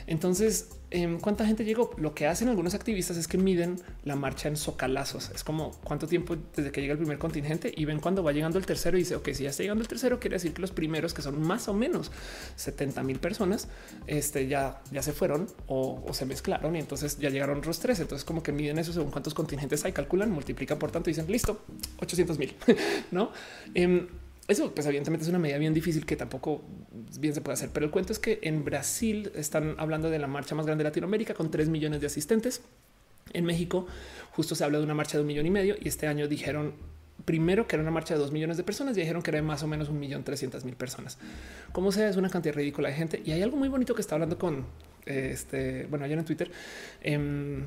[0.05, 1.91] Entonces, em, ¿cuánta gente llegó?
[1.97, 5.29] Lo que hacen algunos activistas es que miden la marcha en socalazos.
[5.33, 8.57] Es como cuánto tiempo desde que llega el primer contingente y ven cuando va llegando
[8.57, 10.71] el tercero y dice, ok, si ya está llegando el tercero, quiere decir que los
[10.71, 12.11] primeros, que son más o menos
[12.55, 13.67] 70 mil personas,
[14.07, 17.99] este, ya, ya se fueron o, se mezclaron y entonces ya llegaron los tres.
[17.99, 21.31] Entonces, como que miden eso según cuántos contingentes hay, calculan, multiplican por tanto y dicen,
[21.31, 21.61] listo,
[21.99, 22.55] 800 mil,
[23.11, 23.31] ¿no?
[23.73, 24.07] Em,
[24.47, 26.61] eso, pues evidentemente es una medida bien difícil que tampoco
[27.19, 27.69] bien se puede hacer.
[27.73, 30.89] Pero el cuento es que en Brasil están hablando de la marcha más grande de
[30.89, 32.61] Latinoamérica con 3 millones de asistentes.
[33.33, 33.87] En México
[34.31, 36.73] justo se habla de una marcha de un millón y medio y este año dijeron
[37.23, 39.63] primero que era una marcha de dos millones de personas y dijeron que era más
[39.63, 41.17] o menos un millón trescientas mil personas.
[41.71, 44.13] Como sea, es una cantidad ridícula de gente y hay algo muy bonito que está
[44.13, 44.65] hablando con
[45.07, 46.51] este, bueno, ayer en Twitter
[47.01, 47.63] em,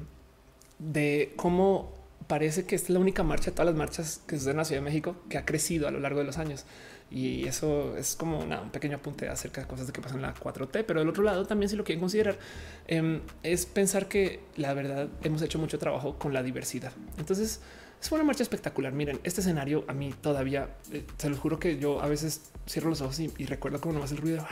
[0.79, 1.98] de cómo
[2.29, 4.83] parece que es la única marcha de todas las marchas que suceden en la Ciudad
[4.83, 6.65] de México que ha crecido a lo largo de los años.
[7.11, 10.35] Y eso es como un pequeño apunte acerca de cosas de que pasan en la
[10.35, 10.85] 4T.
[10.87, 12.39] Pero del otro lado, también si lo quieren considerar,
[12.87, 16.93] em, es pensar que la verdad hemos hecho mucho trabajo con la diversidad.
[17.17, 17.63] Entonces,
[18.01, 18.93] es una marcha espectacular.
[18.93, 22.91] Miren, este escenario a mí todavía, eh, se los juro que yo a veces cierro
[22.91, 24.47] los ojos y, recuerdo como nomás el ruido.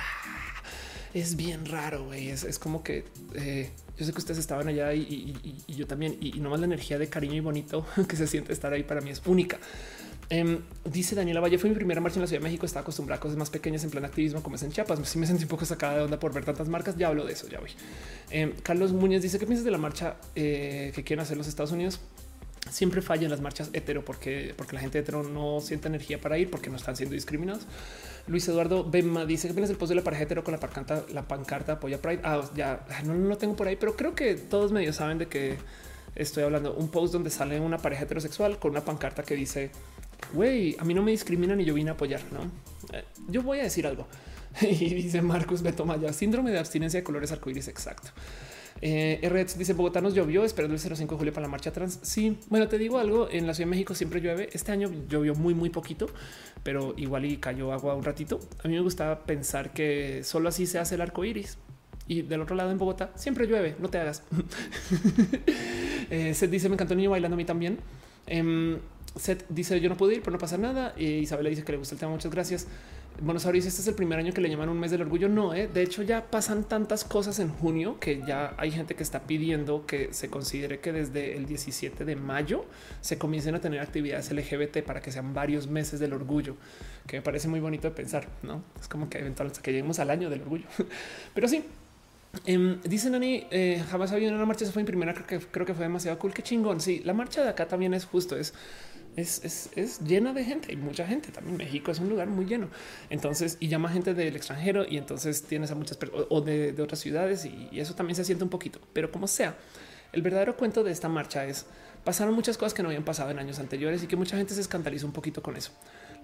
[1.17, 2.28] Es bien raro, güey.
[2.28, 3.07] Es, como que...
[3.35, 5.35] Eh, yo sé que ustedes estaban allá y,
[5.67, 8.83] yo también, y, nomás la energía de cariño y bonito que se siente estar ahí
[8.83, 9.57] para mí es única.
[10.28, 12.67] Em, dice Daniela Valle, fue mi primera marcha en la Ciudad de México.
[12.67, 15.09] Estaba acostumbrada a cosas más pequeñas en plan activismo, como es en Chiapas.
[15.09, 16.99] Sí me sentí un poco sacada de onda por ver tantas marcas.
[16.99, 17.70] Ya hablo de eso, ya voy.
[18.28, 21.73] Em, Carlos Muñoz dice: ¿Qué piensas de la marcha eh, que quieren hacer los Estados
[21.73, 21.99] Unidos?
[22.70, 26.51] Siempre fallan las marchas hetero porque, porque la gente hetero no siente energía para ir
[26.51, 27.67] porque no están siendo discriminados.
[28.27, 31.28] Luis Eduardo Bema dice que el post de la pareja hetero con la pancarta, la
[31.28, 32.20] pancarta apoya Pride.
[32.25, 35.57] Ah, ya no lo tengo por ahí, pero creo que todos medios saben de que
[36.17, 39.70] estoy hablando un post donde sale una pareja heterosexual con una pancarta que dice,
[40.33, 42.51] güey, a mí no me discriminan y yo vine a apoyar, ¿no?
[42.97, 44.07] Eh, yo voy a decir algo.
[44.61, 48.11] y dice Marcus Beto Maya, síndrome de abstinencia de colores arcoíris, exacto.
[48.83, 51.99] Eh, dice Bogotá nos llovió esperando el 05 de julio para la marcha trans.
[52.03, 53.29] Sí, bueno, te digo algo.
[53.31, 54.49] En la Ciudad de México siempre llueve.
[54.53, 56.09] Este año llovió muy, muy poquito,
[56.63, 58.41] pero igual y cayó agua un ratito.
[58.63, 61.59] A mí me gustaba pensar que solo así se hace el arco iris.
[62.09, 64.23] Y del otro lado en Bogotá siempre llueve, no te hagas.
[66.11, 67.79] eh, dice me encantó el niño bailando a mí también.
[68.29, 68.79] Eh,
[69.17, 70.95] Seth dice yo no puedo ir, pero no pasa nada.
[70.97, 72.13] Y Isabela dice que le gusta el tema.
[72.13, 72.69] Muchas gracias.
[73.23, 75.28] Bueno, Sabris, este es el primer año que le llaman un mes del orgullo.
[75.28, 75.69] No, ¿eh?
[75.73, 79.86] de hecho ya pasan tantas cosas en junio que ya hay gente que está pidiendo
[79.86, 82.67] que se considere que desde el 17 de mayo
[83.01, 86.57] se comiencen a tener actividades LGBT para que sean varios meses del orgullo,
[87.07, 88.28] que me parece muy bonito de pensar.
[88.43, 90.67] No es como que eventualmente que lleguemos al año del orgullo,
[91.35, 91.65] pero sí.
[92.45, 95.65] Eh, dice Nani, eh, jamás había una marcha, se fue en primera, creo que, creo
[95.65, 96.81] que fue demasiado cool, qué chingón.
[96.81, 98.53] Sí, la marcha de acá también es justo, es
[99.17, 101.33] es, llena de gente y mucha gente.
[101.33, 102.69] También México es un lugar muy lleno.
[103.11, 107.01] Entonces, y llama gente del extranjero y entonces tienes a muchas personas o de, otras
[107.01, 108.78] ciudades y, y, eso también se siente un poquito.
[108.93, 109.57] Pero como sea,
[110.12, 111.67] el verdadero cuento de esta marcha es
[112.05, 114.61] pasaron muchas cosas que no habían pasado en años anteriores y que mucha gente se
[114.61, 115.73] escandalizó un poquito con eso.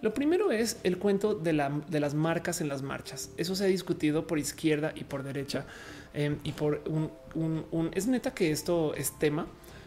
[0.01, 3.31] Lo primero es el cuento de, la, de las marcas en las marchas.
[3.37, 5.65] Eso se ha discutido por izquierda y por derecha
[6.12, 9.47] em, y por un, un, un, es neta que esto es tema.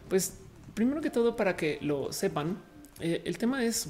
[0.10, 0.36] Pues
[0.74, 2.58] primero que todo para que lo sepan,
[3.00, 3.90] eh, el tema es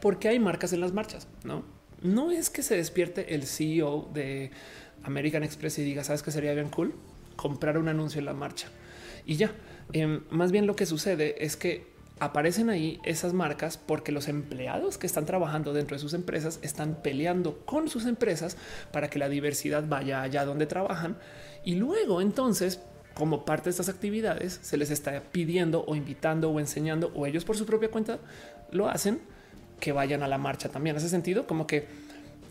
[0.00, 1.64] por qué hay marcas en las marchas, no?
[2.02, 4.50] No es que se despierte el CEO de
[5.04, 6.94] American Express y diga, sabes que sería bien cool
[7.36, 8.68] comprar un anuncio en la marcha
[9.26, 9.52] y ya.
[9.92, 14.96] Em, más bien lo que sucede es que aparecen ahí esas marcas porque los empleados
[14.96, 18.56] que están trabajando dentro de sus empresas están peleando con sus empresas
[18.92, 21.18] para que la diversidad vaya allá donde trabajan
[21.64, 22.80] y luego entonces
[23.14, 27.44] como parte de estas actividades se les está pidiendo o invitando o enseñando o ellos
[27.44, 28.18] por su propia cuenta
[28.70, 29.20] lo hacen
[29.80, 30.96] que vayan a la marcha también.
[30.96, 31.86] Hace sentido como que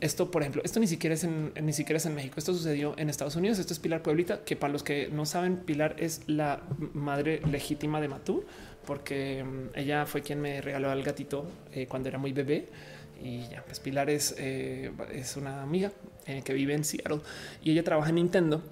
[0.02, 2.36] esto, por ejemplo, esto ni siquiera es en, ni siquiera es en México.
[2.38, 3.60] Esto sucedió en Estados Unidos.
[3.60, 6.62] Esto es Pilar Pueblita, que para los que no saben, Pilar es la
[6.94, 8.44] madre legítima de Matú,
[8.86, 12.68] porque mm, ella fue quien me regaló al gatito eh, cuando era muy bebé.
[13.24, 15.92] Y ya, pues Pilar es, eh, es una amiga
[16.26, 17.20] eh, que vive en Seattle
[17.64, 18.64] y ella trabaja en Nintendo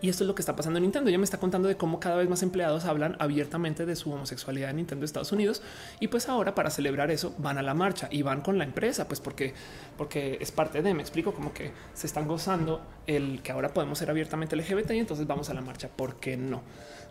[0.00, 1.10] y esto es lo que está pasando en Nintendo.
[1.10, 4.70] Ya me está contando de cómo cada vez más empleados hablan abiertamente de su homosexualidad
[4.70, 5.62] en Nintendo Estados Unidos.
[6.00, 9.08] Y pues ahora para celebrar eso van a la marcha y van con la empresa,
[9.08, 9.54] pues porque,
[9.96, 13.98] porque es parte de, me explico, como que se están gozando el que ahora podemos
[13.98, 15.88] ser abiertamente LGBT y entonces vamos a la marcha.
[15.88, 16.62] ¿Por qué no?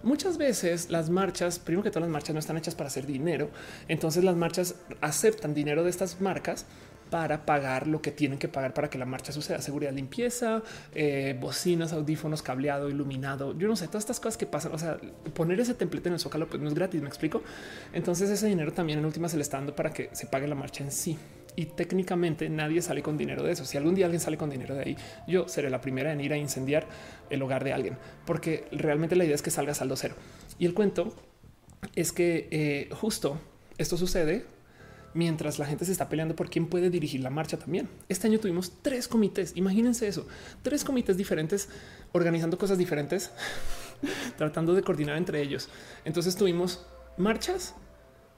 [0.02, 3.50] Muchas veces las marchas, primero que todas las marchas no están hechas para hacer dinero.
[3.88, 6.66] Entonces las marchas aceptan dinero de estas marcas
[7.10, 9.62] para pagar lo que tienen que pagar para que la marcha suceda.
[9.62, 10.62] Seguridad, limpieza,
[10.94, 13.58] eh, bocinas, audífonos, cableado, iluminado.
[13.58, 14.74] Yo no sé, todas estas cosas que pasan.
[14.74, 14.98] O sea,
[15.34, 17.42] poner ese templete en el zócalo pues no es gratis, me explico.
[17.94, 20.56] Entonces ese dinero también en última se le está dando para que se pague la
[20.56, 21.18] marcha en sí.
[21.56, 23.66] Y técnicamente nadie sale con dinero de eso.
[23.66, 24.98] Si algún día alguien sale con dinero de ahí,
[25.28, 26.88] yo seré la primera en ir a incendiar
[27.30, 30.16] el hogar de alguien, porque realmente la idea es que salga saldo cero.
[30.58, 31.14] Y el cuento
[31.96, 33.40] es que eh, justo
[33.78, 34.46] esto sucede
[35.14, 37.90] mientras la gente se está peleando por quién puede dirigir la marcha también.
[38.08, 40.28] Este año tuvimos tres comités, imagínense eso,
[40.62, 41.70] tres comités diferentes
[42.12, 43.32] organizando cosas diferentes,
[44.38, 45.70] tratando de coordinar entre ellos.
[46.06, 46.86] Entonces tuvimos
[47.18, 47.76] marchas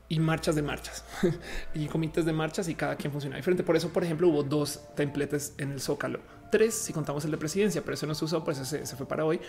[0.10, 1.06] y marchas de marchas
[1.74, 3.64] y comités de marchas y cada quien funciona diferente.
[3.64, 6.20] Por eso, por ejemplo, hubo dos templetes en el Zócalo,
[6.52, 9.08] tres si contamos el de presidencia, pero eso no se usó, pues se, se fue
[9.08, 9.40] para hoy.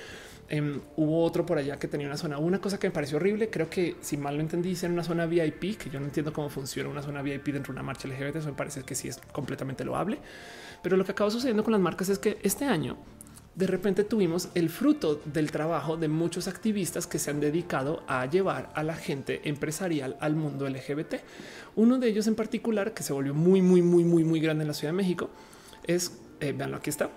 [0.48, 3.50] Em, hubo otro por allá que tenía una zona, una cosa que me pareció horrible.
[3.50, 6.48] Creo que si mal lo entendí, en una zona VIP, que yo no entiendo cómo
[6.48, 8.36] funciona una zona VIP dentro de una marcha LGBT.
[8.36, 10.18] Eso me parece que sí es completamente loable.
[10.82, 12.96] Pero lo que acaba sucediendo con las marcas es que este año
[13.54, 18.24] de repente tuvimos el fruto del trabajo de muchos activistas que se han dedicado a
[18.26, 21.16] llevar a la gente empresarial al mundo LGBT.
[21.76, 24.68] Uno de ellos en particular, que se volvió muy, muy, muy, muy, muy grande en
[24.68, 25.30] la Ciudad de México,
[25.84, 27.08] es, eh, veanlo, aquí está.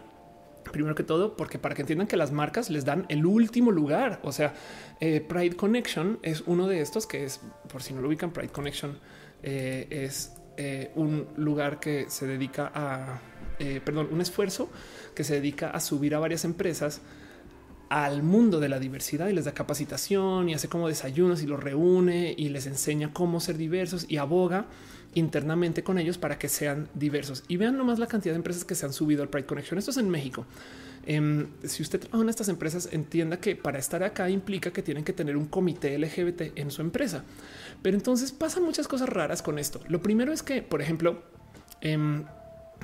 [0.71, 4.19] Primero que todo, porque para que entiendan que las marcas les dan el último lugar.
[4.23, 4.53] O sea,
[4.99, 8.49] eh, Pride Connection es uno de estos que es, por si no lo ubican, Pride
[8.49, 8.97] Connection
[9.43, 10.31] eh, es
[10.95, 13.19] un lugar que se dedica a,
[13.83, 14.69] perdón, un esfuerzo
[15.13, 17.01] que se dedica a subir a varias empresas
[17.89, 21.61] al mundo de la diversidad y les da capacitación y hace como desayunos y los
[21.61, 24.67] reúne y les enseña cómo ser diversos y aboga
[25.15, 27.43] internamente con ellos para que sean diversos.
[27.47, 29.79] Y vean nomás la cantidad de empresas que se han subido al Pride Connection.
[29.79, 30.45] Esto es en México.
[31.07, 35.03] Em, si usted trabaja en estas empresas, entienda que para estar acá implica que tienen
[35.03, 37.23] que tener un comité LGBT en su empresa.
[37.81, 39.79] Pero entonces pasan muchas cosas raras con esto.
[39.87, 41.23] Lo primero es que, por ejemplo,
[41.81, 42.25] em,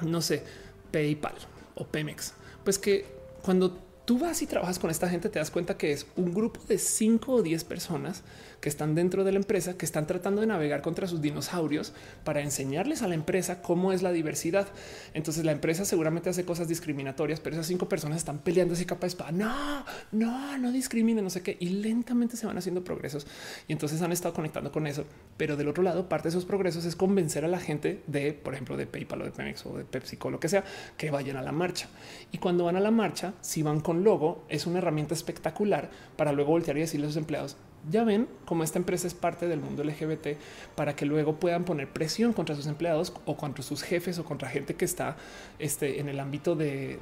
[0.06, 0.43] no sé,
[0.92, 1.35] PayPal
[1.76, 2.34] o Pemex.
[2.64, 3.06] Pues que
[3.42, 6.61] cuando tú vas y trabajas con esta gente, te das cuenta que es un grupo
[6.68, 8.24] de 5 o 10 personas
[8.61, 12.41] que están dentro de la empresa, que están tratando de navegar contra sus dinosaurios para
[12.41, 14.67] enseñarles a la empresa cómo es la diversidad.
[15.14, 19.01] Entonces la empresa seguramente hace cosas discriminatorias, pero esas cinco personas están peleando así capa
[19.01, 19.31] de espada.
[19.31, 21.57] No, no, no discrimine, no sé qué.
[21.59, 23.25] Y lentamente se van haciendo progresos.
[23.67, 25.06] Y entonces han estado conectando con eso.
[25.38, 28.53] Pero del otro lado, parte de esos progresos es convencer a la gente de, por
[28.53, 30.64] ejemplo, de PayPal o de Pemex o de PepsiCo, lo que sea,
[30.98, 31.88] que vayan a la marcha.
[32.31, 36.31] Y cuando van a la marcha, si van con logo, es una herramienta espectacular para
[36.31, 37.57] luego voltear y decirle a sus empleados,
[37.90, 40.38] ya ven cómo esta empresa es parte del mundo LGBT
[40.76, 44.50] para que luego puedan poner presión contra sus empleados o contra sus jefes o contra
[44.50, 45.18] gente que está
[45.58, 47.00] este, en el ámbito de,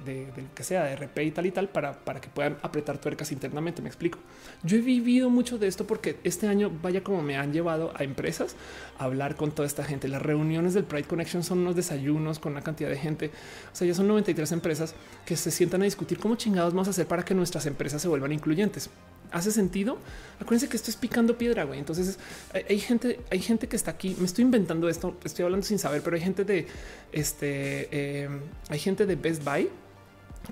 [0.55, 3.81] que sea de RP y tal y tal para, para que puedan apretar tuercas internamente.
[3.81, 4.19] Me explico.
[4.63, 8.03] Yo he vivido mucho de esto porque este año vaya como me han llevado a
[8.03, 8.55] empresas
[8.97, 10.07] a hablar con toda esta gente.
[10.07, 13.31] Las reuniones del Pride Connection son unos desayunos con una cantidad de gente.
[13.71, 16.91] O sea, ya son 93 empresas que se sientan a discutir cómo chingados vamos a
[16.91, 18.89] hacer para que nuestras empresas se vuelvan incluyentes
[19.31, 19.97] hace sentido.
[20.39, 21.79] Acuérdense que esto es picando piedra, güey.
[21.79, 22.17] Entonces
[22.53, 24.15] hay, gente, hay gente que está aquí.
[24.19, 26.67] Me estoy inventando esto, estoy hablando sin saber, pero hay gente de
[27.11, 29.69] este, em, hay gente de Best Buy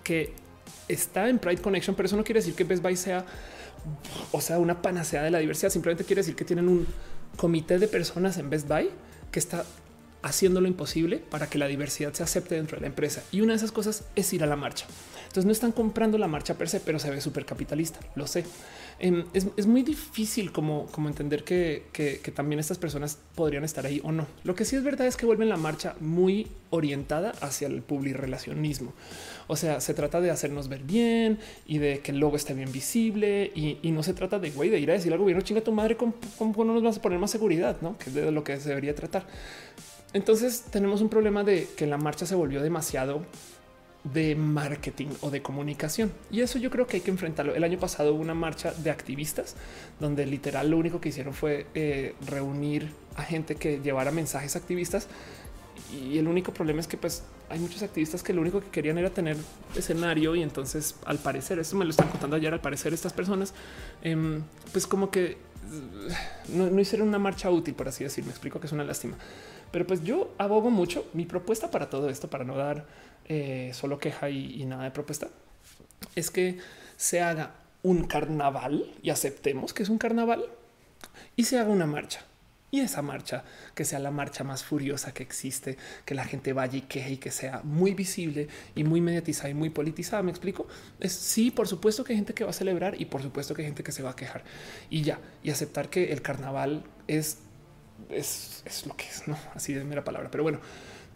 [0.04, 0.34] que
[0.88, 3.26] está en Pride Connection, pero eso no quiere decir que Best Buy sea,
[4.32, 5.70] o sea, una panacea de la diversidad.
[5.70, 6.88] Simplemente quiere decir que tienen un
[7.36, 8.90] comité de personas en Best Buy
[9.32, 9.66] que está
[10.28, 13.24] haciendo lo imposible para que la diversidad se acepte dentro de la empresa.
[13.32, 14.86] Y una de esas cosas es ir a la marcha.
[15.24, 18.00] Entonces no están comprando la marcha per se, pero se ve súper capitalista.
[18.16, 18.46] Lo sé.
[19.00, 21.84] Em, es, muy difícil como, como entender que,
[22.36, 24.26] también estas personas podrían estar ahí o no.
[24.44, 28.94] Lo que sí es verdad es que vuelven la marcha muy orientada hacia el relacionismo.
[29.48, 32.72] O sea, se trata de hacernos ver bien y de que el logo esté bien
[32.72, 36.14] visible y, no se trata de ir a decir al gobierno chinga tu madre con,
[36.40, 38.94] no nos vas a poner más seguridad, no que es de lo que se debería
[38.96, 39.26] tratar.
[40.14, 43.24] Entonces tenemos un problema de que la marcha se volvió demasiado
[44.14, 46.12] de marketing o de comunicación.
[46.32, 47.56] Y eso yo creo que hay que enfrentarlo.
[47.56, 49.56] El año pasado hubo una marcha de activistas
[50.00, 55.08] donde literal lo único que hicieron fue eh, reunir a gente que llevara mensajes activistas.
[55.92, 58.98] Y el único problema es que pues hay muchos activistas que lo único que querían
[58.98, 59.38] era tener
[59.76, 63.54] escenario y entonces al parecer, esto me lo están contando ayer, al parecer estas personas,
[64.02, 65.38] em, pues como que
[66.50, 68.24] no, no hicieron una marcha útil, por así decir.
[68.24, 69.18] Me explico que es una lástima.
[69.72, 71.08] Pero pues yo abogo mucho.
[71.14, 72.86] Mi propuesta para todo esto, para no dar
[73.26, 75.28] eh, solo queja y, nada de propuesta,
[76.16, 76.58] es que
[76.96, 80.46] se haga un carnaval y aceptemos que es un carnaval
[81.36, 82.22] y se haga una marcha.
[82.70, 86.78] Y esa marcha, que sea la marcha más furiosa que existe, que la gente vaya
[86.78, 90.22] y queje y que sea muy visible y muy mediatizada y muy politizada.
[90.22, 90.68] Me explico.
[91.00, 93.62] Es sí, por supuesto que hay gente que va a celebrar y por supuesto que
[93.62, 94.44] hay gente que se va a quejar
[94.90, 97.38] y ya y aceptar que el carnaval es
[98.10, 100.30] es, lo que es, no así de mera palabra.
[100.32, 100.60] Pero bueno,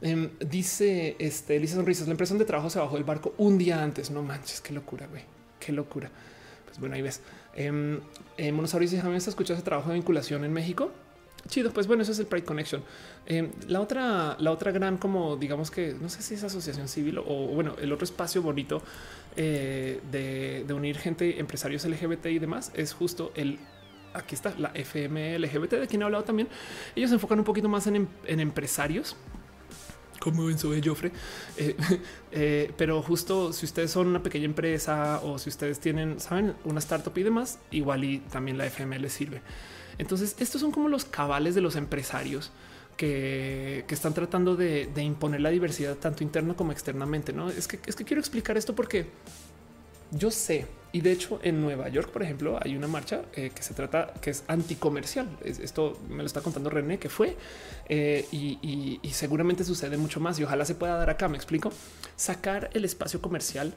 [0.01, 3.81] em, dice este Elisa Sonrisas: La impresión de trabajo se bajó del barco un día
[3.83, 4.11] antes.
[4.11, 5.23] No manches, qué locura, güey,
[5.59, 6.09] qué locura.
[6.65, 7.21] Pues bueno, ahí ves.
[7.55, 7.99] Eh,
[8.37, 10.91] eh, Monosaurio dice: ¿Has escuchado ese trabajo de vinculación en México?
[11.47, 12.83] Chido, pues bueno, eso es el Pride Connection.
[13.25, 17.17] Em, la otra, la otra gran, como digamos que no sé si es asociación civil
[17.17, 18.81] o, bueno, el otro espacio bonito
[19.35, 23.57] eh, de, de, unir gente, empresarios LGBT y demás, es justo el
[24.13, 26.47] aquí está la FM LGBT de quien he hablado también.
[26.95, 29.15] Ellos se enfocan un poquito más en, empresarios
[30.19, 31.11] como en su Joffre.
[31.57, 31.75] Eh,
[32.31, 36.79] eh, pero justo si ustedes son una pequeña empresa o si ustedes tienen, saben, una
[36.79, 39.41] startup y demás, igual y también la FM les sirve.
[39.97, 42.51] Entonces, estos son como los cabales de los empresarios
[42.97, 47.33] que, están tratando de, de, imponer la diversidad tanto interna como externamente.
[47.33, 49.07] No es que es que quiero explicar esto porque
[50.11, 53.63] yo sé, y de hecho en Nueva York, por ejemplo, hay una marcha eh, que
[53.63, 55.27] se trata que es anticomercial.
[55.43, 57.37] Esto me lo está contando René que fue
[57.87, 61.29] eh, y, seguramente sucede mucho más y ojalá se pueda dar acá.
[61.29, 61.71] Me explico.
[62.15, 63.73] Sacar el espacio comercial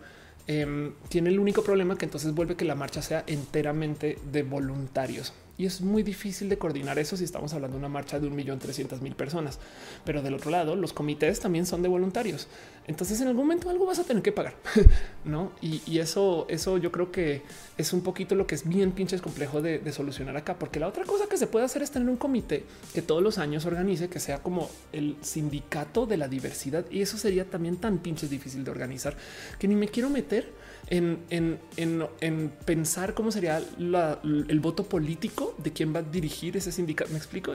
[0.47, 5.33] em, tiene el único problema que entonces vuelve que la marcha sea enteramente de voluntarios
[5.57, 8.34] y es muy difícil de coordinar eso si estamos hablando de una marcha de un
[8.34, 9.58] millón trescientas mil personas.
[10.05, 12.49] Pero del otro lado, los comités también son de voluntarios.
[12.86, 14.55] Entonces, en algún momento algo vas a tener que pagar,
[15.24, 15.52] no?
[15.60, 17.42] Y, eso, eso yo creo que
[17.78, 20.89] es un poquito lo que es bien pinches complejo de, de, solucionar acá, porque la
[20.89, 24.08] otra cosa que se puede hacer es tener un comité que todos los años organice,
[24.08, 26.84] que sea como el sindicato de la diversidad.
[26.91, 29.16] Y eso sería también tan pinches difícil de organizar
[29.58, 30.52] que ni me quiero meter
[30.91, 37.11] en, pensar cómo sería el voto político de quién va a dirigir ese sindicato.
[37.11, 37.53] Me explico.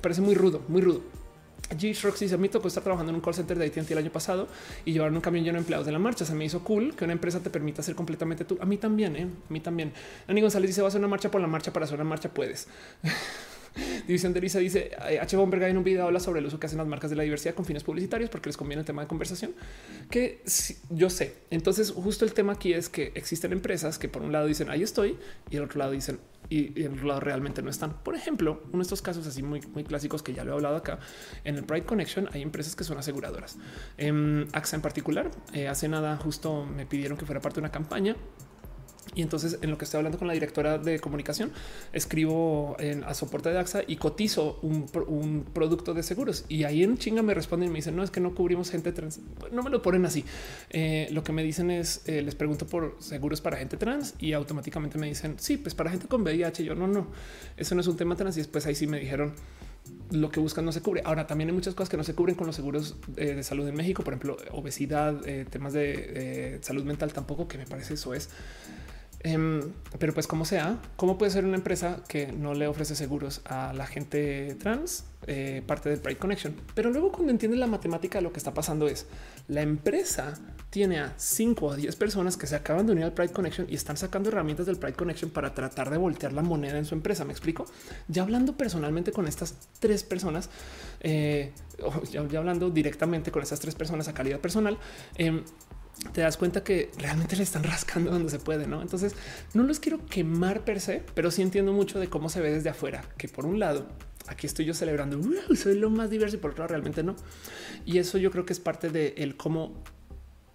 [0.00, 1.02] Parece muy rudo, muy rudo.
[1.70, 4.12] G Roxy se me tocó estar trabajando en un call center de AT&T el año
[4.12, 4.46] pasado
[4.84, 6.24] y llevaron un camión lleno de empleados de la marcha.
[6.24, 8.56] Se me hizo cool que una empresa te permita ser completamente tú.
[8.60, 9.24] A mí también, ¿eh?
[9.24, 9.92] a mí también.
[10.28, 12.28] Ani González dice: Vas a hacer una marcha por la marcha para hacer una marcha.
[12.28, 12.68] Puedes.
[14.06, 14.90] División de Lisa dice
[15.20, 15.36] H.
[15.36, 17.54] Bomberga en un video habla sobre el uso que hacen las marcas de la diversidad
[17.54, 19.54] con fines publicitarios porque les conviene el tema de conversación
[20.10, 20.42] que
[20.90, 21.34] yo sé.
[21.50, 24.82] Entonces, justo el tema aquí es que existen empresas que por un lado dicen ahí
[24.82, 25.18] estoy
[25.50, 27.94] y el otro lado dicen y, en otro lado realmente no están.
[28.02, 30.76] Por ejemplo, uno de estos casos así muy, muy clásicos que ya lo he hablado
[30.76, 30.98] acá
[31.44, 33.58] en el Pride Connection, hay empresas que son aseguradoras.
[33.98, 37.72] En AXA en particular, eh, hace nada justo me pidieron que fuera parte de una
[37.72, 38.16] campaña
[39.14, 41.52] y entonces en lo que estoy hablando con la directora de comunicación,
[41.92, 42.76] escribo
[43.06, 44.86] a soporte de AXA y cotizo un,
[45.52, 46.44] producto de seguros.
[46.48, 48.92] Y ahí en chinga me responden y me dicen, no, es que no cubrimos gente
[48.92, 49.20] trans.
[49.52, 50.24] No me lo ponen así.
[50.70, 54.32] Eh, lo que me dicen es, eh, les pregunto por seguros para gente trans y
[54.32, 56.64] automáticamente me dicen, sí, pues para gente con VIH.
[56.64, 57.06] Yo no, no,
[57.56, 58.36] eso no es un tema trans.
[58.36, 59.34] Y después ahí sí me dijeron,
[60.10, 61.02] lo que buscan no se cubre.
[61.04, 63.66] Ahora también hay muchas cosas que no se cubren con los seguros eh, de salud
[63.68, 65.20] en México, por ejemplo, obesidad,
[65.50, 68.30] temas de salud mental tampoco, que me parece eso es
[69.20, 69.60] Em,
[69.98, 73.72] pero pues como sea, ¿cómo puede ser una empresa que no le ofrece seguros a
[73.72, 75.04] la gente trans?
[75.26, 76.54] Eh, parte del Pride Connection.
[76.74, 79.06] Pero luego cuando entiendes la matemática, lo que está pasando es
[79.48, 80.34] la empresa
[80.70, 83.74] tiene a 5 o 10 personas que se acaban de unir al Pride Connection y
[83.74, 87.24] están sacando herramientas del Pride Connection para tratar de voltear la moneda en su empresa.
[87.24, 87.66] Me explico.
[88.08, 90.50] Ya hablando personalmente con estas tres personas,
[91.00, 91.52] eh,
[92.12, 94.78] ya, hablando directamente con estas tres personas a calidad personal,
[95.16, 95.42] eh,
[96.12, 98.82] te das cuenta que realmente le están rascando donde se puede, ¿no?
[98.82, 99.14] Entonces,
[99.54, 102.70] no los quiero quemar per se, pero sí entiendo mucho de cómo se ve desde
[102.70, 103.86] afuera, que por un lado,
[104.26, 105.20] aquí estoy yo celebrando,
[105.56, 107.16] soy lo más diverso y por otro lado realmente no.
[107.84, 109.82] Y eso yo creo que es parte de el cómo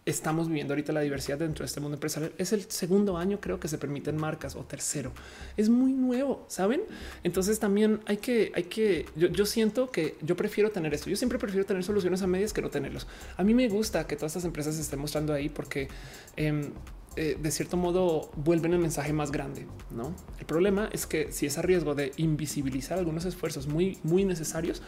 [0.05, 2.33] estamos viviendo ahorita la diversidad dentro de este mundo empresarial.
[2.38, 5.11] Es el segundo año, creo que se permiten marcas o tercero.
[5.57, 6.81] Es muy nuevo, saben?
[7.23, 11.09] Entonces también hay que, hay que, yo, siento que yo prefiero tener esto.
[11.09, 13.07] Yo siempre prefiero tener soluciones a medias que no tenerlos.
[13.38, 15.88] A mí me gusta que todas estas empresas se estén mostrando ahí porque
[16.35, 16.71] em,
[17.15, 19.67] eh, de cierto modo vuelven el mensaje más grande.
[19.91, 24.25] No, el problema es que si es a riesgo de invisibilizar algunos esfuerzos muy, muy
[24.25, 24.81] necesarios,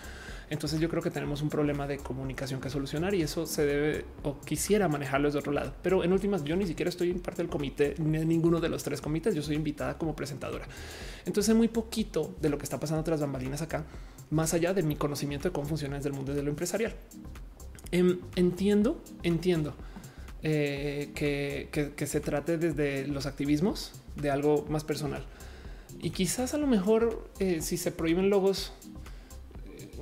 [0.49, 4.05] entonces yo creo que tenemos un problema de comunicación que solucionar y eso se debe
[4.23, 5.73] o quisiera manejarlo desde otro lado.
[5.81, 8.69] Pero en últimas, yo ni siquiera estoy en parte del comité, ni en ninguno de
[8.69, 9.35] los tres comités.
[9.35, 10.65] Yo soy invitada como presentadora.
[11.25, 13.85] Entonces, muy poquito de lo que está pasando tras bambalinas acá,
[14.29, 16.93] más allá de mi conocimiento de cómo funciona desde el mundo de lo empresarial.
[17.91, 19.75] Em, entiendo, entiendo
[20.41, 25.23] eh, que, se trate desde los activismos de algo más personal.
[26.01, 28.73] Y quizás a lo mejor eh, si se prohíben logos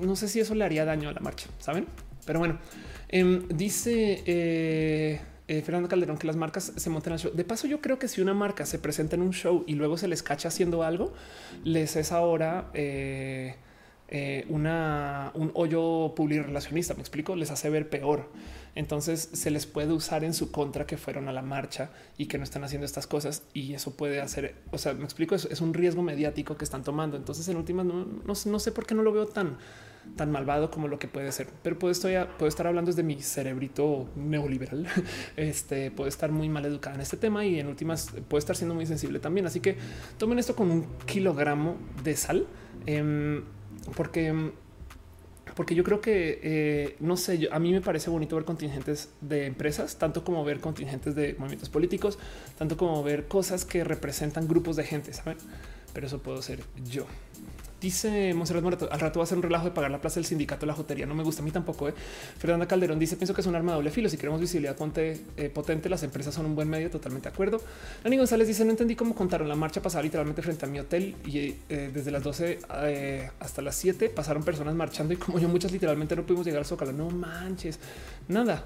[0.00, 1.86] no sé si eso le haría daño a la marcha, saben?
[2.24, 2.58] Pero bueno,
[3.08, 7.32] em, dice eh, eh, Fernando Calderón que las marcas se montan al show.
[7.34, 9.96] De paso, yo creo que si una marca se presenta en un show y luego
[9.96, 11.12] se les cacha haciendo algo,
[11.64, 12.70] les es ahora
[14.14, 16.92] eh, una, un hoyo relacionista.
[16.92, 18.28] Me explico, les hace ver peor.
[18.74, 22.36] Entonces se les puede usar en su contra que fueron a la marcha y que
[22.36, 23.44] no están haciendo estas cosas.
[23.54, 26.84] Y eso puede hacer, o sea, me explico, es, es un riesgo mediático que están
[26.84, 27.16] tomando.
[27.16, 29.56] Entonces, en últimas, no, no, sé por qué no lo veo tan
[30.16, 31.46] tan malvado como lo que puede ser.
[31.62, 34.86] Pero puedo, estoy puedo estar hablando desde mi cerebrito neoliberal.
[35.36, 38.74] Este puede estar muy mal educada en este tema y en últimas puede estar siendo
[38.74, 39.46] muy sensible también.
[39.46, 39.78] Así que
[40.18, 42.46] tomen esto con un kilogramo de sal,
[42.84, 43.44] em,
[43.96, 44.52] porque
[45.54, 49.46] porque yo creo que eh, no sé, a mí me parece bonito ver contingentes de
[49.46, 52.18] empresas, tanto como ver contingentes de movimientos políticos,
[52.58, 55.36] tanto como ver cosas que representan grupos de gente, saben?
[55.92, 57.06] Pero eso puedo ser yo.
[57.82, 60.24] Dice Monserrat Morato, al rato va a ser un relajo de pagar la plaza del
[60.24, 61.04] sindicato la jotería.
[61.04, 61.88] No me gusta a mí tampoco.
[61.88, 61.94] ¿eh?
[62.38, 64.08] Fernanda Calderón dice, pienso que es un arma de doble filo.
[64.08, 66.90] Si queremos visibilidad eh, potente, las empresas son un buen medio.
[66.90, 67.60] Totalmente de acuerdo.
[68.04, 71.16] Dani González dice, no entendí cómo contaron la marcha pasada literalmente frente a mi hotel
[71.26, 72.60] y eh, desde las 12
[73.40, 76.66] hasta las 7 pasaron personas marchando y como yo muchas literalmente no pudimos llegar al
[76.66, 76.92] Zócalo.
[76.92, 77.80] No manches,
[78.28, 78.64] nada.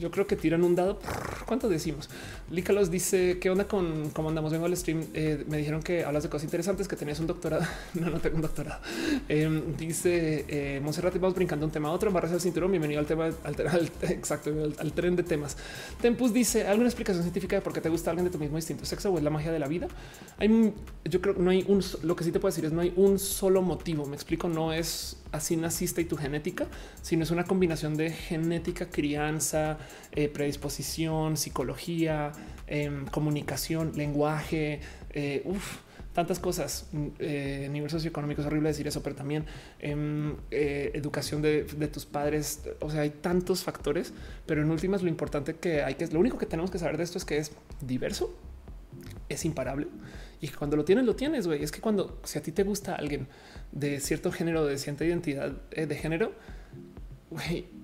[0.00, 0.98] Yo, creo que tiran un dado.
[1.46, 2.10] ¿Cuánto decimos?
[2.50, 4.50] Lícalos dice qué onda con cómo andamos.
[4.50, 5.04] Vengo al stream.
[5.14, 7.64] Eh, me dijeron que hablas de cosas interesantes, que tenías un doctorado.
[7.94, 8.80] no, no tengo un doctorado.
[9.28, 12.10] Em, dice eh, Monserrat, vamos brincando un tema a otro.
[12.10, 12.72] Barras el cinturón.
[12.72, 15.56] Bienvenido al tema, al, exacto, al, tren de temas.
[16.00, 18.84] Tempus dice alguna explicación científica de por qué te gusta alguien de tu mismo distinto
[18.84, 19.86] sexo o es la magia de la vida.
[20.38, 22.80] Hay, yo creo que no hay un, lo que sí te puedo decir es no
[22.80, 24.04] hay un solo motivo.
[24.06, 26.66] Me explico, no es así naciste y tu genética,
[27.02, 29.78] sino es una combinación de genética, crianza,
[30.12, 32.32] eh, predisposición, psicología,
[32.66, 35.42] em, comunicación, lenguaje, eh,
[36.12, 36.88] tantas cosas.
[36.92, 39.44] Mm, eh, nivel socioeconómico es horrible decir eso, pero también
[39.78, 42.62] em, educación de, tus padres.
[42.80, 44.12] O sea, hay tantos factores,
[44.46, 47.04] pero en últimas lo importante que hay que lo único que tenemos que saber de
[47.04, 48.34] esto es que es diverso,
[49.28, 49.86] es imparable
[50.40, 51.46] y cuando lo tienes, lo tienes.
[51.46, 51.62] güey.
[51.62, 53.26] Es que cuando si a ti te gusta alguien
[53.72, 56.32] de cierto género, de cierta identidad eh, de género,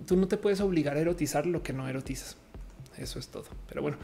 [0.06, 2.36] tú no te puedes obligar a erotizar lo que no erotizas.
[2.96, 3.46] Eso es todo.
[3.68, 3.98] Pero bueno,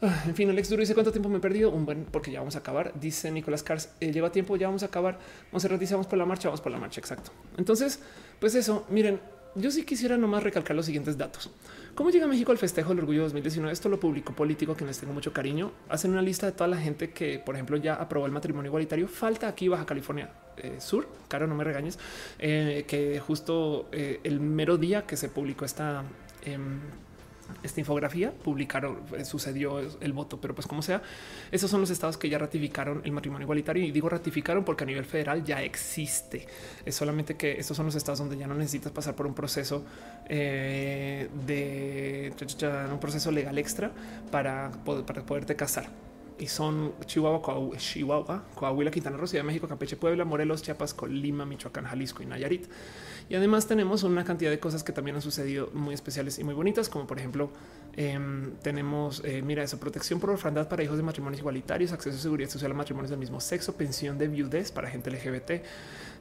[0.00, 1.70] Ah, en fin, Alex Duro dice cuánto tiempo me he perdido.
[1.70, 2.92] Un buen, porque ya vamos a acabar.
[3.00, 5.18] Dice Nicolás Cars, eh, lleva tiempo, ya vamos a acabar.
[5.50, 7.00] Vamos a realizamos por la marcha, vamos por la marcha.
[7.00, 7.32] Exacto.
[7.56, 8.00] Entonces,
[8.38, 9.20] pues eso, miren,
[9.56, 11.50] yo sí quisiera nomás recalcar los siguientes datos.
[11.96, 13.72] ¿Cómo llega México al festejo del orgullo 2019?
[13.72, 15.72] Esto lo publicó Político, que les tengo mucho cariño.
[15.88, 19.08] Hacen una lista de toda la gente que, por ejemplo, ya aprobó el matrimonio igualitario.
[19.08, 20.30] Falta aquí Baja California
[20.62, 21.98] eh, Sur, Caro, no me regañes,
[22.38, 26.04] eh, que justo eh, el mero día que se publicó esta
[26.44, 26.80] em,
[27.62, 31.00] esta infografía, publicaron, sucedió el voto, pero pues como sea,
[31.50, 34.86] esos son los estados que ya ratificaron el matrimonio igualitario y digo ratificaron porque a
[34.86, 36.46] nivel federal ya existe.
[36.84, 39.82] Es solamente que estos son los estados donde ya no necesitas pasar por un proceso
[40.28, 41.32] de
[42.92, 43.92] un proceso legal extra
[44.30, 45.88] para, poder, para poderte casar
[46.38, 51.44] y son Chihuahua, Chihuahua, Coahuila, Quintana Roo, Ciudad de México, Campeche, Puebla, Morelos, Chiapas, Colima,
[51.44, 52.68] Michoacán, Jalisco y Nayarit.
[53.30, 56.54] Y además tenemos una cantidad de cosas que también han sucedido muy especiales y muy
[56.54, 57.50] bonitas, como por ejemplo
[57.94, 62.20] em, tenemos, eh, mira eso, protección por orfandad para hijos de matrimonios igualitarios, acceso a
[62.20, 65.62] seguridad social a matrimonios del mismo sexo, pensión de viudez para gente LGBT.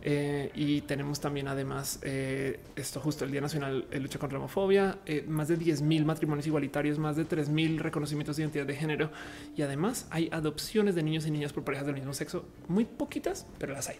[0.03, 4.43] Eh, y tenemos también además eh, esto justo el Día Nacional de Lucha contra la
[4.43, 8.75] Homofobia, más de 10 mil matrimonios igualitarios, más de 3 mil reconocimientos de identidad de
[8.75, 9.11] género
[9.55, 13.45] y además hay adopciones de niños y niñas por parejas del mismo sexo, muy poquitas,
[13.57, 13.97] pero las hay.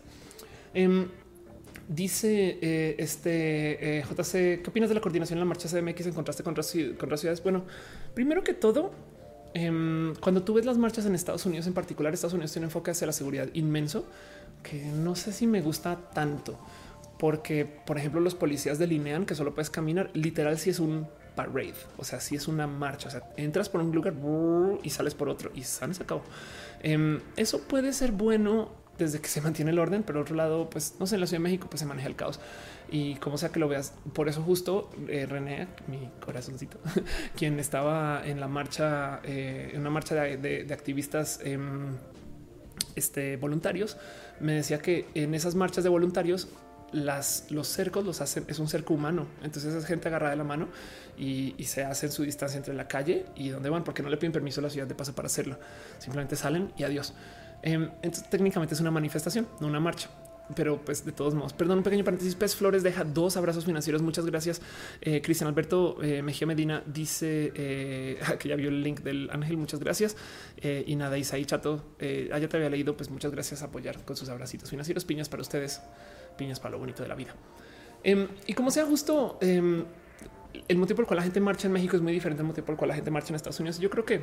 [1.87, 6.13] Dice eh, este eh, JC, ¿qué opinas de la coordinación en la marcha CDMX en
[6.13, 7.41] contraste con otras, ciudades?
[7.41, 7.63] Bueno,
[8.13, 8.91] primero que todo,
[9.53, 12.69] em, cuando tú ves las marchas en Estados Unidos, en particular, Estados Unidos tiene un
[12.69, 14.05] enfoque hacia la seguridad inmenso
[14.63, 16.59] que no sé si me gusta tanto,
[17.17, 20.09] porque, por ejemplo, los policías delinean que solo puedes caminar.
[20.13, 21.07] Literal, si es un
[21.37, 24.13] parade, o sea, si es una marcha, o sea, entras por un lugar
[24.83, 26.23] y sales por otro y se acabó.
[26.81, 30.95] Em, eso puede ser bueno desde que se mantiene el orden, pero otro lado, pues
[30.99, 32.39] no sé, en la Ciudad de México pues se maneja el caos
[32.89, 33.93] y como sea que lo veas.
[34.13, 36.79] Por eso justo eh, René, mi corazoncito,
[37.35, 41.95] quien estaba en la marcha, eh, en una marcha de, activistas em,
[42.95, 43.97] este, voluntarios,
[44.39, 46.49] me decía que en esas marchas de voluntarios
[46.91, 49.27] las, los cercos los hacen, es un cerco humano.
[49.43, 50.69] Entonces es gente agarrada de la mano
[51.17, 54.17] y, y, se hacen su distancia entre la calle y donde van, porque no le
[54.17, 55.57] piden permiso a la ciudad de paso para hacerlo.
[55.99, 57.13] Simplemente salen y adiós.
[57.61, 60.09] Em, entonces, técnicamente es una manifestación, no una marcha.
[60.55, 62.35] Pero pues de todos modos, perdón, un pequeño paréntesis.
[62.35, 64.01] Pez Flores deja dos abrazos financieros.
[64.01, 64.61] Muchas gracias.
[65.01, 69.57] Eh, Cristian Alberto eh, Mejía Medina dice eh, que ya vio el link del Ángel.
[69.57, 70.15] Muchas gracias.
[70.61, 71.83] y nada, Isaí Chato,
[72.31, 72.95] ah, ya te había leído.
[72.95, 75.03] Pues muchas gracias a apoyar con sus abracitos financieros.
[75.03, 75.81] Piñas para ustedes,
[76.37, 77.35] piñas para lo bonito de la vida.
[78.03, 79.83] Em, y como sea justo, em,
[80.67, 82.65] el motivo por el cual la gente marcha en México es muy diferente al motivo
[82.65, 83.79] por el cual la gente marcha en Estados Unidos.
[83.79, 84.21] Yo creo que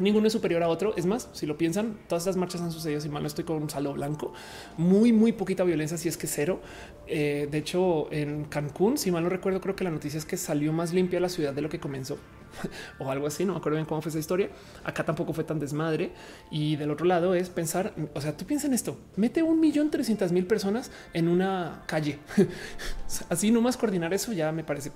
[0.00, 0.94] Ninguno es superior a otro.
[0.96, 3.00] Es más, si lo piensan, todas estas marchas han sucedido.
[3.00, 4.32] Si mal no estoy con un saldo blanco,
[4.76, 6.60] muy, muy poquita violencia, si es que cero.
[7.06, 10.36] Eh, de hecho, en Cancún, si mal no recuerdo, creo que la noticia es que
[10.36, 12.18] salió más limpia la ciudad de lo que comenzó
[12.98, 13.44] o algo así.
[13.44, 14.50] No me acuerdo bien cómo fue esa historia.
[14.84, 16.12] Acá tampoco fue tan desmadre.
[16.50, 19.90] Y del otro lado es pensar, o sea, tú piensas en esto: mete un millón
[19.90, 22.18] trescientas mil personas en una calle.
[23.28, 24.92] así nomás coordinar eso ya me parece.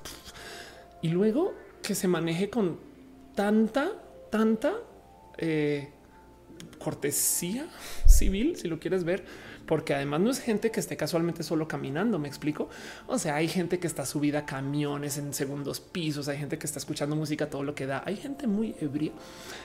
[1.03, 2.79] Y luego que se maneje con
[3.35, 3.93] tanta,
[4.31, 4.75] tanta
[5.39, 5.91] eh,
[6.79, 7.67] cortesía
[8.07, 9.25] civil, si lo quieres ver,
[9.67, 12.69] porque además no es gente que esté casualmente solo caminando, me explico.
[13.07, 16.67] O sea, hay gente que está subida a camiones en segundos pisos, hay gente que
[16.67, 19.13] está escuchando música, todo lo que da, hay gente muy ebria,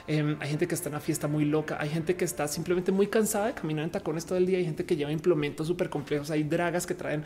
[0.07, 2.91] em, hay gente que está en una fiesta muy loca, hay gente que está simplemente
[2.91, 5.89] muy cansada de caminar en tacones todo el día, hay gente que lleva implementos súper
[5.89, 7.23] complejos, hay dragas que traen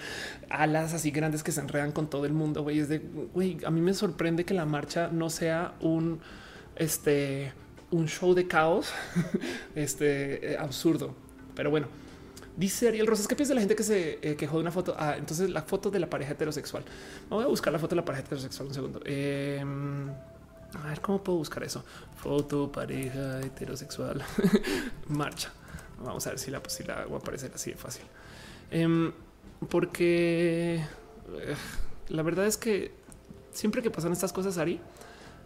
[0.50, 2.82] alas así grandes que se enredan con todo el mundo, güey,
[3.64, 6.20] a mí me sorprende que la marcha no sea un,
[6.76, 7.54] este,
[7.94, 8.92] un show de caos
[9.76, 11.14] este, eh, absurdo.
[11.56, 11.88] Pero bueno,
[12.58, 14.96] dice Ariel Rosas, ¿qué piensas de la gente que se eh, quejó de una foto?
[14.98, 16.84] Ah, entonces la foto de la pareja heterosexual.
[17.30, 19.02] Voy a buscar la foto de la pareja heterosexual un segundo.
[19.06, 21.84] Em, a ver cómo puedo buscar eso.
[22.18, 24.24] Foto, pareja heterosexual,
[25.08, 25.52] marcha.
[26.04, 28.04] Vamos a ver si la, si va a aparecer así de fácil.
[28.72, 29.12] Em,
[29.70, 31.56] porque eh,
[32.10, 32.92] la verdad es que
[33.52, 34.82] siempre que pasan estas cosas, Ari,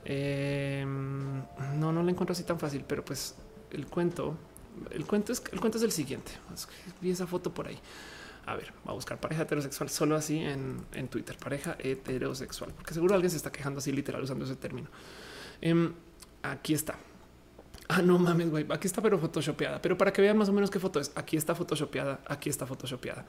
[0.05, 1.39] Em,
[1.75, 3.35] no, no la encuentro así tan fácil, pero pues
[3.71, 4.37] el cuento,
[4.91, 6.31] el cuento es el cuento es el siguiente.
[7.01, 7.79] Vi esa foto por ahí.
[8.45, 13.13] A ver, va a buscar pareja heterosexual solo así en, Twitter, pareja heterosexual, porque seguro
[13.13, 14.87] alguien se está quejando así literal usando ese término.
[15.59, 15.93] Em,
[16.43, 16.97] aquí está.
[17.89, 18.65] Ah, no mames, güey.
[18.69, 19.81] Aquí está, pero photoshopeada.
[19.81, 22.65] Pero para que vean más o menos qué foto es, aquí está photoshopeada, aquí está
[22.65, 23.25] photoshopeada.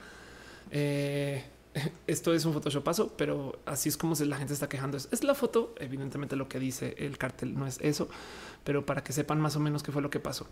[0.71, 1.43] Eh,
[2.07, 4.97] esto es un photoshopazo, pero así es como la gente está quejando.
[4.97, 8.09] Es, la foto, evidentemente lo que dice el cartel no es eso,
[8.63, 10.47] pero para que sepan más o menos qué fue lo que pasó.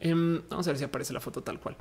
[0.00, 1.76] Em, vamos a ver si aparece la foto tal cual.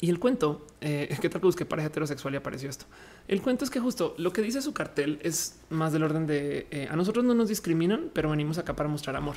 [0.00, 2.86] Y el cuento, eh, ¿qué tal que busqué pareja heterosexual y apareció esto?
[3.28, 6.66] El cuento es que justo lo que dice su cartel es más del orden de
[6.70, 9.36] eh, a nosotros no nos discriminan, pero venimos acá para mostrar amor.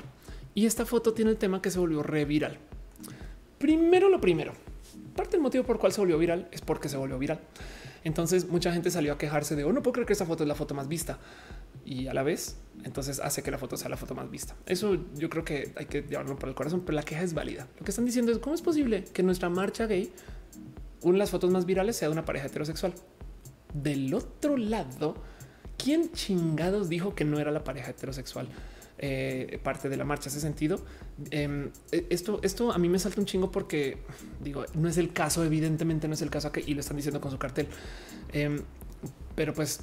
[0.53, 2.57] Y esta foto tiene el tema que se volvió re viral.
[3.57, 4.53] Primero lo primero,
[5.15, 7.39] parte del motivo por cual se volvió viral es porque se volvió viral.
[8.07, 10.47] Entonces mucha gente salió a quejarse de, oh, no puedo creer que esta foto es
[10.47, 11.19] la foto más vista.
[11.83, 12.55] Y a la vez,
[12.85, 14.55] entonces hace que la foto sea la foto más vista.
[14.65, 17.67] Eso yo creo que hay que llevarlo por el corazón, pero la queja es válida.
[17.77, 20.13] Lo que están diciendo es, ¿cómo es posible que nuestra marcha gay,
[21.01, 22.93] una de las fotos más virales, sea de una pareja heterosexual?
[23.73, 25.15] Del otro lado,
[25.77, 28.47] ¿quién chingados dijo que no era la pareja heterosexual?
[28.99, 30.29] Eh, parte de la marcha.
[30.29, 30.79] Ese sentido,
[31.29, 33.99] em, e, esto, esto a mí me salta un chingo porque
[34.43, 37.21] digo, no es el caso, evidentemente no es el caso aquí y lo están diciendo
[37.21, 37.67] con su cartel.
[38.33, 38.63] Em,
[39.35, 39.81] pero pues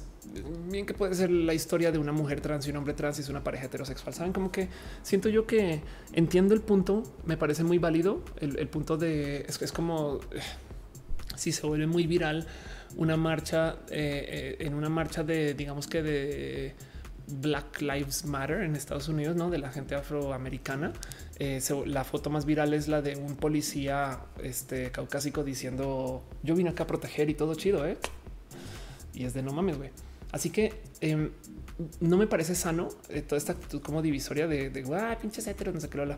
[0.69, 3.21] bien que puede ser la historia de una mujer trans y un hombre trans y
[3.21, 4.13] es una pareja heterosexual.
[4.13, 4.67] Saben como que
[5.01, 9.71] siento yo que entiendo el punto, me parece muy válido el, punto de es, es
[9.71, 10.41] como eh,
[11.37, 12.47] si se vuelve muy viral
[12.97, 16.75] una marcha eh, en una marcha de digamos que de
[17.27, 19.49] Black Lives Matter en Estados Unidos, ¿no?
[19.49, 20.93] De la gente afroamericana.
[21.37, 26.69] Eh, la foto más viral es la de un policía este, caucásico diciendo yo vine
[26.69, 27.97] acá a proteger y todo chido, ¿eh?
[29.13, 29.89] Y es de no mames, güey.
[30.31, 31.31] Así que em,
[31.99, 35.73] no me parece sano eh, toda esta actitud como divisoria de, de ah, pinches heteros,
[35.73, 36.17] no sé qué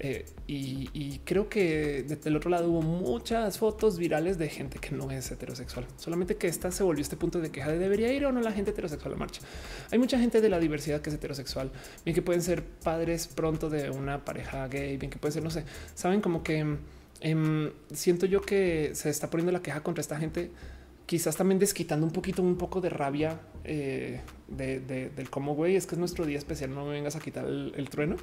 [0.00, 4.94] eh, y, creo que desde el otro lado hubo muchas fotos virales de gente que
[4.94, 5.86] no es heterosexual.
[5.96, 8.52] Solamente que esta se volvió este punto de queja de debería ir o no la
[8.52, 9.40] gente heterosexual a la marcha.
[9.90, 11.70] Hay mucha gente de la diversidad que es heterosexual,
[12.04, 15.50] bien que pueden ser padres pronto de una pareja gay, bien que pueden ser, no
[15.50, 15.64] sé,
[15.94, 16.76] saben como que
[17.20, 20.50] em, siento yo que se está poniendo la queja contra esta gente
[21.08, 25.94] quizás también desquitando un poquito, un poco de rabia eh, del cómo, güey, es que
[25.94, 28.16] es nuestro día especial, no me vengas a quitar el, trueno.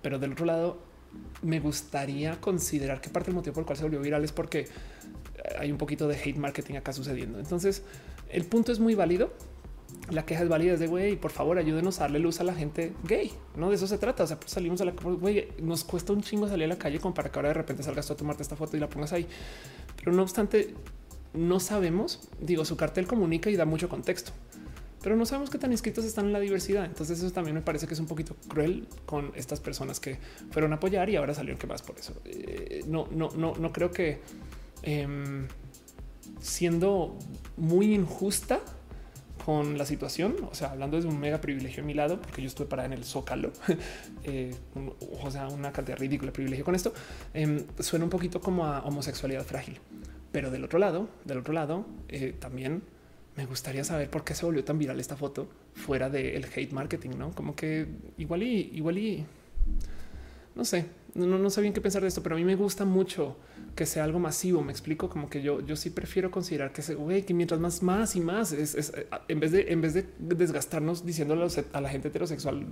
[0.00, 0.78] Pero del otro lado,
[1.42, 4.68] me gustaría considerar que parte del motivo por el cual se volvió viral es porque
[5.58, 7.40] hay un poquito de hate marketing acá sucediendo.
[7.40, 7.82] Entonces,
[8.28, 9.32] el punto es muy válido.
[10.10, 12.54] La queja es válida, es de güey, por favor, ayúdenos a darle luz a la
[12.54, 13.32] gente gay.
[13.56, 14.22] No de eso se trata.
[14.22, 17.00] O sea, pues salimos a la güey, nos cuesta un chingo salir a la calle
[17.00, 19.12] como para que ahora de repente salgas tú a tomarte esta foto y la pongas
[19.12, 19.26] ahí.
[19.96, 20.74] Pero no obstante,
[21.32, 24.32] no sabemos, digo, su cartel comunica y da mucho contexto,
[25.02, 26.84] pero no sabemos qué tan inscritos están en la diversidad.
[26.84, 30.18] Entonces eso también me parece que es un poquito cruel con estas personas que
[30.50, 32.14] fueron a apoyar y ahora salieron que más por eso.
[32.24, 34.20] Eh, no, no, no, no creo que
[34.82, 35.46] em,
[36.40, 37.16] siendo
[37.56, 38.60] muy injusta
[39.44, 42.48] con la situación, o sea, hablando desde un mega privilegio a mi lado, porque yo
[42.48, 43.52] estuve parada en el zócalo,
[44.24, 44.54] eh,
[45.22, 46.92] o sea, una cantidad ridícula de privilegio con esto,
[47.32, 49.80] em, suena un poquito como a homosexualidad frágil.
[50.32, 52.82] Pero del otro lado, del otro lado, eh, también
[53.36, 57.10] me gustaría saber por qué se volvió tan viral esta foto fuera del hate marketing,
[57.18, 57.86] no como que
[58.18, 59.24] igual y igual y
[60.54, 62.84] no sé, no, no sé bien qué pensar de esto, pero a mí me gusta
[62.84, 63.36] mucho
[63.74, 64.62] que sea algo masivo.
[64.62, 67.82] Me explico como que yo, yo sí prefiero considerar que, se, güey, que mientras más,
[67.82, 68.92] más y más es,
[69.28, 72.66] en vez de, en vez de desgastarnos diciéndole a la gente heterosexual,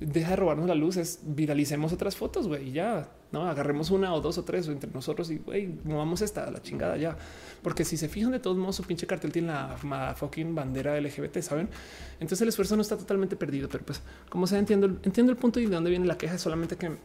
[0.00, 4.20] deja de robarnos la luz, es viralicemos otras fotos, güey, ya no agarremos una o
[4.20, 7.16] dos o tres entre nosotros y güey, movamos esta la chingada ya.
[7.62, 11.38] Porque si se fijan de todos modos, su pinche cartel tiene la fucking bandera LGBT,
[11.40, 11.68] saben?
[12.14, 15.60] Entonces el esfuerzo no está totalmente perdido, pero pues como sea, entiendo, entiendo el punto
[15.60, 16.96] y de dónde viene la queja, solamente que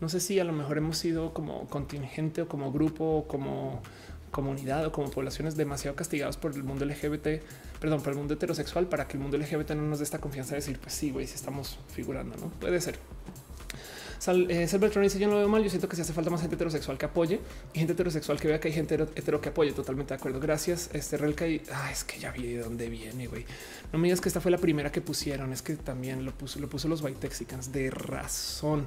[0.00, 3.82] no sé si a lo mejor hemos sido como contingente o como grupo o como
[4.30, 7.42] comunidad o como poblaciones demasiado castigados por el mundo LGBT,
[7.80, 10.50] perdón, por el mundo heterosexual para que el mundo LGBT no nos dé esta confianza
[10.50, 12.48] de decir, pues sí, güey, si estamos figurando, ¿no?
[12.60, 12.98] Puede ser.
[14.18, 15.62] Sal, eh, dice yo no lo veo mal.
[15.62, 17.40] Yo siento que si hace falta más gente heterosexual que apoye
[17.72, 19.72] y gente heterosexual que vea que hay gente hetero que apoye.
[19.72, 20.40] Totalmente de acuerdo.
[20.40, 20.90] Gracias.
[20.92, 23.26] Este Relka y ah, es que ya vi de dónde viene.
[23.26, 23.44] güey.
[23.92, 25.52] No me digas que esta fue la primera que pusieron.
[25.52, 28.86] Es que también lo puso, lo puso los white texicans de razón.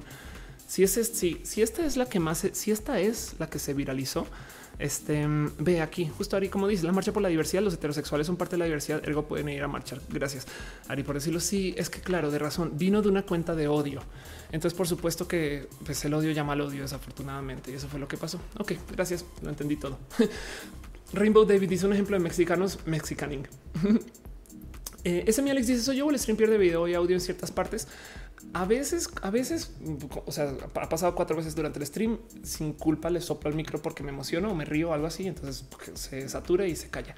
[0.66, 3.74] Si es si, si esta es la que más, si esta es la que se
[3.74, 4.24] viralizó,
[4.78, 5.26] este
[5.58, 8.54] ve aquí, justo Ari, como dice la marcha por la diversidad, los heterosexuales son parte
[8.54, 10.00] de la diversidad, ergo pueden ir a marchar.
[10.08, 10.46] Gracias,
[10.88, 11.40] Ari, por decirlo.
[11.40, 14.00] Sí, es que claro, de razón, vino de una cuenta de odio.
[14.52, 18.08] Entonces, por supuesto que pues, el odio llama al odio, desafortunadamente, y eso fue lo
[18.08, 18.40] que pasó.
[18.58, 19.98] Ok, gracias, lo entendí todo.
[21.12, 23.46] Rainbow David dice un ejemplo de mexicanos mexicaning.
[25.04, 27.50] eh, ese mi Alex dice: Soy yo el stream de video y audio en ciertas
[27.50, 27.88] partes
[28.52, 29.72] a veces, a veces,
[30.24, 33.80] o sea, ha pasado cuatro veces durante el stream sin culpa, le soplo el micro
[33.80, 35.26] porque me emociono o me río o algo así.
[35.26, 37.14] Entonces se satura y se calla.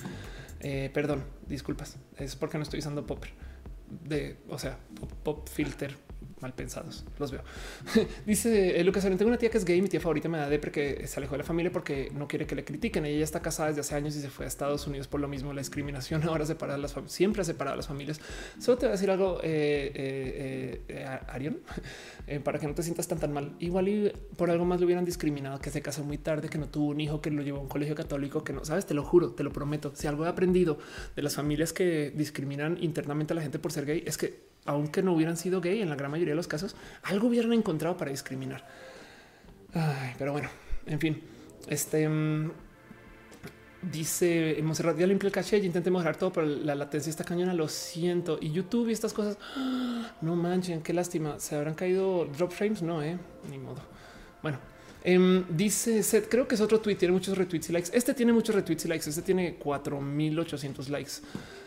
[0.61, 1.97] Eh, perdón, disculpas.
[2.17, 3.25] Es porque no estoy usando pop
[4.05, 4.79] de, o sea,
[5.23, 5.97] pop, filter
[6.43, 7.05] mal pensados.
[7.19, 7.43] Los veo.
[8.27, 9.81] Dice eh, Lucas, tengo una tía que es gay.
[9.81, 12.47] Mi tía favorita me da de porque se alejó de la familia porque no quiere
[12.47, 13.07] que le critiquen.
[13.07, 15.53] Ella está casada desde hace años y se fue a Estados Unidos por lo mismo.
[15.53, 18.21] La discriminación ahora separa las siempre ha separado a las familias.
[18.59, 21.61] Solo te voy a decir algo, eh, eh, eh Arión,
[22.45, 23.55] para que no te sientas tan tan mal.
[23.61, 26.69] Igual y por algo más lo hubieran discriminado, que se casó muy tarde, que no
[26.69, 29.05] tuvo un hijo, que lo llevó a un colegio católico, que no sabes, te lo
[29.05, 29.93] juro, te lo prometo.
[29.95, 30.79] Si algo he aprendido
[31.17, 35.03] de las familias que discriminan internamente a la gente por ser gay, es que aunque
[35.03, 38.11] no hubieran sido gay en la gran mayoría de los casos, algo hubieran encontrado para
[38.11, 38.67] discriminar.
[40.19, 40.49] pero bueno,
[40.87, 41.23] en fin,
[41.69, 42.51] este mm,
[43.91, 47.55] dice Monserrat ya limpio el caché y intenté mejorar todo, pero la latencia está cañona.
[47.55, 48.39] Lo siento.
[48.41, 49.39] Y YouTube y estas cosas
[50.21, 50.83] no manchen.
[50.83, 51.39] Qué lástima.
[51.39, 52.83] Se habrán caído drop frames.
[52.83, 53.19] No, eh,
[53.51, 53.81] ni modo.
[54.43, 54.59] Bueno,
[55.05, 56.97] em, dice Seth, creo que es otro tweet.
[56.97, 57.91] Tiene muchos retweets y likes.
[57.93, 59.09] Este tiene muchos retweets y likes.
[59.09, 61.13] Este tiene 4800 likes.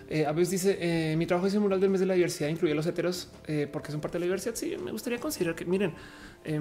[0.10, 2.50] Eh, a veces dice eh, mi trabajo es el mural del mes de la diversidad,
[2.50, 4.56] incluye los heteros eh, porque son parte de la diversidad.
[4.56, 5.94] Sí, me gustaría considerar que miren,
[6.44, 6.60] eh,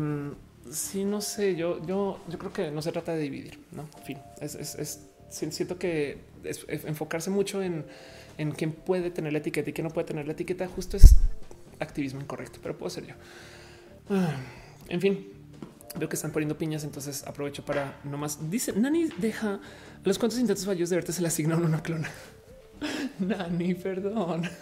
[0.70, 3.88] sí, no sé, yo, yo, yo creo que no se trata de dividir, no?
[3.98, 6.18] En fin, es, siento que
[6.68, 7.84] enfocarse mucho en,
[8.38, 10.66] en quién puede tener la etiqueta y quién no puede tener la etiqueta.
[10.68, 11.16] Justo es
[11.80, 13.14] activismo incorrecto, pero puedo ser yo.
[14.10, 14.36] Ah,
[14.88, 15.28] en fin,
[15.98, 18.50] veo que están poniendo piñas, entonces aprovecho para nomás.
[18.50, 19.60] Dice Nani, deja
[20.04, 22.10] los cuantos intentos fallos de verte se le asignaron una clona.
[23.18, 24.42] Nani, perdón.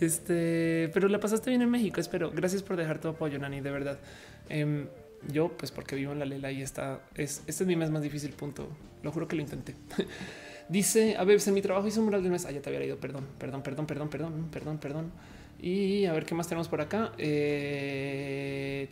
[0.00, 2.00] Este, pero la pasaste bien en México.
[2.00, 2.32] Espero.
[2.32, 3.60] Gracias por dejar tu apoyo, Nani.
[3.60, 3.98] De verdad.
[4.48, 4.88] Em,
[5.32, 7.00] yo, pues porque vivo en la Lela y está.
[7.14, 8.32] Es, este es mi mes más difícil.
[8.32, 8.68] Punto.
[9.04, 9.76] Lo juro que lo intenté.
[10.68, 12.44] Dice a ver, en mi trabajo hice un mural del mes.
[12.44, 12.96] Ah, ya te había leído.
[12.96, 15.12] Perdón, perdón, perdón, perdón, perdón, perdón, perdón.
[15.60, 17.12] Y a ver qué más tenemos por acá.
[17.16, 18.88] Eh,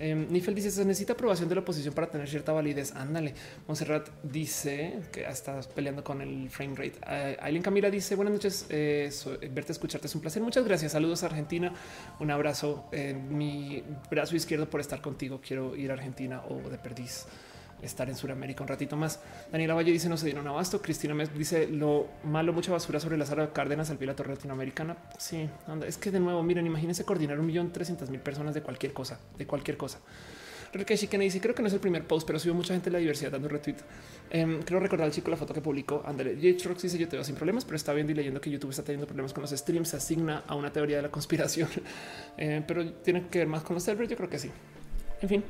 [0.00, 2.96] eh, Nifel dice se necesita aprobación de la oposición para tener cierta validez.
[2.96, 3.34] Ándale.
[3.68, 6.98] Monserrat dice que está peleando con el frame rate.
[7.02, 8.66] Uh, Aileen Camila dice buenas noches.
[8.70, 9.10] Eh,
[9.52, 10.42] verte escucharte es un placer.
[10.42, 10.92] Muchas gracias.
[10.92, 11.72] Saludos a Argentina.
[12.18, 15.40] Un abrazo en mi brazo izquierdo por estar contigo.
[15.46, 17.26] Quiero ir a Argentina o de perdiz
[17.82, 19.20] estar en Sudamérica un ratito más.
[19.50, 20.80] Daniela Valle dice no se dieron abasto.
[20.80, 24.16] Cristina me dice lo malo, mucha basura sobre la sala Cárdenas al pie de la
[24.16, 24.96] torre latinoamericana.
[25.18, 25.48] Sí,
[25.86, 29.18] es que de nuevo, miren, imagínense coordinar un millón trescientas mil personas de cualquier cosa,
[29.36, 29.98] de cualquier cosa.
[30.72, 32.98] Rekeshi Kennedy dice creo que no es el primer post, pero subió mucha gente la
[32.98, 33.76] diversidad dando retweet.
[34.30, 36.02] Eh, creo recordar al chico la foto que publicó.
[36.06, 36.74] Andale J.
[36.80, 39.06] dice yo te veo sin problemas, pero está viendo y leyendo que YouTube está teniendo
[39.06, 39.88] problemas con los streams.
[39.88, 41.68] Se asigna a una teoría de la conspiración,
[42.38, 44.08] eh, pero tiene que ver más con los servers.
[44.08, 44.50] Yo creo que sí.
[45.22, 45.44] En fin,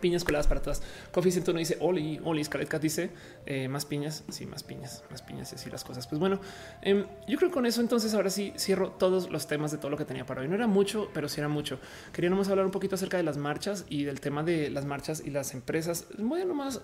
[0.00, 0.82] piñas coladas para todas.
[1.12, 3.10] Coffee 101 dice Oli, Oli, Scarlett dice
[3.46, 4.24] eh, más piñas.
[4.28, 6.06] Sí, más piñas, más piñas y así las cosas.
[6.06, 6.40] Pues bueno,
[6.82, 9.90] eh, yo creo que con eso entonces ahora sí cierro todos los temas de todo
[9.90, 10.48] lo que tenía para hoy.
[10.48, 11.78] No era mucho, pero sí era mucho.
[12.12, 15.22] Quería nomás hablar un poquito acerca de las marchas y del tema de las marchas
[15.24, 16.06] y las empresas.
[16.18, 16.80] Voy a nomás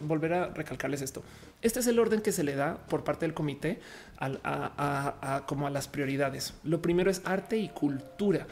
[0.00, 1.22] volver a recalcarles esto.
[1.62, 3.80] Este es el orden que se le da por parte del comité
[4.18, 6.54] a, como a las prioridades.
[6.62, 8.46] Lo primero es arte y cultura.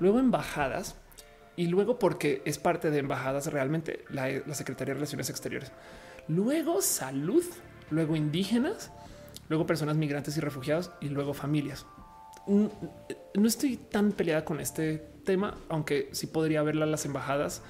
[0.00, 0.96] Luego embajadas
[1.56, 5.72] y luego porque es parte de embajadas realmente la, Secretaría de Relaciones Exteriores.
[6.28, 7.44] Luego salud,
[7.90, 8.90] luego indígenas,
[9.48, 11.86] luego personas migrantes y refugiados y luego familias.
[12.46, 17.62] No estoy tan peleada con este tema, aunque sí podría verla las embajadas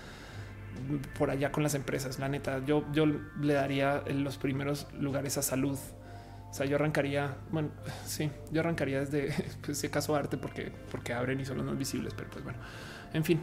[1.18, 2.18] por allá con las empresas.
[2.18, 5.78] La neta, yo, yo le daría en los primeros lugares a salud.
[6.50, 7.70] O sea, yo arrancaría, bueno,
[8.06, 11.76] sí, yo arrancaría desde pues, si acaso arte porque, porque abren y son los más
[11.76, 12.58] visibles, pero pues bueno,
[13.12, 13.42] en fin,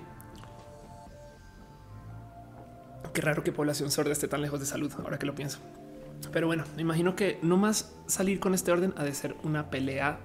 [3.14, 5.60] Qué raro que población sorda esté tan lejos de salud, ahora que lo pienso.
[6.32, 9.70] Pero bueno, me imagino que no más salir con este orden ha de ser una
[9.70, 10.20] pelea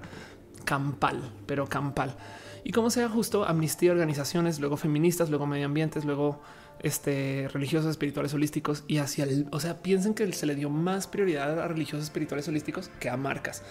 [0.65, 2.17] campal, pero campal.
[2.65, 6.41] Y como sea justo, amnistía, organizaciones, luego feministas, luego medioambientes, luego
[6.81, 11.07] este, religiosos, espirituales, holísticos y hacia el, o sea, piensen que se le dio más
[11.07, 13.63] prioridad a religiosos, espirituales, holísticos que a marcas.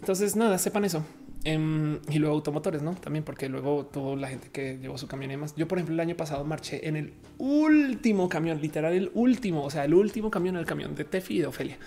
[0.00, 1.04] Entonces, nada, sepan eso.
[1.42, 2.94] Em, y luego automotores, no?
[2.94, 5.54] También porque luego toda la gente que llevó su camión y demás.
[5.56, 9.70] Yo, por ejemplo, el año pasado marché en el último camión, literal, el último, o
[9.70, 11.78] sea, el último camión, el camión de Tefi y de Ofelia.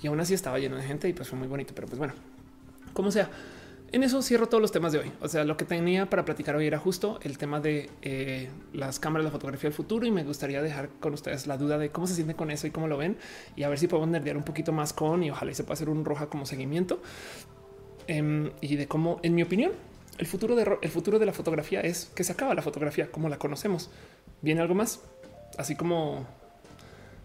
[0.00, 1.72] Y aún así estaba lleno de gente y pues fue muy bonito.
[1.74, 2.14] Pero pues bueno,
[2.92, 3.28] como sea,
[3.90, 5.12] en eso cierro todos los temas de hoy.
[5.20, 9.00] O sea, lo que tenía para platicar hoy era justo el tema de eh, las
[9.00, 10.06] cámaras, la fotografía del futuro.
[10.06, 12.70] Y me gustaría dejar con ustedes la duda de cómo se sienten con eso y
[12.70, 13.16] cómo lo ven.
[13.56, 15.88] Y a ver si podemos nerdear un poquito más con y ojalá se pueda hacer
[15.88, 17.02] un roja como seguimiento.
[18.06, 19.72] Em, y de cómo, en mi opinión,
[20.18, 23.38] el futuro de futuro de la fotografía es que se acaba la fotografía como la
[23.38, 23.90] conocemos.
[24.40, 25.00] Viene algo más,
[25.58, 26.26] así como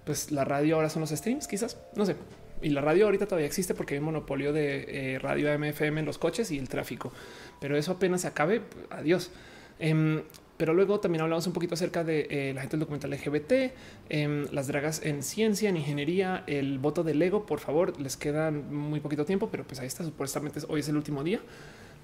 [0.06, 2.16] pues la radio ahora son los streams, quizás no sé.
[2.62, 6.06] Y la radio ahorita todavía existe porque hay un monopolio de eh, radio MFM en
[6.06, 7.12] los coches y el tráfico,
[7.60, 8.62] pero eso apenas se acabe.
[8.90, 9.32] Adiós.
[9.80, 10.24] Em,
[10.58, 13.74] pero luego también hablamos un poquito acerca de eh, la gente del documental LGBT,
[14.10, 17.46] em, las dragas en ciencia, en ingeniería, el voto del ego.
[17.46, 20.04] Por favor, les queda muy poquito tiempo, pero pues ahí está.
[20.04, 21.40] Supuestamente hoy es el último día.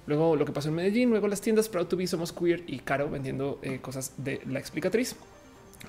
[0.06, 2.78] Luego lo que pasó en Medellín, luego las tiendas Proud to be Somos Queer y
[2.78, 5.16] Caro vendiendo eh, cosas de la explicatriz,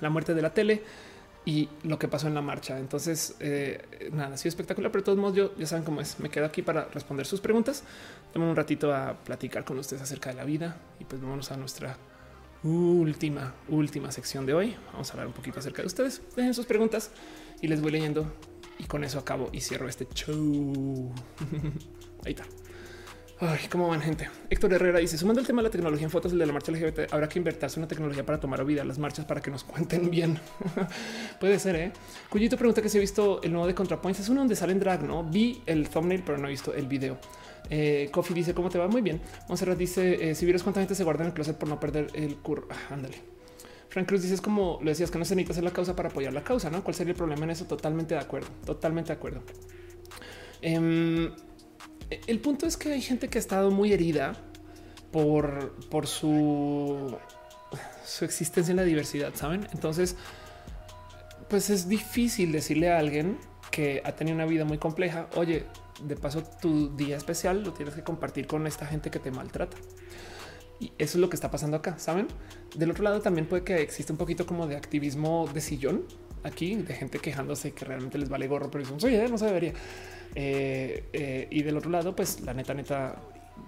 [0.01, 0.81] la muerte de la tele
[1.43, 2.79] y lo que pasó en la marcha.
[2.79, 6.19] Entonces, eh, nada, ha sido espectacular, pero de todos modos, yo ya saben cómo es.
[6.19, 7.83] Me quedo aquí para responder sus preguntas.
[8.33, 11.57] Tomo un ratito a platicar con ustedes acerca de la vida y pues vámonos a
[11.57, 11.97] nuestra
[12.65, 14.75] última, última sección de hoy.
[14.91, 16.21] Vamos a hablar un poquito acerca de ustedes.
[16.35, 17.11] Dejen sus preguntas
[17.61, 18.33] y les voy leyendo
[18.79, 21.13] y con eso acabo y cierro este show.
[22.25, 22.45] Ahí está.
[23.37, 24.29] Ay, cómo van, gente.
[24.49, 27.13] Héctor Herrera dice: Sumando el tema de la tecnología en fotos de la marcha LGBT,
[27.13, 30.39] habrá que invertirse una tecnología para tomar vida las marchas para que nos cuenten bien.
[31.39, 31.93] Puede ser, eh.
[32.29, 34.21] Cuyito pregunta que si he visto el nuevo de ContraPoints.
[34.21, 36.87] Es uno donde sale en drag, no vi el thumbnail, pero no he visto el
[36.87, 37.19] video.
[37.69, 38.87] Eh, Coffee dice: ¿Cómo te va?
[38.87, 39.21] Muy bien.
[39.47, 42.07] Monserrat dice: eh, Si vieras cuánta gente se guarda en el closet por no perder
[42.13, 42.67] el curro.
[42.69, 43.17] Ah, ándale.
[43.89, 46.09] Frank Cruz dice: Es como lo decías que no se necesita hacer la causa para
[46.09, 46.83] apoyar la causa, no?
[46.83, 47.65] ¿Cuál sería el problema en eso?
[47.65, 48.47] Totalmente de acuerdo.
[48.65, 49.41] Totalmente de acuerdo.
[50.61, 51.31] Eh,
[52.27, 54.33] el punto es que hay gente que ha estado muy herida
[55.11, 57.15] por, por su,
[58.05, 59.67] su existencia en la diversidad, ¿saben?
[59.73, 60.15] Entonces,
[61.49, 63.37] pues es difícil decirle a alguien
[63.71, 65.65] que ha tenido una vida muy compleja, oye,
[66.03, 69.77] de paso tu día especial lo tienes que compartir con esta gente que te maltrata.
[70.79, 72.27] Y eso es lo que está pasando acá, ¿saben?
[72.75, 76.03] Del otro lado también puede que exista un poquito como de activismo de sillón
[76.43, 79.73] aquí, de gente quejándose que realmente les vale gorro, pero dicen, oye, no se debería.
[80.35, 83.15] Eh, eh, y del otro lado, pues la neta, neta,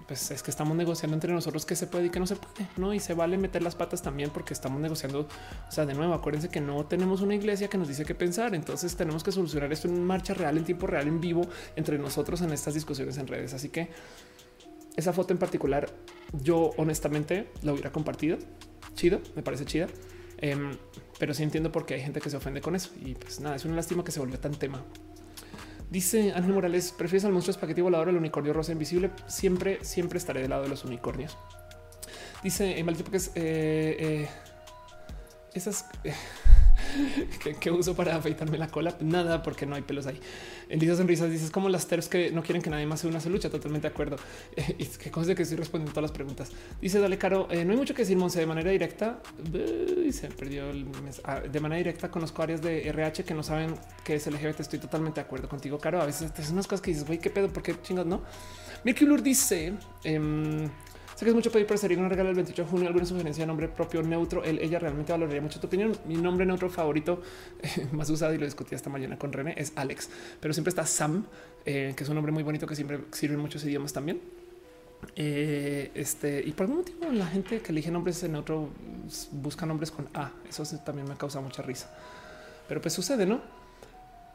[0.07, 2.67] pues es que estamos negociando entre nosotros qué se puede y qué no se puede,
[2.77, 2.93] ¿no?
[2.93, 5.22] Y se vale meter las patas también porque estamos negociando,
[5.67, 8.56] o sea, de nuevo, acuérdense que no tenemos una iglesia que nos dice qué pensar,
[8.56, 12.41] entonces tenemos que solucionar esto en marcha real, en tiempo real, en vivo, entre nosotros
[12.41, 13.53] en estas discusiones en redes.
[13.53, 13.90] Así que
[14.95, 15.90] esa foto en particular,
[16.33, 18.38] yo honestamente la hubiera compartido.
[18.95, 19.88] Chido, me parece chida.
[20.40, 20.72] Em,
[21.19, 22.91] pero sí entiendo por qué hay gente que se ofende con eso.
[23.03, 24.83] Y pues nada, es una lástima que se volvió tan tema.
[25.90, 29.11] Dice Ángel Morales, ¿prefieres al monstruo espagueti volador o el unicornio rosa invisible?
[29.27, 31.38] Siempre, siempre estaré del lado de los unicornios.
[32.43, 33.32] Dice, mal que es...
[33.35, 34.30] Eh, eh,
[35.53, 35.85] esas...
[37.59, 38.95] ¿Qué, uso para afeitarme la cola?
[39.01, 40.19] Nada, porque no hay pelos ahí.
[40.69, 43.19] En Dice Sonrisas dices como las TERFs que no quieren que nadie más se una
[43.19, 43.49] se lucha.
[43.49, 44.17] Totalmente de acuerdo.
[44.77, 46.51] y que cosa de que estoy respondiendo todas las preguntas.
[46.82, 49.22] Dice Dale Caro, eh, no hay mucho que decir, Monse, de manera directa.
[50.11, 51.22] se perdió el mes.
[51.24, 54.61] Ah, de manera directa conozco áreas de RH que no saben qué es LGBT.
[54.61, 56.01] Estoy totalmente de acuerdo contigo, Caro.
[56.01, 58.22] A veces te unas cosas que dices, güey, qué pedo, por qué chingados no.
[58.83, 60.69] Mirkulur dice, eh,
[61.18, 62.88] Sé que es mucho pedir por sería un regalo el 28 de junio.
[62.90, 64.44] Alguna sugerencia de nombre propio neutro.
[64.44, 65.98] Él, ella realmente valoraría mucho tu opinión.
[66.06, 67.24] Mi nombre neutro favorito
[67.92, 71.26] más usado y lo discutí esta mañana con René es Alex, pero siempre está Sam,
[71.66, 74.22] eh, que es un nombre muy bonito que siempre sirve en muchos idiomas también.
[75.16, 78.70] Eh, este y por algún motivo la gente que elige nombres en neutro
[79.32, 80.30] busca nombres con A.
[80.48, 81.90] Eso también me causa mucha risa,
[82.68, 83.42] pero pues sucede, no?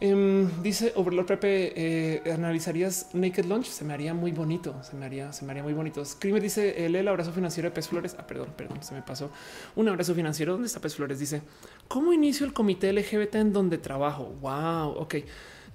[0.05, 3.67] Em, dice Overlord Pepe, eh, ¿analizarías Naked Launch?
[3.67, 6.05] Se me haría muy bonito, se me haría, se me haría muy bonito.
[6.05, 8.17] Screamer dice, el abrazo financiero de Pez Flores.
[8.19, 9.31] Ah, perdón, perdón, se me pasó.
[9.77, 10.55] Un abrazo financiero.
[10.55, 11.21] ¿Dónde está Pez Flores?
[11.21, 11.43] Dice,
[11.87, 14.25] ¿cómo inicio el comité LGBT en donde trabajo?
[14.41, 15.15] Wow, ok.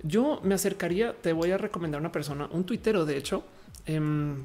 [0.04, 3.46] Yo me acercaría, te voy a recomendar una persona, un tuitero, de hecho,
[3.86, 4.44] em,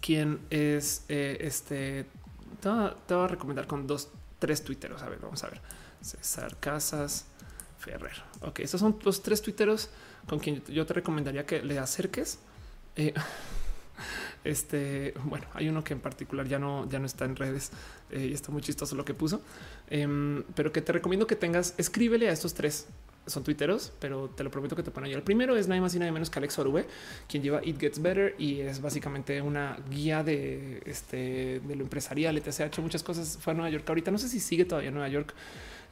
[0.00, 2.06] quien es eh, este,
[2.62, 2.70] te
[3.06, 5.02] te voy a recomendar con dos, tres tuiteros.
[5.02, 5.60] A ver, vamos a ver.
[6.00, 7.26] César Casas.
[7.84, 8.22] Ferrer.
[8.40, 9.90] Ok, estos son los tres tuiteros
[10.26, 12.38] con quien yo te recomendaría que le acerques.
[12.96, 13.12] Eh,
[14.44, 17.72] este, bueno, hay uno que en particular ya no, ya no está en redes
[18.10, 19.42] eh, y está muy chistoso lo que puso,
[19.88, 22.86] em, pero que te recomiendo que tengas, escríbele a estos tres.
[23.26, 25.14] Son tuiteros, pero te lo prometo que te ponen ahí.
[25.14, 26.86] El primero es nada más y nada menos que Alex Orue,
[27.26, 32.36] quien lleva It Gets Better y es básicamente una guía de este de lo empresarial.
[32.36, 32.60] Etc.
[32.60, 33.38] Ha hecho muchas cosas.
[33.40, 33.88] Fue a Nueva York.
[33.88, 35.32] Ahorita no sé si sigue todavía en Nueva York.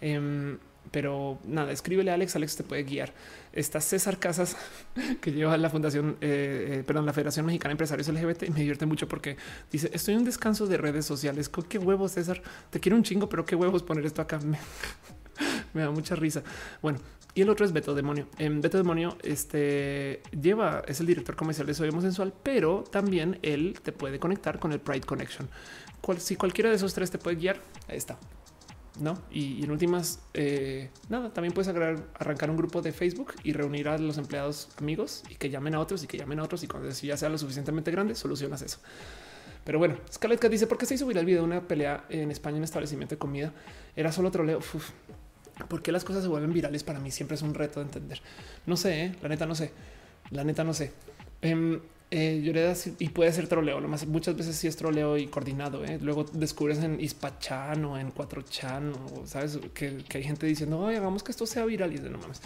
[0.02, 0.58] Em,
[0.90, 2.36] pero nada, escríbele a Alex.
[2.36, 3.12] Alex te puede guiar.
[3.52, 4.56] Está César Casas,
[5.20, 8.44] que lleva la Fundación, eh, eh, perdón, la Federación Mexicana de Empresarios LGBT.
[8.44, 9.36] Y me divierte mucho porque
[9.70, 11.50] dice: Estoy en un descanso de redes sociales.
[11.68, 12.42] ¿Qué huevos, César?
[12.70, 14.40] Te quiero un chingo, pero qué huevos poner esto acá.
[15.72, 16.42] Me, da mucha risa.
[16.82, 16.98] Bueno,
[17.34, 18.28] y el otro es Beto Demonio.
[18.38, 23.78] En Beto Demonio este, lleva, es el director comercial de Soy Sensual, pero también él
[23.82, 25.48] te puede conectar con el Pride Connection.
[26.18, 28.18] si cualquiera de esos tres te puede guiar, ahí está.
[29.00, 33.88] No, y, en últimas, eh, nada, también puedes arrancar un grupo de Facebook y reunir
[33.88, 36.62] a los empleados amigos y que llamen a otros y que llamen a otros.
[36.62, 38.78] Y cuando ya sea lo suficientemente grande, solucionas eso.
[39.64, 42.30] Pero bueno, Scarlett dice: ¿Por qué se hizo viral el video de una pelea en
[42.30, 43.52] España en un establecimiento de comida?
[43.96, 44.58] Era solo troleo.
[44.58, 44.90] Uf,
[45.68, 46.84] ¿Por qué las cosas se vuelven virales?
[46.84, 48.20] Para mí siempre es un reto de entender.
[48.66, 49.16] No sé, ¿eh?
[49.22, 49.72] la neta no sé.
[50.30, 50.92] La neta no sé.
[51.40, 51.80] Em,
[52.14, 53.80] eh, y puede ser troleo.
[53.80, 55.82] Lo más muchas veces sí es troleo y coordinado.
[55.82, 55.98] ¿eh?
[56.02, 61.22] Luego descubres en Ispachan o en 4chan o sabes que, hay gente diciendo Ay, hagamos
[61.22, 62.42] que esto sea viral y de no mames.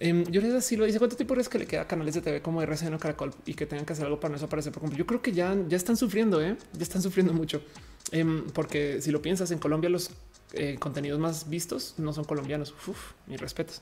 [0.00, 2.20] Eh, yo les así lo dice cuánto tiempo es que le queda a canales de
[2.20, 4.70] TV como RCN o Caracol y que tengan que hacer algo para no desaparecer.
[4.70, 6.58] Por ejemplo, yo creo que ya, ya están sufriendo, ¿eh?
[6.74, 7.62] ya están sufriendo mucho.
[8.12, 10.10] Em, porque si lo piensas en Colombia, los
[10.52, 12.74] eh, contenidos más vistos no son colombianos.
[12.86, 13.80] Uf, mis respetos.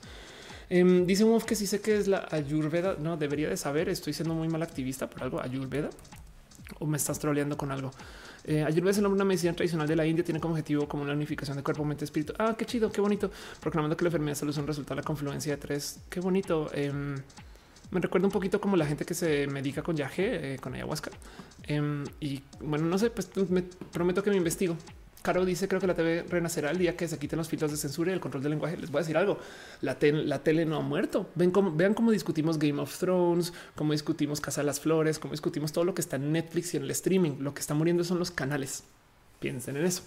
[0.71, 2.97] Em, dice un que sí sé que es la Ayurveda.
[2.99, 3.89] No debería de saber.
[3.89, 5.41] Estoy siendo muy mal activista por algo.
[5.41, 5.91] Ayurveda
[6.79, 7.91] o me estás troleando con algo.
[8.45, 10.25] Eh, Ayurveda es una medicina tradicional de la India.
[10.25, 12.33] Tiene como objetivo como una unificación de cuerpo, mente, espíritu.
[12.39, 13.31] Ah, qué chido, qué bonito.
[13.61, 16.01] Proclamando que la enfermedad solo es un resultado de la confluencia de tres.
[16.11, 16.71] Qué bonito.
[16.73, 17.17] Em,
[17.91, 21.11] me recuerda un poquito como la gente que se medica con yaje, eh, con ayahuasca.
[21.65, 24.77] Em, y bueno, no sé, pues me prometo que me investigo.
[25.23, 27.77] Caro dice, creo que la TV renacerá el día que se quiten los filtros de
[27.77, 28.77] censura y el control del lenguaje.
[28.77, 29.39] Les voy a decir algo,
[29.81, 31.29] la, la tele no ha muerto.
[31.35, 35.33] Ven cómo, vean cómo discutimos Game of Thrones, cómo discutimos Casa de las Flores, cómo
[35.33, 37.39] discutimos todo lo que está en Netflix y en el streaming.
[37.41, 38.85] Lo que está muriendo son los canales.
[39.41, 40.03] Piensen en eso.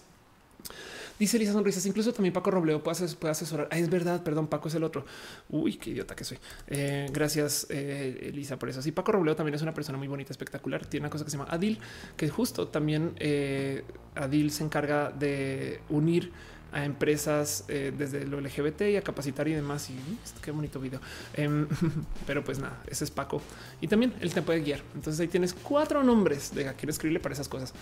[1.21, 1.85] Dice Elisa Sonrisas.
[1.85, 3.67] Incluso también Paco Robleo puede, asesorar.
[3.69, 4.23] Ah, es verdad.
[4.23, 5.05] Perdón, Paco es el otro.
[5.49, 6.39] Uy, qué idiota que soy.
[6.65, 8.81] Eh, gracias, eh, Elisa, por eso.
[8.81, 10.83] Sí, Paco Robleo también es una persona muy bonita, espectacular.
[10.87, 11.77] Tiene una cosa que se llama Adil,
[12.17, 13.83] que justo también eh,
[14.15, 16.31] Adil se encarga de unir
[16.71, 19.89] a empresas desde lo LGBT y a capacitar y demás.
[19.89, 19.95] Y
[20.41, 20.99] qué bonito video.
[21.33, 21.67] Em,
[22.27, 23.41] pero pues nada, ese es Paco.
[23.81, 24.81] Y también él te puede guiar.
[24.95, 27.73] Entonces ahí tienes cuatro nombres de quién escribirle para esas cosas.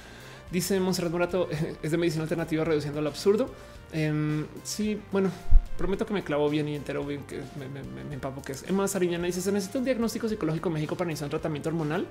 [0.52, 1.48] Dice Monserrat Morato,
[1.84, 3.54] es de medicina alternativa reduciendo el absurdo.
[3.92, 5.32] Em, sí, bueno,
[5.78, 8.64] prometo que me clavo bien y entero bien que me, empapo que es.
[8.68, 12.08] Emma Sariñana dice, se necesita un diagnóstico psicológico en México para iniciar un tratamiento hormonal.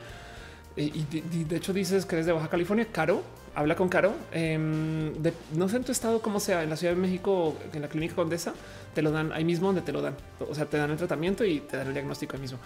[0.79, 2.87] Y de, hecho dices que eres de Baja California.
[2.93, 3.23] Caro,
[3.55, 4.15] habla con Caro.
[4.33, 5.13] Em,
[5.55, 8.15] no sé en tu estado como sea, en la Ciudad de México, en la clínica
[8.15, 8.55] Condesa,
[8.95, 10.15] te lo dan ahí mismo donde te lo dan.
[10.49, 12.59] O sea, te dan el tratamiento y te dan el diagnóstico ahí mismo.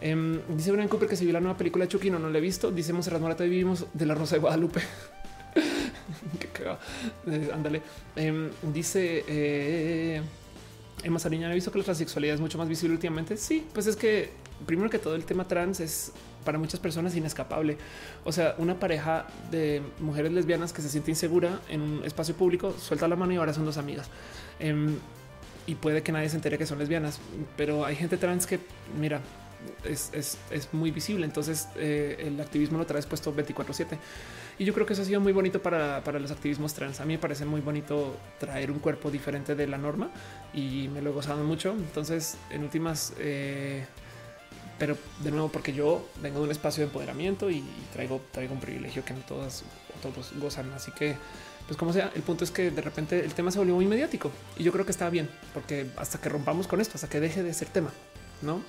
[0.00, 2.38] Em, dice Brian Cooper que se vio la nueva película de Chucky, no, no la
[2.38, 2.70] he visto.
[2.70, 4.80] Dice Monserrat Morato y vivimos de la Rosa de Guadalupe.
[7.26, 7.82] Eh, ándale.
[8.14, 10.20] Em, dice eh,
[11.02, 13.36] Emma Sariña, he visto que la transexualidad es mucho más visible últimamente.
[13.36, 14.30] Sí, pues es que
[14.64, 16.12] primero que todo el tema trans es
[16.46, 17.76] para muchas personas inescapable.
[18.24, 22.74] O sea, una pareja de mujeres lesbianas que se siente insegura en un espacio público,
[22.78, 24.08] suelta la mano y ahora son dos amigas.
[24.58, 24.96] Em,
[25.66, 27.20] y puede que nadie se entere que son lesbianas,
[27.58, 28.60] pero hay gente trans que,
[28.98, 29.20] mira,
[29.84, 30.38] es,
[30.72, 31.26] muy visible.
[31.26, 33.98] Entonces eh, el activismo lo trae puesto 24/7.
[34.58, 37.00] Y yo creo que eso ha sido muy bonito para, los activismos trans.
[37.00, 40.10] A mí me parece muy bonito traer un cuerpo diferente de la norma
[40.54, 41.72] y me lo he gozado mucho.
[41.72, 43.84] Entonces, en últimas, eh,
[44.78, 48.60] pero de nuevo, porque yo vengo de un espacio de empoderamiento y, traigo, traigo un
[48.60, 49.64] privilegio que no todas
[50.02, 50.70] todos gozan.
[50.72, 51.16] Así que,
[51.66, 54.30] pues como sea, el punto es que de repente el tema se volvió muy mediático
[54.58, 57.42] y yo creo que está bien, porque hasta que rompamos con esto, hasta que deje
[57.42, 57.90] de ser tema,
[58.42, 58.60] no?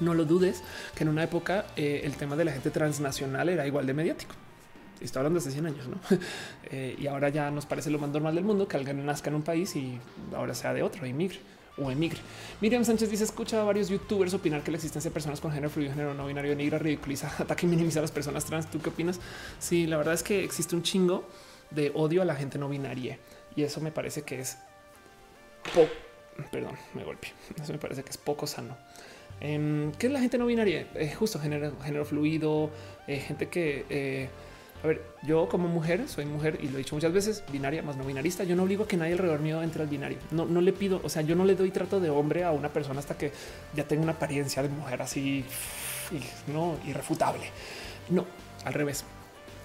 [0.00, 0.62] No lo dudes
[0.94, 4.34] que en una época eh, el tema de la gente transnacional era igual de mediático.
[5.00, 5.98] Estoy hablando hace 100 años, ¿no?
[6.68, 9.36] Eh, y ahora ya nos parece lo más normal del mundo que alguien nazca en
[9.36, 10.00] un país y
[10.34, 11.38] ahora sea de otro, emigre
[11.78, 12.18] o emigre.
[12.60, 15.70] Miriam Sánchez dice: Escucha a varios youtubers opinar que la existencia de personas con género
[15.70, 18.70] fluido, género no binario, negra, ridiculiza, ataca y minimiza a las personas trans.
[18.70, 19.20] ¿Tú qué opinas?
[19.58, 21.28] Sí, la verdad es que existe un chingo
[21.70, 23.18] de odio a la gente no binaria
[23.56, 24.58] y eso me parece que es
[25.74, 25.90] poco.
[26.52, 27.32] Perdón, me golpeé.
[27.60, 28.76] Eso me parece que es poco sano.
[29.40, 30.86] Em, ¿Qué es la gente no binaria?
[30.94, 32.70] Eh, justo género, género fluido,
[33.06, 34.28] eh, gente que, eh,
[34.86, 37.96] a ver, yo como mujer, soy mujer y lo he dicho muchas veces, binaria más
[37.96, 38.44] no binarista.
[38.44, 40.18] Yo no obligo a que nadie alrededor mío entre al binario.
[40.30, 42.68] No, no le pido, o sea, yo no le doy trato de hombre a una
[42.68, 43.32] persona hasta que
[43.74, 45.44] ya tenga una apariencia de mujer así,
[46.46, 47.50] no irrefutable.
[48.10, 48.26] No,
[48.64, 49.04] al revés.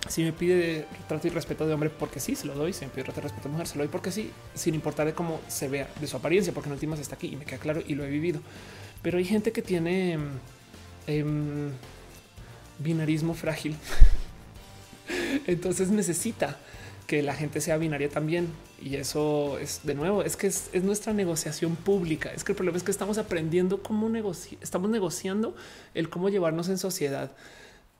[0.09, 2.73] Si me pide trato y respeto de hombre, porque sí, se lo doy.
[2.73, 5.05] Si me pide trato y respeto de mujer, se lo doy porque sí, sin importar
[5.05, 7.59] de cómo se vea de su apariencia, porque en últimas está aquí y me queda
[7.59, 8.41] claro y lo he vivido.
[9.03, 10.17] Pero hay gente que tiene
[11.05, 11.69] em,
[12.79, 13.77] binarismo frágil.
[15.47, 16.57] Entonces necesita
[17.07, 18.47] que la gente sea binaria también.
[18.81, 22.31] Y eso es de nuevo, es que es, nuestra negociación pública.
[22.33, 25.55] Es que el problema es que estamos aprendiendo cómo negociar, estamos negociando
[25.93, 27.31] el cómo llevarnos en sociedad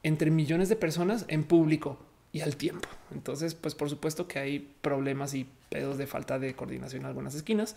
[0.03, 1.99] entre millones de personas en público
[2.31, 2.87] y al tiempo.
[3.13, 7.35] Entonces, pues por supuesto que hay problemas y pedos de falta de coordinación en algunas
[7.35, 7.75] esquinas,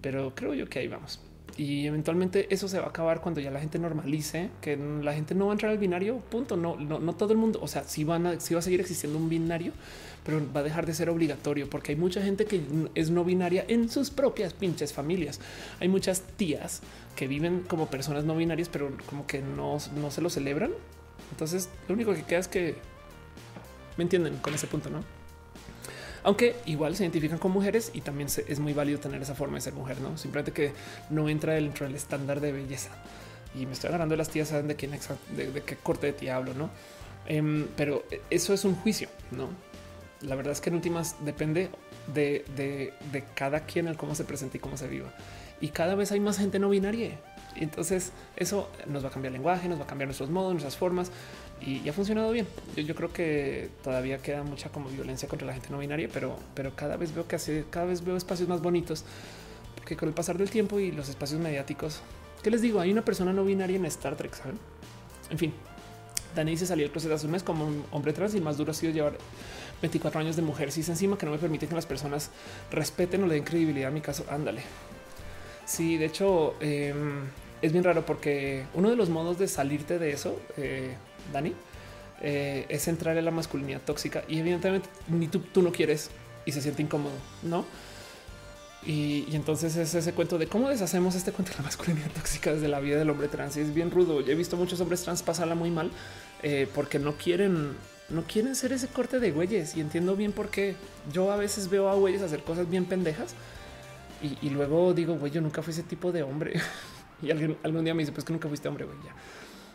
[0.00, 1.20] pero creo yo que ahí vamos
[1.56, 5.34] y eventualmente eso se va a acabar cuando ya la gente normalice que la gente
[5.34, 6.18] no va a entrar al binario.
[6.18, 6.56] Punto.
[6.56, 7.58] No, no, no todo el mundo.
[7.62, 9.72] O sea, sí van a, va a seguir existiendo un binario,
[10.24, 12.62] pero va a dejar de ser obligatorio porque hay mucha gente que
[12.94, 15.40] es no binaria en sus propias pinches familias.
[15.80, 16.80] Hay muchas tías
[17.16, 20.70] que viven como personas no binarias, pero como que no, no se lo celebran.
[21.32, 22.76] Entonces, lo único que queda es que
[23.96, 25.21] me entienden con ese punto, no?
[26.24, 29.62] Aunque igual se identifican con mujeres y también es muy válido tener esa forma de
[29.62, 30.72] ser mujer, no simplemente que
[31.10, 32.90] no entra dentro del estándar de belleza.
[33.54, 36.36] Y me estoy agarrando de las tías, saben de quién, de, qué corte de tía
[36.36, 36.70] hablo, no?
[37.26, 39.48] Em, pero eso es un juicio, no?
[40.22, 41.68] La verdad es que en últimas depende
[42.12, 45.12] de, de, cada quien el cómo se presenta y cómo se viva.
[45.60, 47.18] Y cada vez hay más gente no binaria.
[47.56, 50.76] Entonces eso nos va a cambiar el lenguaje, nos va a cambiar nuestros modos, nuestras
[50.76, 51.10] formas
[51.64, 52.46] y, ha funcionado bien.
[52.76, 56.74] Yo, creo que todavía queda mucha como violencia contra la gente no binaria, pero, pero
[56.74, 59.04] cada vez veo que hace, cada vez veo espacios más bonitos
[59.76, 62.00] porque con el pasar del tiempo y los espacios mediáticos,
[62.42, 62.78] ¿qué les digo?
[62.78, 64.58] Hay una persona no binaria en Star Trek, ¿saben?
[65.30, 65.52] En fin,
[66.34, 68.74] Dani se salió el closet hace un mes como hombre trans y más duro ha
[68.74, 69.14] sido llevar
[69.80, 72.30] 24 años de mujer cis encima que no me permite que las personas
[72.70, 74.24] respeten o le den credibilidad a mi caso.
[74.30, 74.62] Ándale.
[75.64, 77.24] Sí, de hecho, em,
[77.60, 80.94] es bien raro porque uno de los modos de salirte de eso, eh,
[81.32, 81.54] Dani,
[82.20, 86.10] eh, es entrar en la masculinidad tóxica y evidentemente ni tú, tú no quieres
[86.44, 87.64] y se siente incómodo, ¿no?
[88.84, 92.68] Y, entonces es ese cuento de cómo deshacemos este cuento de la masculinidad tóxica desde
[92.68, 93.56] la vida del hombre trans.
[93.56, 94.20] Y es bien rudo.
[94.20, 95.90] Yo he visto muchos hombres trans pasarla muy mal
[96.42, 97.76] eh, porque no quieren,
[98.08, 99.76] no quieren ser ese corte de güeyes.
[99.76, 100.74] Y entiendo bien por qué
[101.12, 103.34] yo a veces veo a güeyes hacer cosas bien pendejas
[104.40, 106.54] y, luego digo, güey, yo nunca fui ese tipo de hombre.
[107.22, 108.96] y alguien algún día me dice, pues que nunca fuiste hombre, güey.
[109.04, 109.14] Ya.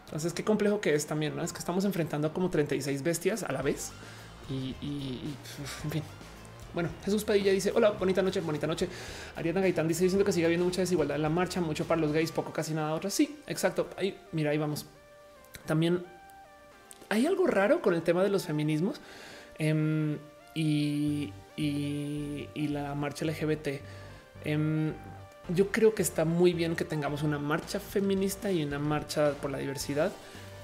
[0.08, 1.44] Entonces, qué complejo que es también, ¿no?
[1.44, 3.92] Es que estamos enfrentando como 36 bestias a la vez
[4.50, 5.36] y, y
[5.84, 6.04] en fin,
[6.74, 8.88] bueno, Jesús Padilla dice: Hola, bonita noche, bonita noche.
[9.36, 12.12] Ariana Gaitán dice: Diciendo que sigue habiendo mucha desigualdad en la marcha, mucho para los
[12.12, 13.16] gays, poco casi nada otras.
[13.16, 13.88] Sí, exacto.
[13.98, 14.86] Ahí, mira, ahí vamos.
[15.66, 16.04] También
[17.10, 19.02] hay algo raro con el tema de los feminismos
[19.58, 20.20] em,
[20.54, 21.34] y,
[22.56, 23.82] la marcha LGBT.
[24.44, 24.94] Em,
[25.54, 29.52] yo creo que está muy bien que tengamos una marcha feminista y una marcha por
[29.52, 30.12] la diversidad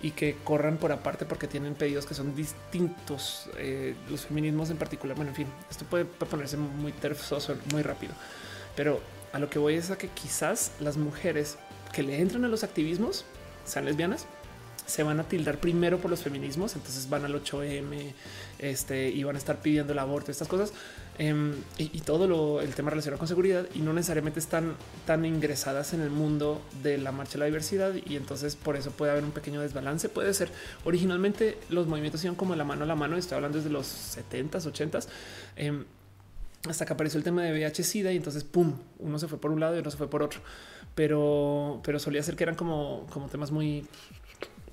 [0.01, 3.49] y que corran por aparte porque tienen pedidos que son distintos.
[3.57, 5.15] Eh, los feminismos en particular.
[5.15, 8.13] Bueno, en fin, esto puede, ponerse muy terfoso muy rápido,
[8.75, 8.99] pero
[9.31, 11.57] a lo que voy es a que quizás las mujeres
[11.93, 13.23] que le entran a los activismos
[13.65, 14.27] sean lesbianas
[14.85, 18.13] se van a tildar primero por los feminismos, entonces van al 8M
[18.59, 20.73] este, y van a estar pidiendo el aborto, estas cosas
[21.17, 24.75] em, y, todo lo, el tema relacionado con seguridad y no necesariamente están
[25.05, 28.91] tan ingresadas en el mundo de la marcha de la diversidad y entonces por eso
[28.91, 30.09] puede haber un pequeño desbalance.
[30.09, 30.49] Puede ser
[30.85, 34.71] originalmente los movimientos iban como la mano a la mano, estoy hablando desde los 70s,
[34.71, 35.07] 80s.
[36.67, 39.59] hasta que apareció el tema de VIH-Sida y entonces pum, uno se fue por un
[39.59, 40.41] lado y otro se fue por otro,
[40.95, 43.85] pero, pero solía ser que eran como, como temas muy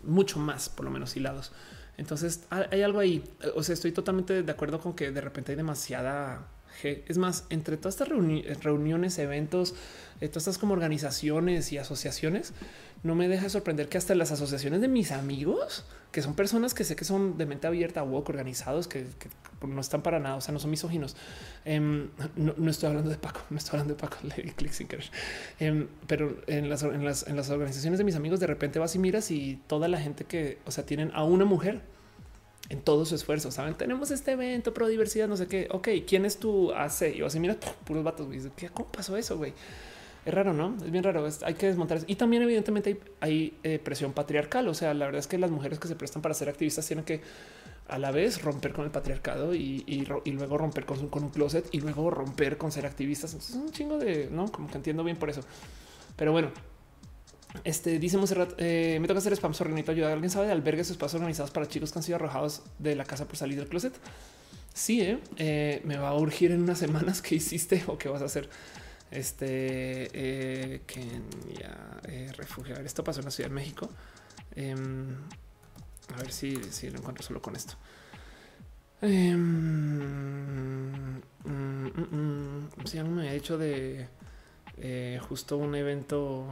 [0.02, 1.52] mucho más, por lo menos hilados.
[2.00, 3.22] Entonces hay algo ahí.
[3.54, 6.48] O sea, estoy totalmente de acuerdo con que de repente hay demasiada.
[6.82, 9.74] Es más, entre todas estas reuniones, eventos,
[10.22, 12.54] eh, todas estas como organizaciones y asociaciones,
[13.02, 16.84] no me deja sorprender que hasta las asociaciones de mis amigos, que son personas que
[16.84, 19.06] sé que son de mente abierta, woke, organizados, que,
[19.66, 21.16] no están para nada, o sea, no son misóginos.
[21.64, 24.88] Em, no, estoy hablando de Paco, no estoy hablando de Paco, le clic sin.
[25.58, 28.94] Em, pero en las, en, las, en las organizaciones de mis amigos, de repente vas
[28.94, 31.82] y miras y toda la gente que, o sea, tienen a una mujer
[32.70, 33.50] en todo su esfuerzo.
[33.50, 35.68] Saben, tenemos este evento pro diversidad, no sé qué.
[35.70, 37.14] Ok, ¿quién es tu AC?
[37.14, 38.28] Y vas y miras puros vatos.
[38.56, 39.52] ¿Qué, ¿Cómo pasó eso, güey?
[40.24, 40.76] Es raro, ¿no?
[40.84, 41.26] Es bien raro.
[41.42, 42.06] hay que desmontar eso.
[42.08, 44.68] Y también, evidentemente, hay, eh, presión patriarcal.
[44.68, 47.04] O sea, la verdad es que las mujeres que se prestan para ser activistas tienen
[47.04, 47.22] que
[47.88, 51.80] a la vez romper con el patriarcado y, luego romper con, con, un closet y
[51.80, 53.32] luego romper con ser activistas.
[53.32, 55.40] Entonces, es un chingo de no, como que entiendo bien por eso.
[56.16, 56.50] Pero bueno,
[57.64, 60.12] este dice Monserrat, eh, me toca hacer spam sorrenito ayuda.
[60.12, 63.04] ¿Alguien sabe de albergues o espacios organizados para chicos que han sido arrojados de la
[63.04, 63.94] casa por salir del closet?
[64.72, 68.22] Sí, eh, eh, me va a urgir en unas semanas que hiciste o qué vas
[68.22, 68.48] a hacer.
[69.10, 73.88] Este eh, Kenia eh, ver, esto pasó en la Ciudad de México.
[74.54, 75.16] Em,
[76.14, 77.74] a ver si, si, lo encuentro solo con esto.
[79.02, 84.08] Eh, mm, mm, si algo me había dicho de
[84.76, 86.46] eh, justo un evento,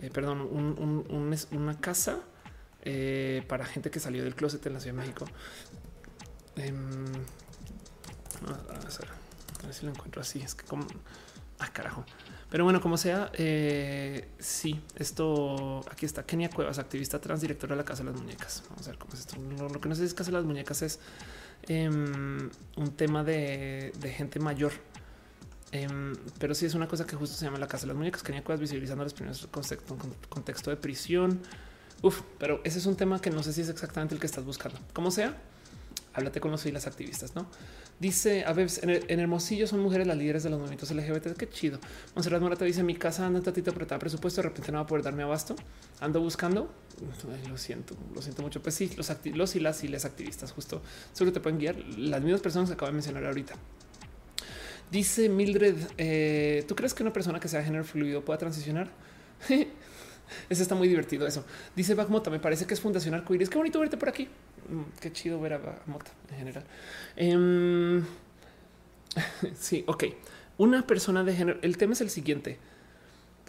[0.00, 0.76] eh, perdón, un,
[1.08, 2.20] un, una casa
[2.82, 5.26] eh, para gente que salió del closet en la Ciudad de México.
[6.56, 7.06] Em,
[8.46, 9.23] a ver.
[9.64, 10.40] A ver si lo encuentro así.
[10.40, 10.86] Es que como
[11.58, 12.04] ah, carajo.
[12.50, 16.24] Pero bueno, como sea, eh, sí, esto aquí está.
[16.24, 18.62] Kenia Cuevas, activista trans, directora de la Casa de las Muñecas.
[18.70, 19.36] Vamos a ver cómo es esto.
[19.38, 21.00] Lo, que no sé es Casa de las Muñecas es
[21.66, 24.72] em, un tema de, gente mayor.
[25.72, 28.22] Em, pero sí es una cosa que justo se llama la Casa de las Muñecas.
[28.22, 31.40] Kenia Cuevas visibilizando los primeros contextos contexto de prisión.
[32.02, 34.44] Uf, pero ese es un tema que no sé si es exactamente el que estás
[34.44, 34.78] buscando.
[34.92, 35.36] Como sea,
[36.12, 37.46] háblate con los y las activistas, ¿no?
[38.00, 41.36] Dice a ver, en, Hermosillo son mujeres las líderes de los movimientos LGBT.
[41.36, 41.78] Qué chido.
[42.14, 44.42] Monserrat Morata dice: Mi casa anda un tatito apretada presupuesto.
[44.42, 45.54] De repente no va a poder darme abasto.
[46.00, 46.72] Ando buscando.
[47.48, 48.60] lo siento, lo siento mucho.
[48.62, 50.82] Pues sí, los, los y las y las activistas, justo
[51.12, 53.54] seguro te pueden guiar las mismas personas que acabo de mencionar ahorita.
[54.90, 58.90] Dice Mildred: eh, ¿Tú crees que una persona que sea género fluido pueda transicionar?
[60.48, 61.26] Eso está muy divertido.
[61.26, 61.44] Eso
[61.76, 62.30] dice Bagmota.
[62.30, 63.48] Me parece que es Fundación Arcoíris.
[63.48, 64.28] Qué bonito verte por aquí.
[64.68, 66.64] Mm, qué chido ver a Mota en general.
[67.16, 68.04] Em,
[69.58, 70.04] sí, ok.
[70.58, 71.58] Una persona de género.
[71.62, 72.58] El tema es el siguiente.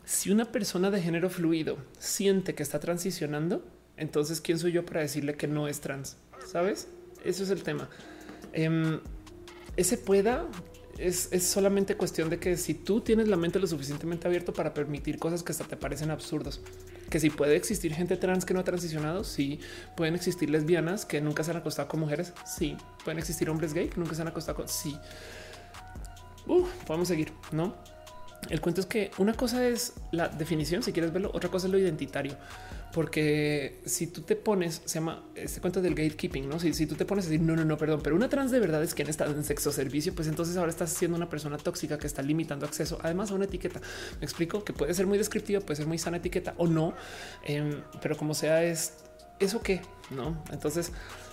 [0.06, 3.64] Si una persona de género fluido siente que está transicionando,
[3.98, 6.18] entonces quién soy yo para decirle que no es trans?
[6.46, 6.88] ¿Sabes?
[7.24, 7.90] Eso es el tema.
[8.54, 9.00] Em,
[9.78, 10.48] ese pueda
[10.98, 15.20] es, solamente cuestión de que si tú tienes la mente lo suficientemente abierto para permitir
[15.20, 16.62] cosas que hasta te parecen absurdos,
[17.10, 19.60] que si puede existir gente trans que no ha transicionado, sí,
[19.96, 23.90] pueden existir lesbianas que nunca se han acostado con mujeres, sí, pueden existir hombres gay
[23.90, 24.98] que nunca se han acostado con, sí.
[26.86, 27.76] podemos seguir, ¿no?
[28.50, 31.72] El cuento es que una cosa es la definición, si quieres verlo, otra cosa es
[31.72, 32.36] lo identitario
[32.94, 36.60] porque si tú te pones, se llama este cuento del gatekeeping, no?
[36.60, 38.60] Si, si tú te pones a decir no, no, no, perdón, pero una trans de
[38.60, 41.98] verdad es quien está en sexo servicio, pues entonces ahora estás siendo una persona tóxica
[41.98, 43.82] que está limitando acceso además a una etiqueta.
[44.20, 46.94] Me explico que puede ser muy descriptiva, puede ser muy sana etiqueta o no,
[47.44, 48.94] em, pero como sea, es
[49.40, 49.82] eso que
[50.12, 50.42] no.
[50.52, 50.92] Entonces,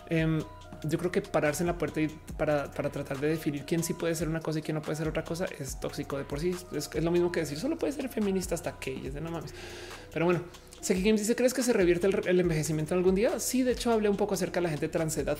[0.08, 0.42] em,
[0.84, 4.14] yo creo que pararse en la puerta y para, tratar de definir quién sí puede
[4.14, 6.56] ser una cosa y quién no puede ser otra cosa es tóxico de por sí.
[6.72, 9.30] Es, es lo mismo que decir solo puede ser feminista hasta que es de no
[9.30, 9.54] mames.
[10.12, 10.42] Pero bueno,
[10.82, 13.38] Seki Games dice: ¿Crees que se revierte el, envejecimiento algún día?
[13.38, 15.38] Sí, de hecho, hablé un poco acerca de la gente transedad.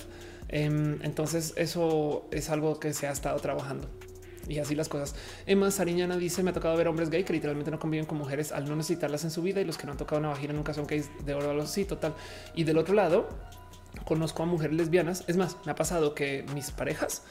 [0.48, 3.90] Em, entonces, eso es algo que se ha estado trabajando
[4.48, 5.16] y así las cosas.
[5.44, 8.52] Emma Sariñana dice: Me ha tocado ver hombres gay que literalmente no conviven con mujeres
[8.52, 10.74] al no necesitarlas en su vida y los que no han tocado una vagina nunca
[10.74, 11.66] son gays de oro.
[11.66, 12.14] Sí, total.
[12.54, 13.28] Y del otro lado,
[14.04, 15.24] conozco a mujeres lesbianas.
[15.26, 17.22] Es más, me ha pasado que mis parejas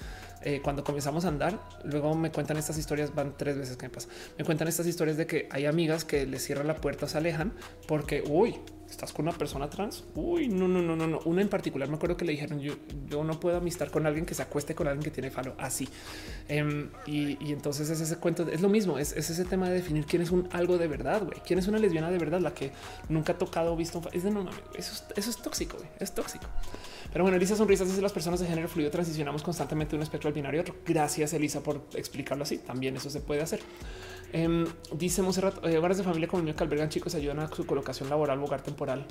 [0.43, 3.93] eh, cuando comenzamos a andar, luego me cuentan estas historias, van tres veces que me
[3.93, 7.17] pasa, me cuentan estas historias de que hay amigas que les cierran la puerta, se
[7.17, 7.53] alejan
[7.87, 8.55] porque, uy,
[8.91, 10.03] estás con una persona trans.
[10.15, 11.19] Uy, no, no, no, no, no.
[11.25, 12.75] Una en particular me acuerdo que le dijeron yo,
[13.23, 15.87] no puedo amistar con alguien que se acueste con alguien que tiene falo así.
[16.47, 20.21] Em, y, entonces es ese cuento, es lo mismo, es, ese tema de definir quién
[20.21, 21.39] es un algo de verdad, güey.
[21.45, 22.71] Quién es una lesbiana de verdad, la que
[23.09, 24.01] nunca ha tocado visto.
[24.11, 25.77] Es de no mames, eso, es tóxico.
[25.99, 26.45] Es tóxico.
[27.11, 30.29] Pero bueno, Elisa Sonrisas dice las personas de género fluido transicionamos constantemente de un espectro
[30.29, 30.75] al binario otro.
[30.85, 32.57] Gracias, Elisa, por explicarlo así.
[32.59, 33.59] También eso se puede hacer.
[34.31, 37.65] Em, dice Monserrat, eh, hogares de familia el mío que albergan chicos ayudan a su
[37.65, 39.05] colocación laboral hogar temporal.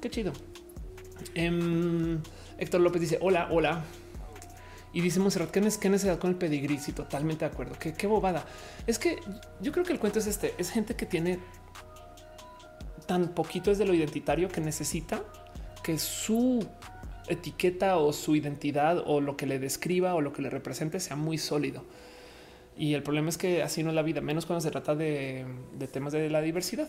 [0.00, 0.32] Qué chido.
[1.34, 2.20] Em,
[2.58, 3.84] Héctor López dice hola, hola.
[4.92, 6.78] Y dice Monserrat qué necesidad con el pedigrí.
[6.78, 7.76] Sí, totalmente de acuerdo.
[7.78, 8.44] Qué, qué bobada.
[8.88, 9.20] Es que
[9.60, 11.38] yo creo que el cuento es este: es gente que tiene
[13.06, 15.22] tan poquito desde lo identitario que necesita
[15.82, 16.66] que su
[17.30, 21.16] etiqueta o su identidad o lo que le describa o lo que le represente sea
[21.16, 21.84] muy sólido.
[22.76, 25.44] Y el problema es que así no es la vida, menos cuando se trata de,
[25.92, 26.88] temas de la diversidad.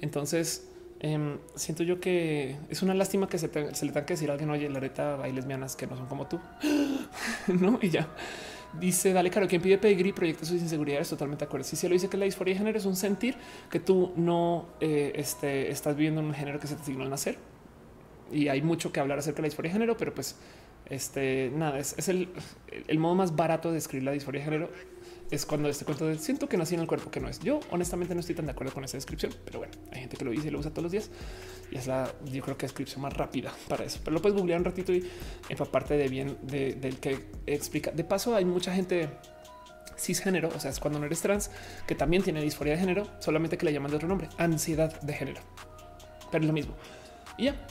[0.00, 0.68] Entonces,
[1.00, 4.50] em, siento yo que es una lástima que se, le tenga que decir a alguien,
[4.50, 6.40] oye, la neta hay lesbianas que no son como tú.
[7.48, 8.08] no, y ya.
[8.80, 11.64] Dice, dale, claro, quien pide pedigrí proyecta sus inseguridades, totalmente acuerdo.
[11.64, 13.34] Si se lo dice que la disforia de género es un sentir
[13.70, 17.10] que tú no eh, este, estás viviendo en un género que se te asignó al
[17.10, 17.38] nacer
[18.32, 20.36] y hay mucho que hablar acerca de la disforia de género, pero pues
[20.86, 22.28] este nada, es, el,
[22.98, 24.70] modo más barato de describir la disforia de género.
[25.30, 27.38] Es cuando este cuento de siento que nací en el cuerpo que no es.
[27.40, 30.24] Yo honestamente no estoy tan de acuerdo con esa descripción, pero bueno, hay gente que
[30.24, 31.10] lo dice y lo usa todos los días
[31.70, 34.00] y es la, yo creo que descripción más rápida para eso.
[34.02, 35.06] Pero lo puedes googlear un ratito y
[35.70, 37.90] parte de bien del que explica.
[37.90, 39.10] De paso, hay mucha gente
[39.98, 41.50] cisgénero, o sea, es cuando no eres trans,
[41.86, 45.12] que también tiene disforia de género, solamente que le llaman de otro nombre, ansiedad de
[45.12, 45.40] género.
[46.30, 46.74] Pero es lo mismo.
[47.36, 47.66] Y ya,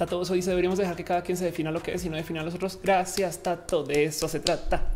[0.00, 2.16] Tato eso dice deberíamos dejar que cada quien se defina lo que es y no
[2.16, 2.80] defina a los otros.
[2.82, 3.84] Gracias, Tato.
[3.84, 4.92] De eso se trata.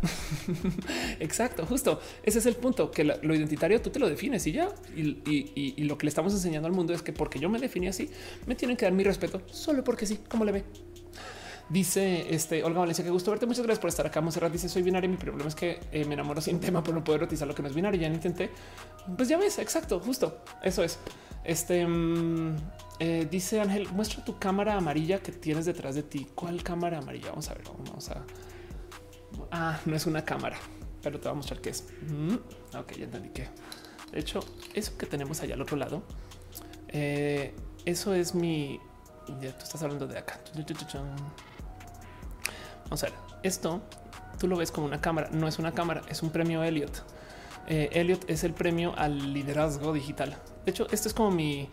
[1.21, 2.01] Exacto, justo.
[2.23, 4.71] Ese es el punto, que lo identitario tú te lo defines y ya.
[4.97, 8.09] Y, lo que le estamos enseñando al mundo es que porque yo me definí así,
[8.47, 10.65] me tienen que dar mi respeto solo porque sí, como le ve.
[11.69, 13.45] Dice este Olga Valencia, que gusto verte.
[13.45, 14.23] Muchas gracias por estar acá.
[14.23, 15.11] Monserrat dice: Soy binario.
[15.11, 17.61] Mi problema es que eh, me enamoro sin tema por no poder rotizar lo que
[17.61, 18.01] no es binario.
[18.01, 18.49] Ya lo intenté.
[19.19, 20.99] Pues ya ves, exacto, justo eso es.
[21.45, 22.57] Este mm,
[22.99, 26.27] eh, dice Ángel, muestra tu cámara amarilla que tienes detrás de ti.
[26.35, 27.31] ¿Cuál cámara amarilla?
[27.31, 28.25] Vamos a ver, vamos a.
[29.51, 30.57] Ah, no es una cámara,
[31.03, 31.87] pero te voy a mostrar qué es.
[32.09, 32.35] Mm,
[32.77, 33.49] ok, ya entendí que.
[34.13, 34.41] De hecho,
[34.75, 36.03] eso que tenemos allá al otro lado,
[36.89, 38.81] eh, eso es mi.
[39.41, 40.41] Ya tú estás hablando de acá.
[42.85, 43.83] Vamos a ver, esto
[44.39, 47.03] tú lo ves como una cámara, no es una cámara, es un premio Elliot.
[47.67, 50.37] Eh, Elliot es el premio al liderazgo digital.
[50.65, 51.69] De hecho, esto es como mi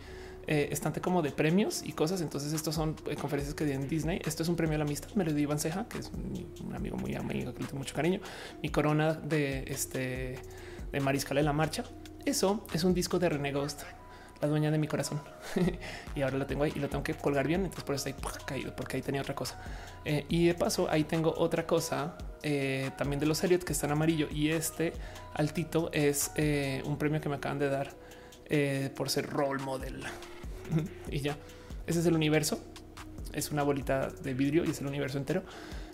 [0.48, 2.20] eh, estante como de premios y cosas.
[2.20, 4.20] Entonces, estos son eh, conferencias que di en Disney.
[4.24, 5.08] Esto es un premio a la amistad.
[5.14, 7.94] Me lo dio Iván Ceja, que es un, amigo muy amigo que le tengo mucho
[7.94, 8.20] cariño.
[8.60, 10.38] Mi corona de este
[10.90, 11.84] de Mariscal de la Marcha.
[12.24, 13.82] Eso es un disco de René Ghost,
[14.40, 15.20] la dueña de mi corazón.
[16.16, 17.60] y ahora lo tengo ahí y lo tengo que colgar bien.
[17.60, 18.14] Entonces, por eso ahí
[18.44, 19.60] caído, porque ahí tenía otra cosa.
[20.04, 22.16] Eh, y de paso, ahí tengo otra cosa
[22.96, 24.26] también de los Elliot que está en amarillo.
[24.28, 24.92] Y este
[25.34, 26.32] altito es
[26.84, 27.92] un premio que me acaban de dar
[28.96, 30.04] por ser role model
[31.10, 31.36] y ya.
[31.86, 32.60] Ese es el universo.
[33.32, 35.42] Es una bolita de vidrio y es el universo entero.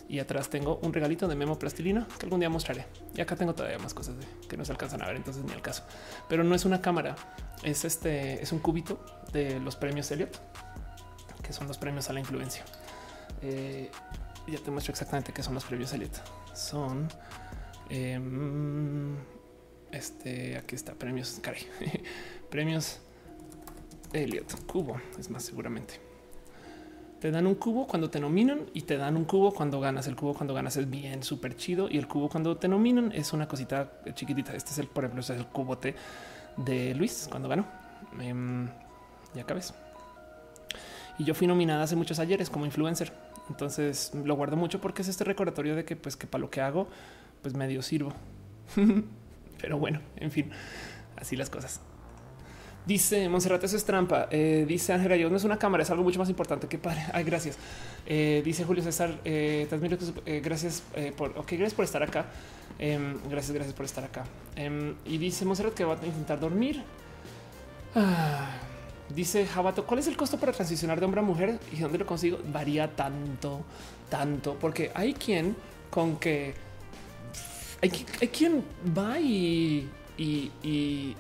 [0.08, 2.86] Y atrás tengo un regalito de memo plastilina que algún día mostraré.
[3.15, 4.15] Y acá tengo todavía más cosas
[4.48, 5.84] que no se alcanzan a ver, entonces ni al caso.
[6.28, 7.15] Pero no es una cámara,
[7.62, 10.40] es este, es un cubito de los premios Elliot,
[11.42, 12.65] que son los premios a la influencia.
[13.42, 13.90] Eh,
[14.47, 16.23] ya te muestro exactamente qué son los premios Elliot.
[16.55, 17.07] Son
[17.90, 19.15] em,
[19.92, 21.68] este, aquí está, premios, caray,
[22.50, 23.00] premios
[24.12, 26.01] Elliot, cubo, es más seguramente.
[27.20, 30.07] Te dan un cubo cuando te nominan y te dan un cubo cuando ganas.
[30.07, 33.33] El cubo cuando ganas es bien súper chido y el cubo cuando te nominan es
[33.33, 34.55] una cosita chiquitita.
[34.55, 35.97] Este es el, por ejemplo, es el cubote
[36.57, 37.67] de Luis cuando ganó.
[38.20, 38.69] Eh,
[39.35, 39.75] ya acabes.
[41.19, 43.12] Y yo fui nominada hace muchos ayeres como influencer.
[43.51, 46.61] Entonces lo guardo mucho porque es este recordatorio de que, pues, que para lo que
[46.61, 46.89] hago,
[47.43, 48.12] pues medio sirvo.
[49.61, 50.51] Pero bueno, en fin,
[51.17, 51.81] así las cosas.
[52.89, 54.28] Dice Monserrat, eso es trampa.
[54.31, 57.05] Eh, dice Ángela, yo no es una cámara, es algo mucho más importante que padre.
[57.12, 57.58] Ay, gracias.
[58.07, 60.83] Eh, dice Julio César, eh, te admiro, eh, gracias
[61.15, 62.25] por, gracias por estar acá.
[62.78, 64.25] Em, gracias, gracias por estar acá.
[64.57, 66.83] Em, y dice Monserrat que va a intentar dormir.
[67.94, 68.57] Ah,
[69.15, 72.07] dice Jabato, ¿cuál es el costo para transicionar de hombre a mujer y dónde lo
[72.07, 72.39] consigo?
[72.50, 73.67] Varía tanto,
[74.08, 75.55] tanto, porque hay quien
[75.91, 76.55] con que
[77.83, 78.65] hay, hay quien
[78.97, 81.15] va y, y, y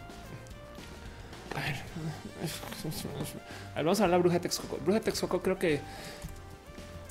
[1.54, 1.76] a ver,
[3.72, 4.78] a ver, vamos a hablar de la bruja Texcoco.
[4.84, 5.80] Bruja Texcoco creo que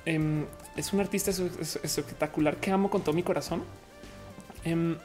[0.06, 3.64] eh, es un artista es, es, espectacular que amo con todo mi corazón.
[4.64, 4.95] Eh,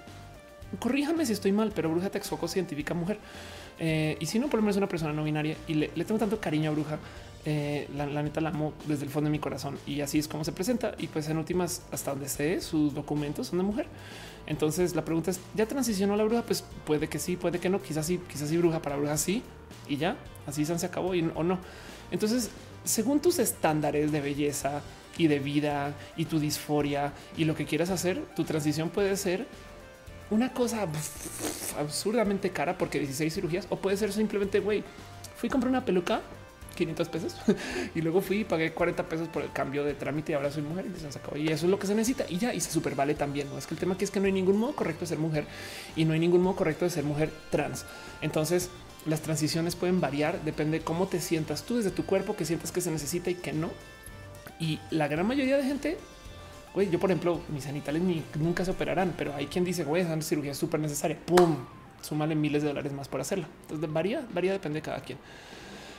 [0.78, 3.18] corríjame si estoy mal, pero Bruja Texcoco se identifica mujer.
[3.78, 6.04] Eh, y si no, por lo menos es una persona no binaria y le, le
[6.04, 6.98] tengo tanto cariño a Bruja.
[7.44, 10.44] Eh, la, neta la amo desde el fondo de mi corazón y así es como
[10.44, 10.94] se presenta.
[10.98, 13.86] Y pues en últimas, hasta donde sé, sus documentos son de mujer.
[14.46, 16.42] Entonces la pregunta es: ¿ya transicionó la bruja?
[16.42, 17.82] Pues puede que sí, puede que no.
[17.82, 19.42] Quizás sí, quizás sí, bruja para bruja sí
[19.88, 21.58] y ya así se acabó y, o no.
[22.10, 22.50] Entonces,
[22.84, 24.82] según tus estándares de belleza
[25.18, 29.46] y de vida y tu disforia y lo que quieras hacer, tu transición puede ser
[30.30, 30.86] una cosa
[31.78, 34.84] absurdamente cara porque 16 cirugías o puede ser simplemente güey.
[35.36, 36.22] Fui a comprar una peluca
[36.74, 37.36] 500 pesos
[37.94, 40.62] y luego fui y pagué 40 pesos por el cambio de trámite y ahora soy
[40.62, 41.38] mujer y se.
[41.38, 43.48] Y eso es lo que se necesita y ya y se super vale también.
[43.48, 45.18] No es que el tema aquí es que no hay ningún modo correcto de ser
[45.18, 45.46] mujer
[45.96, 47.84] y no hay ningún modo correcto de ser mujer trans.
[48.20, 48.70] Entonces,
[49.06, 52.70] las transiciones pueden variar, depende de cómo te sientas tú desde tu cuerpo, que sientas
[52.72, 53.70] que se necesita y que no.
[54.60, 55.98] Y la gran mayoría de gente,
[56.72, 60.02] güey, yo por ejemplo, mis sanitales ni, nunca se operarán, pero hay quien dice, güey,
[60.02, 61.18] esa cirugía es súper necesaria.
[61.26, 61.56] Pum,
[62.00, 63.48] súmale miles de dólares más por hacerla.
[63.62, 65.18] Entonces varía, varía, depende de cada quien.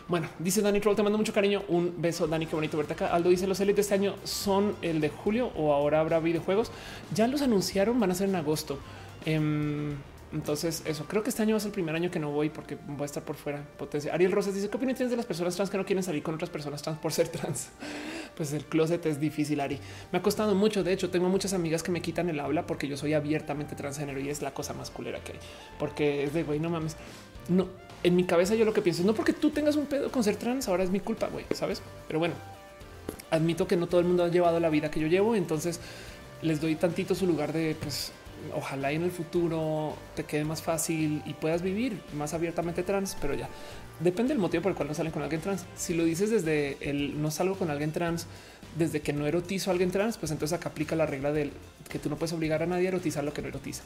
[0.08, 1.64] Bueno, dice Dani Troll, te mando mucho cariño.
[1.70, 3.08] Un beso, Dani, qué bonito verte acá.
[3.14, 6.72] Aldo dice, los élites de este año son el de julio o ahora habrá videojuegos.
[7.14, 8.80] Ya los anunciaron, van a ser en agosto.
[9.26, 9.96] Eh,
[10.34, 12.50] entonces, eso creo que este año va a ser el primer año que no voy
[12.50, 13.64] porque voy a estar por fuera.
[13.78, 14.12] Potencia.
[14.12, 16.34] Ariel Rosas dice: ¿Qué opinión tienes de las personas trans que no quieren salir con
[16.34, 17.70] otras personas trans por ser trans?
[18.36, 19.78] Pues el closet es difícil, Ari.
[20.12, 20.84] Me ha costado mucho.
[20.84, 24.20] De hecho, tengo muchas amigas que me quitan el habla porque yo soy abiertamente transgénero
[24.20, 25.40] y es la cosa más culera que hay.
[25.78, 26.98] Porque es de güey, no mames.
[27.48, 27.68] No,
[28.04, 30.24] en mi cabeza yo lo que pienso es no porque tú tengas un pedo con
[30.24, 31.82] ser trans, ahora es mi culpa, güey, sabes?
[32.08, 32.36] Pero bueno,
[33.32, 35.80] admito que no todo el mundo ha llevado la vida que yo llevo, entonces
[36.42, 38.12] les doy tantito su lugar de pues
[38.54, 43.34] ojalá en el futuro te quede más fácil y puedas vivir más abiertamente trans, pero
[43.34, 43.48] ya
[44.00, 45.66] depende del motivo por el cual no salen con alguien trans.
[45.76, 48.28] Si lo dices desde el no salgo con alguien trans,
[48.78, 51.52] desde que no erotizo a alguien trans, pues entonces acá aplica la regla del
[51.90, 53.84] que tú no puedes obligar a nadie a erotizar lo que no erotiza.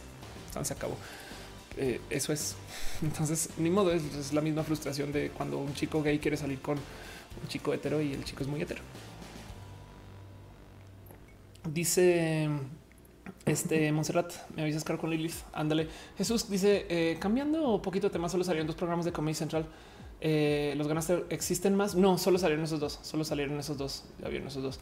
[0.48, 0.98] Entonces se acabó.
[1.78, 2.56] Eh, eso es.
[3.02, 6.60] Entonces, ni modo, es, es la misma frustración de cuando un chico gay quiere salir
[6.60, 8.82] con un chico hetero y el chico es muy hetero.
[11.72, 12.50] Dice
[13.46, 15.36] este Monserrat, me avisas caro con Lilith.
[15.54, 15.88] Ándale.
[16.18, 19.66] Jesús dice eh, cambiando un poquito de tema, solo salieron dos programas de Comedy Central.
[20.20, 21.96] Eh, los ganaste existen más.
[21.96, 23.00] No, solo salieron esos dos.
[23.04, 24.04] Solo salieron esos dos.
[24.22, 24.80] Ya vieron esos dos.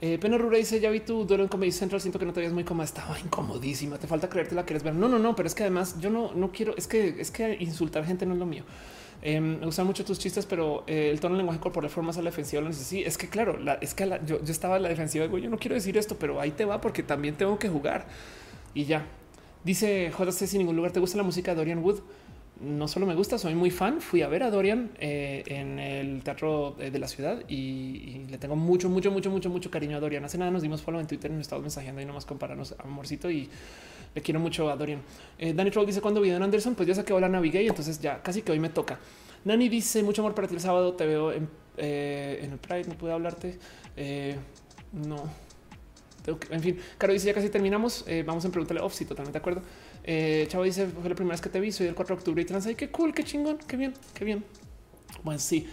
[0.00, 2.00] Eh, Pena Rura dice: Ya vi tu duelo en Comedy Central.
[2.00, 2.84] Siento que no te veías muy cómoda.
[2.84, 3.98] Estaba incomodísima.
[3.98, 4.94] Te falta creerte la quieres ver.
[4.94, 6.74] No, no, no, pero es que además yo no, no quiero.
[6.76, 8.64] Es que es que insultar gente no es lo mío.
[9.22, 12.16] Eh, me gustan mucho tus chistes, pero eh, el tono del lenguaje corporal forma a
[12.16, 12.62] la defensiva.
[12.62, 15.26] Lo sí, es que claro, la, es que la, yo, yo, estaba en la defensiva.
[15.26, 18.06] Yo no quiero decir esto, pero ahí te va porque también tengo que jugar
[18.74, 19.06] y ya.
[19.62, 20.92] Dice JC sin ningún lugar.
[20.92, 22.00] ¿Te gusta la música de Dorian Wood?
[22.60, 24.02] No solo me gusta, soy muy fan.
[24.02, 28.36] Fui a ver a Dorian eh, en el teatro de la ciudad y, y, le
[28.36, 30.22] tengo mucho, mucho, mucho, mucho, mucho cariño a Dorian.
[30.26, 33.48] Hace nada nos dimos follow en Twitter, nos estamos mensajeando y nomás compararnos amorcito y
[34.14, 35.00] le quiero mucho a Dorian.
[35.38, 38.22] Eh, Danny Troll dice cuando vi a Anderson, pues ya saqué la Navigate, entonces ya
[38.22, 38.98] casi que hoy me toca.
[39.46, 40.92] Nani dice mucho amor para ti el sábado.
[40.92, 41.48] Te veo en,
[41.78, 42.84] eh, el Pride.
[42.88, 43.58] No pude hablarte.
[44.92, 45.24] No.
[46.50, 48.04] En fin, Caro dice ya casi terminamos.
[48.26, 48.92] Vamos a preguntarle off.
[48.92, 49.62] Sí, totalmente de acuerdo.
[50.12, 51.70] Eh, Chavo dice fue la primera vez que te vi.
[51.70, 52.66] Soy el 4 de octubre y trans.
[52.66, 54.42] Ay, qué cool, qué chingón, qué bien, qué bien.
[55.22, 55.68] Bueno, sí.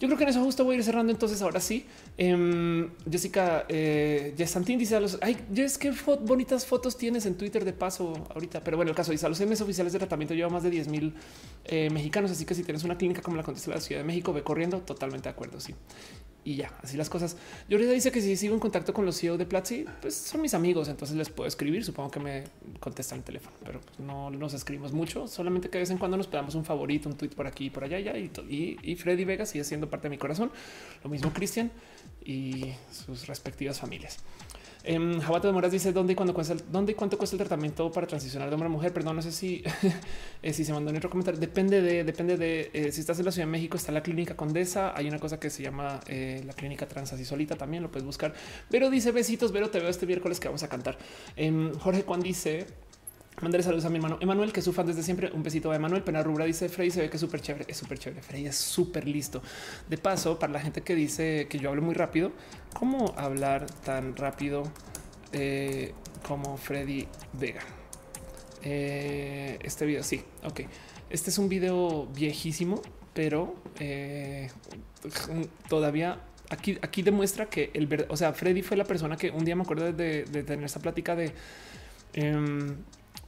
[0.00, 1.12] yo creo que en eso justo voy a ir cerrando.
[1.12, 4.34] Entonces, ahora sí, em, Jessica eh,
[4.66, 5.92] dice a los ay, es que
[6.22, 8.64] bonitas fotos tienes en Twitter de paso ahorita.
[8.64, 10.88] Pero bueno, el caso dice a los MS oficiales de tratamiento lleva más de 10
[10.88, 11.14] mil
[11.64, 12.32] eh, mexicanos.
[12.32, 14.42] Así que si tienes una clínica como la contesta de la Ciudad de México, ve
[14.42, 14.80] corriendo.
[14.80, 15.60] Totalmente de acuerdo.
[15.60, 15.72] Sí
[16.44, 17.36] y ya, así las cosas.
[17.68, 20.40] Yo ahorita dice que si sigo en contacto con los CEO de Platzi, pues son
[20.40, 21.84] mis amigos, entonces les puedo escribir.
[21.84, 22.44] Supongo que me
[22.80, 26.26] contestan el teléfono, pero no nos escribimos mucho, solamente que de vez en cuando nos
[26.26, 28.00] pedamos un favorito, un tweet por aquí y por allá.
[28.00, 28.30] Ya, y,
[28.82, 30.50] y, Freddy Vega sigue siendo parte de mi corazón.
[31.04, 31.70] Lo mismo Cristian
[32.24, 34.18] y sus respectivas familias.
[34.84, 38.06] Eh, Jabato de Moras dice dónde y cuesta dónde y cuánto cuesta el tratamiento para
[38.06, 38.92] transicionar de hombre a mujer.
[38.92, 39.62] Perdón, no sé si,
[40.42, 41.40] eh, si se mandó en otro comentario.
[41.40, 44.36] Depende de, depende de eh, si estás en la Ciudad de México, está la clínica
[44.36, 44.96] Condesa.
[44.96, 47.56] Hay una cosa que se llama eh, la clínica trans así solita.
[47.56, 48.34] También lo puedes buscar.
[48.70, 50.98] Pero dice besitos, pero te veo este miércoles que vamos a cantar.
[51.36, 52.66] Em, Jorge Juan dice
[53.40, 55.30] Mandaré saludos a mi hermano Emanuel, que es su fan desde siempre.
[55.32, 56.02] Un besito a Emanuel.
[56.02, 57.66] Pena Rubra dice Frey se ve que es súper chévere.
[57.68, 58.20] Es súper chévere.
[58.20, 59.42] Frey es súper listo.
[59.88, 62.32] De paso, para la gente que dice que yo hablo muy rápido,
[62.74, 64.64] ¿cómo hablar tan rápido
[65.32, 65.94] eh,
[66.26, 67.60] como Freddy Vega?
[68.62, 70.62] Eh, este video, sí, ok.
[71.08, 72.82] Este es un video viejísimo,
[73.14, 74.50] pero eh,
[75.68, 79.54] todavía aquí, aquí demuestra que el o sea, Freddy fue la persona que un día
[79.54, 81.32] me acuerdo de, tener esta plática de
[82.14, 82.76] em,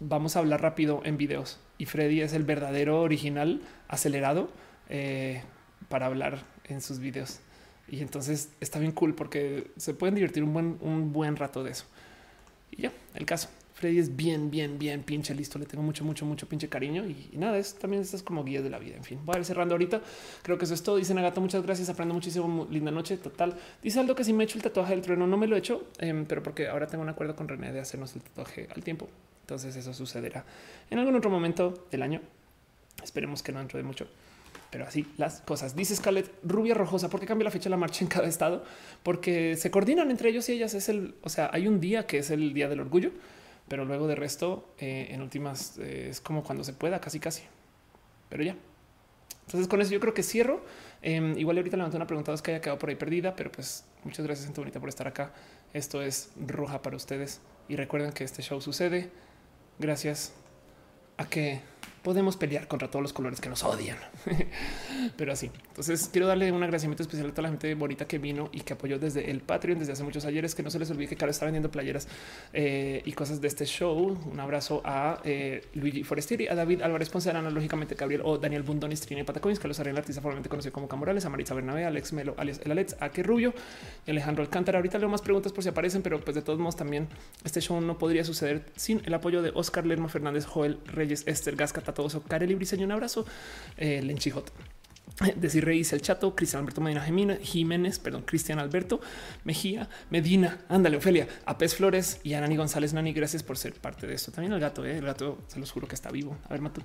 [0.00, 4.50] vamos a hablar rápido en videos y Freddy es el verdadero original acelerado
[4.88, 5.42] eh,
[5.88, 7.40] para hablar en sus videos.
[7.88, 11.72] Y entonces está bien cool porque se pueden divertir un buen, un buen rato de
[11.72, 11.84] eso.
[12.70, 13.48] Y ya, el caso.
[13.74, 15.58] Freddy es bien, bien, bien pinche listo.
[15.58, 18.68] Le tengo mucho, mucho, mucho pinche cariño y, nada, es también estas como guías de
[18.68, 18.96] la vida.
[18.96, 20.02] En fin, voy a ir cerrando ahorita.
[20.42, 20.96] Creo que eso es todo.
[20.96, 21.88] Dice Nagato, muchas gracias.
[21.88, 22.68] Aprendo muchísimo.
[22.70, 23.16] Linda noche.
[23.16, 23.56] Total.
[23.82, 25.58] Dice Aldo que si me he hecho el tatuaje del trueno, no me lo he
[25.58, 28.84] hecho, em, pero porque ahora tengo un acuerdo con René de hacernos el tatuaje al
[28.84, 29.08] tiempo.
[29.50, 30.44] Entonces eso sucederá
[30.90, 32.20] en algún otro momento del año.
[33.02, 34.06] Esperemos que no dentro de mucho.
[34.70, 35.74] Pero así las cosas.
[35.74, 37.10] Dice Scarlett, rubia rojosa.
[37.10, 38.62] ¿Por qué cambia la fecha de la marcha en cada estado?
[39.02, 40.74] Porque se coordinan entre ellos y ellas.
[40.74, 43.10] Es el, o sea, hay un día que es el día del orgullo,
[43.66, 47.42] pero luego de resto, eh, en últimas, eh, es como cuando se pueda, casi, casi.
[48.28, 48.54] Pero ya.
[49.46, 50.64] Entonces, con eso yo creo que cierro.
[51.02, 54.24] Em, igual ahorita levanté una pregunta que haya quedado por ahí perdida, pero pues muchas
[54.24, 55.32] gracias, gente bonita, por estar acá.
[55.74, 57.40] Esto es Roja para ustedes.
[57.68, 59.10] Y recuerden que este show sucede
[59.81, 60.33] gracias
[61.17, 61.60] a que
[62.02, 63.98] podemos pelear contra todos los colores que nos odian.
[65.16, 65.50] Pero así.
[65.68, 68.72] Entonces quiero darle un agradecimiento especial a toda la gente bonita que vino y que
[68.72, 70.54] apoyó desde el Patreon desde hace muchos ayeres.
[70.54, 72.08] Que no se les olvide que Caro está vendiendo playeras
[72.52, 74.18] eh, y cosas de este show.
[74.30, 78.96] Un abrazo a eh, Luigi Forestieri, a David Álvarez Ponce, analógicamente Gabriel o Daniel Bundoni,
[78.96, 82.60] Trine Patacoins, Carlos Arena, artista formalmente conocido como Camorales, a Maritza Bernabé, Alex Melo, alias
[82.64, 83.54] El Alex, a que Rubio
[84.06, 84.78] Alejandro Alcántara.
[84.78, 87.08] Ahorita leo más preguntas por si aparecen, pero pues de todos modos también
[87.44, 91.56] este show no podría suceder sin el apoyo de Oscar Lerma Fernández, Joel Reyes, Esther
[91.56, 92.85] Gascata, todos, Kareli Briseño.
[92.85, 93.27] Un abrazo,
[93.77, 94.52] eh, Lenchijot.
[95.36, 97.02] Decir Reyes, el chato, Cristian Alberto Medina
[97.43, 99.01] Jiménez, perdón, Cristian Alberto
[99.44, 103.12] Mejía, Medina, ándale, Ofelia, Apes Flores y Anani González Nani.
[103.12, 104.33] Gracias por ser parte de esto.
[104.33, 106.36] También el gato, eh, el gato, se los juro que está vivo.
[106.44, 106.81] A ver, Matu,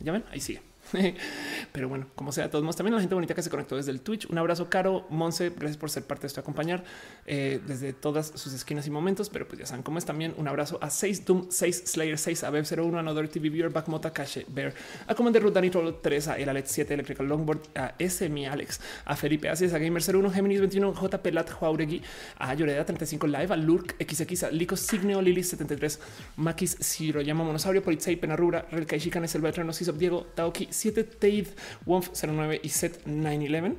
[0.00, 0.60] ya ven, ahí sigue.
[1.72, 4.00] Pero bueno, como sea, todos modos, también la gente bonita que se conectó desde el
[4.00, 4.26] Twitch.
[4.30, 5.50] Un abrazo caro, Monse.
[5.50, 6.84] Gracias por ser parte de esto, acompañar
[7.26, 9.28] eh, desde todas sus esquinas y momentos.
[9.28, 10.34] Pero pues ya saben cómo es también.
[10.36, 14.12] Un abrazo a 6 Doom, 6 Slayer, 6 a Bev 01, Another TV Viewer, Backmota,
[14.12, 14.72] Cache, Bear,
[15.06, 19.16] a Commander Ruth, Dani 3, a El Alex 7, Electrical Longboard, a SMI Alex, a
[19.16, 21.22] Felipe Asis, a Gamer 01, Géminis 21, J.
[21.22, 22.02] Pelat, Jauregui,
[22.38, 26.00] a Lloreda 35 Live, a Lurk XX, a Lico Signeo, Lili 73,
[26.36, 31.48] Maquis Ciro, Llama Monosaurio, Politzei, Penarrura, Relkai Chicanes, El Veterano, Diego, Taoki 7 Teid,
[31.86, 33.76] Womf 09 y Set 911.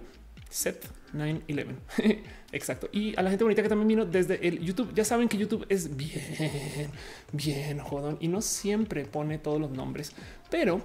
[0.49, 2.23] Set 911.
[2.51, 2.89] Exacto.
[2.91, 4.93] Y a la gente bonita que también vino desde el YouTube.
[4.93, 6.91] Ya saben que YouTube es bien,
[7.31, 10.11] bien jodón y no siempre pone todos los nombres,
[10.49, 10.81] pero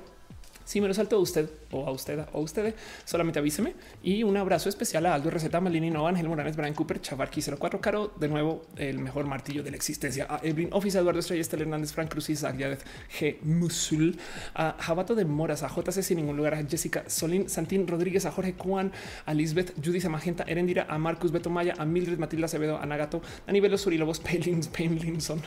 [0.64, 3.74] si me lo salto a usted o a usted o a usted, solamente avíseme.
[4.02, 7.80] Y un abrazo especial a Aldo Receta, Malini Nova, Ángel Morales, Brian Cooper, Chavarqui 04
[7.80, 10.26] Caro, de nuevo el mejor martillo de la existencia.
[10.28, 13.40] A Evelyn Office, Eduardo Estrella, Estel Hernández, Frank Cruz, Isaac G.
[13.42, 14.18] Musul,
[14.54, 18.30] a Jabato de Moras, a JC sin ningún lugar, a Jessica Solín, Santín Rodríguez, a
[18.30, 18.92] Jorge Juan,
[19.26, 23.20] a Lisbeth, Judith Magenta, Erendira, a Marcus Beto Maya, a Mildred Matilda Acevedo, a Nagato,
[23.46, 25.42] a Nivel Sur y Lobos, Paylins, Painlinson.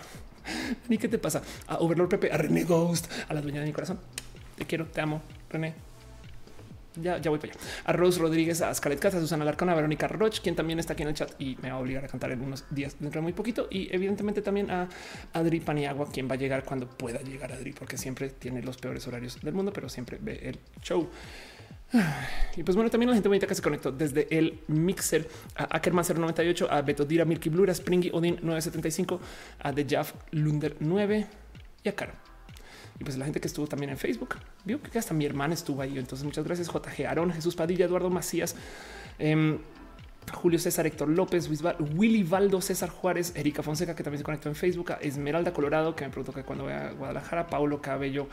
[0.87, 1.41] ¿Ni qué te pasa?
[1.67, 3.99] A Overlord Pepe, a René Ghost, a la dueña de mi corazón.
[4.57, 5.73] Te quiero, te amo, René.
[7.01, 7.61] Ya, ya voy para allá.
[7.85, 10.93] A Rose Rodríguez, a Scarlett Casa, a Susana Larcona, a Verónica Roch, quien también está
[10.93, 13.21] aquí en el chat y me va a obligar a cantar en unos días dentro
[13.21, 13.67] de muy poquito.
[13.69, 14.89] Y evidentemente también a
[15.33, 19.07] Adri Paniagua, quien va a llegar cuando pueda llegar Adri, porque siempre tiene los peores
[19.07, 21.07] horarios del mundo, pero siempre ve el show.
[22.55, 26.03] Y pues bueno, también la gente bonita que se conectó desde el mixer a Ackerman
[26.03, 29.21] 098, a Betodira Milky Blue, a Springy Odin 975,
[29.59, 31.27] a The Jaff Lunder 9
[31.83, 32.26] y a Caro.
[32.99, 34.35] Y pues la gente que estuvo también en Facebook,
[34.65, 35.97] vio que hasta mi hermana estuvo ahí.
[35.97, 38.55] Entonces muchas gracias JG Aaron, Jesús Padilla, Eduardo Macías,
[39.19, 39.59] Em,
[40.33, 41.49] Julio César, Héctor López,
[41.95, 46.03] Willy Valdo, César Juárez, Erika Fonseca, que también se conectó en Facebook, Esmeralda Colorado, que
[46.03, 48.27] me preguntó que cuando voy a Guadalajara, Paulo Cabello,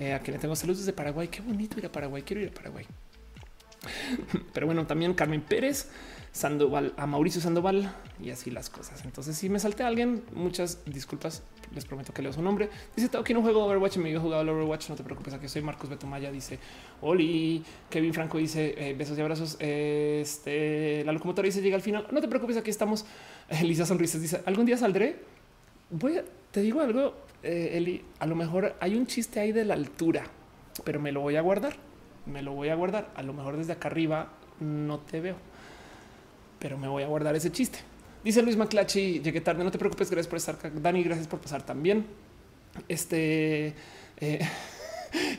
[0.00, 1.28] eh, a quien le tengo saludos desde Paraguay.
[1.28, 2.84] Qué bonito ir a Paraguay, quiero ir a Paraguay.
[4.52, 5.88] Pero bueno, también Carmen Pérez,
[6.32, 9.04] Sandoval, a Mauricio Sandoval y así las cosas.
[9.04, 11.44] Entonces, si me salté a alguien, muchas disculpas.
[11.74, 12.68] Les prometo que leo su nombre.
[12.94, 13.96] Dice que no juego Overwatch.
[13.98, 14.88] Me he jugado al Overwatch.
[14.88, 15.34] No te preocupes.
[15.34, 16.30] Aquí soy Marcos Betomaya.
[16.30, 16.58] Dice
[17.00, 17.62] Oli.
[17.90, 19.56] Kevin Franco dice eh, besos y abrazos.
[19.60, 22.06] Este la locomotora dice llega al final.
[22.10, 22.56] No te preocupes.
[22.56, 23.04] Aquí estamos.
[23.48, 25.16] Elisa Sonrisas dice algún día saldré.
[25.90, 28.04] Voy a, te digo algo, eh, Eli.
[28.18, 30.24] A lo mejor hay un chiste ahí de la altura,
[30.84, 31.76] pero me lo voy a guardar.
[32.26, 33.10] Me lo voy a guardar.
[33.14, 35.36] A lo mejor desde acá arriba no te veo
[36.58, 37.78] pero me voy a guardar ese chiste.
[38.26, 40.68] Dice Luis Maclachi, llegué tarde, no te preocupes, gracias por estar acá.
[40.74, 42.04] Dani, gracias por pasar también.
[42.88, 43.72] Este
[44.16, 44.40] eh,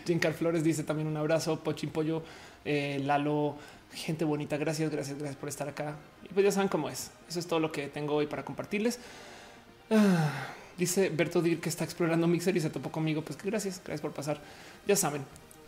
[0.38, 2.24] Flores dice también un abrazo, Pochín Pollo,
[2.64, 3.58] eh, Lalo,
[3.92, 5.98] gente bonita, gracias, gracias, gracias por estar acá.
[6.24, 7.12] Y pues ya saben cómo es.
[7.28, 9.00] Eso es todo lo que tengo hoy para compartirles.
[9.92, 13.22] Ah, dice Berto Dir que está explorando Mixer y se topó conmigo.
[13.22, 14.40] Pues que gracias, gracias por pasar.
[14.88, 15.24] Ya saben,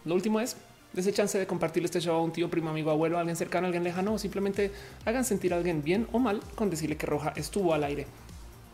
[0.06, 0.56] lo último es
[0.95, 3.84] ese chance de compartir este show a un tío, primo, amigo, abuelo, alguien cercano, alguien
[3.84, 4.72] lejano, o simplemente
[5.06, 8.08] hagan sentir a alguien bien o mal con decirle que Roja estuvo al aire.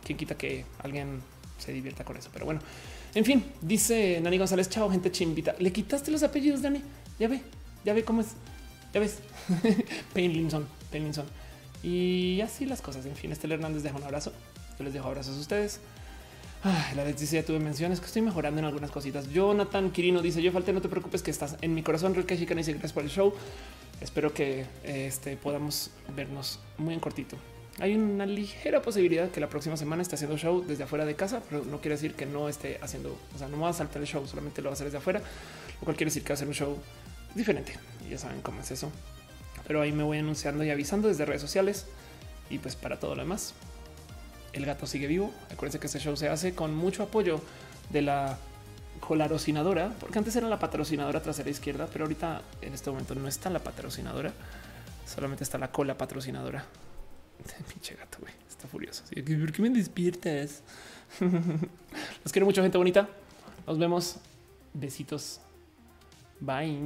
[0.04, 1.20] Quien quita que alguien
[1.58, 2.30] se divierta con eso.
[2.32, 2.60] Pero bueno,
[3.14, 5.54] en fin, dice Nani González, chao, gente chimbita.
[5.58, 6.82] Le quitaste los apellidos, Dani.
[7.18, 7.42] Ya ve,
[7.84, 8.28] ya ve cómo es.
[8.94, 9.18] Ya ves.
[10.14, 11.26] Painlinson, Painlinson.
[11.82, 13.04] Y así las cosas.
[13.06, 14.32] En fin, Estel Hernández deja un abrazo.
[14.78, 15.80] Yo les dejo abrazos a ustedes
[16.66, 19.28] la ya tuve menciones que estoy mejorando en algunas cositas.
[19.28, 22.14] Jonathan Quirino dice yo falté, no te preocupes que estás en mi corazón.
[22.14, 23.32] Rick dice gracias por el show.
[24.00, 27.36] Espero que este, podamos vernos muy en cortito.
[27.78, 31.42] Hay una ligera posibilidad que la próxima semana esté haciendo show desde afuera de casa,
[31.48, 34.08] pero no quiere decir que no esté haciendo, o sea, no va a saltar el
[34.08, 36.38] show, solamente lo va a hacer desde afuera, lo cual quiere decir que va a
[36.38, 36.78] ser un show
[37.34, 37.74] diferente.
[38.08, 38.90] Ya saben cómo es eso.
[39.66, 41.86] Pero ahí me voy anunciando y avisando desde redes sociales
[42.48, 43.54] y pues para todo lo demás
[44.58, 45.32] el gato sigue vivo.
[45.52, 47.40] Acuérdense que este show se hace con mucho apoyo
[47.90, 48.38] de la
[49.00, 53.50] colarocinadora, porque antes era la patrocinadora trasera izquierda, pero ahorita en este momento no está
[53.50, 54.32] la patrocinadora,
[55.06, 56.64] solamente está la cola patrocinadora.
[57.68, 59.04] Pinche gato, güey, está furioso.
[59.04, 60.62] ¿Por qué me despiertas?
[62.24, 63.08] Los quiero mucho, gente bonita.
[63.66, 64.16] Nos vemos.
[64.72, 65.40] Besitos.
[66.40, 66.78] Bye.